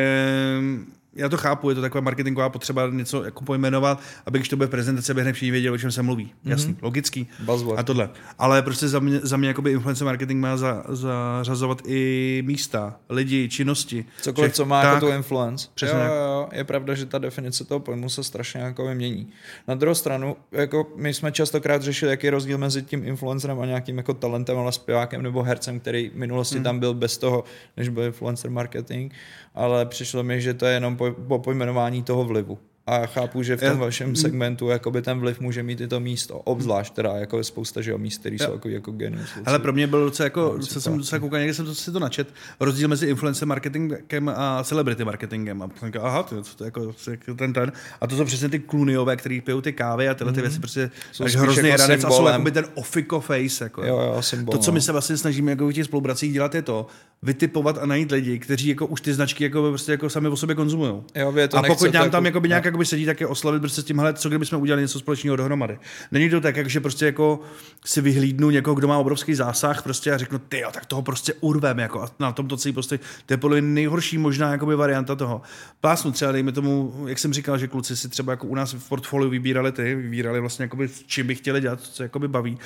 já 1.15 1.29
to 1.29 1.37
chápu, 1.37 1.69
je 1.69 1.75
to 1.75 1.81
taková 1.81 2.01
marketingová 2.01 2.49
potřeba 2.49 2.91
něco 2.91 3.25
jako 3.25 3.45
pojmenovat, 3.45 4.01
aby 4.27 4.39
když 4.39 4.49
to 4.49 4.57
bude 4.57 4.69
prezentace, 4.69 5.13
aby 5.13 5.23
hned 5.23 5.33
všichni 5.33 5.51
věděli, 5.51 5.75
o 5.75 5.79
čem 5.79 5.93
se 5.93 6.03
mluví. 6.03 6.25
Mm-hmm. 6.25 6.51
Jasný, 6.51 6.77
logický. 6.83 7.29
Buzzword. 7.41 7.79
A 7.79 7.83
tohle. 7.83 8.11
Ale 8.39 8.63
prostě 8.63 8.89
za 8.89 8.99
mě, 8.99 9.21
za 9.23 9.37
mě 9.37 9.49
jakoby 9.49 9.73
influencer 9.73 10.05
marketing 10.05 10.41
má 10.41 10.57
za, 10.57 10.85
zařazovat 10.89 11.83
i 11.87 12.43
místa, 12.47 12.97
lidi, 13.09 13.49
činnosti. 13.49 14.05
Cokoliv, 14.23 14.53
co 14.53 14.65
má 14.65 14.83
tak, 14.83 14.95
jako 14.95 15.07
tu 15.07 15.13
influence. 15.13 15.69
Přesně 15.75 15.99
jo, 15.99 16.15
jo, 16.15 16.49
je 16.53 16.65
pravda, 16.65 16.95
že 16.95 17.07
ta 17.07 17.19
definice 17.19 17.65
toho 17.65 17.81
pojmu 17.81 18.09
se 18.09 18.25
strašně 18.25 18.61
jako 18.61 18.95
mění. 18.95 19.29
Na 19.69 19.75
druhou 19.75 19.95
stranu, 19.95 20.37
jako 20.53 20.87
my 20.97 21.15
jsme 21.15 21.33
častokrát 21.33 21.83
řešili, 21.83 22.11
jaký 22.11 22.27
je 22.27 22.31
rozdíl 22.31 22.59
mezi 22.59 22.83
tím 22.83 23.05
influencerem 23.05 23.61
a 23.61 23.67
nějakým 23.67 23.97
jako 23.97 24.15
talentem, 24.15 24.59
ale 24.59 24.73
zpěvákem 24.73 25.23
nebo 25.23 25.43
hercem, 25.43 25.81
který 25.81 26.09
v 26.09 26.15
minulosti 26.15 26.55
Hmm. 26.55 26.65
tam 26.65 26.79
byl 26.79 26.95
bez 26.95 27.19
toho, 27.19 27.45
než 27.77 27.89
byl 27.89 28.03
influencer 28.03 28.51
marketing, 28.51 29.13
ale 29.55 29.87
přišlo 29.87 30.23
mi, 30.23 30.41
že 30.41 30.55
to 30.55 30.67
je 30.67 30.75
jenom 30.75 30.97
po, 30.97 31.13
po 31.29 31.39
pojmenování 31.39 32.03
toho 32.03 32.25
vlivu. 32.25 32.59
A 32.91 33.07
chápu, 33.07 33.43
že 33.43 33.57
v 33.57 33.61
tom 33.61 33.69
Já- 33.69 33.75
vašem 33.75 34.17
segmentu 34.17 34.69
jakoby 34.69 35.03
ten 35.03 35.21
vliv 35.21 35.41
může 35.41 35.63
mít 35.63 35.81
i 35.81 35.89
to 35.89 36.01
místo, 36.01 36.39
obzvlášť 36.39 36.95
teda 36.95 37.13
jako 37.17 37.39
je 37.39 37.45
spousta 37.45 37.81
že 37.81 37.91
jo, 37.91 37.99
míst, 37.99 38.19
které 38.19 38.37
jsou 38.37 38.53
jako, 38.53 38.69
jako 38.69 38.93
genius. 38.93 39.31
Ale 39.47 39.59
pro 39.59 39.73
mě 39.73 39.87
byl 39.87 40.05
docela 40.05 40.25
jako, 40.25 40.55
No, 40.59 40.67
co 40.67 40.81
jsem 40.81 40.99
docela 40.99 41.19
koukal, 41.21 41.39
někde 41.39 41.55
jsem 41.55 41.65
to, 41.67 41.75
si 41.75 41.93
to 41.93 41.99
načet, 41.99 42.29
rozdíl 42.61 42.89
mezi 42.89 43.07
influencer 43.07 43.49
marketingem 43.49 44.29
a 44.37 44.65
celebrity 44.65 45.05
marketingem. 45.05 45.63
A 45.63 45.69
jsem 45.79 45.89
říkal, 45.89 46.07
aha, 46.07 46.23
ty, 46.23 46.35
co 46.43 46.57
to 46.57 46.65
je 46.65 46.67
jako, 46.67 46.93
jako 47.11 47.35
ten 47.35 47.53
ten. 47.53 47.73
A 48.01 48.07
to 48.07 48.17
jsou 48.17 48.25
přesně 48.25 48.49
ty 48.49 48.59
kluniové, 48.59 49.17
který 49.17 49.41
pijou 49.41 49.61
ty 49.61 49.73
kávy 49.73 50.09
a 50.09 50.15
tyhle 50.15 50.33
ty 50.33 50.41
věci 50.41 50.59
prostě 50.59 50.81
Mhm. 50.81 50.91
Jsou 51.13 51.25
až 51.25 51.37
hrozný 51.37 51.69
jako 51.69 51.83
ranec 51.83 52.05
a 52.05 52.09
jsou 52.09 52.15
symbolem. 52.15 52.33
jakoby 52.33 52.51
ten 52.51 52.65
ofiko 52.75 53.21
face. 53.21 53.65
Jako. 53.65 53.85
Jo, 53.87 54.01
jo, 54.01 54.23
symbol, 54.23 54.53
to, 54.53 54.59
co 54.59 54.71
no. 54.71 54.75
my 54.75 54.81
se 54.81 54.93
vlastně 54.93 55.17
snažíme 55.17 55.51
jako 55.53 55.69
v 55.69 55.73
těch 55.73 55.85
spolupracích 55.85 56.33
dělat, 56.33 56.55
je 56.55 56.63
to, 56.63 56.87
vytipovat 57.23 57.79
a 57.79 57.87
najít 57.87 58.11
lidi, 58.13 58.39
kteří 58.39 58.69
jako 58.69 58.87
už 58.87 59.01
ty 59.01 59.15
značky 59.15 59.45
jako 59.45 59.69
prostě 59.69 59.93
jako 59.93 60.11
sami 60.11 60.29
o 60.29 60.37
sobě 60.37 60.55
konzumují. 60.57 60.91
Jo, 61.15 61.33
to 61.49 61.57
a 61.59 61.63
pokud 61.63 61.93
nám 61.93 62.11
tam 62.11 62.25
jako- 62.25 62.27
jakoby 62.37 62.49
nějak 62.49 62.65
jakoby 62.81 62.87
sedí, 62.87 63.07
tak 63.07 63.21
je 63.21 63.27
oslavit 63.27 63.61
prostě 63.63 63.83
s 63.83 63.85
tím, 63.85 63.99
hele, 63.99 64.15
co 64.15 64.29
kdybychom 64.29 64.63
udělali 64.63 64.83
něco 64.83 64.99
společného 64.99 65.37
dohromady. 65.37 65.79
Není 66.13 66.31
to 66.31 66.41
tak, 66.41 66.69
že 66.69 66.81
prostě 66.81 67.07
jako 67.07 67.41
si 67.85 68.01
vyhlídnu 68.01 68.51
někoho, 68.51 68.75
kdo 68.75 68.89
má 68.89 68.99
obrovský 68.99 69.35
zásah 69.35 69.83
prostě 69.83 70.13
a 70.13 70.19
řeknu, 70.19 70.39
ty 70.39 70.65
tak 70.73 70.87
toho 70.87 71.03
prostě 71.03 71.35
urvem, 71.41 71.79
jako 71.79 72.03
a 72.03 72.11
na 72.19 72.33
tom 72.33 72.49
to 72.49 72.57
celý 72.57 72.73
prostě, 72.73 72.99
to 73.27 73.33
je 73.33 73.37
podle 73.37 73.61
nejhorší 73.61 74.19
možná 74.19 74.53
jakoby 74.53 74.77
varianta 74.77 75.17
toho. 75.17 75.43
Plásnu 75.81 76.13
třeba, 76.13 76.33
dejme 76.33 76.53
tomu, 76.53 77.05
jak 77.07 77.19
jsem 77.19 77.33
říkal, 77.33 77.59
že 77.59 77.69
kluci 77.69 77.97
si 77.97 78.09
třeba 78.09 78.33
jako 78.33 78.47
u 78.47 78.55
nás 78.55 78.73
v 78.73 78.89
portfoliu 78.89 79.31
vybírali 79.31 79.73
ty, 79.73 79.95
vybírali 79.95 80.41
vlastně 80.41 80.63
jakoby, 80.63 80.89
čím 81.07 81.27
by 81.27 81.35
chtěli 81.35 81.61
dělat, 81.61 81.81
co 81.81 82.03
jakoby 82.03 82.29
baví. 82.29 82.59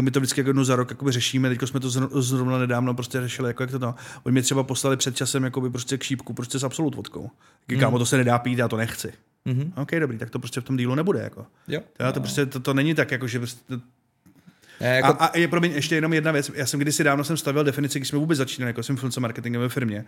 My 0.00 0.10
to 0.10 0.20
vždycky 0.20 0.40
jako 0.40 0.48
jednou 0.48 0.64
za 0.64 0.76
rok 0.76 0.90
jakoby 0.90 1.12
řešíme, 1.12 1.48
teď 1.48 1.68
jsme 1.68 1.80
to 1.80 1.88
zr- 1.88 2.20
zrovna 2.20 2.58
nedávno 2.58 2.94
prostě 2.94 3.20
řešili, 3.20 3.50
jako 3.50 3.62
jak 3.62 3.70
to 3.70 3.78
to. 3.78 3.94
Oni 4.22 4.32
mě 4.32 4.42
třeba 4.42 4.62
poslali 4.62 4.96
před 4.96 5.16
časem 5.16 5.44
jakoby 5.44 5.70
prostě 5.70 5.98
k 5.98 6.02
šípku 6.02 6.34
prostě 6.34 6.58
s 6.58 6.64
absolut 6.64 6.94
vodkou. 6.94 7.30
Mm. 7.68 7.98
to 7.98 8.06
se 8.06 8.16
nedá 8.16 8.38
pít, 8.38 8.58
já 8.58 8.68
to 8.68 8.76
nechci. 8.76 9.12
Mhm. 9.44 9.72
OK, 9.76 9.90
dobrý, 9.92 10.18
tak 10.18 10.30
to 10.30 10.38
prostě 10.38 10.60
v 10.60 10.64
tom 10.64 10.76
dílu 10.76 10.94
nebude. 10.94 11.20
Jako. 11.20 11.46
Jo. 11.68 11.80
To, 11.96 12.12
to, 12.12 12.20
prostě, 12.20 12.46
to, 12.46 12.60
to 12.60 12.74
není 12.74 12.94
tak, 12.94 13.10
jako, 13.10 13.26
že 13.26 13.38
prostě, 13.38 13.74
Ne, 14.80 14.96
jako... 14.96 15.08
a, 15.08 15.10
a, 15.10 15.38
je 15.38 15.48
pro 15.48 15.60
mě 15.60 15.68
ještě 15.68 15.94
jenom 15.94 16.12
jedna 16.12 16.32
věc. 16.32 16.50
Já 16.54 16.66
jsem 16.66 16.80
kdysi 16.80 17.04
dávno 17.04 17.24
jsem 17.24 17.36
stavěl 17.36 17.64
definici, 17.64 17.98
když 17.98 18.08
jsme 18.08 18.18
vůbec 18.18 18.38
začínali 18.38 18.68
jako 18.68 18.82
s 18.82 18.88
influencer 18.88 19.20
marketingem 19.20 19.62
ve 19.62 19.68
firmě, 19.68 20.04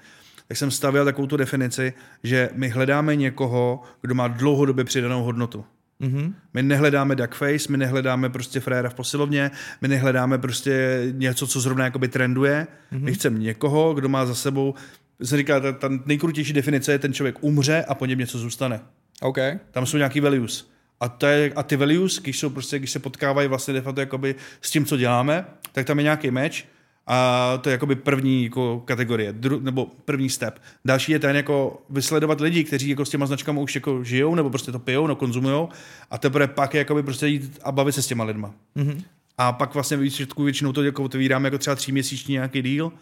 tak 0.49 0.57
jsem 0.57 0.71
stavěl 0.71 1.05
takovou 1.05 1.27
tu 1.27 1.37
definici, 1.37 1.93
že 2.23 2.51
my 2.55 2.69
hledáme 2.69 3.17
někoho, 3.17 3.83
kdo 4.01 4.15
má 4.15 4.29
dlouhodobě 4.29 4.85
přidanou 4.85 5.23
hodnotu. 5.23 5.65
mhm. 5.99 6.35
My 6.55 6.63
nehledáme 6.63 7.17
duckface, 7.17 7.67
my 7.69 7.77
nehledáme 7.77 8.31
prostě 8.31 8.61
fréra 8.61 8.89
v 8.89 8.95
posilovně, 8.95 9.51
my 9.81 9.89
nehledáme 9.89 10.39
prostě 10.39 11.03
něco, 11.13 11.47
co 11.47 11.61
zrovna 11.61 11.85
jakoby 11.85 12.09
trenduje. 12.09 12.67
Mm-hmm. 12.93 13.03
My 13.03 13.15
chceme 13.15 13.39
někoho, 13.39 13.95
kdo 13.95 14.09
má 14.09 14.27
za 14.27 14.35
sebou, 14.35 14.75
se 15.23 15.37
říká, 15.37 15.61
ta, 15.61 15.73
ta 15.73 15.89
nejkrutější 16.07 16.53
definice 16.53 16.93
je, 16.93 16.99
ten 16.99 17.13
člověk 17.13 17.37
umře 17.41 17.85
a 17.89 17.95
po 17.95 18.07
něm 18.07 18.19
něco 18.19 18.39
zůstane. 18.39 18.81
OK. 19.23 19.39
Tam 19.71 19.87
jsou 19.87 19.97
nějaký 19.97 20.21
values. 20.21 20.71
A, 21.01 21.09
to 21.09 21.27
je, 21.27 21.53
a 21.57 21.63
ty 21.63 21.77
values, 21.77 22.19
když, 22.19 22.39
jsou 22.39 22.51
prostě, 22.51 22.79
když 22.79 22.91
se 22.91 22.99
potkávají 22.99 23.49
vlastně 23.49 23.75
de 23.75 23.81
facto 23.81 24.01
jakoby 24.01 24.35
s 24.61 24.71
tím, 24.71 24.85
co 24.85 24.97
děláme, 24.97 25.45
tak 25.73 25.87
tam 25.87 25.99
je 25.99 26.03
nějaký 26.03 26.31
match 26.31 26.57
a 27.07 27.59
to 27.61 27.69
je 27.69 27.73
jakoby 27.73 27.95
první 27.95 28.45
jako 28.45 28.83
kategorie, 28.85 29.33
dru, 29.33 29.61
nebo 29.61 29.87
první 30.05 30.31
step. 30.31 30.63
Další 30.85 31.13
je 31.13 31.19
ten 31.19 31.37
jako 31.37 31.83
vysledovat 31.91 32.41
lidi, 32.41 32.65
kteří 32.65 32.89
jako 32.89 33.05
s 33.05 33.11
těma 33.11 33.27
značkami 33.27 33.61
už 33.61 33.75
jako 33.75 34.05
žijou, 34.05 34.35
nebo 34.35 34.51
prostě 34.51 34.73
to 34.73 34.79
pijou, 34.79 35.07
no 35.07 35.17
konzumujou 35.17 35.69
a 36.11 36.19
teprve 36.19 36.47
pak 36.47 36.75
je 36.75 36.79
jakoby 36.79 37.03
prostě 37.03 37.27
jít 37.27 37.59
a 37.63 37.73
bavit 37.73 37.93
se 37.93 38.03
s 38.03 38.07
těma 38.07 38.25
lidma. 38.25 38.55
Mhm. 38.75 39.03
A 39.39 39.53
pak 39.53 39.75
vlastně 39.75 39.97
výsledku 39.97 40.43
většinou 40.43 40.73
to 40.73 40.83
jako 40.83 41.05
otevíráme 41.05 41.47
jako 41.47 41.59
třeba 41.59 41.77
tříměsíční 41.77 42.33
nějaký 42.33 42.63
díl, 42.63 42.93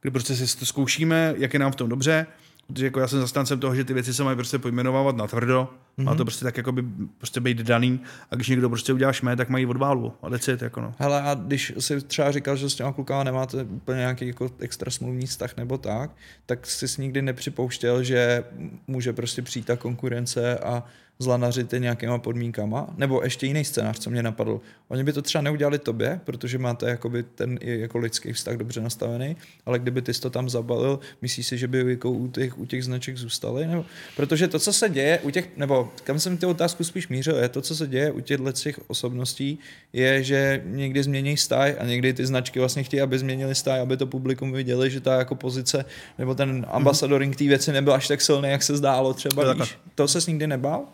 kdy 0.00 0.10
prostě 0.10 0.36
si 0.36 0.58
to 0.58 0.66
zkoušíme, 0.66 1.34
jak 1.36 1.52
je 1.52 1.60
nám 1.60 1.72
v 1.72 1.76
tom 1.76 1.88
dobře, 1.88 2.26
protože 2.66 2.84
jako 2.84 3.00
já 3.00 3.08
jsem 3.08 3.20
zastáncem 3.20 3.60
toho, 3.60 3.74
že 3.74 3.84
ty 3.84 3.94
věci 3.94 4.14
se 4.14 4.24
mají 4.24 4.36
prostě 4.36 4.58
pojmenovávat 4.58 5.16
na 5.16 5.26
tvrdo, 5.26 5.68
mm-hmm. 5.98 6.04
má 6.04 6.14
to 6.14 6.24
prostě 6.24 6.44
tak 6.44 6.56
jako 6.56 6.72
by 6.72 6.84
prostě 7.18 7.40
být 7.40 7.58
daný 7.58 8.00
a 8.30 8.34
když 8.34 8.48
někdo 8.48 8.68
prostě 8.68 8.92
udělá 8.92 9.12
šmé, 9.12 9.36
tak 9.36 9.48
mají 9.48 9.66
odválu 9.66 10.12
a 10.22 10.30
that's 10.30 10.48
it, 10.48 10.62
jako 10.62 10.80
no. 10.80 10.94
Hele, 10.98 11.22
a 11.22 11.34
když 11.34 11.72
si 11.78 12.00
třeba 12.00 12.30
říkal, 12.32 12.56
že 12.56 12.70
s 12.70 12.74
těma 12.74 12.92
klukama 12.92 13.24
nemáte 13.24 13.62
úplně 13.62 13.98
nějaký 13.98 14.26
jako 14.26 14.50
extra 14.58 14.90
smluvní 14.90 15.26
vztah 15.26 15.56
nebo 15.56 15.78
tak, 15.78 16.10
tak 16.46 16.66
jsi 16.66 16.88
si 16.88 17.02
nikdy 17.02 17.22
nepřipouštěl, 17.22 18.02
že 18.02 18.44
může 18.86 19.12
prostě 19.12 19.42
přijít 19.42 19.66
ta 19.66 19.76
konkurence 19.76 20.58
a 20.58 20.84
zlanařit 21.18 21.72
je 21.72 21.78
nějakýma 21.78 22.18
podmínkama? 22.18 22.94
Nebo 22.96 23.22
ještě 23.22 23.46
jiný 23.46 23.64
scénář, 23.64 23.98
co 23.98 24.10
mě 24.10 24.22
napadl. 24.22 24.60
Oni 24.88 25.04
by 25.04 25.12
to 25.12 25.22
třeba 25.22 25.42
neudělali 25.42 25.78
tobě, 25.78 26.20
protože 26.24 26.58
máte 26.58 26.88
jakoby 26.88 27.22
ten 27.22 27.58
jako 27.62 27.98
lidský 27.98 28.32
vztah 28.32 28.56
dobře 28.56 28.80
nastavený, 28.80 29.36
ale 29.66 29.78
kdyby 29.78 30.02
ty 30.02 30.14
jsi 30.14 30.20
to 30.20 30.30
tam 30.30 30.48
zabalil, 30.48 31.00
myslíš 31.22 31.46
si, 31.46 31.58
že 31.58 31.68
by 31.68 31.84
jako 31.88 32.10
u 32.10 32.28
těch, 32.28 32.58
u 32.58 32.66
těch 32.66 32.84
značek 32.84 33.16
zůstaly? 33.16 33.66
Nebo, 33.66 33.84
protože 34.16 34.48
to, 34.48 34.58
co 34.58 34.72
se 34.72 34.88
děje 34.88 35.20
u 35.22 35.30
těch, 35.30 35.56
nebo 35.56 35.92
kam 36.04 36.20
jsem 36.20 36.36
ty 36.36 36.46
otázku 36.46 36.84
spíš 36.84 37.08
mířil, 37.08 37.36
je 37.36 37.48
to, 37.48 37.62
co 37.62 37.76
se 37.76 37.86
děje 37.86 38.10
u 38.10 38.20
těchto 38.20 38.52
těch 38.52 38.90
osobností, 38.90 39.58
je, 39.92 40.22
že 40.24 40.62
někdy 40.66 41.02
změní 41.02 41.36
stáj 41.36 41.76
a 41.78 41.84
někdy 41.84 42.12
ty 42.12 42.26
značky 42.26 42.58
vlastně 42.58 42.82
chtějí, 42.82 43.00
aby 43.00 43.18
změnili 43.18 43.54
stáj, 43.54 43.80
aby 43.80 43.96
to 43.96 44.06
publikum 44.06 44.52
viděli, 44.52 44.90
že 44.90 45.00
ta 45.00 45.18
jako 45.18 45.34
pozice 45.34 45.84
nebo 46.18 46.34
ten 46.34 46.66
ambasadoring 46.68 47.36
té 47.36 47.44
věci 47.44 47.72
nebyl 47.72 47.92
až 47.92 48.08
tak 48.08 48.20
silný, 48.20 48.48
jak 48.48 48.62
se 48.62 48.76
zdálo 48.76 49.14
třeba, 49.14 49.52
víš? 49.52 49.78
To 49.94 50.08
ses 50.08 50.26
nikdy 50.26 50.46
nebál? 50.46 50.84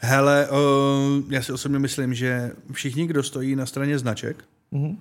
Hele, 0.00 0.48
uh, 0.50 1.32
já 1.32 1.42
si 1.42 1.52
osobně 1.52 1.78
myslím, 1.78 2.14
že 2.14 2.52
všichni, 2.72 3.06
kdo 3.06 3.22
stojí 3.22 3.56
na 3.56 3.66
straně 3.66 3.98
značek, 3.98 4.44
Mhm. 4.70 4.98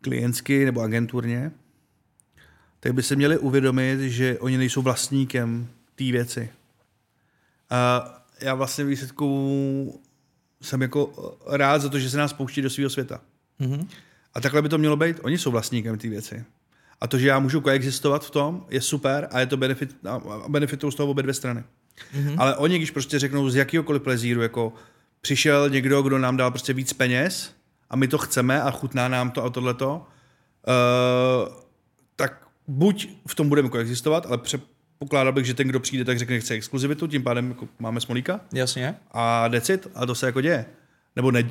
klientsky 0.00 0.64
nebo 0.64 0.80
agenturně, 0.80 1.52
tak 2.80 2.92
by 2.94 3.02
se 3.02 3.16
měli 3.16 3.38
uvědomit, 3.38 4.00
že 4.00 4.38
oni 4.38 4.58
nejsou 4.58 4.82
vlastníkem 4.82 5.68
té 5.94 6.04
věci. 6.04 6.50
A 7.70 8.04
já 8.40 8.54
vlastně 8.54 8.84
výsledku 8.84 10.00
jsem 10.62 10.82
jako 10.82 11.12
rád 11.46 11.82
za 11.82 11.88
to, 11.88 11.98
že 11.98 12.10
se 12.10 12.16
nás 12.18 12.32
pouští 12.32 12.62
do 12.62 12.70
svého 12.70 12.90
světa. 12.90 13.20
Mhm. 13.58 13.88
A 14.34 14.40
takhle 14.40 14.62
by 14.62 14.68
to 14.68 14.78
mělo 14.78 14.96
být. 14.96 15.16
Oni 15.22 15.38
jsou 15.38 15.50
vlastníkem 15.50 15.98
té 15.98 16.08
věci. 16.08 16.44
A 17.00 17.06
to, 17.06 17.18
že 17.18 17.28
já 17.28 17.38
můžu 17.38 17.60
koexistovat 17.60 18.24
v 18.24 18.30
tom, 18.30 18.66
je 18.70 18.80
super 18.80 19.28
a 19.32 19.40
je 19.40 19.46
to 19.46 19.56
benefit, 19.56 19.96
a 20.08 20.20
benefitují 20.48 20.92
z 20.92 20.96
toho 20.96 21.10
obě 21.10 21.22
dvě 21.22 21.34
strany. 21.34 21.64
Mm-hmm. 22.14 22.34
Ale 22.38 22.56
oni, 22.56 22.76
když 22.76 22.90
prostě 22.90 23.18
řeknou 23.18 23.50
z 23.50 23.56
jakýhokoliv 23.56 24.02
plezíru, 24.02 24.42
jako 24.42 24.72
přišel 25.20 25.70
někdo, 25.70 26.02
kdo 26.02 26.18
nám 26.18 26.36
dal 26.36 26.50
prostě 26.50 26.72
víc 26.72 26.92
peněz 26.92 27.54
a 27.90 27.96
my 27.96 28.08
to 28.08 28.18
chceme 28.18 28.62
a 28.62 28.70
chutná 28.70 29.08
nám 29.08 29.30
to 29.30 29.44
a 29.44 29.50
tohleto, 29.50 30.06
uh, 30.66 31.54
tak 32.16 32.46
buď 32.68 33.08
v 33.26 33.34
tom 33.34 33.48
budeme 33.48 33.68
koexistovat, 33.68 34.26
ale 34.26 34.38
předpokládal 34.38 35.32
bych, 35.32 35.46
že 35.46 35.54
ten, 35.54 35.68
kdo 35.68 35.80
přijde, 35.80 36.04
tak 36.04 36.18
řekne, 36.18 36.40
chce 36.40 36.54
exkluzivitu, 36.54 37.06
tím 37.06 37.22
pádem 37.22 37.48
jako 37.48 37.68
máme 37.78 38.00
smolíka 38.00 38.40
Jasně. 38.52 38.94
a 39.10 39.48
decit 39.48 39.86
a 39.94 40.06
to 40.06 40.14
se 40.14 40.26
jako 40.26 40.40
děje. 40.40 40.66
Nebo 41.16 41.30
ne, 41.30 41.50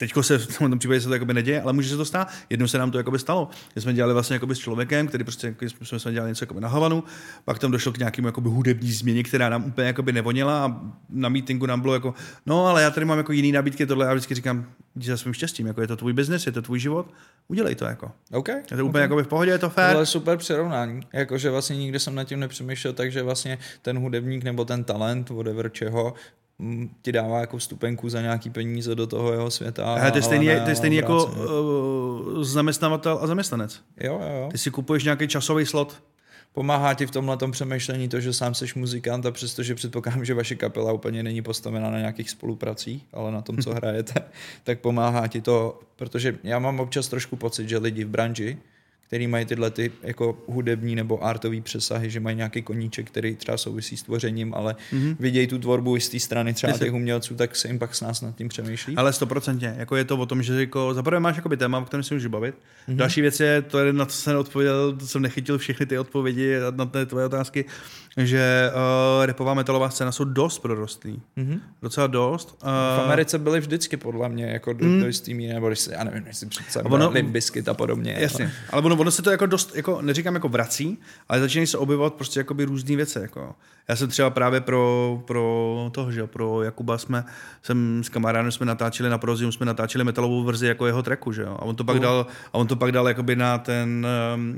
teďko 0.00 0.22
se 0.22 0.38
v 0.38 0.58
tom 0.58 0.78
případě 0.78 1.00
se 1.00 1.08
to 1.08 1.14
jakoby 1.14 1.34
neděje, 1.34 1.62
ale 1.62 1.72
může 1.72 1.88
se 1.88 1.96
to 1.96 2.04
stát. 2.04 2.28
Jednou 2.50 2.66
se 2.66 2.78
nám 2.78 2.90
to 2.90 2.98
jakoby 2.98 3.18
stalo. 3.18 3.48
My 3.74 3.82
jsme 3.82 3.94
dělali 3.94 4.14
vlastně 4.14 4.34
jakoby 4.34 4.54
s 4.54 4.58
člověkem, 4.58 5.06
který 5.06 5.24
prostě 5.24 5.54
jsme, 5.84 5.98
jsme 5.98 6.12
dělali 6.12 6.30
něco 6.30 6.42
jakoby 6.42 6.60
na 6.60 6.68
Havanu, 6.68 7.04
pak 7.44 7.58
tam 7.58 7.70
došlo 7.70 7.92
k 7.92 7.98
nějakému 7.98 8.28
jakoby 8.28 8.48
hudební 8.48 8.92
změně, 8.92 9.22
která 9.22 9.48
nám 9.48 9.64
úplně 9.64 9.86
jakoby 9.86 10.12
nevonila 10.12 10.64
a 10.64 10.80
na 11.10 11.28
meetingu 11.28 11.66
nám 11.66 11.80
bylo 11.80 11.94
jako, 11.94 12.14
no 12.46 12.66
ale 12.66 12.82
já 12.82 12.90
tady 12.90 13.06
mám 13.06 13.18
jako 13.18 13.32
jiný 13.32 13.52
nabídky, 13.52 13.86
tohle 13.86 14.06
já 14.06 14.12
vždycky 14.12 14.34
říkám, 14.34 14.66
jdi 14.96 15.08
za 15.08 15.16
svým 15.16 15.34
štěstím, 15.34 15.66
jako 15.66 15.80
je 15.80 15.86
to 15.86 15.96
tvůj 15.96 16.12
biznes, 16.12 16.46
je 16.46 16.52
to 16.52 16.62
tvůj 16.62 16.78
život, 16.78 17.06
udělej 17.48 17.74
to 17.74 17.84
jako. 17.84 18.12
OK. 18.32 18.48
Je 18.48 18.62
to 18.68 18.74
úplně 18.74 18.88
okay. 18.88 19.02
jakoby 19.02 19.22
v 19.22 19.28
pohodě, 19.28 19.50
je 19.50 19.58
to 19.58 19.70
fér. 19.70 19.86
Tohle 19.86 20.02
je 20.02 20.06
super 20.06 20.38
přirovnání. 20.38 21.00
Jakože 21.12 21.50
vlastně 21.50 21.76
nikdy 21.76 21.98
jsem 21.98 22.14
nad 22.14 22.24
tím 22.24 22.40
nepřemýšlel, 22.40 22.92
takže 22.92 23.22
vlastně 23.22 23.58
ten 23.82 23.98
hudebník 23.98 24.44
nebo 24.44 24.64
ten 24.64 24.84
talent, 24.84 25.30
whatever 25.30 25.68
čeho, 25.68 26.14
ti 27.02 27.12
dává 27.12 27.40
jako 27.40 27.58
vstupenku 27.58 28.08
za 28.08 28.20
nějaký 28.20 28.50
peníze 28.50 28.94
do 28.94 29.06
toho 29.06 29.32
jeho 29.32 29.50
světa. 29.50 29.94
Hele, 29.94 30.10
to 30.10 30.18
je 30.18 30.22
stejný, 30.22 30.46
ne 30.46 30.60
to 30.60 30.70
je 30.70 30.76
stejný 30.76 30.96
jako 30.96 31.24
uh, 31.24 32.42
zaměstnavatel 32.42 33.18
a 33.22 33.26
zaměstnanec. 33.26 33.80
Jo, 34.00 34.20
jo, 34.22 34.36
jo. 34.36 34.48
Ty 34.52 34.58
si 34.58 34.70
kupuješ 34.70 35.04
nějaký 35.04 35.28
časový 35.28 35.66
slot, 35.66 36.02
Pomáhá 36.52 36.94
ti 36.94 37.06
v 37.06 37.10
tomhle 37.10 37.38
přemýšlení 37.50 38.08
to, 38.08 38.20
že 38.20 38.32
sám 38.32 38.54
seš 38.54 38.74
muzikant 38.74 39.26
a 39.26 39.30
přestože 39.30 39.74
předpokládám, 39.74 40.24
že 40.24 40.34
vaše 40.34 40.54
kapela 40.54 40.92
úplně 40.92 41.22
není 41.22 41.42
postavena 41.42 41.90
na 41.90 41.98
nějakých 41.98 42.30
spolupracích, 42.30 43.06
ale 43.12 43.32
na 43.32 43.42
tom, 43.42 43.58
co 43.58 43.74
hrajete, 43.74 44.14
tak 44.64 44.80
pomáhá 44.80 45.26
ti 45.26 45.40
to, 45.40 45.80
protože 45.96 46.38
já 46.42 46.58
mám 46.58 46.80
občas 46.80 47.08
trošku 47.08 47.36
pocit, 47.36 47.68
že 47.68 47.78
lidi 47.78 48.04
v 48.04 48.08
branži, 48.08 48.58
který 49.10 49.26
mají 49.26 49.44
tyhle 49.44 49.70
ty 49.70 49.92
jako 50.02 50.38
hudební 50.46 50.94
nebo 50.94 51.24
artový 51.24 51.60
přesahy, 51.60 52.10
že 52.10 52.20
mají 52.20 52.36
nějaký 52.36 52.62
koníček, 52.62 53.06
který 53.06 53.36
třeba 53.36 53.58
souvisí 53.58 53.96
s 53.96 54.02
tvořením, 54.02 54.54
ale 54.54 54.76
mm-hmm. 54.92 55.16
vidějí 55.20 55.46
tu 55.46 55.58
tvorbu 55.58 56.00
z 56.00 56.08
té 56.08 56.20
strany 56.20 56.54
třeba 56.54 56.72
těch 56.72 56.92
umělců, 56.92 57.34
tak 57.34 57.56
se 57.56 57.68
jim 57.68 57.78
pak 57.78 57.94
s 57.94 58.00
nás 58.00 58.20
nad 58.20 58.36
tím 58.36 58.48
přemýšlí. 58.48 58.96
Ale 58.96 59.12
stoprocentně, 59.12 59.74
jako 59.78 59.96
je 59.96 60.04
to 60.04 60.16
o 60.16 60.26
tom, 60.26 60.42
že 60.42 60.60
jako 60.60 60.94
zaprvé 60.94 61.20
máš 61.20 61.36
jakoby 61.36 61.56
téma, 61.56 61.78
o 61.78 61.84
kterém 61.84 62.02
si 62.02 62.14
můžeš 62.14 62.26
bavit. 62.26 62.54
Mm-hmm. 62.54 62.96
Další 62.96 63.20
věc 63.20 63.40
je, 63.40 63.62
to 63.62 63.78
je 63.78 63.92
na 63.92 64.06
co 64.06 64.16
jsem 64.16 64.36
odpověděl, 64.36 64.96
to 64.96 65.06
jsem 65.06 65.22
nechytil 65.22 65.58
všechny 65.58 65.86
ty 65.86 65.98
odpovědi 65.98 66.56
na 66.70 66.86
ty 66.86 67.06
tvoje 67.06 67.26
otázky, 67.26 67.64
že 68.16 68.70
uh, 68.74 69.26
repová 69.26 69.54
metalová 69.54 69.90
scéna 69.90 70.12
jsou 70.12 70.24
dost 70.24 70.58
prorostlý. 70.58 71.22
Mm-hmm. 71.38 71.60
Docela 71.82 72.06
dost. 72.06 72.58
Uh, 72.62 72.68
v 72.68 73.00
Americe 73.04 73.38
byly 73.38 73.60
vždycky 73.60 73.96
podle 73.96 74.28
mě 74.28 74.44
jako 74.44 74.72
do, 74.72 74.86
mm. 74.86 75.00
do 75.00 75.06
jistý 75.06 75.34
míry, 75.34 75.54
nebo 75.54 75.68
když 75.68 75.78
si, 75.78 75.92
já 75.92 76.04
nevím, 76.04 76.26
jestli 76.26 76.46
přece 76.46 76.82
ono, 76.82 77.12
a 77.70 77.74
podobně. 77.74 78.16
Jasně, 78.18 78.52
ale 78.70 78.82
ono, 78.82 78.99
ono 79.00 79.10
se 79.10 79.22
to 79.22 79.30
jako 79.30 79.46
dost, 79.46 79.76
jako 79.76 80.02
neříkám 80.02 80.34
jako 80.34 80.48
vrací, 80.48 80.98
ale 81.28 81.40
začínají 81.40 81.66
se 81.66 81.78
objevovat 81.78 82.14
prostě 82.14 82.40
jakoby 82.40 82.64
různé 82.64 82.96
věci. 82.96 83.18
Jako. 83.18 83.54
Já 83.88 83.96
jsem 83.96 84.08
třeba 84.08 84.30
právě 84.30 84.60
pro, 84.60 85.22
pro 85.26 85.90
toho, 85.92 86.12
že 86.12 86.26
pro 86.26 86.62
Jakuba 86.62 86.98
jsme, 86.98 87.24
jsem 87.62 88.04
s 88.04 88.08
kamarádem 88.08 88.52
jsme 88.52 88.66
natáčeli 88.66 89.10
na 89.10 89.18
Prozium, 89.18 89.52
jsme 89.52 89.66
natáčeli 89.66 90.04
metalovou 90.04 90.44
verzi 90.44 90.66
jako 90.66 90.86
jeho 90.86 91.02
tracku, 91.02 91.32
že 91.32 91.42
jo? 91.42 91.56
A 91.58 91.62
on 91.62 91.76
to 91.76 91.84
pak 91.84 91.96
uh. 91.96 92.02
dal, 92.02 92.26
a 92.52 92.54
on 92.54 92.66
to 92.66 92.76
pak 92.76 92.92
dal 92.92 93.08
jakoby 93.08 93.36
na 93.36 93.58
ten, 93.58 94.06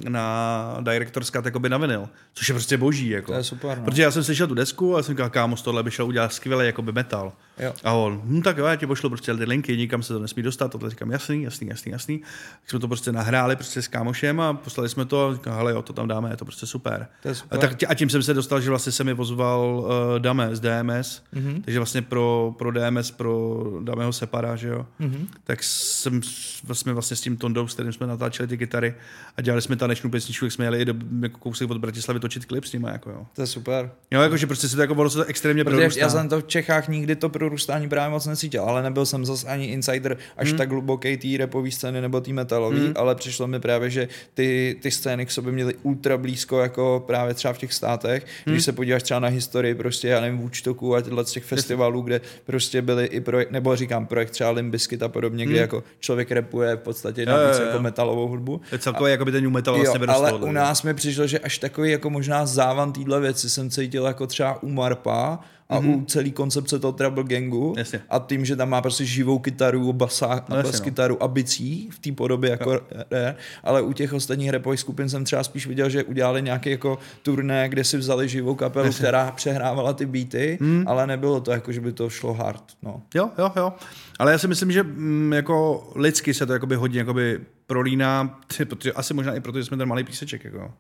na 0.09 0.77
Director's 0.81 1.31
Cut 1.31 1.45
jakoby 1.45 1.69
na 1.69 1.79
vinyl, 1.79 2.09
což 2.35 2.49
je 2.49 2.55
prostě 2.55 2.77
boží, 2.77 3.09
jako. 3.09 3.33
To 3.33 3.39
je 3.39 3.45
super, 3.45 3.79
no. 3.79 3.85
Protože 3.85 4.03
já 4.03 4.11
jsem 4.11 4.25
slyšel 4.25 4.47
tu 4.47 4.55
desku 4.55 4.97
a 4.97 5.03
jsem 5.03 5.15
říkal, 5.15 5.31
kámo, 5.31 5.57
tohle 5.57 5.83
by 5.83 5.91
šel 5.91 6.07
udělat 6.07 6.33
skvělý 6.33 6.67
jakoby 6.67 6.93
metal. 6.93 7.33
Jo. 7.59 7.75
A 7.85 7.93
on, 7.93 8.21
hm, 8.25 8.43
tak 8.43 8.57
jo, 8.57 8.67
já 8.67 8.77
ti 8.77 8.87
pošlu 8.87 9.09
prostě 9.09 9.35
ty 9.35 9.45
linky, 9.45 9.77
nikam 9.77 10.03
se 10.03 10.13
to 10.13 10.19
nesmí 10.19 10.43
dostat, 10.43 10.69
tohle 10.69 10.91
říkám, 10.91 11.11
jasný, 11.11 11.43
jasný, 11.43 11.69
jasný, 11.69 11.93
jasný. 11.93 12.19
Tak 12.61 12.71
jsme 12.71 12.79
to 12.79 12.89
prostě 12.89 13.13
nahráli 13.13 13.57
prostě 13.57 13.83
s 13.83 13.89
kámošem 13.89 14.32
a 14.41 14.53
poslali 14.55 14.89
jsme 14.89 15.05
to 15.05 15.29
a 15.29 15.35
říkám, 15.35 15.57
hele 15.57 15.73
jo, 15.73 15.83
to 15.83 15.93
tam 15.93 16.09
dáme, 16.09 16.31
je 16.31 16.37
to 16.37 16.45
prostě 16.45 16.67
super. 16.67 17.07
To 17.23 17.29
je 17.29 17.35
super. 17.35 17.59
A, 17.59 17.61
tak, 17.61 17.77
a 17.89 17.95
tím 17.95 18.11
jsem 18.11 18.23
se 18.23 18.35
dostal, 18.35 18.61
že 18.61 18.71
vlastně 18.71 18.93
se 18.93 19.05
mi 19.05 19.15
pozval 19.15 19.85
uh, 19.85 20.19
Dame 20.19 20.57
z 20.57 20.61
DMS, 20.61 21.23
mm-hmm. 21.35 21.63
takže 21.65 21.79
vlastně 21.79 22.03
pro, 22.03 22.55
pro 22.59 22.73
DMS, 22.73 23.11
pro 23.11 23.63
Dameho 23.81 24.13
Separa, 24.13 24.57
že 24.57 24.69
jo, 24.69 24.87
mm-hmm. 25.01 25.27
tak 25.45 25.63
jsem 25.63 26.21
vlastně, 26.65 26.93
vlastně 26.93 27.17
s 27.17 27.21
tím 27.21 27.37
Tondou, 27.37 27.67
s 27.69 27.75
kterým 27.75 27.93
jsme 27.93 28.07
natáčeli 28.07 28.47
ty 28.47 28.59
kytary 28.59 28.95
a 29.37 29.43
dělali 29.43 29.63
jsme 29.63 29.77
tanečnou 29.77 30.11
pěsničku, 30.11 30.45
jak 30.45 30.53
jsme 30.53 30.65
jeli 30.65 30.81
i 30.81 30.85
do, 30.85 30.95
jako 31.21 31.39
kousek 31.39 31.71
od 31.71 31.79
Bratislavy 31.79 32.21
točit 32.21 32.45
klip 32.45 32.65
s 32.65 32.73
nimi, 32.73 32.89
jako 32.93 33.11
jo. 33.11 33.27
To 33.35 33.41
je 33.41 33.47
super. 33.47 33.91
Jo, 34.11 34.21
jako, 34.21 34.37
že 34.37 34.47
prostě 34.47 34.69
se 34.69 34.77
to 34.77 34.83
jako 34.83 34.95
ono 34.95 35.11
se 35.11 35.19
to 35.19 35.25
extrémně 35.25 35.65
Protože 35.65 36.01
já 36.01 36.09
jsem 36.09 36.29
to 36.29 36.41
v 36.41 36.45
Čechách 36.45 36.89
nikdy 36.89 37.17
to 37.17 37.29
prorůstání 37.29 37.89
právě 37.89 38.11
moc 38.11 38.27
necítil, 38.27 38.63
ale 38.63 38.83
nebyl 38.83 39.07
jsem 39.07 39.25
zase 39.25 39.47
ani 39.47 39.67
insider 39.67 40.17
až 40.37 40.49
hmm. 40.49 40.59
tak 40.59 40.71
hluboký 40.71 41.17
té 41.17 41.29
repové 41.39 41.71
scény 41.71 42.01
nebo 42.01 42.21
té 42.21 42.33
metalové, 42.33 42.81
hmm. 42.81 42.93
ale 42.97 43.15
přišlo 43.15 43.47
mi 43.47 43.61
právě, 43.61 43.91
že 43.91 44.09
ty, 44.35 44.77
ty 44.83 44.91
scény 44.91 45.27
k 45.27 45.31
sobě 45.31 45.53
měly 45.53 45.75
ultra 45.83 46.17
blízko, 46.19 46.61
jako 46.61 47.05
právě 47.07 47.35
třeba 47.35 47.55
v 47.55 47.59
těch 47.59 47.73
státech. 47.73 48.27
Hmm. 48.47 48.55
Když 48.55 48.65
se 48.65 48.73
podíváš 48.73 49.03
třeba 49.03 49.21
na 49.21 49.29
historii, 49.29 49.75
prostě 49.75 50.09
já 50.09 50.21
nevím, 50.21 50.39
Vůčtoku 50.39 50.95
a 50.95 51.01
těchto 51.01 51.25
těch 51.25 51.45
festivalů, 51.45 52.03
kde 52.03 52.21
prostě 52.45 52.83
byly 52.83 53.05
i 53.05 53.21
projekt, 53.21 53.51
nebo 53.51 53.77
říkám 53.77 54.07
projekt 54.07 54.31
třeba 54.31 54.51
Limbiskit 54.51 55.03
a 55.03 55.09
podobně, 55.09 55.45
hmm. 55.45 55.53
kde 55.53 55.61
jako 55.61 55.85
člověk 56.01 56.31
repuje 56.31 56.77
v 56.77 56.81
podstatě 56.81 57.27
na 57.27 57.47
víc 57.47 57.59
jako 57.59 57.79
metalovou 57.79 58.29
hudbu. 58.29 58.61
Je 58.73 58.79
celkově 58.79 59.11
jako 59.11 59.25
by 59.25 59.33
ten 59.33 59.51
metal 59.51 59.75
vlastně 59.75 60.01
jo, 60.07 60.13
ale 60.13 60.33
u 60.33 60.53
nás 60.53 60.83
mi 60.83 60.95
přišlo, 60.95 61.27
že 61.27 61.39
až 61.39 61.59
takový 61.59 61.91
jako 61.91 62.11
možná 62.11 62.47
závan 62.47 62.93
téhle 62.93 63.21
věci 63.21 63.51
jsem 63.51 63.71
cítil 63.71 64.05
jako 64.05 64.27
třeba 64.27 64.63
u 64.63 64.69
Marpa, 64.69 65.39
a 65.69 65.81
mm-hmm. 65.81 66.03
u 66.03 66.05
celý 66.05 66.33
koncepce 66.33 66.79
toho 66.79 66.93
Trouble 66.93 67.25
Gangu 67.25 67.75
Jasně. 67.77 68.01
a 68.11 68.19
tím, 68.19 68.45
že 68.45 68.57
tam 68.57 68.71
má 68.71 68.81
prostě 68.81 69.05
živou 69.05 69.39
kytaru, 69.39 69.93
basa, 69.93 70.45
no, 70.49 70.63
bas 70.63 70.81
kytaru 70.81 71.23
a 71.23 71.29
bicí 71.29 71.89
v 71.91 71.99
té 71.99 72.13
podobě 72.13 72.51
jako 72.51 72.81
re, 73.11 73.37
ale 73.63 73.83
u 73.83 73.93
těch 73.93 74.13
ostatních 74.13 74.51
repových 74.51 74.81
skupin 74.81 75.09
jsem 75.09 75.25
třeba 75.25 75.45
spíš 75.45 75.67
viděl, 75.67 75.91
že 75.91 76.05
udělali 76.05 76.43
nějaké 76.43 76.71
jako 76.71 76.99
turné, 77.23 77.69
kde 77.69 77.85
si 77.85 77.97
vzali 77.97 78.29
živou 78.29 78.55
kapelu, 78.55 78.87
Jasně. 78.87 78.99
která 78.99 79.31
přehrávala 79.31 79.93
ty 79.93 80.07
beaty, 80.07 80.59
mm. 80.61 80.85
ale 80.87 81.07
nebylo 81.07 81.41
to 81.41 81.51
jako, 81.51 81.73
že 81.73 81.81
by 81.81 81.93
to 81.93 82.11
šlo 82.11 82.35
hard. 82.35 82.63
No. 82.83 83.03
Jo, 83.15 83.31
jo, 83.39 83.53
jo. 83.57 83.73
Ale 84.19 84.33
já 84.33 84.39
si 84.39 84.49
myslím, 84.49 84.73
že 84.73 84.81
m, 84.81 84.87
mm, 84.97 85.33
jako 85.33 85.89
lidsky 85.97 86.35
se 86.35 86.47
to 86.47 86.53
jakoby 86.53 86.77
hodně 86.77 86.99
jakoby 86.99 87.41
prolíná, 87.67 88.41
protože 88.69 88.93
asi 88.93 89.15
možná 89.15 89.35
i 89.35 89.41
proto, 89.41 89.59
že 89.59 89.65
jsme 89.65 89.77
ten 89.77 89.89
malý 89.89 90.05
píseček. 90.05 90.45
Jako 90.45 90.73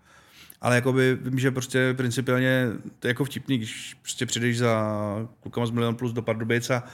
ale 0.62 0.74
jakoby 0.74 1.18
vím, 1.20 1.38
že 1.38 1.50
prostě 1.50 1.94
principiálně 1.96 2.68
to 2.98 3.06
je 3.06 3.10
jako 3.10 3.24
vtipný, 3.24 3.58
když 3.58 3.96
prostě 4.02 4.26
přijdeš 4.26 4.58
za 4.58 4.94
klukama 5.40 5.66
z 5.66 5.70
Milion 5.70 5.94
Plus 5.94 6.12
do 6.12 6.22
Pardubic 6.22 6.70
a, 6.70 6.84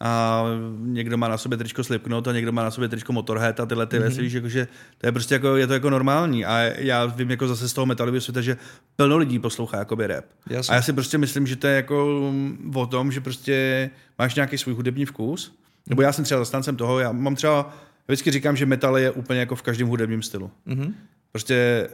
a 0.00 0.44
někdo 0.78 1.16
má 1.16 1.28
na 1.28 1.38
sobě 1.38 1.58
tričko 1.58 1.84
Slipknot 1.84 2.28
a 2.28 2.32
někdo 2.32 2.52
má 2.52 2.62
na 2.62 2.70
sobě 2.70 2.88
tričko 2.88 3.12
Motorhead 3.12 3.60
a 3.60 3.66
tyhle 3.66 3.86
ty 3.86 3.96
mm-hmm. 3.96 4.00
věci, 4.00 4.22
víš, 4.22 4.32
jakože 4.32 4.68
to 4.98 5.06
je 5.06 5.12
prostě 5.12 5.34
jako, 5.34 5.56
je 5.56 5.66
to 5.66 5.72
jako 5.72 5.90
normální 5.90 6.44
a 6.44 6.58
já 6.58 7.06
vím 7.06 7.30
jako 7.30 7.48
zase 7.48 7.68
z 7.68 7.72
toho 7.72 7.86
metalového 7.86 8.20
světa, 8.20 8.40
že 8.40 8.56
plno 8.96 9.16
lidí 9.16 9.38
poslouchá 9.38 9.78
jakoby 9.78 10.06
rap. 10.06 10.24
Jasně. 10.50 10.72
A 10.72 10.76
já 10.76 10.82
si 10.82 10.92
prostě 10.92 11.18
myslím, 11.18 11.46
že 11.46 11.56
to 11.56 11.66
je 11.66 11.76
jako 11.76 12.30
o 12.74 12.86
tom, 12.86 13.12
že 13.12 13.20
prostě 13.20 13.90
máš 14.18 14.34
nějaký 14.34 14.58
svůj 14.58 14.74
hudební 14.74 15.04
vkus, 15.04 15.58
nebo 15.88 16.02
já 16.02 16.12
jsem 16.12 16.24
třeba 16.24 16.40
zastáncem 16.40 16.76
toho, 16.76 16.98
já 16.98 17.12
mám 17.12 17.36
třeba, 17.36 17.76
vždycky 18.08 18.30
říkám, 18.30 18.56
že 18.56 18.66
metal 18.66 18.98
je 18.98 19.10
úplně 19.10 19.40
jako 19.40 19.56
v 19.56 19.62
každém 19.62 19.88
hudebním 19.88 20.22
stylu. 20.22 20.50
Mm-hmm. 20.66 20.92
Prostě 21.32 21.88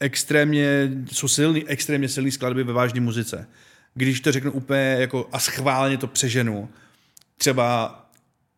extrémně, 0.00 0.90
jsou 1.12 1.28
silný, 1.28 1.68
extrémně 1.68 2.08
silný 2.08 2.30
skladby 2.30 2.64
ve 2.64 2.72
vážné 2.72 3.00
muzice. 3.00 3.48
Když 3.94 4.20
to 4.20 4.32
řeknu 4.32 4.52
úplně 4.52 4.96
jako 4.98 5.28
a 5.32 5.38
schválně 5.38 5.98
to 5.98 6.06
přeženu, 6.06 6.68
třeba 7.36 7.96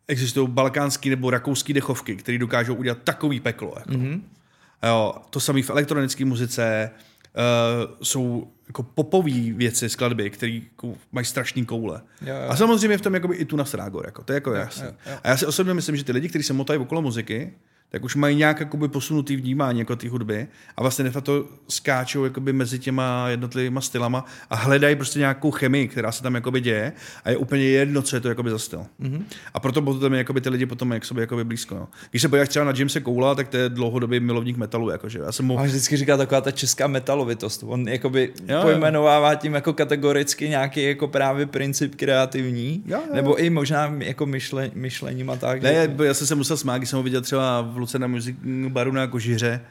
existují 0.07 0.47
balkánský 0.47 1.09
nebo 1.09 1.29
rakouský 1.29 1.73
dechovky, 1.73 2.15
které 2.15 2.37
dokážou 2.37 2.75
udělat 2.75 2.97
takový 3.03 3.39
peklo. 3.39 3.73
Jako. 3.79 3.91
Mm-hmm. 3.91 4.21
Jo, 4.87 5.13
to 5.29 5.39
samé 5.39 5.61
v 5.61 5.69
elektronické 5.69 6.25
muzice 6.25 6.89
uh, 6.91 7.95
jsou 8.03 8.51
jako 8.67 8.83
popové 8.83 9.51
věci, 9.51 9.89
skladby, 9.89 10.29
které 10.29 10.51
jako 10.51 10.95
mají 11.11 11.25
strašný 11.25 11.65
koule. 11.65 12.01
Jo, 12.21 12.35
jo. 12.35 12.49
A 12.49 12.55
samozřejmě 12.55 12.97
v 12.97 13.01
tom 13.01 13.13
jakoby 13.13 13.35
i 13.35 13.45
tu 13.45 13.55
na 13.55 13.65
Strágor, 13.65 14.05
jako, 14.05 14.23
to 14.23 14.33
je 14.33 14.35
jako 14.35 14.53
jasný. 14.53 14.87
A 15.23 15.29
já 15.29 15.37
si 15.37 15.45
osobně 15.45 15.73
myslím, 15.73 15.95
že 15.95 16.03
ty 16.03 16.11
lidi, 16.11 16.29
kteří 16.29 16.43
se 16.43 16.53
motají 16.53 16.79
okolo 16.79 17.01
muziky, 17.01 17.53
tak 17.93 18.03
už 18.03 18.15
mají 18.15 18.35
nějak 18.35 18.59
jakoby 18.59 18.87
posunutý 18.87 19.35
vnímání 19.35 19.79
jako 19.79 19.95
ty 19.95 20.07
hudby 20.07 20.47
a 20.77 20.81
vlastně 20.81 21.03
de 21.03 21.21
to 21.21 21.45
skáčou 21.67 22.23
jakoby 22.23 22.53
mezi 22.53 22.79
těma 22.79 23.29
jednotlivými 23.29 23.79
stylama 23.81 24.25
a 24.49 24.55
hledají 24.55 24.95
prostě 24.95 25.19
nějakou 25.19 25.51
chemii, 25.51 25.87
která 25.87 26.11
se 26.11 26.23
tam 26.23 26.35
jakoby 26.35 26.61
děje 26.61 26.91
a 27.23 27.29
je 27.29 27.37
úplně 27.37 27.63
jedno, 27.63 28.01
co 28.01 28.15
je 28.15 28.19
to 28.19 28.29
jakoby 28.29 28.49
za 28.49 28.59
styl. 28.59 28.85
Mm-hmm. 29.01 29.23
A 29.53 29.59
proto 29.59 29.81
potom 29.81 30.13
jakoby 30.13 30.41
ty 30.41 30.49
lidi 30.49 30.65
potom 30.65 30.91
jak 30.91 31.05
sobě 31.05 31.21
jakoby 31.21 31.43
blízko. 31.43 31.75
No. 31.75 31.87
Když 32.09 32.21
se 32.21 32.29
podíváš 32.29 32.49
třeba 32.49 32.65
na 32.65 32.73
Jamesa 32.75 32.99
Koula, 32.99 33.35
tak 33.35 33.47
to 33.47 33.57
je 33.57 33.69
dlouhodobý 33.69 34.19
milovník 34.19 34.57
metalu. 34.57 34.89
Jakože. 34.89 35.19
Já 35.19 35.31
jsem 35.31 35.45
mu... 35.45 35.59
A 35.59 35.63
vždycky 35.63 35.97
říká 35.97 36.17
taková 36.17 36.41
ta 36.41 36.51
česká 36.51 36.87
metalovitost. 36.87 37.63
On 37.67 37.89
jakoby 37.89 38.33
jo, 38.47 38.59
pojmenovává 38.61 39.35
tím 39.35 39.53
jako 39.53 39.73
kategoricky 39.73 40.49
nějaký 40.49 40.83
jako 40.83 41.07
právě 41.07 41.45
princip 41.45 41.95
kreativní, 41.95 42.83
jo, 42.85 42.99
jo. 43.07 43.15
nebo 43.15 43.35
i 43.35 43.49
možná 43.49 43.95
jako 43.99 44.25
myšle, 44.25 44.71
myšlením 44.73 45.29
a 45.29 45.35
tak. 45.35 45.61
Ne, 45.61 45.73
že... 45.73 46.05
já 46.05 46.13
jsem 46.13 46.27
se 46.27 46.35
musel 46.35 46.57
smát, 46.57 46.77
když 46.77 46.89
jsem 46.89 46.97
ho 46.97 47.03
viděl 47.03 47.21
třeba 47.21 47.61
v 47.61 47.82
Lucena 47.83 48.07
Music 48.07 48.37
Baru 48.67 48.91
na 48.91 49.07
Kožiře, 49.07 49.61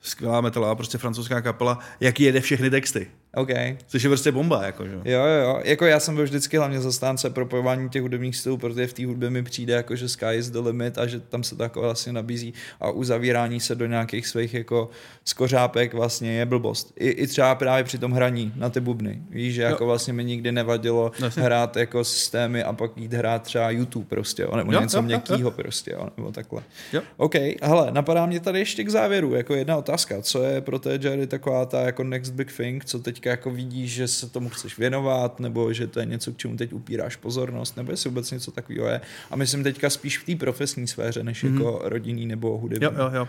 skvělá 0.00 0.40
metalová, 0.40 0.74
prostě 0.74 0.98
francouzská 0.98 1.40
kapela, 1.40 1.78
jak 2.00 2.20
jede 2.20 2.40
všechny 2.40 2.70
texty. 2.70 3.10
OK. 3.34 3.48
Což 3.86 4.02
je 4.02 4.10
prostě 4.10 4.32
bomba, 4.32 4.66
jako, 4.66 4.86
že? 4.86 4.94
Jo, 4.94 5.02
jo, 5.04 5.42
jo. 5.42 5.60
Jako 5.64 5.86
já 5.86 6.00
jsem 6.00 6.14
byl 6.14 6.24
vždycky 6.24 6.56
hlavně 6.56 6.80
zastánce 6.80 7.30
propojování 7.30 7.88
těch 7.88 8.02
hudebních 8.02 8.36
stylů, 8.36 8.56
protože 8.56 8.86
v 8.86 8.92
té 8.92 9.06
hudbě 9.06 9.30
mi 9.30 9.42
přijde, 9.42 9.74
jako, 9.74 9.96
že 9.96 10.08
sky 10.08 10.34
is 10.34 10.50
the 10.50 10.58
limit 10.58 10.98
a 10.98 11.06
že 11.06 11.20
tam 11.20 11.42
se 11.42 11.56
to 11.56 11.62
jako 11.62 11.80
vlastně 11.80 12.12
nabízí 12.12 12.54
a 12.80 12.90
uzavírání 12.90 13.60
se 13.60 13.74
do 13.74 13.86
nějakých 13.86 14.26
svých 14.26 14.54
jako 14.54 14.90
skořápek 15.24 15.94
vlastně 15.94 16.32
je 16.32 16.46
blbost. 16.46 16.92
I, 16.96 17.08
i 17.08 17.26
třeba 17.26 17.54
právě 17.54 17.84
při 17.84 17.98
tom 17.98 18.12
hraní 18.12 18.52
na 18.56 18.70
ty 18.70 18.80
bubny. 18.80 19.22
Víš, 19.30 19.54
že 19.54 19.62
jako 19.62 19.86
vlastně 19.86 20.12
mi 20.12 20.24
nikdy 20.24 20.52
nevadilo 20.52 21.12
vlastně. 21.20 21.42
hrát 21.42 21.76
jako 21.76 22.04
systémy 22.04 22.62
a 22.62 22.72
pak 22.72 22.96
jít 22.96 23.12
hrát 23.12 23.42
třeba 23.42 23.70
YouTube 23.70 24.06
prostě, 24.08 24.42
jo, 24.42 24.56
nebo 24.56 24.72
jo, 24.72 24.80
něco 24.80 24.98
jo, 24.98 25.02
měkkýho 25.02 25.48
jo. 25.48 25.50
prostě, 25.50 25.90
jo, 25.90 26.08
nebo 26.16 26.32
takhle. 26.32 26.62
Jo. 26.92 27.02
OK, 27.16 27.34
hele, 27.62 27.90
napadá 27.90 28.26
mě 28.26 28.40
tady 28.40 28.58
ještě 28.58 28.84
k 28.84 28.88
závěru, 28.88 29.34
jako 29.34 29.54
jedna 29.54 29.76
otázka. 29.76 30.22
Co 30.22 30.42
je 30.42 30.60
pro 30.60 30.78
té 30.78 30.98
Jerry 31.02 31.26
taková 31.26 31.66
ta 31.66 31.80
jako 31.80 32.04
next 32.04 32.32
big 32.32 32.56
thing, 32.56 32.84
co 32.84 32.98
teď 32.98 33.19
teďka 33.20 33.30
jako 33.30 33.50
vidíš, 33.50 33.92
že 33.92 34.08
se 34.08 34.28
tomu 34.28 34.48
chceš 34.48 34.78
věnovat, 34.78 35.40
nebo 35.40 35.72
že 35.72 35.86
to 35.86 36.00
je 36.00 36.06
něco, 36.06 36.32
k 36.32 36.36
čemu 36.36 36.56
teď 36.56 36.72
upíráš 36.72 37.16
pozornost, 37.16 37.76
nebo 37.76 37.90
jestli 37.90 38.10
vůbec 38.10 38.30
něco 38.30 38.50
takového 38.50 38.86
je. 38.88 39.00
A 39.30 39.36
myslím 39.36 39.64
teďka 39.64 39.90
spíš 39.90 40.18
v 40.18 40.24
té 40.24 40.36
profesní 40.36 40.86
sféře, 40.86 41.22
než 41.22 41.44
mm-hmm. 41.44 41.54
jako 41.54 41.80
rodinný 41.84 42.26
nebo 42.26 42.58
hudební. 42.58 42.84
Jo, 42.84 42.92
jo, 42.96 43.10
jo. 43.14 43.28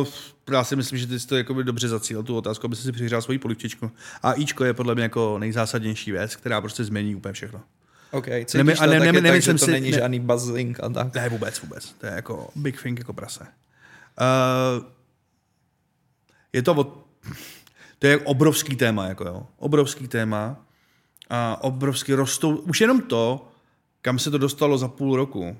Uh, 0.00 0.06
já 0.52 0.64
si 0.64 0.76
myslím, 0.76 0.98
že 0.98 1.06
ty 1.06 1.20
jsi 1.20 1.26
to 1.26 1.36
jako 1.36 1.62
dobře 1.62 1.88
zacílil 1.88 2.22
tu 2.22 2.36
otázku, 2.36 2.66
aby 2.66 2.76
si 2.76 2.92
přihrál 2.92 3.22
svoji 3.22 3.38
polivčičku. 3.38 3.90
A 4.22 4.32
Ičko 4.32 4.64
je 4.64 4.74
podle 4.74 4.94
mě 4.94 5.02
jako 5.02 5.38
nejzásadnější 5.38 6.12
věc, 6.12 6.36
která 6.36 6.60
prostě 6.60 6.84
změní 6.84 7.14
úplně 7.14 7.32
všechno. 7.32 7.60
OK, 8.10 8.26
Nemy, 8.54 8.74
to 8.74 8.82
a 8.82 8.86
ne, 8.86 9.00
ne, 9.00 9.12
ne, 9.12 9.30
tak, 9.30 9.42
že 9.42 9.52
to 9.52 9.58
si, 9.58 9.70
není 9.70 9.90
ne, 9.90 9.96
žádný 9.96 10.20
buzzing 10.20 10.80
a 10.80 10.88
tak? 10.88 11.14
Ne, 11.14 11.28
vůbec, 11.28 11.60
vůbec. 11.60 11.92
To 11.92 12.06
je 12.06 12.12
jako 12.12 12.50
big 12.56 12.82
thing 12.82 12.98
jako 12.98 13.12
prase. 13.12 13.46
Uh, 14.20 14.84
je 16.52 16.62
to 16.62 16.74
od 16.74 17.06
to 18.02 18.06
je 18.06 18.18
obrovský 18.18 18.76
téma, 18.76 19.06
jako 19.06 19.24
jo. 19.24 19.46
Obrovský 19.58 20.08
téma 20.08 20.56
a 21.30 21.64
obrovský 21.64 22.14
rostou, 22.14 22.56
už 22.56 22.80
jenom 22.80 23.00
to, 23.00 23.48
kam 24.00 24.18
se 24.18 24.30
to 24.30 24.38
dostalo 24.38 24.78
za 24.78 24.88
půl 24.88 25.16
roku, 25.16 25.56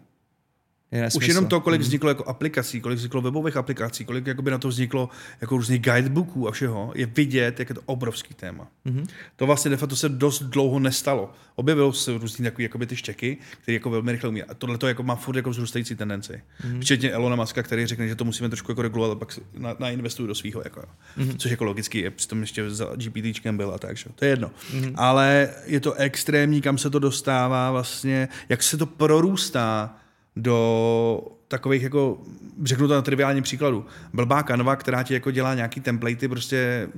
je 0.92 1.08
Už 1.14 1.28
jenom 1.28 1.46
to, 1.46 1.60
kolik 1.60 1.80
vzniklo 1.80 2.08
jako 2.10 2.24
aplikací, 2.24 2.80
kolik 2.80 2.98
vzniklo 2.98 3.20
webových 3.20 3.56
aplikací, 3.56 4.04
kolik 4.04 4.26
jakoby 4.26 4.50
na 4.50 4.58
to 4.58 4.68
vzniklo 4.68 5.08
jako 5.40 5.56
různých 5.56 5.82
guidebooků 5.82 6.48
a 6.48 6.50
všeho, 6.50 6.92
je 6.94 7.06
vidět, 7.06 7.58
jak 7.58 7.68
je 7.68 7.74
to 7.74 7.80
obrovský 7.86 8.34
téma. 8.34 8.68
Mm-hmm. 8.86 9.06
To 9.36 9.46
vlastně 9.46 9.70
de 9.70 9.76
facto 9.76 9.96
se 9.96 10.08
dost 10.08 10.42
dlouho 10.42 10.78
nestalo. 10.78 11.32
Objevilo 11.54 11.92
se 11.92 12.18
různý 12.18 12.44
takový 12.44 12.62
jakoby 12.62 12.86
ty 12.86 12.96
štěky, 12.96 13.38
které 13.62 13.74
jako 13.74 13.90
velmi 13.90 14.12
rychle 14.12 14.28
umí. 14.28 14.42
A 14.42 14.54
tohle 14.54 14.78
to 14.78 14.88
jako 14.88 15.02
má 15.02 15.16
furt 15.16 15.36
jako 15.36 15.50
vzrůstající 15.50 15.94
tendenci. 15.94 16.32
Mm-hmm. 16.32 16.80
Včetně 16.80 17.10
Elona 17.10 17.36
Muska, 17.36 17.62
který 17.62 17.86
řekne, 17.86 18.08
že 18.08 18.14
to 18.14 18.24
musíme 18.24 18.48
trošku 18.48 18.72
jako 18.72 18.82
regulovat, 18.82 19.12
a 19.12 19.18
pak 19.18 19.38
na, 19.58 19.76
na 19.78 19.90
investují 19.90 20.28
do 20.28 20.34
svého. 20.34 20.62
Jako, 20.64 20.80
mm-hmm. 21.18 21.36
Což 21.36 21.50
jako 21.50 21.64
logicky 21.64 22.00
je, 22.00 22.10
přitom 22.10 22.40
ještě 22.40 22.70
za 22.70 22.88
GPTčkem 22.96 23.56
byl 23.56 23.70
a 23.74 23.78
tak, 23.78 23.96
že? 23.96 24.10
to 24.14 24.24
je 24.24 24.30
jedno. 24.30 24.50
Mm-hmm. 24.72 24.92
Ale 24.96 25.50
je 25.66 25.80
to 25.80 25.92
extrémní, 25.92 26.60
kam 26.60 26.78
se 26.78 26.90
to 26.90 26.98
dostává 26.98 27.70
vlastně, 27.70 28.28
jak 28.48 28.62
se 28.62 28.76
to 28.76 28.86
prorůstá 28.86 29.96
do 30.36 31.18
takových 31.48 31.82
jako, 31.82 32.18
řeknu 32.64 32.88
to 32.88 32.94
na 32.94 33.02
triviální 33.02 33.42
příkladu, 33.42 33.86
blbá 34.12 34.42
kanva, 34.42 34.76
která 34.76 35.02
ti 35.02 35.14
jako 35.14 35.30
dělá 35.30 35.54
nějaký 35.54 35.80
templatey, 35.80 36.28
prostě 36.28 36.88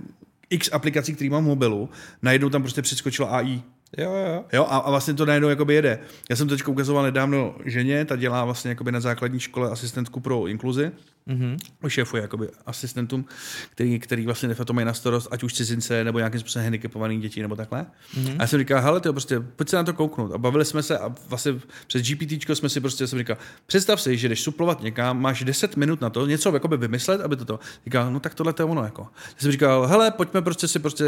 x 0.51 0.70
aplikací, 0.73 1.15
který 1.15 1.31
mám 1.31 1.44
v 1.44 1.47
mobilu, 1.47 1.89
najednou 2.23 2.51
tam 2.51 2.62
prostě 2.62 2.82
přeskočila 2.82 3.28
AI. 3.28 3.62
Jo, 3.98 4.12
jo. 4.12 4.44
jo 4.52 4.66
a, 4.69 4.77
a, 4.77 4.90
vlastně 4.90 5.15
to 5.15 5.27
najednou 5.27 5.48
jakoby 5.48 5.74
jede. 5.74 5.98
Já 6.31 6.36
jsem 6.36 6.48
teď 6.48 6.66
ukazoval 6.66 7.02
nedávno 7.05 7.55
ženě, 7.65 8.05
ta 8.05 8.16
dělá 8.16 8.44
vlastně 8.44 8.69
jakoby 8.69 8.93
na 8.93 9.01
základní 9.01 9.40
škole 9.40 9.70
asistentku 9.70 10.20
pro 10.20 10.47
inkluzi 10.47 10.93
mm-hmm. 11.28 11.88
šéfuje 11.88 12.22
jakoby 12.22 12.48
asistentům, 12.66 13.24
který, 13.70 13.98
který 13.98 14.26
vlastně 14.26 14.48
de 14.48 14.55
facto 14.55 14.72
mají 14.72 14.84
na 14.84 14.94
starost, 14.94 15.28
ať 15.30 15.42
už 15.42 15.55
cizince 15.55 16.05
nebo 16.05 16.18
nějakým 16.18 16.40
způsobem 16.40 16.64
handicapovaných 16.64 17.20
dětí 17.20 17.42
nebo 17.42 17.56
takhle. 17.56 17.86
Mm-hmm. 18.14 18.36
A 18.38 18.42
já 18.42 18.46
jsem 18.46 18.59
říkal, 18.59 18.82
hele, 18.82 19.01
to 19.01 19.12
prostě, 19.12 19.40
pojď 19.40 19.68
se 19.68 19.76
na 19.76 19.84
to 19.84 19.92
kouknout. 19.92 20.32
A 20.32 20.38
bavili 20.38 20.64
jsme 20.64 20.82
se 20.82 20.98
a 20.98 21.14
vlastně 21.28 21.55
přes 21.86 22.02
GPT 22.02 22.51
jsme 22.55 22.68
si 22.68 22.80
prostě, 22.80 23.06
jsem 23.06 23.18
říkal, 23.18 23.36
představ 23.66 24.01
si, 24.01 24.16
že 24.16 24.28
jdeš 24.28 24.42
suplovat 24.42 24.82
někam, 24.82 25.22
máš 25.22 25.44
10 25.44 25.76
minut 25.76 26.01
na 26.01 26.10
to, 26.10 26.26
něco 26.26 26.55
jakoby 26.55 26.76
vymyslet, 26.76 27.20
aby 27.20 27.36
to 27.36 27.44
to. 27.44 27.60
Říkal, 27.84 28.12
no 28.12 28.20
tak 28.20 28.34
tohle 28.34 28.52
to 28.52 28.62
je 28.62 28.66
ono 28.66 28.84
jako. 28.84 29.09
Já 29.28 29.42
jsem 29.42 29.52
říkal, 29.52 29.86
hele, 29.86 30.10
pojďme 30.10 30.42
prostě 30.42 30.68
si 30.68 30.78
prostě 30.78 31.05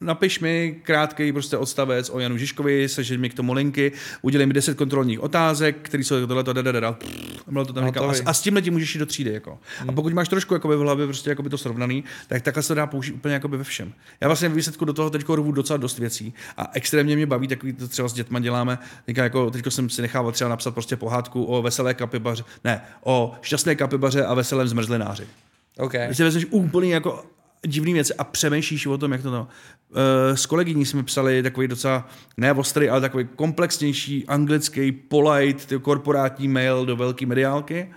napiš 0.00 0.40
mi 0.40 0.80
krátký 0.82 1.32
prostě 1.32 1.56
odstavec 1.56 2.10
o 2.10 2.18
Janu 2.18 2.36
Žižkovi, 2.36 2.88
sežeň 2.88 3.20
mi 3.20 3.30
k 3.30 3.34
tomu 3.34 3.52
linky, 3.52 3.92
udělej 4.22 4.46
mi 4.46 4.52
10 4.52 4.76
kontrolních 4.76 5.20
otázek, 5.20 5.76
které 5.82 6.04
jsou 6.04 6.26
tohle, 6.26 6.44
to, 6.44 6.54
to 7.64 7.72
tam 7.72 7.86
říkal, 7.86 8.10
a, 8.10 8.14
a, 8.26 8.34
s 8.34 8.40
tímhle 8.40 8.62
ti 8.62 8.70
můžeš 8.70 8.94
jít 8.94 8.98
do 8.98 9.06
třídy. 9.06 9.32
Jako. 9.32 9.47
Hmm. 9.78 9.90
A 9.90 9.92
pokud 9.92 10.12
máš 10.12 10.28
trošku 10.28 10.54
jako 10.54 10.68
v 10.68 10.80
hlavě 10.80 11.06
prostě 11.06 11.30
jako 11.30 11.42
by 11.42 11.50
to 11.50 11.58
srovnaný, 11.58 12.04
tak 12.26 12.42
takhle 12.42 12.62
se 12.62 12.68
to 12.68 12.74
dá 12.74 12.86
použít 12.86 13.12
úplně 13.12 13.34
jako 13.34 13.48
ve 13.48 13.64
všem. 13.64 13.92
Já 14.20 14.28
vlastně 14.28 14.48
v 14.48 14.52
výsledku 14.52 14.84
do 14.84 14.92
toho 14.92 15.10
teď 15.10 15.28
rvu 15.28 15.52
docela 15.52 15.76
dost 15.76 15.98
věcí 15.98 16.34
a 16.56 16.70
extrémně 16.72 17.16
mě 17.16 17.26
baví 17.26 17.48
takový 17.48 17.72
to 17.72 17.88
třeba 17.88 18.08
s 18.08 18.12
dětma 18.12 18.40
děláme. 18.40 18.78
Teďka 19.04 19.22
jako, 19.22 19.50
teďko 19.50 19.70
jsem 19.70 19.90
si 19.90 20.02
nechával 20.02 20.32
třeba 20.32 20.50
napsat 20.50 20.74
prostě 20.74 20.96
pohádku 20.96 21.44
o 21.44 21.62
veselé 21.62 21.94
kapibaře, 21.94 22.44
ne, 22.64 22.80
o 23.04 23.34
šťastné 23.42 23.74
kapibaře 23.74 24.24
a 24.24 24.34
veselém 24.34 24.68
zmrzlináři. 24.68 25.26
Okay. 25.78 26.06
Když 26.06 26.16
si 26.16 26.24
vezmeš 26.24 26.46
úplně 26.50 26.94
jako 26.94 27.24
divný 27.66 27.92
věci 27.92 28.14
a 28.14 28.24
přemýšlíš 28.24 28.86
o 28.86 28.98
tom, 28.98 29.12
jak 29.12 29.22
to 29.22 29.30
to. 29.30 29.48
Eh, 30.32 30.36
s 30.36 30.46
kolegyní 30.46 30.86
jsme 30.86 31.02
psali 31.02 31.42
takový 31.42 31.68
docela, 31.68 32.08
ne 32.36 32.52
ostrý, 32.52 32.88
ale 32.88 33.00
takový 33.00 33.28
komplexnější 33.36 34.26
anglický, 34.26 34.92
polite, 34.92 35.78
korporátní 35.78 36.48
mail 36.48 36.86
do 36.86 36.96
velké 36.96 37.26
mediálky. 37.26 37.90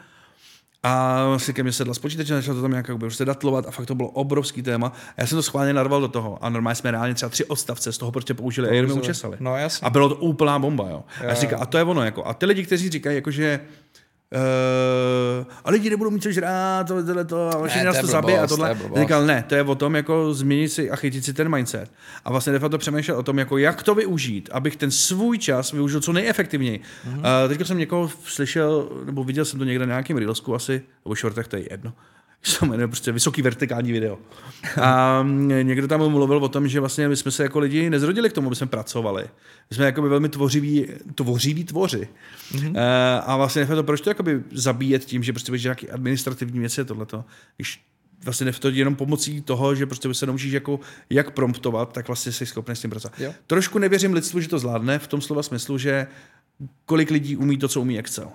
A 0.83 1.25
vlastně 1.27 1.53
ke 1.53 1.63
mně 1.63 1.71
sedla 1.71 1.93
s 1.93 1.99
počítačem, 1.99 2.35
začal 2.35 2.55
to 2.55 2.61
tam 2.61 2.71
nějak 2.71 2.91
prostě 2.99 3.25
datlovat 3.25 3.65
a 3.67 3.71
fakt 3.71 3.85
to 3.85 3.95
bylo 3.95 4.09
obrovský 4.09 4.61
téma. 4.61 4.87
A 4.87 5.21
já 5.21 5.27
jsem 5.27 5.35
to 5.35 5.43
schválně 5.43 5.73
narval 5.73 6.01
do 6.01 6.07
toho 6.07 6.43
a 6.43 6.49
normálně 6.49 6.75
jsme 6.75 6.91
reálně 6.91 7.13
třeba 7.13 7.29
tři 7.29 7.45
odstavce 7.45 7.91
z 7.93 7.97
toho 7.97 8.11
prostě 8.11 8.33
použili 8.33 8.69
a 8.69 8.73
jenom 8.73 8.97
učesali. 8.97 9.37
No, 9.39 9.57
jasně. 9.57 9.85
A 9.85 9.89
bylo 9.89 10.09
to 10.09 10.15
úplná 10.15 10.59
bomba, 10.59 10.89
jo. 10.89 10.89
jo 10.91 11.03
a, 11.21 11.23
já 11.23 11.33
říkám, 11.33 11.61
a 11.61 11.65
to 11.65 11.77
je 11.77 11.83
ono, 11.83 12.03
jako. 12.03 12.25
A 12.25 12.33
ty 12.33 12.45
lidi, 12.45 12.63
kteří 12.63 12.89
říkají, 12.89 13.15
jako, 13.15 13.31
že 13.31 13.59
Uh, 14.35 15.45
a 15.63 15.71
lidi 15.71 15.89
nebudou 15.89 16.09
mít 16.09 16.23
co 16.23 16.31
žrát, 16.31 16.87
tohle, 16.87 17.03
tohle, 17.03 17.25
to, 17.25 17.49
a 17.49 17.67
ne, 17.75 17.83
nás 17.83 17.95
to, 17.95 18.01
to 18.01 18.07
zabije 18.07 18.39
a 18.39 18.47
tohle. 18.47 18.75
To 18.75 18.99
říkal, 18.99 19.25
ne, 19.25 19.43
to 19.47 19.55
je 19.55 19.63
o 19.63 19.75
tom, 19.75 19.95
jako 19.95 20.33
změnit 20.33 20.69
si 20.69 20.91
a 20.91 20.95
chytit 20.95 21.25
si 21.25 21.33
ten 21.33 21.49
mindset. 21.55 21.91
A 22.25 22.31
vlastně 22.31 22.53
de 22.53 22.59
facto 22.59 22.77
přemýšlel 22.77 23.17
o 23.17 23.23
tom, 23.23 23.39
jako 23.39 23.57
jak 23.57 23.83
to 23.83 23.95
využít, 23.95 24.49
abych 24.51 24.75
ten 24.75 24.91
svůj 24.91 25.37
čas 25.37 25.71
využil 25.71 26.01
co 26.01 26.13
nejefektivněji. 26.13 26.79
Mm-hmm. 26.79 27.17
Uh, 27.17 27.49
teďka 27.49 27.65
jsem 27.65 27.77
někoho 27.77 28.09
slyšel, 28.25 28.89
nebo 29.05 29.23
viděl 29.23 29.45
jsem 29.45 29.59
to 29.59 29.65
někde 29.65 29.85
na 29.85 29.93
nějakém 29.93 30.17
reelsku 30.17 30.55
asi, 30.55 30.81
nebo 31.05 31.15
shortech, 31.15 31.47
to 31.47 31.55
je 31.55 31.71
jedno 31.71 31.93
se 32.43 32.65
jmenuje 32.65 32.88
prostě 32.88 33.11
vysoký 33.11 33.41
vertikální 33.41 33.91
video. 33.91 34.19
A 34.81 35.26
někdo 35.61 35.88
tam 35.88 36.09
mluvil 36.09 36.38
o 36.38 36.49
tom, 36.49 36.68
že 36.68 36.80
vlastně 36.80 37.09
my 37.09 37.15
jsme 37.15 37.31
se 37.31 37.43
jako 37.43 37.59
lidi 37.59 37.89
nezrodili 37.89 38.30
k 38.30 38.34
tomu, 38.34 38.47
aby 38.47 38.55
jsme 38.55 38.68
pracovali. 38.68 39.23
My 39.69 39.76
jsme 39.76 39.85
jako 39.85 40.01
velmi 40.01 40.30
tvořiví, 40.30 40.88
tvořiví 41.15 41.63
tvoři. 41.63 42.07
Mm-hmm. 42.51 42.73
A 43.26 43.38
vlastně 43.38 43.65
to, 43.65 43.84
proč 43.84 44.01
to 44.01 44.09
jakoby 44.09 44.43
zabíjet 44.51 45.05
tím, 45.05 45.23
že 45.23 45.34
prostě 45.34 45.51
budeš 45.51 45.63
nějaký 45.63 45.89
administrativní 45.89 46.59
věci 46.59 46.85
tohleto, 46.85 47.26
když 47.55 47.81
vlastně 48.23 48.51
to 48.51 48.69
jenom 48.69 48.95
pomocí 48.95 49.41
toho, 49.41 49.76
že 49.76 49.85
prostě 49.85 50.13
se 50.13 50.26
naučíš 50.26 50.51
jako 50.51 50.80
jak 51.09 51.31
promptovat, 51.31 51.93
tak 51.93 52.07
vlastně 52.07 52.31
jsi 52.31 52.45
schopný 52.45 52.76
s 52.76 52.81
tím 52.81 52.89
pracovat. 52.89 53.19
Jo. 53.19 53.34
Trošku 53.47 53.80
nevěřím 53.80 54.13
lidstvu, 54.13 54.39
že 54.39 54.47
to 54.47 54.59
zvládne, 54.59 54.99
v 54.99 55.07
tom 55.07 55.22
slova 55.22 55.43
smyslu, 55.43 55.77
že 55.77 56.07
kolik 56.85 57.11
lidí 57.11 57.38
umí 57.38 57.57
to, 57.57 57.68
co 57.68 57.81
umí 57.81 57.99
Excel. 57.99 58.27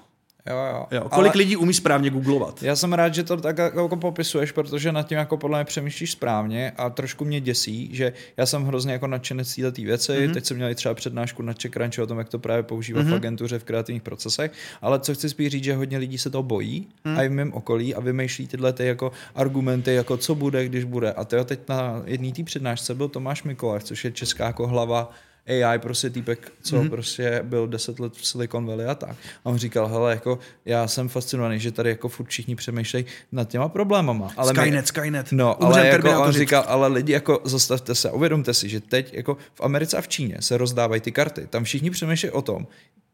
Jo, 0.50 0.56
jo. 0.72 0.86
jo 0.90 1.08
kolik 1.08 1.32
Ale 1.32 1.38
lidí 1.38 1.56
umí 1.56 1.74
správně 1.74 2.10
googlovat? 2.10 2.62
Já 2.62 2.76
jsem 2.76 2.92
rád, 2.92 3.14
že 3.14 3.22
to 3.22 3.36
tak 3.36 3.58
jako 3.58 3.96
popisuješ, 3.96 4.52
protože 4.52 4.92
nad 4.92 5.08
tím 5.08 5.18
jako 5.18 5.36
podle 5.36 5.58
mě 5.58 5.64
přemýšlíš 5.64 6.12
správně 6.12 6.72
a 6.76 6.90
trošku 6.90 7.24
mě 7.24 7.40
děsí, 7.40 7.88
že 7.92 8.12
já 8.36 8.46
jsem 8.46 8.64
hrozně 8.64 8.92
jako 8.92 9.06
nadšenec 9.06 9.54
této 9.54 9.82
věci. 9.82 10.12
Mm-hmm. 10.12 10.34
Teď 10.34 10.44
jsem 10.44 10.56
měl 10.56 10.74
třeba 10.74 10.94
přednášku 10.94 11.42
na 11.42 11.52
CheckRunchu 11.52 12.02
o 12.02 12.06
tom, 12.06 12.18
jak 12.18 12.28
to 12.28 12.38
právě 12.38 12.62
používat 12.62 13.06
mm-hmm. 13.06 13.10
v 13.10 13.14
agentuře 13.14 13.58
v 13.58 13.64
kreativních 13.64 14.02
procesech. 14.02 14.52
Ale 14.82 15.00
co 15.00 15.14
chci 15.14 15.28
spíš 15.28 15.48
říct, 15.48 15.64
že 15.64 15.74
hodně 15.74 15.98
lidí 15.98 16.18
se 16.18 16.30
toho 16.30 16.42
bojí 16.42 16.88
mm. 17.04 17.18
a 17.18 17.22
i 17.22 17.28
v 17.28 17.32
mém 17.32 17.52
okolí 17.52 17.94
a 17.94 18.00
vymýšlí 18.00 18.46
tyhle 18.46 18.72
ty 18.72 18.86
jako 18.86 19.12
argumenty, 19.34 19.94
jako 19.94 20.16
co 20.16 20.34
bude, 20.34 20.64
když 20.68 20.84
bude. 20.84 21.12
A 21.12 21.24
to 21.24 21.44
teď 21.44 21.60
na 21.68 22.02
jedné 22.04 22.32
té 22.32 22.44
přednášce 22.44 22.94
byl 22.94 23.08
Tomáš 23.08 23.42
Mikoláš, 23.42 23.84
což 23.84 24.04
je 24.04 24.12
česká 24.12 24.46
jako 24.46 24.66
hlava 24.66 25.10
AI 25.48 25.78
prostě 25.78 26.10
týpek, 26.10 26.52
co 26.62 26.76
mm-hmm. 26.76 26.90
prostě 26.90 27.40
byl 27.44 27.66
10 27.66 28.00
let 28.00 28.12
v 28.16 28.26
Silicon 28.26 28.66
Valley 28.66 28.86
a 28.86 28.94
tak. 28.94 29.16
A 29.44 29.50
on 29.50 29.58
říkal, 29.58 29.88
hele, 29.88 30.10
jako 30.10 30.38
já 30.64 30.88
jsem 30.88 31.08
fascinovaný, 31.08 31.60
že 31.60 31.72
tady 31.72 31.88
jako 31.88 32.08
furt 32.08 32.26
všichni 32.26 32.56
přemýšlejí 32.56 33.04
nad 33.32 33.48
těma 33.48 33.68
problémama. 33.68 34.30
Ale 34.36 34.54
Skynet, 34.54 34.84
my, 34.84 34.86
Skynet. 34.86 35.32
No, 35.32 35.62
ale 35.62 35.86
jako 35.86 36.22
on 36.22 36.32
říkal, 36.32 36.64
ale 36.66 36.88
lidi 36.88 37.12
jako 37.12 37.40
zastavte 37.44 37.94
se, 37.94 38.10
uvědomte 38.10 38.54
si, 38.54 38.68
že 38.68 38.80
teď 38.80 39.14
jako 39.14 39.36
v 39.54 39.60
Americe 39.60 39.96
a 39.96 40.00
v 40.00 40.08
Číně 40.08 40.36
se 40.40 40.58
rozdávají 40.58 41.00
ty 41.00 41.12
karty. 41.12 41.46
Tam 41.46 41.64
všichni 41.64 41.90
přemýšlejí 41.90 42.32
o 42.32 42.42
tom, 42.42 42.66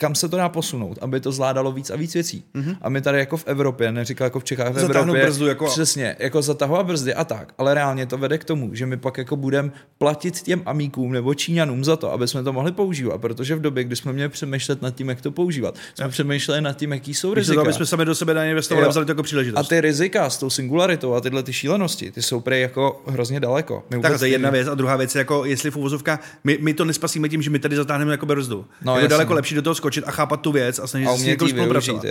kam 0.02 0.14
se 0.14 0.28
to 0.28 0.36
dá 0.36 0.48
posunout, 0.48 0.98
aby 1.00 1.20
to 1.20 1.32
zvládalo 1.32 1.72
víc 1.72 1.90
a 1.90 1.96
víc 1.96 2.14
věcí. 2.14 2.44
Mm-hmm. 2.54 2.76
A 2.80 2.88
my 2.88 3.00
tady 3.00 3.18
jako 3.18 3.36
v 3.36 3.46
Evropě, 3.46 3.92
neříkal 3.92 4.24
jako 4.24 4.40
v 4.40 4.44
Čechách, 4.44 4.72
v 4.72 4.78
Evropě, 4.78 5.22
brzdu 5.22 5.46
jako... 5.46 5.66
přesně, 5.66 6.16
jako 6.18 6.42
zatahovat 6.42 6.86
brzdy 6.86 7.14
a 7.14 7.24
tak, 7.24 7.54
ale 7.59 7.74
reálně 7.74 8.06
to 8.06 8.18
vede 8.18 8.38
k 8.38 8.44
tomu, 8.44 8.74
že 8.74 8.86
my 8.86 8.96
pak 8.96 9.18
jako 9.18 9.36
budeme 9.36 9.72
platit 9.98 10.42
těm 10.42 10.62
amíkům 10.66 11.12
nebo 11.12 11.34
Číňanům 11.34 11.84
za 11.84 11.96
to, 11.96 12.12
aby 12.12 12.22
jsme 12.27 12.43
to 12.43 12.53
mohli 12.53 12.73
používat, 12.73 13.20
protože 13.20 13.55
v 13.55 13.61
době, 13.61 13.85
kdy 13.85 13.97
jsme 13.97 14.12
měli 14.12 14.28
přemýšlet 14.28 14.82
nad 14.82 14.94
tím, 14.94 15.09
jak 15.09 15.20
to 15.20 15.31
používat, 15.31 15.78
jsme 15.94 16.05
ja. 16.05 16.09
přemýšleli 16.09 16.61
nad 16.61 16.73
tím, 16.73 16.93
jaký 16.93 17.15
jsou 17.15 17.35
rizika. 17.35 17.61
aby 17.61 17.73
jsme 17.73 17.86
sami 17.86 18.05
do 18.05 18.15
sebe 18.15 18.51
investovali 18.51 18.86
a 18.86 18.90
vzali 18.90 19.07
to 19.07 19.11
jako 19.12 19.23
příležitost. 19.23 19.61
A 19.61 19.69
ty 19.69 19.81
rizika 19.81 20.31
s 20.31 20.39
tou 20.39 20.51
singularitou 20.51 21.15
a 21.15 21.20
tyhle 21.20 21.43
ty 21.43 21.53
šílenosti, 21.53 22.11
ty 22.11 22.23
jsou 22.23 22.40
prej 22.40 22.62
jako 22.62 23.03
hrozně 23.07 23.40
daleko. 23.40 23.85
My 23.90 24.01
tak 24.01 24.19
to 24.19 24.24
je 24.24 24.31
jedna 24.31 24.51
věc 24.51 24.69
a 24.69 24.74
druhá 24.74 24.97
věc 24.97 25.15
je 25.15 25.19
jako, 25.19 25.44
jestli 25.44 25.70
v 25.70 25.77
uvozovka, 25.77 26.20
my, 26.44 26.59
my, 26.61 26.74
to 26.74 26.85
nespasíme 26.85 27.28
tím, 27.28 27.43
že 27.43 27.51
my 27.51 27.59
tady 27.59 27.77
zatáhneme 27.77 28.11
jako 28.11 28.27
brzdu. 28.27 28.66
No, 28.82 28.99
je 28.99 29.09
daleko 29.09 29.35
lepší 29.35 29.55
do 29.55 29.62
toho 29.62 29.74
skočit 29.74 30.05
a 30.07 30.11
chápat 30.11 30.40
tu 30.40 30.53
věc 30.53 30.78
a 30.78 30.86
snažit 30.86 31.09
se 31.09 31.19
s 31.19 31.24
někým 31.24 31.49
spolupracovat. 31.49 32.05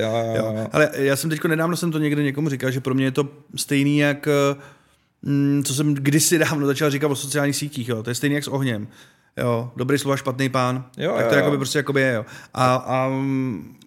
Ale 0.71 0.89
já 0.93 1.15
jsem 1.15 1.29
teď 1.29 1.43
nedávno 1.43 1.77
jsem 1.77 1.91
to 1.91 1.99
někde 1.99 2.23
někomu 2.23 2.49
říkal, 2.49 2.71
že 2.71 2.79
pro 2.79 2.93
mě 2.93 3.05
je 3.05 3.11
to 3.11 3.27
stejný 3.55 3.97
jak 3.97 4.27
mm, 5.21 5.63
co 5.65 5.73
jsem 5.73 5.93
kdysi 5.93 6.37
dávno 6.37 6.67
začal 6.67 6.89
říkat 6.89 7.07
o 7.07 7.15
sociálních 7.15 7.55
sítích, 7.55 7.89
jo. 7.89 8.03
to 8.03 8.09
je 8.09 8.15
stejný 8.15 8.35
jak 8.35 8.43
s 8.43 8.47
ohněm. 8.47 8.87
Jo, 9.37 9.71
dobrý 9.75 9.97
slova, 9.97 10.17
špatný 10.17 10.49
pán. 10.49 10.85
Jo, 10.97 11.13
tak 11.17 11.27
to 11.27 11.33
jo, 11.33 11.37
jakoby 11.37 11.57
prostě 11.57 11.79
jakoby 11.79 12.01
je, 12.01 12.13
jo. 12.13 12.25
A, 12.53 12.75
a, 12.75 13.11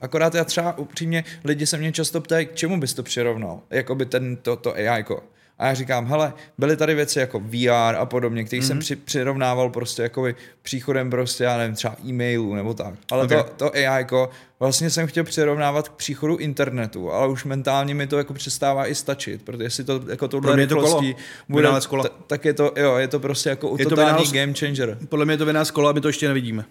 Akorát 0.01 0.35
já 0.35 0.45
třeba 0.45 0.79
upřímně, 0.79 1.25
lidi 1.45 1.66
se 1.66 1.79
mě 1.79 1.93
často 1.93 2.21
ptají, 2.21 2.47
k 2.47 2.55
čemu 2.55 2.81
bys 2.81 2.95
to 2.95 3.03
přirovnal? 3.03 3.61
Jakoby 3.71 4.07
ten, 4.07 4.37
to, 4.37 4.57
to 4.57 4.75
AI, 4.75 4.85
jako. 4.85 5.23
A 5.59 5.67
já 5.67 5.75
říkám, 5.75 6.07
hele, 6.07 6.33
byly 6.59 6.77
tady 6.77 6.95
věci 6.95 7.19
jako 7.19 7.41
VR 7.41 7.95
a 7.99 8.07
podobně, 8.07 8.45
které 8.45 8.63
mm-hmm. 8.63 8.67
jsem 8.67 8.77
mhm. 8.77 8.81
při, 8.81 8.97
přirovnával 8.97 9.71
prostě 9.71 10.03
jako 10.03 10.27
příchodem 10.63 11.11
prostě, 11.11 11.45
já 11.45 11.59
nevím, 11.59 11.75
třeba 11.75 11.97
e-mailu 12.07 12.55
nebo 12.55 12.75
tak. 12.75 12.95
Ale 13.11 13.25
okay. 13.25 13.43
to, 13.43 13.51
to 13.57 13.75
AI 13.75 13.83
jako, 13.83 14.31
vlastně 14.61 14.91
jsem 14.91 15.07
chtěl 15.07 15.25
přirovnávat 15.25 15.89
k 15.89 15.93
příchodu 15.93 16.37
internetu, 16.37 17.13
ale 17.13 17.29
už 17.29 17.45
mentálně 17.45 17.95
mi 17.95 18.07
to 18.07 18.19
jako 18.19 18.35
přestává 18.35 18.87
i 18.87 18.95
stačit, 18.95 19.43
protože 19.43 19.71
si 19.71 19.85
to 19.85 20.01
jako 20.09 20.29
tohle 20.29 20.57
rychlostí 20.57 21.17
bude, 21.49 21.69
kolo. 21.89 22.05
tak 22.27 22.45
je 22.45 22.53
to, 22.55 22.73
jo, 22.77 22.97
je 22.97 23.09
to 23.09 23.21
prostě 23.21 23.49
jako 23.49 23.77
je 23.79 23.87
totální 23.87 24.27
to 24.27 24.33
game 24.33 24.55
changer. 24.55 24.99
Podle 25.09 25.25
mě 25.25 25.35
je 25.35 25.39
to 25.39 25.47
vynález 25.47 25.71
kola, 25.71 25.93
my 25.93 26.01
to 26.01 26.09
ještě 26.09 26.29
nevidíme. 26.29 26.65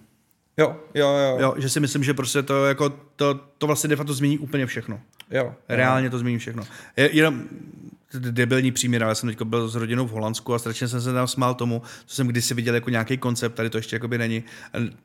Jo, 0.58 0.76
jo, 0.94 1.08
jo. 1.08 1.38
jo 1.40 1.54
že 1.58 1.70
si 1.70 1.80
myslím, 1.80 2.04
že 2.04 2.14
prostě 2.14 2.44
to, 2.44 2.66
jako, 2.66 2.90
to, 3.16 3.40
to 3.58 3.68
vlastně 3.68 3.88
de 3.88 3.96
facto 3.96 4.14
změní 4.14 4.38
úplně 4.38 4.66
všechno. 4.66 5.00
Jo. 5.32 5.54
Reálně 5.70 6.10
to 6.10 6.20
změní 6.20 6.38
všechno. 6.38 6.64
Je, 6.98 7.10
jenom 7.14 7.44
debilní 8.20 8.72
příměr, 8.72 9.02
já 9.02 9.16
jsem 9.16 9.30
teď 9.30 9.42
byl 9.42 9.70
s 9.70 9.76
rodinou 9.76 10.08
v 10.08 10.12
Holandsku 10.12 10.54
a 10.54 10.60
strašně 10.60 10.88
jsem 10.88 11.02
se 11.02 11.14
tam 11.14 11.28
smál 11.28 11.54
tomu, 11.54 11.82
co 12.06 12.16
jsem 12.16 12.28
kdysi 12.28 12.54
viděl 12.54 12.76
jako 12.76 12.90
nějaký 12.90 13.18
koncept, 13.18 13.56
tady 13.56 13.70
to 13.70 13.78
ještě 13.78 13.96
jakoby 13.96 14.18
není. 14.18 14.44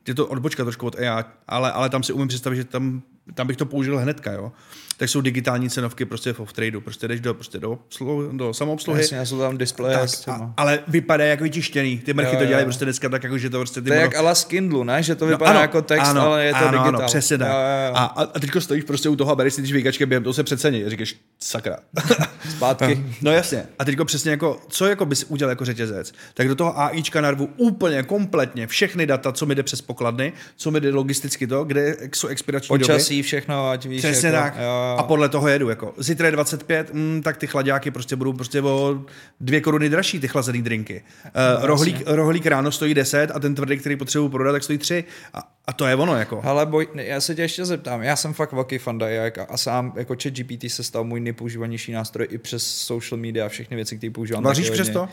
Je 0.06 0.14
to 0.14 0.26
odbočka 0.26 0.64
trošku 0.64 0.86
od 0.86 0.98
AI, 0.98 1.24
ale, 1.48 1.72
ale 1.72 1.90
tam 1.90 2.02
si 2.02 2.12
umím 2.12 2.28
představit, 2.28 2.56
že 2.56 2.64
tam, 2.64 3.02
tam 3.34 3.46
bych 3.46 3.56
to 3.56 3.66
použil 3.66 3.98
hnedka, 3.98 4.32
jo. 4.32 4.52
tak 4.96 5.08
jsou 5.08 5.20
digitální 5.20 5.70
cenovky 5.70 6.04
prostě 6.04 6.32
v 6.32 6.40
off-tradu. 6.40 6.80
Prostě 6.80 7.08
jdeš 7.08 7.20
do, 7.20 7.34
prostě 7.34 7.58
do, 7.58 7.70
obsluhy, 7.70 8.28
do 8.32 8.54
samoobsluhy. 8.54 9.00
Jasně, 9.00 9.26
jsou 9.26 9.38
tam 9.38 9.58
displeje. 9.58 9.98
Tak, 9.98 10.10
a, 10.28 10.54
ale 10.56 10.78
vypadá 10.88 11.24
jako 11.24 11.44
vytištěný. 11.44 11.98
Ty 11.98 12.14
mrchy 12.14 12.34
Jo, 12.34 12.38
to 12.38 12.46
dělají 12.46 12.62
jo. 12.62 12.66
prostě 12.66 12.84
dneska 12.84 13.08
tak, 13.08 13.24
jako, 13.24 13.38
že 13.38 13.50
to 13.50 13.58
prostě 13.58 13.80
ty 13.80 13.86
To 13.88 13.92
je 13.94 14.00
mono- 14.00 14.04
jak 14.06 14.14
ala 14.14 14.34
Kindlu, 14.48 14.84
ne? 14.84 15.02
Že 15.02 15.14
to 15.14 15.24
No, 15.24 15.30
vypadá 15.30 15.50
ano, 15.50 15.60
jako 15.60 15.82
text, 15.82 16.06
ano, 16.08 16.20
ale 16.22 16.44
je 16.44 16.52
to 16.52 16.58
ano, 16.58 16.68
digitál. 16.70 16.96
Ano, 16.96 17.06
přesně 17.06 17.38
tak. 17.38 17.48
Jo, 17.48 17.54
jo. 17.54 17.92
A, 17.94 18.04
a, 18.04 18.26
teďko 18.40 18.60
stojíš 18.60 18.84
prostě 18.84 19.08
u 19.08 19.16
toho 19.16 19.32
a 19.32 19.34
bereš 19.34 19.54
si 19.54 19.62
ty 19.62 19.68
žvíkačky 19.68 20.06
během 20.06 20.22
toho 20.22 20.34
se 20.34 20.42
přecení. 20.44 20.84
Říkáš, 20.90 21.14
sakra. 21.40 21.76
Zpátky. 22.50 23.04
No 23.22 23.30
jasně. 23.32 23.66
A 23.78 23.84
teďko 23.84 24.04
přesně 24.04 24.30
jako, 24.30 24.60
co 24.68 24.86
jako 24.86 25.06
bys 25.06 25.24
udělal 25.28 25.50
jako 25.50 25.64
řetězec? 25.64 26.12
Tak 26.34 26.48
do 26.48 26.54
toho 26.54 26.80
AIčka 26.80 27.20
narvu 27.20 27.48
úplně 27.56 28.02
kompletně 28.02 28.66
všechny 28.66 29.06
data, 29.06 29.32
co 29.32 29.46
mi 29.46 29.54
jde 29.54 29.62
přes 29.62 29.80
pokladny, 29.80 30.32
co 30.56 30.70
mi 30.70 30.80
jde 30.80 30.90
logisticky 30.94 31.46
to, 31.46 31.64
kde 31.64 31.96
jsou 32.14 32.28
expirační 32.28 32.68
doby. 32.78 32.92
Všechno, 33.22 33.70
ať 33.70 33.86
víš. 33.86 33.98
Přesně 33.98 34.28
jako, 34.28 34.40
tak. 34.40 34.56
Jo, 34.56 34.62
jo. 34.62 34.96
A 34.98 35.02
podle 35.02 35.28
toho 35.28 35.48
jedu. 35.48 35.68
Jako. 35.68 35.94
Zítra 35.98 36.26
je 36.26 36.32
25, 36.32 36.94
mm, 36.94 37.22
tak 37.24 37.36
ty 37.36 37.46
chladáky 37.46 37.90
prostě 37.90 38.16
budou 38.16 38.32
prostě 38.32 38.62
o 38.62 39.00
dvě 39.40 39.60
koruny 39.60 39.88
dražší, 39.88 40.20
ty 40.20 40.28
chlazený 40.28 40.62
drinky. 40.62 41.02
Uh, 41.24 41.64
rohlík, 41.66 42.02
rohlík, 42.06 42.46
ráno 42.46 42.72
stojí 42.72 42.94
10 42.94 43.30
a 43.34 43.40
ten 43.40 43.54
tvrdý, 43.54 43.76
který 43.78 43.96
potřebuji 43.96 44.28
prodat, 44.28 44.52
tak 44.52 44.64
stojí 44.64 44.78
3. 44.78 45.04
A, 45.34 45.52
a 45.66 45.72
to 45.72 45.86
je 45.86 45.96
ono. 45.96 46.16
Jako. 46.16 46.40
Hele, 46.40 46.66
boj, 46.66 46.88
já 46.94 47.20
se 47.20 47.34
tě 47.34 47.42
ještě 47.42 47.64
zeptám, 47.64 48.02
já 48.02 48.16
jsem 48.16 48.32
fakt 48.32 48.52
velký 48.52 48.78
fan 48.78 49.02
a, 49.02 49.44
a 49.48 49.56
sám 49.56 49.92
jako 49.96 50.16
chat 50.22 50.32
GPT 50.32 50.70
se 50.70 50.82
stal 50.82 51.04
můj 51.04 51.20
nejpoužívanější 51.20 51.92
nástroj 51.92 52.26
i 52.30 52.38
přes 52.38 52.66
social 52.66 53.20
media 53.20 53.46
a 53.46 53.48
všechny 53.48 53.76
věci, 53.76 53.96
které 53.96 54.10
používám. 54.10 54.44
Vaříš 54.44 54.70
přes 54.70 54.88
to? 54.88 55.08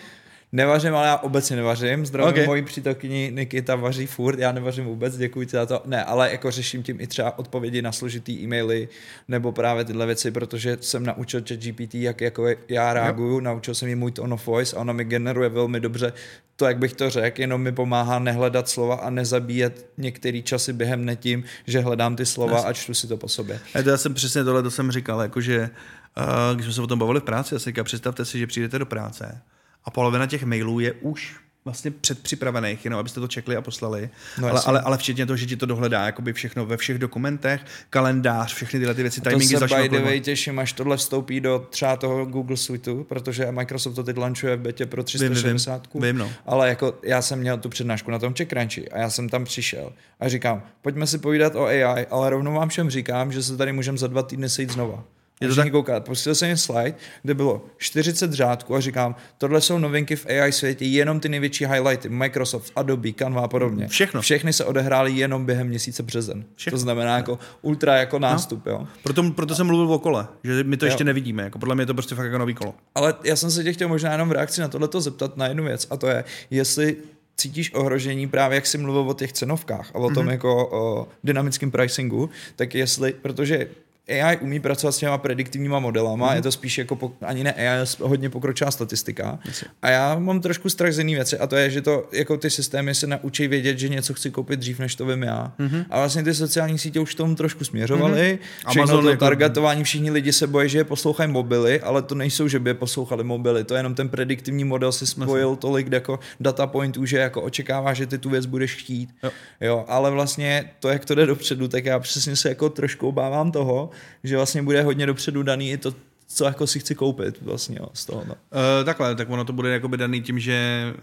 Nevařím, 0.51 0.95
ale 0.95 1.07
já 1.07 1.17
obecně 1.17 1.55
nevařím. 1.55 2.05
Zdravím 2.05 2.30
Okay. 2.30 2.45
moji 2.45 2.61
přítelkyni 2.61 3.31
Nikita 3.35 3.76
vaří 3.76 4.07
furt, 4.07 4.39
já 4.39 4.51
nevařím 4.51 4.85
vůbec, 4.85 5.17
děkuji 5.17 5.45
ti 5.45 5.51
za 5.51 5.65
to. 5.65 5.81
Ne, 5.85 6.03
ale 6.03 6.31
jako 6.31 6.51
řeším 6.51 6.84
tím 6.84 7.01
i 7.01 7.07
třeba 7.07 7.39
odpovědi 7.39 7.81
na 7.81 7.91
složitý 7.91 8.43
e-maily 8.43 8.89
nebo 9.27 9.51
právě 9.51 9.85
tyhle 9.85 10.05
věci, 10.05 10.31
protože 10.31 10.77
jsem 10.81 11.05
naučil 11.05 11.41
chat 11.47 11.59
GPT, 11.59 11.95
jak 11.95 12.22
jako 12.22 12.47
já 12.69 12.93
reaguju, 12.93 13.39
naučil 13.39 13.76
jsem 13.76 13.89
jí 13.89 13.95
můj 13.95 14.11
tone 14.11 14.34
of 14.34 14.47
voice 14.47 14.76
a 14.76 14.80
ona 14.80 14.93
mi 14.93 15.03
generuje 15.03 15.49
velmi 15.49 15.80
dobře 15.80 16.13
to, 16.55 16.65
jak 16.65 16.77
bych 16.77 16.93
to 16.93 17.09
řekl, 17.09 17.41
jenom 17.41 17.61
mi 17.61 17.72
pomáhá 17.72 18.19
nehledat 18.19 18.69
slova 18.69 18.95
a 18.95 19.09
nezabíjet 19.09 19.89
některé 19.97 20.41
časy 20.41 20.73
během 20.73 21.05
ne 21.05 21.15
tím, 21.15 21.43
že 21.67 21.80
hledám 21.80 22.15
ty 22.15 22.26
slova 22.26 22.61
a 22.61 22.73
čtu 22.73 22.93
si 22.93 23.07
to 23.07 23.17
po 23.17 23.27
sobě. 23.27 23.59
A 23.76 23.84
to 23.84 23.89
já 23.89 23.97
jsem 23.97 24.13
přesně 24.13 24.43
tohle, 24.43 24.63
to 24.63 24.72
jsem 24.72 24.91
říkal, 24.91 25.22
jakože 25.22 25.69
uh, 26.17 26.55
když 26.55 26.65
jsme 26.65 26.73
se 26.73 26.81
o 26.81 26.88
tom 26.88 26.99
bavili 26.99 27.19
v 27.19 27.23
práci, 27.23 27.55
já 27.55 27.59
si 27.59 27.69
říkal, 27.69 27.84
představte 27.84 28.26
si, 28.26 28.39
že 28.39 28.47
přijdete 28.47 28.80
do 28.80 28.85
práce 28.85 29.41
a 29.86 29.91
polovina 29.91 30.26
těch 30.26 30.44
mailů 30.44 30.80
je 30.80 30.94
už 30.94 31.36
vlastně 31.66 31.91
předpřipravených, 31.91 32.86
jenom 32.86 32.99
abyste 32.99 33.20
to 33.20 33.28
čekli 33.28 33.56
a 33.56 33.62
poslali, 33.62 34.10
No 34.38 34.48
ale, 34.48 34.62
ale, 34.66 34.82
ale 34.82 34.98
včetně 34.98 35.26
toho, 35.26 35.38
že 35.38 35.45
ti 35.45 35.56
to 35.56 35.66
dohledá 35.66 36.06
jakoby 36.06 36.34
všechno 36.34 36.66
ve 36.66 36.78
všech 36.78 36.98
dokumentech, 36.99 37.62
kalendář, 37.90 38.53
všechny 38.53 38.80
tyhle 38.80 38.95
ty 38.95 39.02
věci, 39.02 39.22
To 39.22 39.30
timingy 39.30 39.53
se 39.53 39.60
začnou 39.60 39.82
by 39.82 39.90
the 39.90 40.03
way 40.03 40.22
těším, 40.22 40.60
až 40.60 40.74
tohle 40.74 40.98
vstoupí 40.98 41.40
do 41.40 41.68
třeba 41.70 41.95
toho 41.95 42.26
Google 42.26 42.57
Suiteu, 42.57 43.03
protože 43.03 43.52
Microsoft 43.52 43.95
to 43.95 44.03
teď 44.03 44.18
launchuje 44.18 44.56
v 44.56 44.60
betě 44.60 44.86
pro 44.86 45.03
360. 45.03 45.94
Vím, 45.94 46.03
vím, 46.03 46.18
no. 46.18 46.32
Ale 46.45 46.70
jako 46.70 46.99
já 47.03 47.22
jsem 47.22 47.40
měl 47.40 47.57
tu 47.57 47.70
přednášku 47.70 48.12
na 48.12 48.20
tom 48.20 48.34
CheckCrunchy 48.34 48.90
a 48.90 48.99
já 48.99 49.10
jsem 49.10 49.30
tam 49.30 49.45
přišel 49.45 49.94
a 50.20 50.30
říkám, 50.30 50.64
pojďme 50.82 51.07
si 51.07 51.18
povídat 51.18 51.56
o 51.56 51.66
AI, 51.66 52.06
ale 52.10 52.30
rovnou 52.30 52.53
vám 52.53 52.70
všem 52.70 52.90
říkám, 52.90 53.32
že 53.32 53.44
se 53.44 53.57
tady 53.57 53.72
můžeme 53.74 53.98
za 53.98 54.07
dva 54.07 54.24
týdny 54.24 54.49
sejít 54.49 54.72
znova. 54.72 55.03
Je 55.41 55.48
to 55.48 55.56
tak? 55.56 55.72
koukat. 55.72 56.06
Pustil 56.06 56.36
jsem 56.36 56.48
jim 56.48 56.57
slide, 56.57 56.94
kde 57.24 57.34
bylo 57.34 57.66
40 57.78 58.34
řádků 58.34 58.76
a 58.76 58.80
říkám, 58.80 59.16
tohle 59.38 59.62
jsou 59.62 59.80
novinky 59.80 60.16
v 60.16 60.26
AI 60.26 60.52
světě, 60.52 60.86
jenom 60.86 61.20
ty 61.20 61.30
největší 61.30 61.66
highlighty, 61.66 62.10
Microsoft, 62.10 62.72
Adobe, 62.76 63.14
Canva 63.14 63.41
a 63.41 63.48
podobně. 63.48 63.88
Všechno. 63.88 64.22
Všechny 64.22 64.53
se 64.53 64.66
odehrály 64.66 65.12
jenom 65.12 65.45
během 65.45 65.68
měsíce 65.68 66.03
březen. 66.03 66.45
Všechno. 66.56 66.76
To 66.76 66.82
znamená 66.82 67.18
jako 67.18 67.40
ultra 67.62 67.98
jako 67.98 68.20
nástup, 68.20 68.66
jo. 68.66 68.88
Proto, 69.03 69.32
proto 69.32 69.56
jsem 69.56 69.68
mluvil 69.68 69.94
o 69.94 69.99
kole, 69.99 70.28
že 70.44 70.64
my 70.64 70.78
to 70.78 70.86
Jo. 70.86 70.88
ještě 70.88 71.03
nevidíme. 71.03 71.44
Jako 71.44 71.60
podle 71.60 71.76
mě 71.76 71.82
je 71.82 71.86
to 71.86 71.94
prostě 71.94 72.16
fakt 72.16 72.26
jako 72.26 72.38
nový 72.38 72.53
kolo. 72.53 72.74
Ale 72.95 73.14
já 73.24 73.36
jsem 73.36 73.52
se 73.52 73.64
tě 73.64 73.74
chtěl 73.74 73.88
možná 73.88 74.12
jenom 74.12 74.30
v 74.30 74.32
reakci 74.32 74.62
na 74.62 74.68
tohleto 74.68 75.02
zeptat 75.02 75.38
na 75.38 75.48
jednu 75.48 75.64
věc 75.64 75.88
a 75.90 75.98
to 75.98 76.07
je, 76.07 76.24
jestli 76.49 76.98
cítíš 77.38 77.74
ohrožení 77.74 78.28
právě, 78.28 78.56
jak 78.56 78.66
jsi 78.66 78.78
mluvil 78.78 79.10
o 79.10 79.14
těch 79.14 79.34
cenovkách 79.34 79.91
a 79.94 79.95
o 79.95 80.10
tom 80.10 80.26
mm-hmm. 80.26 80.32
jako 80.32 80.70
o 80.72 81.07
dynamickém 81.24 81.72
pricingu, 81.72 82.30
tak 82.56 82.76
jestli, 82.76 83.14
protože 83.14 83.68
AI 84.10 84.38
umí 84.38 84.60
pracovat 84.60 84.91
s 84.91 84.98
těma 84.98 85.18
prediktivníma 85.18 85.80
modelama, 85.80 86.30
mm-hmm. 86.30 86.36
je 86.36 86.41
to 86.41 86.52
spíš 86.52 86.77
jako 86.77 86.95
po, 86.95 87.11
ani 87.22 87.44
ne 87.44 87.53
AI, 87.53 87.86
hodně 88.02 88.30
pokročilá 88.30 88.72
statistika. 88.72 89.40
A 89.82 89.90
já 89.90 90.19
mám 90.19 90.41
trošku 90.41 90.69
strach 90.69 90.94
z 90.94 90.98
jiné 90.98 91.11
věci 91.11 91.38
a 91.38 91.48
to 91.48 91.56
je, 91.56 91.69
že 91.69 91.82
to 91.82 92.10
jako 92.11 92.38
ty 92.38 92.49
systémy 92.49 92.95
se 92.95 93.07
naučí 93.07 93.48
vědět, 93.48 93.80
že 93.80 93.90
něco 93.90 94.14
chci 94.14 94.32
koupit 94.32 94.60
dřív, 94.60 94.80
než 94.80 94.95
to 94.95 95.06
vím 95.06 95.23
já. 95.23 95.53
Mm-hmm. 95.60 95.86
A 95.90 95.98
vlastně 95.99 96.23
ty 96.23 96.34
sociální 96.34 96.80
sítě 96.80 96.99
už 96.99 97.15
tomu 97.15 97.36
trošku 97.36 97.64
směřovaly. 97.64 98.40
Mm-hmm. 98.41 98.69
Všechno 98.69 98.84
Amazon 98.84 99.03
to 99.03 99.10
jako- 99.10 99.26
targetování, 99.26 99.84
všichni 99.84 100.11
lidi 100.11 100.34
se 100.34 100.48
bojí, 100.48 100.69
že 100.69 100.77
je 100.77 100.84
poslouchají 100.84 101.32
mobily, 101.32 101.82
ale 101.82 102.02
to 102.02 102.15
nejsou, 102.15 102.48
že 102.48 102.60
by 102.60 102.69
je 102.69 102.73
poslouchali 102.73 103.23
mobily. 103.23 103.64
To 103.64 103.73
je 103.73 103.80
jenom 103.80 103.95
ten 103.95 104.10
prediktivní 104.10 104.64
model 104.64 104.91
si 104.91 105.07
spojil 105.07 105.56
tolik 105.56 105.91
jako 105.91 106.19
data 106.40 106.68
pointů, 106.68 107.06
že 107.06 107.18
jako 107.18 107.41
očekává, 107.41 107.94
že 107.94 108.07
ty 108.07 108.18
tu 108.18 108.30
věc 108.30 108.45
budeš 108.45 108.76
chtít. 108.76 109.10
Jo. 109.23 109.32
Jo, 109.61 109.86
ale 109.88 110.11
vlastně 110.11 110.72
to, 110.80 110.90
jak 110.90 111.06
to 111.06 111.15
jde 111.15 111.26
dopředu, 111.26 111.68
tak 111.68 111.86
já 111.86 111.99
přesně 111.99 112.36
se 112.36 112.49
jako 112.49 112.69
trošku 112.69 113.07
obávám 113.07 113.52
toho, 113.52 113.90
že 114.23 114.35
vlastně 114.35 114.63
bude 114.63 114.81
hodně 114.81 115.05
dopředu 115.05 115.43
daný 115.43 115.72
i 115.72 115.77
to, 115.77 115.95
co 116.27 116.45
jako 116.45 116.67
si 116.67 116.80
chci 116.80 116.95
koupit 116.95 117.41
vlastně 117.41 117.77
jo, 117.80 117.88
z 117.93 118.05
toho. 118.05 118.23
No. 118.27 118.34
Uh, 118.34 118.85
takhle, 118.85 119.15
tak 119.15 119.30
ono 119.30 119.45
to 119.45 119.53
bude 119.53 119.69
jakoby 119.69 119.97
daný 119.97 120.22
tím, 120.22 120.39
že 120.39 120.93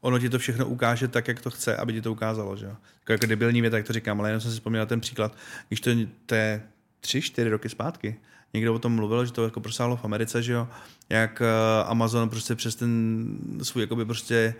ono 0.00 0.18
ti 0.18 0.28
to 0.28 0.38
všechno 0.38 0.66
ukáže 0.66 1.08
tak, 1.08 1.28
jak 1.28 1.40
to 1.40 1.50
chce, 1.50 1.76
aby 1.76 1.92
ti 1.92 2.02
to 2.02 2.12
ukázalo, 2.12 2.56
že. 2.56 2.66
Jako, 2.66 3.12
jako 3.12 3.26
debilní 3.26 3.60
věta, 3.60 3.76
tak 3.76 3.86
to 3.86 3.92
říkám, 3.92 4.20
ale 4.20 4.28
jenom 4.28 4.40
jsem 4.40 4.50
si 4.50 4.56
vzpomněl 4.56 4.86
ten 4.86 5.00
příklad, 5.00 5.36
když 5.68 5.80
to, 5.80 5.90
to 6.26 6.34
je 6.34 6.62
tři, 7.00 7.22
čtyři 7.22 7.50
roky 7.50 7.68
zpátky, 7.68 8.16
někdo 8.54 8.74
o 8.74 8.78
tom 8.78 8.92
mluvil, 8.92 9.26
že 9.26 9.32
to 9.32 9.44
jako 9.44 9.60
prosáhlo 9.60 9.96
v 9.96 10.04
Americe, 10.04 10.42
že 10.42 10.52
jo, 10.52 10.68
jak 11.08 11.40
uh, 11.40 11.90
Amazon 11.90 12.28
prostě 12.28 12.54
přes 12.54 12.74
ten 12.74 13.26
svůj 13.62 13.82
jakoby 13.82 14.04
prostě 14.04 14.54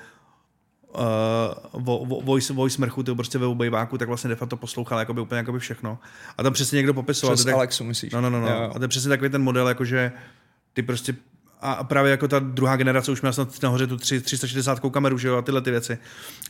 uh, 0.94 1.82
vo, 1.84 2.04
vo, 2.04 2.20
voice, 2.20 2.52
voice 2.52 2.80
mrchu, 2.80 3.02
ty 3.02 3.14
prostě 3.14 3.38
ve 3.38 3.46
obejváku, 3.46 3.98
tak 3.98 4.08
vlastně 4.08 4.28
de 4.28 4.36
facto 4.36 4.56
poslouchal 4.56 4.98
jakoby 4.98 5.20
úplně 5.20 5.36
jakoby 5.38 5.58
všechno. 5.58 5.98
A 6.38 6.42
tam 6.42 6.52
přesně 6.52 6.76
někdo 6.76 6.94
popisoval. 6.94 7.36
Přes 7.36 7.44
to 7.44 7.48
tak- 7.48 7.54
Alexu 7.56 7.84
myslíš? 7.84 8.12
No, 8.12 8.20
no, 8.20 8.30
no, 8.30 8.40
no. 8.40 8.48
Jo. 8.48 8.70
A 8.74 8.78
to 8.78 8.84
je 8.84 8.88
přesně 8.88 9.08
takový 9.08 9.30
ten 9.30 9.42
model, 9.42 9.68
jakože 9.68 10.12
ty 10.72 10.82
prostě 10.82 11.14
a 11.62 11.84
právě 11.84 12.10
jako 12.10 12.28
ta 12.28 12.38
druhá 12.38 12.76
generace 12.76 13.12
už 13.12 13.20
měla 13.22 13.32
snad 13.32 13.62
nahoře 13.62 13.86
tu 13.86 13.96
tři- 13.96 14.20
360 14.20 14.90
kameru, 14.90 15.18
že 15.18 15.28
jo, 15.28 15.36
a 15.36 15.42
tyhle 15.42 15.60
ty 15.60 15.70
věci. 15.70 15.98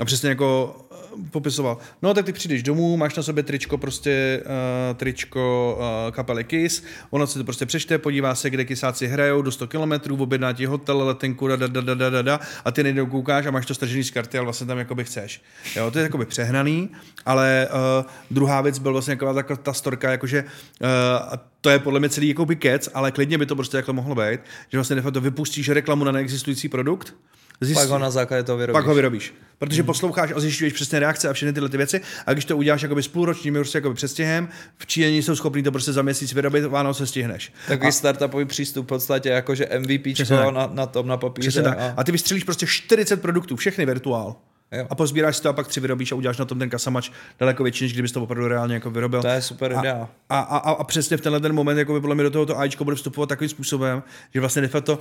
A 0.00 0.04
přesně 0.04 0.28
jako 0.28 0.76
eh, 0.92 0.96
popisoval. 1.30 1.78
No 2.02 2.14
tak 2.14 2.24
ty 2.24 2.32
přijdeš 2.32 2.62
domů, 2.62 2.96
máš 2.96 3.14
na 3.14 3.22
sobě 3.22 3.42
tričko 3.42 3.78
prostě, 3.78 4.42
uh, 4.44 4.96
tričko 4.96 5.78
uh, 5.78 6.14
kapely 6.14 6.44
Kiss, 6.44 6.82
ono 7.10 7.26
si 7.26 7.38
to 7.38 7.44
prostě 7.44 7.66
přečte, 7.66 7.98
podívá 7.98 8.34
se, 8.34 8.50
kde 8.50 8.64
kysáci 8.64 9.06
hrajou 9.06 9.42
do 9.42 9.50
100 9.50 9.66
km, 9.66 9.92
objedná 10.18 10.52
ti 10.52 10.66
hotel, 10.66 11.06
letenku, 11.06 11.48
da, 11.48 11.56
da, 11.56 11.66
da, 11.66 11.94
da, 11.94 12.10
da, 12.10 12.22
da, 12.22 12.40
a 12.64 12.70
ty 12.70 12.82
nejdou 12.82 13.06
koukáš 13.06 13.46
a 13.46 13.50
máš 13.50 13.66
to 13.66 13.74
stržený 13.74 14.04
z 14.04 14.10
karty, 14.10 14.38
ale 14.38 14.44
vlastně 14.44 14.66
tam 14.66 14.78
jakoby 14.78 15.04
chceš. 15.04 15.42
Jo, 15.76 15.90
to 15.90 15.98
je 15.98 16.02
jakoby 16.02 16.26
přehnaný, 16.26 16.88
ale 17.26 17.68
uh, 17.70 18.10
druhá 18.30 18.60
věc 18.60 18.78
byl 18.78 18.92
vlastně 18.92 19.12
jako 19.12 19.34
ta, 19.34 19.56
ta 19.56 19.72
storka, 19.72 20.10
jakože 20.10 20.44
uh, 20.80 21.36
to 21.62 21.70
je 21.70 21.78
podle 21.78 22.00
mě 22.00 22.08
celý 22.08 22.28
jakoby 22.28 22.56
kec, 22.56 22.88
ale 22.94 23.12
klidně 23.12 23.38
by 23.38 23.46
to 23.46 23.56
prostě 23.56 23.76
takhle 23.76 23.94
mohlo 23.94 24.14
být, 24.14 24.40
že 24.68 24.78
vlastně 24.78 24.96
de 25.02 25.04
facto 25.04 25.20
vypustíš 25.20 25.68
reklamu 25.68 26.04
na 26.04 26.12
neexistující 26.12 26.68
produkt, 26.68 27.14
zjistí, 27.60 27.82
Pak 27.82 27.90
ho 27.90 27.98
na 27.98 28.10
základě 28.10 28.42
toho 28.42 28.58
vyrobíš. 28.58 28.78
pak 28.78 28.86
ho 28.86 28.94
vyrobíš. 28.94 29.34
Protože 29.58 29.82
posloucháš 29.82 30.32
a 30.36 30.40
zjišťuješ 30.40 30.72
přesně 30.72 30.98
reakce 30.98 31.28
a 31.28 31.32
všechny 31.32 31.52
tyhle 31.52 31.68
ty 31.68 31.76
věci. 31.76 32.00
A 32.26 32.32
když 32.32 32.44
to 32.44 32.56
uděláš 32.56 32.82
jakoby 32.82 33.02
s 33.02 33.08
půlročním 33.08 33.54
prostě 33.54 33.78
jakoby 33.78 33.94
přestěhem, 33.94 34.48
v 34.78 34.86
Číně 34.86 35.08
jsou 35.08 35.36
schopní 35.36 35.62
to 35.62 35.72
prostě 35.72 35.92
za 35.92 36.02
měsíc 36.02 36.32
vyrobit, 36.32 36.64
Vánoce 36.64 37.06
stihneš. 37.06 37.52
Takový 37.68 37.92
startupový 37.92 38.44
přístup 38.44 38.84
v 38.84 38.88
podstatě 38.88 39.28
jakože 39.28 39.68
MVP 39.78 40.06
na, 40.52 40.70
na 40.72 40.86
tom 40.86 41.06
na 41.06 41.16
papíře. 41.16 41.48
Přesně 41.48 41.62
tak. 41.62 41.78
A, 41.78 41.94
A 41.96 42.04
ty 42.04 42.12
vystřelíš 42.12 42.44
prostě 42.44 42.66
40 42.66 43.22
produktů, 43.22 43.56
všechny 43.56 43.86
virtuál. 43.86 44.36
Jo. 44.72 44.86
A 44.90 44.94
pozbíráš 44.94 45.36
si 45.36 45.42
to 45.42 45.48
a 45.48 45.52
pak 45.52 45.68
tři 45.68 45.80
vyrobíš 45.80 46.12
a 46.12 46.14
uděláš 46.14 46.38
na 46.38 46.44
tom 46.44 46.58
ten 46.58 46.70
kasamač 46.70 47.10
daleko 47.40 47.62
větší, 47.62 47.84
než 47.84 47.92
kdybys 47.92 48.12
to 48.12 48.22
opravdu 48.22 48.48
reálně 48.48 48.74
jako 48.74 48.90
vyrobil. 48.90 49.22
to 49.22 49.28
je 49.28 49.42
super 49.42 49.72
idea. 49.72 50.08
A, 50.28 50.38
a, 50.40 50.56
a, 50.56 50.70
a 50.70 50.84
přesně 50.84 51.16
v 51.16 51.20
tenhle 51.20 51.40
ten 51.40 51.52
moment, 51.52 51.78
jako 51.78 51.92
by 51.92 52.00
podle 52.00 52.14
mě 52.14 52.24
do 52.24 52.30
tohoto 52.30 52.58
AIčko 52.58 52.84
bude 52.84 52.96
vstupovat 52.96 53.28
takovým 53.28 53.48
způsobem, 53.48 54.02
že 54.34 54.40
vlastně 54.40 54.62
de 54.62 54.68
facto 54.68 54.98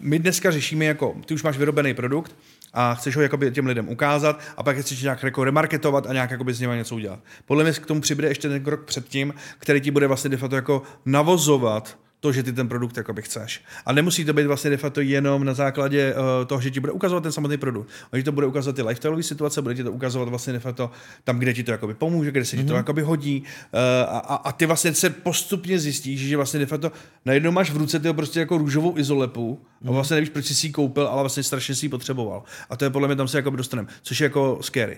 my 0.00 0.18
dneska 0.18 0.50
řešíme 0.50 0.84
jako, 0.84 1.16
ty 1.26 1.34
už 1.34 1.42
máš 1.42 1.58
vyrobený 1.58 1.94
produkt 1.94 2.36
a 2.72 2.94
chceš 2.94 3.16
ho 3.16 3.22
jakoby 3.22 3.50
těm 3.50 3.66
lidem 3.66 3.88
ukázat 3.88 4.40
a 4.56 4.62
pak 4.62 4.76
chceš 4.76 5.02
nějak 5.02 5.22
jako 5.22 5.44
remarketovat 5.44 6.06
a 6.06 6.12
nějak 6.12 6.30
jakoby 6.30 6.54
z 6.54 6.60
něma 6.60 6.76
něco 6.76 6.94
udělat. 6.94 7.18
Podle 7.46 7.64
mě 7.64 7.72
k 7.72 7.86
tomu 7.86 8.00
přibude 8.00 8.28
ještě 8.28 8.48
ten 8.48 8.64
krok 8.64 8.84
předtím, 8.84 9.34
který 9.58 9.80
ti 9.80 9.90
bude 9.90 10.06
vlastně 10.06 10.30
de 10.30 10.36
facto 10.36 10.56
jako 10.56 10.82
navozovat 11.06 11.98
to, 12.22 12.32
že 12.32 12.42
ty 12.42 12.52
ten 12.52 12.68
produkt 12.68 12.96
jakoby 12.96 13.22
chceš. 13.22 13.62
A 13.86 13.92
nemusí 13.92 14.24
to 14.24 14.32
být 14.32 14.46
vlastně 14.46 14.70
de 14.70 14.76
facto 14.76 15.00
jenom 15.00 15.44
na 15.44 15.54
základě 15.54 16.14
uh, 16.14 16.20
toho, 16.46 16.60
že 16.60 16.70
ti 16.70 16.80
bude 16.80 16.92
ukazovat 16.92 17.22
ten 17.22 17.32
samotný 17.32 17.56
produkt. 17.56 17.88
Že 18.12 18.22
to 18.22 18.32
bude 18.32 18.46
ukazovat 18.46 18.76
ty 18.76 18.82
lifestyleové 18.82 19.22
situace, 19.22 19.62
bude 19.62 19.74
ti 19.74 19.84
to 19.84 19.92
ukazovat 19.92 20.28
vlastně 20.28 20.52
de 20.52 20.58
facto 20.58 20.90
tam, 21.24 21.38
kde 21.38 21.54
ti 21.54 21.62
to 21.62 21.70
jakoby 21.70 21.94
pomůže, 21.94 22.30
kde 22.30 22.44
se 22.44 22.50
ti 22.56 22.62
Mhm. 22.62 22.68
to 22.68 22.74
jakoby 22.74 23.02
hodí. 23.02 23.42
Uh, 23.42 23.78
a, 24.08 24.18
a, 24.34 24.52
ty 24.52 24.66
vlastně 24.66 24.94
se 24.94 25.10
postupně 25.10 25.78
zjistíš, 25.78 26.20
že 26.20 26.36
vlastně 26.36 26.60
de 26.60 26.66
facto 26.66 26.92
najednou 27.24 27.50
máš 27.52 27.70
v 27.70 27.76
ruce 27.76 27.98
tyho 27.98 28.14
prostě 28.14 28.40
jako 28.40 28.58
růžovou 28.58 28.98
izolepu 28.98 29.62
a 29.64 29.84
Mhm. 29.84 29.94
vlastně 29.94 30.14
nevíš, 30.14 30.30
proč 30.30 30.46
jsi 30.46 30.66
ji 30.66 30.72
koupil, 30.72 31.06
ale 31.08 31.22
vlastně 31.22 31.42
strašně 31.42 31.74
si 31.74 31.86
ji 31.86 31.90
potřeboval. 31.90 32.42
A 32.70 32.76
to 32.76 32.84
je 32.84 32.90
podle 32.90 33.08
mě 33.08 33.16
tam 33.16 33.28
se 33.28 33.38
jakoby 33.38 33.56
dostaneme, 33.56 33.88
což 34.02 34.20
je 34.20 34.24
jako 34.24 34.58
scary. 34.60 34.96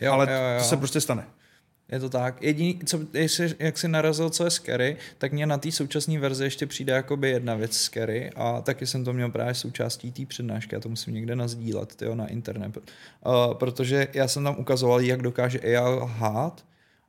Jo, 0.00 0.12
ale 0.12 0.26
jo, 0.32 0.38
jo. 0.38 0.58
to 0.58 0.64
se 0.64 0.76
prostě 0.76 1.00
stane. 1.00 1.24
Je 1.92 2.00
to 2.00 2.08
tak. 2.08 2.42
Jediný, 2.42 2.78
co, 2.86 3.00
jestli, 3.12 3.54
jak 3.58 3.78
jsi 3.78 3.88
narazil, 3.88 4.30
co 4.30 4.44
je 4.44 4.50
scary, 4.50 4.96
tak 5.18 5.32
mě 5.32 5.46
na 5.46 5.58
té 5.58 5.72
současné 5.72 6.18
verzi 6.18 6.44
ještě 6.44 6.66
přijde 6.66 6.92
jakoby 6.92 7.30
jedna 7.30 7.54
věc 7.54 7.76
scary 7.76 8.30
a 8.36 8.60
taky 8.60 8.86
jsem 8.86 9.04
to 9.04 9.12
měl 9.12 9.30
právě 9.30 9.54
součástí 9.54 10.12
té 10.12 10.26
přednášky, 10.26 10.74
já 10.74 10.80
to 10.80 10.88
musím 10.88 11.14
někde 11.14 11.36
nazdílet, 11.36 11.96
tyjo, 11.96 12.14
na 12.14 12.26
internet. 12.26 12.76
Uh, 12.76 13.54
protože 13.54 14.08
já 14.14 14.28
jsem 14.28 14.44
tam 14.44 14.58
ukazoval, 14.58 15.00
jak 15.00 15.22
dokáže 15.22 15.60
AI 15.60 15.78
lhát 15.78 16.64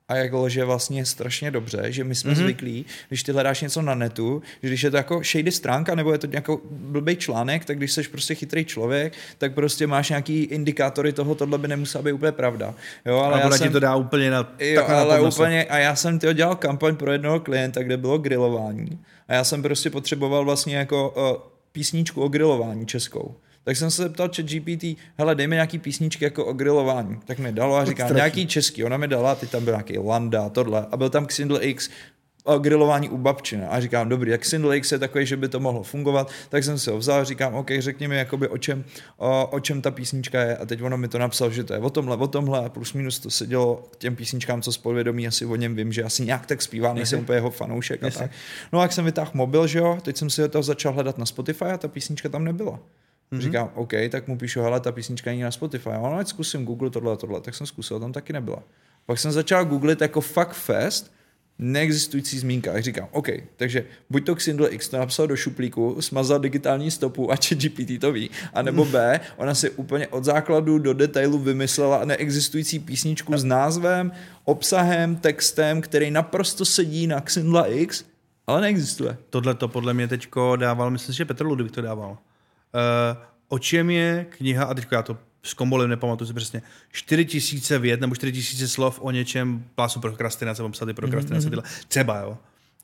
a 0.08 0.16
jak 0.16 0.34
lže 0.34 0.66
vlastně 0.66 1.06
strašně 1.06 1.52
dobře, 1.52 1.84
že 1.88 2.04
my 2.04 2.16
jsme 2.16 2.32
mm-hmm. 2.32 2.36
zvyklí, 2.36 2.86
když 3.08 3.24
ty 3.24 3.32
hledáš 3.32 3.62
něco 3.62 3.82
na 3.82 3.96
netu, 3.96 4.42
že 4.64 4.68
když 4.68 4.84
je 4.84 4.92
to 4.92 4.98
jako 4.98 5.22
shady 5.24 5.52
stránka 5.52 5.96
nebo 5.96 6.12
je 6.12 6.18
to 6.18 6.28
nějaký 6.28 6.52
blbý 6.72 7.16
článek, 7.16 7.66
tak 7.66 7.78
když 7.78 7.92
jsi 7.92 8.04
prostě 8.04 8.36
chytrý 8.36 8.66
člověk, 8.66 9.14
tak 9.38 9.54
prostě 9.54 9.88
máš 9.88 10.10
nějaký 10.10 10.44
indikátory 10.44 11.14
toho, 11.14 11.36
tohle 11.36 11.58
by 11.58 11.68
nemusela 11.68 12.02
být 12.02 12.12
úplně 12.12 12.32
pravda. 12.32 12.76
Jo, 13.06 13.18
ale 13.18 13.42
a 13.42 13.46
já 13.46 13.52
jsem, 13.52 13.68
ti 13.68 13.74
to 13.74 13.80
dá 13.80 13.96
úplně 13.96 14.32
na 14.32 14.56
jo, 14.60 14.86
ale 14.88 15.22
na 15.22 15.28
úplně, 15.30 15.66
a 15.66 15.78
já 15.78 15.96
jsem 15.96 16.20
tyho 16.20 16.34
dělal 16.34 16.56
kampaň 16.56 16.96
pro 16.96 17.12
jednoho 17.12 17.40
klienta, 17.40 17.84
kde 17.84 17.98
bylo 17.98 18.18
grilování 18.18 19.00
a 19.28 19.34
já 19.34 19.44
jsem 19.44 19.62
prostě 19.62 19.90
potřeboval 19.90 20.46
vlastně 20.46 20.76
jako 20.76 21.10
uh, 21.10 21.52
písničku 21.72 22.22
o 22.22 22.28
grilování 22.28 22.86
českou 22.86 23.36
tak 23.64 23.78
jsem 23.78 23.92
se 23.92 24.04
zeptal 24.04 24.30
chat 24.36 24.46
GPT, 24.46 24.84
hele, 25.18 25.36
dej 25.36 25.48
mi 25.48 25.56
nějaký 25.56 25.80
písničky 25.80 26.24
jako 26.24 26.46
o 26.46 26.54
grilování. 26.54 27.20
Tak 27.26 27.40
mi 27.40 27.52
dalo 27.52 27.76
a 27.76 27.86
říkám, 27.86 28.16
nějaký 28.16 28.48
český, 28.48 28.84
ona 28.84 28.98
mi 28.98 29.08
dala, 29.08 29.36
ty 29.36 29.48
tam 29.48 29.64
byl 29.64 29.74
nějaký 29.74 29.98
Landa, 29.98 30.50
tohle. 30.50 30.86
A 30.92 30.98
byl 30.98 31.10
tam 31.10 31.26
Xindle 31.26 31.62
X, 31.62 31.90
o 32.44 32.60
grilování 32.60 33.10
u 33.10 33.18
babčina. 33.18 33.68
A 33.68 33.80
říkám, 33.80 34.10
dobrý, 34.10 34.32
jak 34.32 34.42
Xindle 34.42 34.78
X 34.78 34.92
je 34.92 35.00
takový, 35.00 35.26
že 35.26 35.38
by 35.38 35.48
to 35.48 35.60
mohlo 35.60 35.84
fungovat, 35.84 36.32
tak 36.50 36.64
jsem 36.64 36.80
si 36.80 36.90
ho 36.90 36.98
vzal 36.98 37.20
a 37.20 37.24
říkám, 37.24 37.56
OK, 37.56 37.72
řekni 37.80 38.08
mi, 38.08 38.18
jakoby, 38.18 38.48
o, 38.48 38.58
čem, 38.58 38.84
o, 39.18 39.48
o 39.48 39.60
čem 39.60 39.82
ta 39.82 39.92
písnička 39.92 40.42
je. 40.42 40.58
A 40.58 40.66
teď 40.66 40.82
ono 40.82 40.98
mi 40.98 41.08
to 41.08 41.18
napsal, 41.18 41.52
že 41.52 41.64
to 41.64 41.74
je 41.74 41.80
o 41.80 41.90
tomhle, 41.90 42.18
o 42.18 42.28
tomhle 42.28 42.66
a 42.66 42.70
plus 42.70 42.94
minus 42.94 43.20
to 43.20 43.30
se 43.30 43.48
dělo 43.48 43.84
k 43.92 43.98
těm 43.98 44.16
písničkám, 44.16 44.62
co 44.62 44.72
z 44.72 44.78
podvědomí 44.78 45.28
asi 45.28 45.46
o 45.46 45.56
něm 45.56 45.76
vím, 45.76 45.92
že 45.92 46.04
asi 46.04 46.26
nějak 46.26 46.46
tak 46.46 46.62
zpívá, 46.62 46.94
nejsem 46.94 47.20
úplně 47.20 47.38
jeho 47.38 47.52
fanoušek. 47.52 48.04
A 48.04 48.10
tak. 48.10 48.32
No 48.74 48.80
a 48.80 48.82
jak 48.82 48.94
jsem 48.94 49.06
vytáhl 49.06 49.32
mobil, 49.34 49.68
že 49.68 49.80
jo, 49.80 49.98
teď 50.02 50.18
jsem 50.18 50.30
si 50.30 50.50
to 50.50 50.64
začal 50.64 50.94
hledat 50.94 51.18
na 51.18 51.26
Spotify 51.26 51.66
a 51.66 51.78
ta 51.78 51.88
písnička 51.88 52.30
tam 52.30 52.44
nebyla. 52.44 52.80
Mm-hmm. 53.32 53.42
Říkám, 53.42 53.72
OK, 53.76 53.92
tak 54.10 54.28
mu 54.28 54.38
píšu, 54.38 54.62
hele, 54.62 54.80
ta 54.80 54.92
písnička 54.92 55.30
není 55.30 55.42
na 55.42 55.52
Spotify. 55.52 55.90
A 55.90 56.00
ono, 56.00 56.18
ať 56.18 56.28
zkusím 56.28 56.66
Google 56.66 56.90
tohle 56.90 57.18
tohle. 57.18 57.42
Tak 57.42 57.56
jsem 57.56 57.68
zkusil, 57.68 58.00
tam 58.00 58.12
taky 58.12 58.34
nebyla. 58.34 58.64
Pak 59.06 59.20
jsem 59.20 59.32
začal 59.32 59.66
googlit 59.66 60.02
jako 60.02 60.22
fuck 60.22 60.50
fest, 60.52 61.12
neexistující 61.60 62.40
zmínka. 62.40 62.74
A 62.74 62.82
říkám, 62.82 63.08
OK, 63.12 63.28
takže 63.56 63.86
buď 64.10 64.26
to 64.26 64.36
Xindle 64.36 64.70
X 64.70 64.90
to 64.90 64.98
napsal 64.98 65.28
do 65.28 65.36
šuplíku, 65.36 66.02
smazal 66.02 66.40
digitální 66.40 66.92
stopu 66.92 67.32
a 67.32 67.36
GPT 67.36 68.02
to 68.02 68.12
ví, 68.12 68.30
anebo 68.54 68.86
B, 68.86 69.20
ona 69.38 69.56
si 69.56 69.70
úplně 69.70 70.08
od 70.08 70.24
základu 70.24 70.80
do 70.80 70.94
detailu 70.94 71.40
vymyslela 71.40 72.06
neexistující 72.06 72.80
písničku 72.80 73.38
s 73.38 73.44
názvem, 73.44 74.12
obsahem, 74.46 75.16
textem, 75.16 75.82
který 75.82 76.12
naprosto 76.12 76.66
sedí 76.66 77.08
na 77.08 77.22
Xindle 77.22 77.70
X, 77.70 78.06
ale 78.48 78.62
neexistuje. 78.62 79.18
Tohle 79.30 79.56
to 79.56 79.68
podle 79.68 79.94
mě 79.94 80.08
teďko 80.08 80.56
dával, 80.56 80.92
myslím, 80.92 81.16
že 81.16 81.26
Petr 81.26 81.46
Ludvík 81.46 81.72
to 81.72 81.82
dával. 81.82 82.18
Uh, 82.74 83.24
o 83.48 83.60
čem 83.60 83.90
je 83.90 84.26
kniha, 84.30 84.66
a 84.66 84.74
teď 84.74 84.88
já 84.92 85.02
to 85.02 85.18
s 85.44 85.54
kombolem 85.54 85.90
nepamatuju 85.90 86.28
si 86.28 86.34
přesně, 86.34 86.62
4000 86.92 87.80
vět 87.80 88.02
nebo 88.02 88.16
4000 88.16 88.68
slov 88.68 89.00
o 89.02 89.12
něčem, 89.12 89.64
plásu 89.76 90.00
prokrastinace, 90.00 90.70
psaty 90.70 90.94
prokrastinace, 90.94 91.50
mm-hmm. 91.50 91.64
třeba 91.88 92.20
jo. 92.20 92.38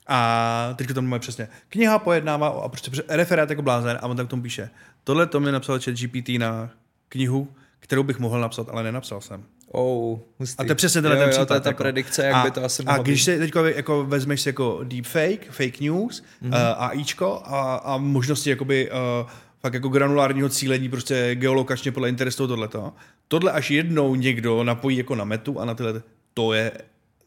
A 0.06 0.74
teď 0.76 0.94
to 0.94 1.02
máme 1.02 1.18
přesně. 1.18 1.48
Kniha 1.68 1.98
pojednává 1.98 2.50
o, 2.50 2.60
a 2.62 2.68
prostě 2.68 2.90
referát 3.08 3.50
jako 3.50 3.62
blázen 3.62 3.98
a 4.00 4.06
on 4.06 4.16
tam 4.16 4.26
k 4.26 4.30
tomu 4.30 4.42
píše. 4.42 4.70
Tohle 5.04 5.26
to 5.26 5.40
mi 5.40 5.52
napsal 5.52 5.80
chat 5.80 5.94
GPT 5.94 6.28
na 6.28 6.70
knihu, 7.08 7.48
kterou 7.80 8.02
bych 8.02 8.18
mohl 8.18 8.40
napsat, 8.40 8.68
ale 8.70 8.82
nenapsal 8.82 9.20
jsem. 9.20 9.44
Oh, 9.72 10.18
a 10.58 10.64
to 10.64 10.70
je 10.70 10.74
přesně 10.74 11.02
tenhle 11.02 11.16
jo, 11.18 11.22
ten 11.22 11.30
případ. 11.30 11.42
Jo, 11.42 11.46
to 11.46 11.54
je 11.54 11.60
ta 11.60 11.68
jako. 11.68 11.82
predikce, 11.82 12.24
jak 12.24 12.34
a, 12.34 12.44
by 12.44 12.50
to 12.50 12.64
asi 12.64 12.84
A 12.84 12.98
když 12.98 13.24
si 13.24 13.38
teď 13.38 13.52
jako 13.74 14.04
vezmeš 14.04 14.40
si 14.40 14.48
jako 14.48 14.80
deepfake, 14.84 15.50
fake 15.50 15.80
news, 15.80 16.22
mm-hmm. 16.42 16.48
uh, 16.48 16.82
AIčko 16.84 17.42
a, 17.44 17.74
a 17.74 17.96
možnosti 17.96 18.50
jakoby 18.50 18.90
uh, 18.90 19.30
fakt 19.60 19.74
jako 19.74 19.88
granulárního 19.88 20.48
cílení, 20.48 20.88
prostě 20.88 21.34
geolokačně 21.34 21.92
podle 21.92 22.08
interesu 22.08 22.46
tohleto. 22.46 22.92
Tohle 23.28 23.52
až 23.52 23.70
jednou 23.70 24.14
někdo 24.14 24.64
napojí 24.64 24.96
jako 24.96 25.14
na 25.14 25.24
metu 25.24 25.60
a 25.60 25.64
na 25.64 25.74
tyhle, 25.74 26.02
to 26.34 26.52
je 26.52 26.72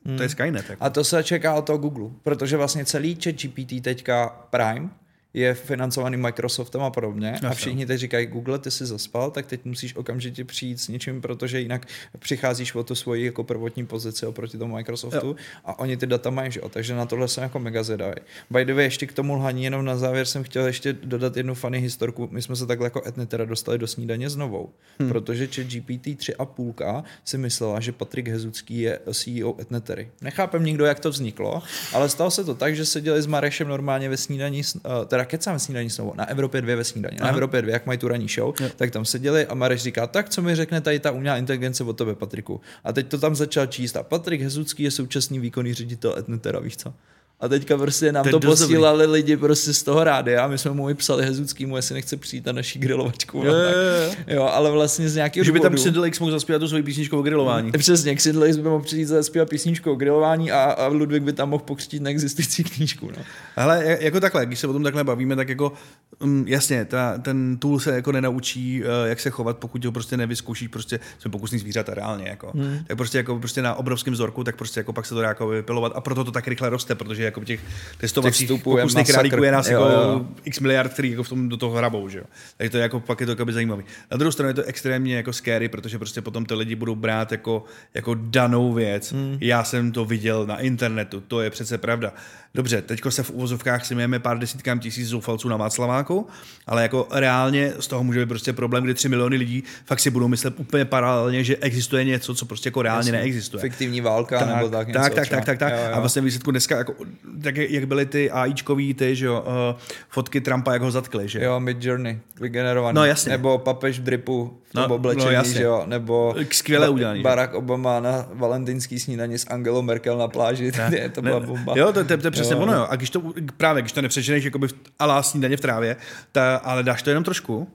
Hmm. 0.06 0.18
To 0.18 0.24
je 0.24 0.30
Skynet. 0.30 0.70
Jako. 0.70 0.84
A 0.84 0.90
to 0.90 1.04
se 1.04 1.24
čeká 1.24 1.54
od 1.54 1.66
toho 1.66 1.78
Google, 1.78 2.10
protože 2.24 2.58
vlastně 2.58 2.86
celý 2.86 3.18
chat 3.24 3.36
GPT 3.36 3.82
teďka 3.82 4.30
Prime 4.50 4.90
je 5.34 5.54
financovaný 5.54 6.18
Microsoftem 6.18 6.82
a 6.82 6.90
podobně 6.90 7.28
Jasně. 7.28 7.48
a 7.48 7.54
všichni 7.54 7.86
teď 7.86 8.00
říkají, 8.00 8.28
Google, 8.28 8.60
ty 8.60 8.72
jsi 8.72 8.86
zaspal, 8.86 9.32
tak 9.32 9.46
teď 9.46 9.66
musíš 9.66 9.96
okamžitě 9.96 10.46
přijít 10.46 10.82
s 10.82 10.88
něčím, 10.88 11.22
protože 11.22 11.60
jinak 11.60 11.88
přicházíš 12.20 12.76
o 12.76 12.84
tu 12.84 12.96
svoji 12.96 13.26
jako 13.26 13.44
prvotní 13.44 13.86
pozici 13.86 14.26
oproti 14.26 14.58
tomu 14.58 14.76
Microsoftu 14.76 15.28
jo. 15.28 15.36
a 15.66 15.80
oni 15.80 15.98
ty 15.98 16.08
data 16.08 16.30
mají, 16.30 16.52
že 16.52 16.60
jo? 16.60 16.70
takže 16.70 16.96
na 16.96 17.06
tohle 17.06 17.28
jsem 17.28 17.44
jako 17.44 17.60
mega 17.60 17.84
zvědavý. 17.84 18.14
By 18.50 18.66
the 18.66 18.74
way, 18.74 18.84
ještě 18.84 19.08
k 19.08 19.14
tomu 19.14 19.36
lhaní, 19.36 19.64
jenom 19.64 19.86
na 19.86 19.98
závěr 19.98 20.26
jsem 20.26 20.44
chtěl 20.44 20.66
ještě 20.66 20.94
dodat 20.94 21.38
jednu 21.38 21.56
funny 21.56 21.80
historku. 21.80 22.30
My 22.32 22.42
jsme 22.42 22.56
se 22.56 22.66
takhle 22.66 22.86
jako 22.86 23.02
Etnetera 23.08 23.46
dostali 23.46 23.78
do 23.78 23.88
snídaně 23.88 24.30
znovu, 24.30 24.70
hmm. 25.00 25.10
protože 25.10 25.48
chat 25.48 25.66
GPT 25.66 26.08
3,5 26.08 27.04
si 27.26 27.38
myslela, 27.38 27.80
že 27.80 27.92
Patrik 27.92 28.28
Hezucký 28.28 28.80
je 28.80 29.00
CEO 29.14 29.62
Etnetery. 29.62 30.12
Nechápem 30.22 30.66
nikdo, 30.66 30.86
jak 30.86 31.00
to 31.00 31.10
vzniklo, 31.10 31.62
ale 31.94 32.10
stalo 32.10 32.32
se 32.32 32.44
to 32.44 32.56
tak, 32.56 32.76
že 32.76 32.86
seděli 32.86 33.22
s 33.22 33.26
Marešem 33.26 33.68
normálně 33.68 34.10
ve 34.10 34.18
snídaní, 34.18 34.62
teda 35.08 35.21
teda 35.22 35.30
kecám 35.30 35.60
snídaní 35.60 35.90
znovu, 35.90 36.14
na 36.16 36.30
Evropě 36.30 36.62
2 36.62 36.76
ve 36.76 36.84
snídaní, 36.84 37.18
na 37.22 37.30
Evropě 37.30 37.62
2, 37.62 37.72
jak 37.72 37.86
mají 37.86 38.00
tu 38.00 38.08
ranní 38.08 38.28
show, 38.28 38.54
je. 38.62 38.72
tak 38.76 38.92
tam 38.92 39.06
seděli 39.06 39.46
a 39.46 39.54
Mareš 39.54 39.82
říká, 39.82 40.08
tak 40.08 40.30
co 40.30 40.42
mi 40.42 40.56
řekne 40.56 40.82
tady 40.82 41.00
ta 41.00 41.12
umělá 41.12 41.38
inteligence 41.38 41.84
o 41.84 41.94
tebe, 41.94 42.16
Patriku. 42.16 42.62
A 42.84 42.94
teď 42.94 43.08
to 43.08 43.18
tam 43.18 43.36
začal 43.36 43.66
číst 43.66 43.98
a 43.98 44.04
Patrik 44.04 44.42
Hezucký 44.42 44.84
je 44.84 44.92
současný 44.92 45.40
výkonný 45.40 45.74
ředitel 45.74 46.16
Etnetera, 46.18 46.60
víš 46.60 46.78
co? 46.78 46.94
A 47.42 47.48
teďka 47.48 47.78
prostě 47.78 48.12
nám 48.12 48.24
to, 48.24 48.40
to 48.40 48.40
posílali 48.40 49.04
dobrý. 49.04 49.12
lidi 49.12 49.38
prostě 49.38 49.74
z 49.74 49.84
toho 49.84 50.04
rády 50.04 50.38
a 50.38 50.48
my 50.48 50.58
jsme 50.58 50.72
mu 50.72 50.86
vypsali 50.86 51.26
Hezuckýmu, 51.26 51.76
jestli 51.76 51.96
nechce 51.96 52.18
přijít 52.18 52.46
na 52.46 52.52
naší 52.52 52.80
grilovačku. 52.80 53.38
Jo, 53.38 53.54
jo, 53.54 53.54
jo. 53.54 54.14
jo, 54.28 54.44
ale 54.44 54.72
vlastně 54.72 55.10
z 55.10 55.16
nějakého 55.16 55.44
Že 55.44 55.52
by 55.52 55.60
tam 55.60 55.76
Xindlix 55.76 56.20
mohl 56.20 56.32
zaspívat 56.32 56.60
tu 56.60 56.68
svoji 56.68 56.84
písničku 56.84 57.20
o 57.20 57.22
grilování. 57.22 57.72
Přesně, 57.72 58.16
Xindlix 58.16 58.58
by 58.58 58.64
mohl 58.64 58.84
přijít 58.84 59.06
zaspívat 59.06 59.50
písničku 59.50 59.92
o 59.92 59.96
grilování 59.96 60.52
a, 60.52 60.64
a 60.64 60.88
Ludvík 60.88 61.24
by 61.24 61.34
tam 61.34 61.50
mohl 61.50 61.64
pokřtít 61.64 62.02
neexistující 62.02 62.64
knížku. 62.64 63.12
No. 63.18 63.24
Ale 63.56 63.98
jako 64.00 64.20
takhle, 64.20 64.46
když 64.46 64.60
se 64.60 64.68
o 64.68 64.74
tom 64.74 64.84
takhle 64.84 65.04
bavíme, 65.04 65.36
tak 65.36 65.50
jako 65.50 65.74
um, 66.20 66.48
jasně, 66.48 66.86
ta, 66.86 67.18
ten 67.18 67.58
tool 67.58 67.80
se 67.80 67.96
jako 67.96 68.12
nenaučí, 68.12 68.84
uh, 68.84 68.88
jak 69.06 69.20
se 69.20 69.30
chovat, 69.30 69.58
pokud 69.58 69.86
ho 69.86 69.92
prostě 69.92 70.18
nevyzkoušíš, 70.18 70.68
prostě 70.68 71.00
jsme 71.20 71.32
pokusní 71.32 71.60
zvířata 71.60 71.94
reálně. 71.94 72.28
Jako. 72.28 72.52
Hmm. 72.56 72.80
Tak 72.88 72.98
prostě, 72.98 73.18
jako, 73.18 73.40
prostě 73.40 73.62
na 73.62 73.76
obrovském 73.76 74.14
vzorku, 74.14 74.44
tak 74.44 74.56
prostě 74.56 74.80
jako 74.80 74.94
pak 74.94 75.06
se 75.06 75.14
to 75.14 75.22
dá 75.22 75.28
jako 75.28 75.48
vypilovat 75.48 75.92
a 75.96 76.02
proto 76.02 76.24
to 76.24 76.32
tak 76.32 76.48
rychle 76.48 76.70
roste, 76.70 76.96
protože 76.96 77.24
jako 77.32 77.44
těch 77.44 77.60
testovacích 77.98 78.52
pokusných 78.64 79.08
králíků 79.08 79.44
je 79.44 79.52
nás 79.52 79.70
jo, 79.70 79.82
jako 79.82 79.94
jo. 79.94 80.26
x 80.44 80.60
miliard, 80.60 80.94
který 80.94 81.12
jako 81.12 81.24
v 81.24 81.30
tom 81.30 81.50
do 81.50 81.58
toho 81.58 81.78
hrabou, 81.78 82.10
že 82.10 82.18
jo. 82.18 82.26
Tak 82.58 82.72
to 82.72 82.78
je 82.78 82.84
jako, 82.84 83.00
pak 83.00 83.20
je 83.20 83.26
to 83.26 83.32
jako 83.32 83.52
zajímavý. 83.52 83.84
Na 84.12 84.18
druhou 84.18 84.32
stranu 84.32 84.48
je 84.50 84.54
to 84.54 84.64
extrémně 84.64 85.16
jako 85.16 85.34
scary, 85.34 85.70
protože 85.70 85.98
prostě 85.98 86.22
potom 86.22 86.46
ty 86.46 86.54
lidi 86.54 86.76
budou 86.76 86.96
brát 86.96 87.32
jako, 87.32 87.64
jako 87.94 88.16
danou 88.20 88.74
věc. 88.74 89.12
Hmm. 89.12 89.38
Já 89.42 89.64
jsem 89.64 89.92
to 89.92 90.06
viděl 90.06 90.46
na 90.46 90.60
internetu, 90.60 91.22
to 91.28 91.42
je 91.42 91.50
přece 91.50 91.78
pravda 91.78 92.14
dobře, 92.54 92.82
teďko 92.82 93.12
se 93.12 93.24
v 93.24 93.32
uvozovkách 93.32 93.86
smějeme 93.86 94.20
pár 94.20 94.40
desítkám 94.40 94.80
tisíc 94.80 95.08
zoufalců 95.08 95.50
na 95.50 95.58
Václaváku, 95.58 96.28
ale 96.68 96.82
jako 96.82 97.08
reálně 97.12 97.74
z 97.80 97.88
toho 97.88 98.04
může 98.04 98.20
být 98.20 98.30
prostě 98.30 98.54
problém, 98.54 98.84
kdy 98.84 98.94
3 98.94 99.10
miliony 99.10 99.38
lidí 99.38 99.64
fakt 99.86 100.00
si 100.00 100.10
budou 100.10 100.28
myslet 100.28 100.54
úplně 100.58 100.86
paralelně, 100.86 101.44
že 101.44 101.58
existuje 101.58 102.04
něco, 102.04 102.36
co 102.36 102.46
prostě 102.46 102.68
jako 102.68 102.82
reálně 102.82 103.00
Jasně, 103.00 103.12
neexistuje. 103.12 103.62
Fiktivní 103.62 104.02
válka 104.02 104.40
tak, 104.40 104.56
nebo 104.56 104.70
tak, 104.70 104.88
něco 104.88 105.00
tak, 105.00 105.14
tak, 105.16 105.30
tak, 105.30 105.46
tak, 105.46 105.60
tak. 105.60 105.74
Jo, 105.74 105.80
jo. 105.80 105.92
A 105.94 106.00
vlastně 106.00 106.22
výsledku 106.22 106.52
dneska, 106.52 106.78
jako, 106.78 106.94
tak 107.44 107.58
jak 107.58 107.86
byly 107.86 108.06
ty 108.06 108.32
AIčkový 108.32 108.94
ty, 108.94 109.16
že 109.16 109.26
jo, 109.26 109.46
uh, 109.48 109.80
fotky 110.10 110.42
Trumpa, 110.42 110.74
jak 110.74 110.82
ho 110.82 110.92
zatkli, 110.92 111.28
že 111.28 111.44
jo. 111.44 111.60
Mid 111.60 111.86
Journey, 111.86 112.20
vygenerovaný. 112.42 112.96
No 112.96 113.06
jasně. 113.06 113.32
Nebo 113.32 113.58
papež 113.58 114.00
v 114.00 114.04
dripu 114.04 114.58
v 114.70 114.74
tom 114.74 114.86
no, 114.90 114.96
oblečení, 114.96 115.26
no, 115.26 115.32
jasně. 115.32 115.54
že 115.54 115.64
jo, 115.64 115.84
nebo 115.86 116.36
Skvěle 116.52 116.90
udělaný, 116.90 117.22
Barack 117.22 117.54
Obama 117.54 118.00
na 118.00 118.26
valentinský 118.34 119.00
snídaní 119.00 119.38
s 119.38 119.48
Angelou 119.50 119.82
Merkel 119.82 120.18
na 120.18 120.28
pláži, 120.28 120.72
ne, 120.78 121.10
to 121.10 121.22
byla 121.22 121.40
bomba. 121.40 121.74
Jo, 121.78 121.94
to, 121.94 122.04
to, 122.04 122.18
to, 122.18 122.18
to 122.18 122.32
přesně 122.32 122.56
jo. 122.56 122.62
ono, 122.62 122.74
jo. 122.74 122.88
A 122.90 122.96
když 122.96 123.10
to, 123.10 123.22
právě, 123.58 123.82
když 123.82 123.92
to 123.92 124.02
nepřeženeš 124.02 124.44
jakoby 124.44 124.68
v 124.68 124.74
alá 125.00 125.24
snídaně 125.24 125.58
v 125.58 125.62
trávě, 125.62 125.96
ta, 126.32 126.56
ale 126.56 126.84
dáš 126.84 127.04
to 127.04 127.10
jenom 127.10 127.24
trošku, 127.24 127.68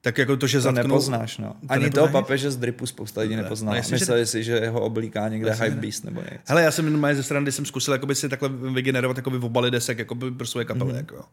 tak 0.00 0.18
jako 0.18 0.36
to, 0.36 0.46
že 0.46 0.58
to 0.58 0.62
zatknou... 0.62 0.82
nepoznáš, 0.82 1.38
no. 1.38 1.56
Ani 1.68 1.84
nepoznáš? 1.84 2.10
toho 2.10 2.22
papeže 2.22 2.50
z 2.50 2.56
dripu 2.56 2.86
spousta 2.86 3.20
lidí 3.20 3.36
nepozná. 3.36 3.72
No, 3.72 3.78
Mysleli 3.90 4.20
že... 4.20 4.26
si, 4.26 4.44
že 4.44 4.68
ho 4.68 4.80
oblíká 4.80 5.28
někde 5.28 5.52
hype 5.52 5.76
beast 5.76 6.04
nebo 6.04 6.20
něco. 6.20 6.38
Hele, 6.46 6.62
já 6.62 6.70
jsem 6.70 6.84
jenom 6.84 7.14
ze 7.14 7.22
strany, 7.22 7.52
jsem 7.52 7.64
zkusil 7.66 7.94
jakoby 7.94 8.14
si 8.14 8.28
takhle 8.28 8.48
vygenerovat 8.48 9.16
jakoby 9.16 9.38
v 9.38 9.44
obaly 9.44 9.70
desek 9.70 9.98
jakoby 9.98 10.30
pro 10.30 10.46
svoje 10.46 10.64
kapely. 10.64 10.92
Mm-hmm. 10.92 10.96
Jako. 10.96 11.24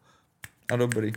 A 0.72 0.76
dobrý. 0.76 1.14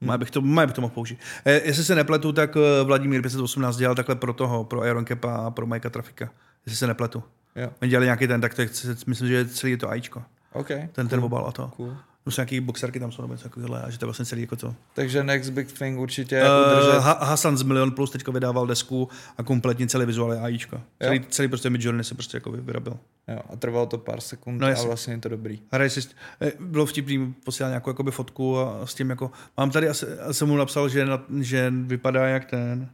Má 0.00 0.18
bych 0.18 0.30
to, 0.30 0.40
má 0.40 0.66
bych 0.66 0.74
to 0.74 0.80
mohl 0.80 0.94
použít. 0.94 1.18
E, 1.44 1.52
jestli 1.52 1.84
se 1.84 1.94
nepletu, 1.94 2.32
tak 2.32 2.56
eh, 2.56 2.84
Vladimír 2.84 3.22
518 3.22 3.76
dělal 3.76 3.94
takhle 3.94 4.14
pro 4.16 4.32
toho, 4.32 4.64
pro 4.64 4.86
Iron 4.86 5.04
Kepa 5.04 5.36
a 5.36 5.50
pro 5.50 5.66
Majka 5.66 5.90
Trafika. 5.90 6.30
Jestli 6.66 6.76
se 6.76 6.86
nepletu. 6.86 7.22
Jo. 7.56 7.70
My 7.80 7.88
dělali 7.88 8.06
nějaký 8.06 8.26
ten, 8.26 8.40
tak 8.40 8.54
to 8.54 8.62
je, 8.62 8.68
myslím, 9.06 9.28
že 9.28 9.34
je 9.34 9.46
celý 9.46 9.76
to 9.76 9.90
AIčko. 9.90 10.22
Okay, 10.52 10.78
ten, 10.78 10.88
cool. 10.92 11.08
ten 11.08 11.20
obal 11.20 11.46
a 11.46 11.52
to. 11.52 11.68
Cool. 11.76 11.96
Jsou 12.30 12.40
nějaký 12.40 12.60
boxerky 12.60 13.00
tam 13.00 13.12
jsou 13.12 13.22
nebo 13.22 13.34
něco 13.34 13.44
takového, 13.48 13.74
a 13.84 13.90
že 13.90 13.98
to 13.98 14.04
je 14.04 14.06
vlastně 14.06 14.24
celý 14.24 14.40
jako 14.40 14.56
to. 14.56 14.74
Takže 14.94 15.24
Next 15.24 15.50
Big 15.50 15.72
Thing 15.72 15.98
určitě 15.98 16.42
Uh, 16.42 16.72
udržet. 16.72 16.98
ha- 17.00 17.24
Hasan 17.24 17.56
z 17.56 17.62
Milion 17.62 17.90
Plus 17.92 18.10
teďka 18.10 18.32
vydával 18.32 18.66
desku 18.66 19.08
a 19.38 19.42
kompletně 19.42 19.86
celý 19.86 20.06
vizuál 20.06 20.32
je 20.32 20.40
AIčko. 20.40 20.80
Celý, 21.02 21.20
celý 21.28 21.48
prostě 21.48 21.70
Midjourney 21.70 22.04
se 22.04 22.14
prostě 22.14 22.36
jako 22.36 22.50
vyrobil. 22.52 22.96
Jo, 23.28 23.38
a 23.52 23.56
trvalo 23.56 23.86
to 23.86 23.98
pár 23.98 24.20
sekund 24.20 24.58
No, 24.58 24.66
a 24.66 24.70
jasně. 24.70 24.86
vlastně 24.86 25.14
je 25.14 25.18
to 25.18 25.28
dobrý. 25.28 25.60
Hraje 25.72 25.90
si, 25.90 26.00
eh, 26.40 26.52
bylo 26.60 26.86
vtipný, 26.86 27.34
posílal 27.44 27.70
nějakou 27.70 27.90
jakoby 27.90 28.10
fotku 28.10 28.58
a 28.58 28.86
s 28.86 28.94
tím 28.94 29.10
jako, 29.10 29.30
mám 29.56 29.70
tady, 29.70 29.88
asi, 29.88 30.06
jsem 30.32 30.48
mu 30.48 30.56
napsal, 30.56 30.88
že, 30.88 31.06
na, 31.06 31.22
že 31.40 31.72
vypadá 31.76 32.26
jak 32.26 32.44
ten, 32.44 32.88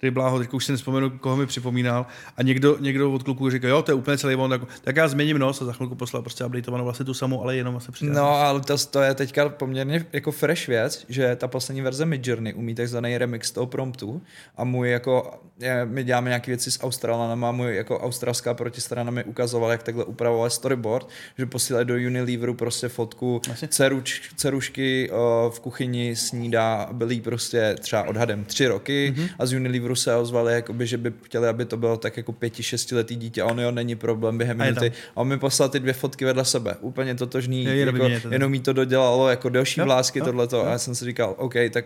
ty 0.00 0.10
bláho, 0.10 0.38
teď 0.38 0.52
už 0.52 0.64
si 0.64 0.72
nespomenu, 0.72 1.10
koho 1.10 1.36
mi 1.36 1.46
připomínal. 1.46 2.06
A 2.36 2.42
někdo, 2.42 2.76
někdo 2.80 3.12
od 3.12 3.22
kluků 3.22 3.50
říká, 3.50 3.68
jo, 3.68 3.82
to 3.82 3.90
je 3.90 3.94
úplně 3.94 4.18
celý 4.18 4.34
on, 4.34 4.50
tak, 4.50 4.60
tak 4.82 4.96
já 4.96 5.08
změním 5.08 5.38
nos 5.38 5.62
a 5.62 5.64
za 5.64 5.72
chvilku 5.72 5.94
poslal 5.94 6.22
prostě 6.22 6.44
updateovanou 6.44 6.84
vlastně 6.84 7.04
tu 7.04 7.14
samou, 7.14 7.42
ale 7.42 7.56
jenom 7.56 7.74
vlastně 7.74 7.92
přidal. 7.92 8.14
No, 8.14 8.30
ale 8.30 8.60
to, 8.60 8.76
to 8.78 9.02
je 9.02 9.14
teďka 9.14 9.48
poměrně 9.48 10.06
jako 10.12 10.32
fresh 10.32 10.68
věc, 10.68 11.04
že 11.08 11.36
ta 11.36 11.48
poslední 11.48 11.82
verze 11.82 12.06
Midjourney 12.06 12.54
umí 12.54 12.74
takzvaný 12.74 13.18
remix 13.18 13.50
toho 13.50 13.66
promptu 13.66 14.22
a 14.56 14.64
můj 14.64 14.90
jako, 14.90 15.40
je, 15.60 15.86
my 15.86 16.04
děláme 16.04 16.30
nějaké 16.30 16.50
věci 16.50 16.70
s 16.70 16.82
Australanama, 16.82 17.52
můj 17.52 17.76
jako 17.76 18.00
australská 18.00 18.54
protistrana 18.54 19.10
mi 19.10 19.24
ukazovala, 19.24 19.72
jak 19.72 19.82
takhle 19.82 20.04
upravovat 20.04 20.52
storyboard, 20.52 21.08
že 21.38 21.46
posílají 21.46 21.86
do 21.86 21.94
Unileveru 21.94 22.54
prostě 22.54 22.88
fotku 22.88 23.40
ceruč, 23.68 24.30
cerušky 24.36 25.10
o, 25.10 25.50
v 25.54 25.60
kuchyni 25.60 26.16
snídá, 26.16 26.88
byly 26.92 27.14
jí 27.14 27.20
prostě 27.20 27.76
třeba 27.80 28.02
odhadem 28.02 28.44
tři 28.44 28.66
roky 28.66 29.14
mm-hmm. 29.16 29.28
a 29.38 29.46
z 29.46 29.52
Unileveru 29.52 29.87
se 29.96 30.16
ozvali, 30.16 30.52
jakoby, 30.52 30.86
že 30.86 30.96
by 30.98 31.12
chtěli, 31.22 31.48
aby 31.48 31.64
to 31.64 31.76
bylo 31.76 31.96
tak 31.96 32.16
jako 32.16 32.32
pěti, 32.32 32.62
šestiletý 32.62 33.16
dítě 33.16 33.42
a 33.42 33.46
on 33.46 33.60
jo, 33.60 33.70
není 33.70 33.96
problém 33.96 34.38
během 34.38 34.58
minuty. 34.58 34.92
A 35.16 35.16
on 35.16 35.28
mi 35.28 35.38
poslal 35.38 35.68
ty 35.68 35.80
dvě 35.80 35.92
fotky 35.92 36.24
vedle 36.24 36.44
sebe, 36.44 36.76
úplně 36.80 37.14
totožný, 37.14 37.64
je 37.64 37.76
jako, 37.76 37.92
vidět, 37.92 38.22
to- 38.22 38.32
jenom 38.32 38.54
jí 38.54 38.60
to 38.60 38.72
dodělalo 38.72 39.28
jako 39.28 39.48
další 39.48 39.80
Jo, 39.80 39.86
vlásky 39.86 40.18
jo, 40.18 40.24
tohleto 40.24 40.56
jo. 40.56 40.64
a 40.64 40.70
já 40.70 40.78
jsem 40.78 40.94
si 40.94 41.04
říkal, 41.04 41.34
OK, 41.38 41.54
tak 41.72 41.84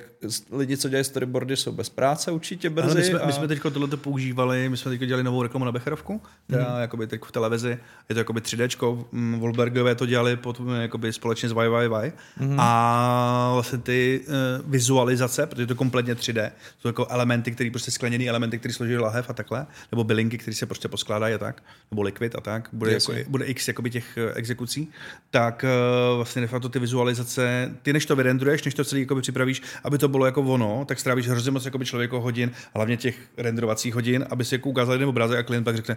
lidi, 0.52 0.76
co 0.76 0.88
dělají 0.88 1.04
storyboardy, 1.04 1.56
jsou 1.56 1.72
bez 1.72 1.88
práce 1.88 2.30
určitě 2.30 2.70
brzy. 2.70 2.86
Ale 2.90 2.94
my 3.00 3.04
jsme, 3.04 3.18
a... 3.18 3.26
my 3.26 3.32
jsme 3.32 3.48
teď 3.48 3.60
tohleto 3.62 3.96
používali, 3.96 4.68
my 4.68 4.76
jsme 4.76 4.90
teď 4.90 5.00
dělali 5.00 5.22
novou 5.24 5.42
reklamu 5.42 5.64
na 5.64 5.72
Becherovku, 5.72 6.20
která 6.46 6.62
Mhm. 6.64 6.74
mm. 6.74 6.80
jakoby 6.80 7.06
teď 7.06 7.20
v 7.24 7.32
televizi, 7.32 7.78
je 8.08 8.14
to 8.14 8.18
jakoby 8.20 8.40
3D, 8.40 9.04
mm, 9.12 9.38
Wolbergové 9.40 9.94
to 9.94 10.06
dělali 10.06 10.36
pod, 10.36 10.60
jakoby 10.80 11.12
společně 11.12 11.48
s 11.48 11.52
YYY 11.52 12.12
Mhm. 12.40 12.50
mm. 12.50 12.56
a 12.60 13.50
vlastně 13.54 13.78
ty 13.78 14.20
uh, 14.28 14.70
vizualizace, 14.70 15.46
protože 15.46 15.62
je 15.62 15.66
to 15.66 15.74
kompletně 15.74 16.14
3D, 16.14 16.50
jsou 16.78 16.88
jako 16.88 17.06
elementy, 17.10 17.50
které 17.52 17.70
prostě 17.70 17.90
skleněný 17.92 18.28
elementy, 18.28 18.58
které 18.58 18.74
složí 18.74 18.96
lahev 18.96 19.30
a 19.30 19.32
takhle, 19.32 19.66
nebo 19.92 20.04
bylinky, 20.04 20.38
které 20.38 20.54
se 20.54 20.66
prostě 20.66 20.88
poskládají 20.88 21.34
a 21.34 21.38
tak, 21.38 21.62
nebo 21.90 22.02
liquid 22.02 22.34
a 22.34 22.40
tak, 22.40 22.68
bude, 22.72 22.92
jako, 22.92 23.12
bude 23.28 23.44
x 23.44 23.68
jakoby 23.68 23.90
těch 23.90 24.18
eh, 24.18 24.32
exekucí, 24.34 24.88
tak 25.30 25.64
uh, 25.64 26.16
vlastně 26.16 26.42
de 26.42 26.48
facto 26.48 26.68
ty 26.68 26.78
vizualizace, 26.78 27.74
ty 27.82 27.92
než 27.92 28.06
to 28.06 28.16
vyrendruješ, 28.16 28.64
než 28.64 28.74
to 28.74 28.84
celý 28.84 29.00
jakoby 29.00 29.20
připravíš, 29.20 29.62
aby 29.84 29.98
to 29.98 30.08
bylo 30.08 30.26
jako 30.26 30.42
ono, 30.42 30.84
tak 30.88 31.00
strávíš 31.00 31.28
hrozně 31.28 31.50
moc 31.50 31.64
jakoby 31.64 31.84
člověko 31.84 32.20
hodin, 32.20 32.50
hlavně 32.74 32.96
těch 32.96 33.16
renderovacích 33.36 33.94
hodin, 33.94 34.24
aby 34.30 34.44
si 34.44 34.54
jako 34.54 34.68
ukázal 34.68 34.94
jeden 34.94 35.08
obrázek 35.08 35.38
a 35.38 35.42
klient 35.42 35.64
pak 35.64 35.76
řekne, 35.76 35.96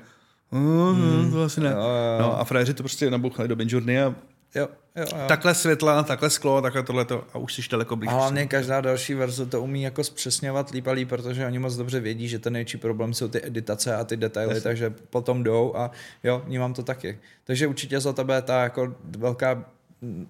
mm, 0.52 1.32
to 1.32 1.44
asi 1.44 1.62
ne. 1.62 1.74
No 2.20 2.40
a 2.40 2.44
frajeři 2.44 2.74
to 2.74 2.84
prostě 2.84 3.12
nabouchali 3.12 3.48
do 3.48 3.56
Midjourney 3.56 4.02
a 4.02 4.16
Jo, 4.56 4.68
jo, 4.96 5.06
jo. 5.12 5.28
takhle 5.28 5.56
světla, 5.56 6.04
takhle 6.04 6.30
sklo, 6.30 6.62
takhle 6.62 6.84
tohleto 6.84 7.24
a 7.34 7.38
už 7.38 7.54
jsi 7.54 7.62
daleko 7.72 7.96
blíž. 7.96 8.12
A 8.12 8.16
hlavně 8.16 8.48
každá 8.48 8.82
další 8.82 9.14
verze 9.14 9.46
to 9.46 9.62
umí 9.62 9.84
jako 9.84 10.04
zpřesňovat 10.04 10.70
líp 10.70 10.88
a 10.88 10.92
líp, 10.92 11.10
protože 11.10 11.46
oni 11.46 11.60
moc 11.60 11.76
dobře 11.76 12.00
vědí, 12.00 12.28
že 12.28 12.40
ten 12.40 12.54
největší 12.54 12.78
problém 12.78 13.14
jsou 13.14 13.28
ty 13.28 13.46
editace 13.46 13.96
a 13.96 14.04
ty 14.04 14.18
detaily, 14.18 14.50
Jasně. 14.50 14.62
takže 14.62 14.94
potom 15.10 15.44
jdou 15.44 15.76
a 15.76 15.92
jo, 16.24 16.42
vnímám 16.46 16.74
to 16.74 16.84
taky. 16.84 17.20
Takže 17.44 17.68
určitě 17.68 18.00
za 18.00 18.14
tebe 18.14 18.42
ta 18.42 18.64
jako 18.64 18.96
velká 19.18 19.66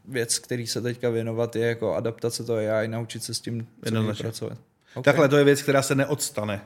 věc, 0.07 0.39
který 0.39 0.68
se 0.68 0.81
teďka 0.81 1.10
věnovat, 1.10 1.56
je 1.56 1.68
jako 1.68 1.95
adaptace 1.95 2.43
toho 2.43 2.60
AI, 2.60 2.88
naučit 2.88 3.23
se 3.23 3.34
s 3.34 3.39
tím 3.39 3.68
pracovat. 4.18 4.57
Okay. 4.93 5.03
Takhle 5.03 5.30
to 5.30 5.38
je 5.38 5.43
věc, 5.43 5.61
která 5.61 5.81
se 5.81 5.95
neodstane. 5.95 6.61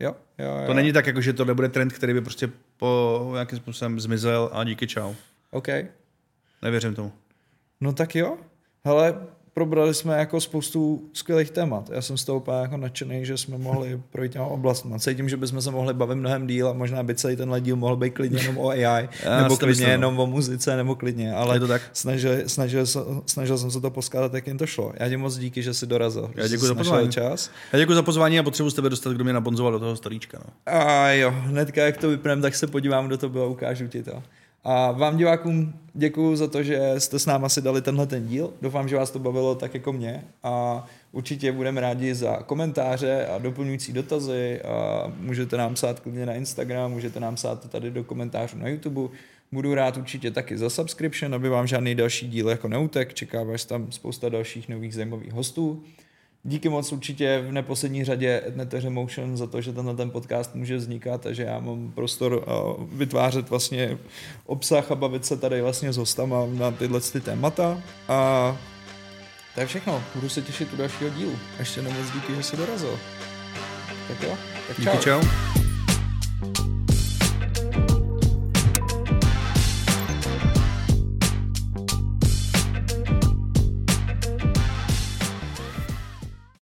Jo, 0.00 0.16
jo, 0.38 0.46
jo. 0.46 0.66
To 0.66 0.74
není 0.74 0.92
tak, 0.92 1.06
jako, 1.06 1.20
že 1.20 1.32
to 1.32 1.44
nebude 1.44 1.68
trend, 1.68 1.92
který 1.92 2.12
by 2.12 2.20
prostě 2.20 2.50
po 2.76 3.30
nějakým 3.32 3.58
způsobem 3.58 4.00
zmizel 4.00 4.50
a 4.52 4.64
díky 4.64 4.86
čau. 4.86 5.14
OK. 5.50 5.68
Nevěřím 6.62 6.94
tomu. 6.94 7.12
No 7.80 7.92
tak 7.92 8.14
jo. 8.14 8.36
Hele, 8.84 9.14
probrali 9.54 9.94
jsme 9.94 10.18
jako 10.18 10.40
spoustu 10.40 11.10
skvělých 11.12 11.50
témat. 11.50 11.90
Já 11.90 12.02
jsem 12.02 12.18
z 12.18 12.24
toho 12.24 12.38
úplně 12.38 12.56
jako 12.58 12.76
nadšený, 12.76 13.26
že 13.26 13.36
jsme 13.38 13.58
mohli 13.58 14.00
projít 14.12 14.32
těma 14.32 14.44
oblastmi. 14.46 15.00
Cítím, 15.00 15.28
že 15.28 15.36
bychom 15.36 15.62
se 15.62 15.70
mohli 15.70 15.94
bavit 15.94 16.14
mnohem 16.14 16.46
díl 16.46 16.68
a 16.68 16.72
možná 16.72 17.02
by 17.02 17.14
celý 17.14 17.36
tenhle 17.36 17.60
díl 17.60 17.76
mohl 17.76 17.96
být 17.96 18.10
klidně 18.14 18.38
jenom 18.40 18.58
o 18.58 18.68
AI, 18.68 18.82
Já 19.24 19.42
nebo 19.42 19.56
klidně 19.56 19.68
myslím, 19.70 19.86
no. 19.86 19.92
jenom 19.92 20.20
o 20.20 20.26
muzice, 20.26 20.76
nebo 20.76 20.94
klidně, 20.94 21.32
ale 21.34 21.56
Je 21.56 21.60
to 21.60 21.68
tak? 21.68 21.82
Snažil, 21.92 22.32
snažil, 22.46 22.86
jsem- 22.86 23.22
snažil 23.26 23.58
jsem 23.58 23.70
se 23.70 23.80
to 23.80 23.90
poskládat, 23.90 24.34
jak 24.34 24.46
jen 24.46 24.58
to 24.58 24.66
šlo. 24.66 24.92
Já 25.00 25.08
ti 25.08 25.16
moc 25.16 25.36
díky, 25.38 25.62
že 25.62 25.74
jsi 25.74 25.86
dorazil. 25.86 26.30
Já 26.36 26.48
děkuji 26.48 26.66
za 26.66 26.74
pozvání. 26.74 27.10
čas. 27.12 27.50
Já 27.72 27.78
děkuji 27.78 27.94
za 27.94 28.02
pozvání 28.02 28.38
a 28.38 28.42
potřebuji 28.42 28.70
z 28.70 28.74
tebe 28.74 28.88
dostat, 28.90 29.12
kdo 29.12 29.24
mě 29.24 29.32
nabonzoval 29.32 29.72
do 29.72 29.78
toho 29.78 29.96
storíčka. 29.96 30.38
No. 30.46 30.52
A 30.74 31.10
jo, 31.10 31.30
hnedka 31.36 31.82
jak 31.84 31.96
to 31.96 32.08
vypneme, 32.08 32.42
tak 32.42 32.54
se 32.54 32.66
podívám, 32.66 33.06
kdo 33.06 33.18
to 33.18 33.28
bylo 33.28 33.44
a 33.44 33.48
ukážu 33.48 33.88
ti 33.88 34.02
to. 34.02 34.22
A 34.64 34.92
vám 34.92 35.16
divákům 35.16 35.74
děkuji 35.94 36.36
za 36.36 36.46
to, 36.46 36.62
že 36.62 36.94
jste 36.98 37.18
s 37.18 37.26
náma 37.26 37.48
si 37.48 37.62
dali 37.62 37.82
tenhle 37.82 38.06
ten 38.06 38.26
díl. 38.26 38.52
Doufám, 38.62 38.88
že 38.88 38.96
vás 38.96 39.10
to 39.10 39.18
bavilo 39.18 39.54
tak 39.54 39.74
jako 39.74 39.92
mě. 39.92 40.24
A 40.42 40.86
určitě 41.12 41.52
budeme 41.52 41.80
rádi 41.80 42.14
za 42.14 42.36
komentáře 42.36 43.26
a 43.26 43.38
doplňující 43.38 43.92
dotazy. 43.92 44.60
A 44.62 45.06
můžete 45.16 45.56
nám 45.56 45.74
psát 45.74 46.00
klidně 46.00 46.26
na 46.26 46.34
Instagram, 46.34 46.90
můžete 46.92 47.20
nám 47.20 47.34
psát 47.34 47.70
tady 47.70 47.90
do 47.90 48.04
komentářů 48.04 48.58
na 48.58 48.68
YouTube. 48.68 49.16
Budu 49.52 49.74
rád 49.74 49.96
určitě 49.96 50.30
taky 50.30 50.58
za 50.58 50.70
subscription, 50.70 51.34
aby 51.34 51.48
vám 51.48 51.66
žádný 51.66 51.94
další 51.94 52.28
díl 52.28 52.48
jako 52.48 52.68
neutek. 52.68 53.14
Čeká 53.14 53.42
vás 53.42 53.64
tam 53.64 53.92
spousta 53.92 54.28
dalších 54.28 54.68
nových 54.68 54.94
zajímavých 54.94 55.32
hostů. 55.32 55.82
Díky 56.44 56.68
moc 56.68 56.92
určitě 56.92 57.44
v 57.48 57.52
neposlední 57.52 58.04
řadě 58.04 58.42
Etneteře 58.46 58.90
Motion 58.90 59.36
za 59.36 59.46
to, 59.46 59.60
že 59.60 59.72
tenhle 59.72 59.96
ten 59.96 60.10
podcast 60.10 60.54
může 60.54 60.76
vznikat 60.76 61.26
a 61.26 61.32
že 61.32 61.42
já 61.42 61.60
mám 61.60 61.92
prostor 61.94 62.32
uh, 62.32 62.84
vytvářet 62.92 63.50
vlastně 63.50 63.98
obsah 64.46 64.90
a 64.90 64.94
bavit 64.94 65.26
se 65.26 65.36
tady 65.36 65.62
vlastně 65.62 65.92
s 65.92 65.96
hostama 65.96 66.46
na 66.52 66.70
tyhle 66.70 67.00
ty 67.00 67.20
témata. 67.20 67.82
A 68.08 68.56
to 69.54 69.60
je 69.60 69.66
všechno. 69.66 70.02
Budu 70.14 70.28
se 70.28 70.42
těšit 70.42 70.72
u 70.72 70.76
dalšího 70.76 71.10
dílu. 71.10 71.38
Ještě 71.58 71.82
nemoc 71.82 72.10
díky, 72.10 72.34
že 72.34 72.42
jsi 72.42 72.56
dorazil. 72.56 72.98
Tak 74.08 74.22
jo, 74.22 74.38
tak 74.68 74.76
čau. 74.76 74.92
Díky 74.92 75.04
čau. 75.04 75.69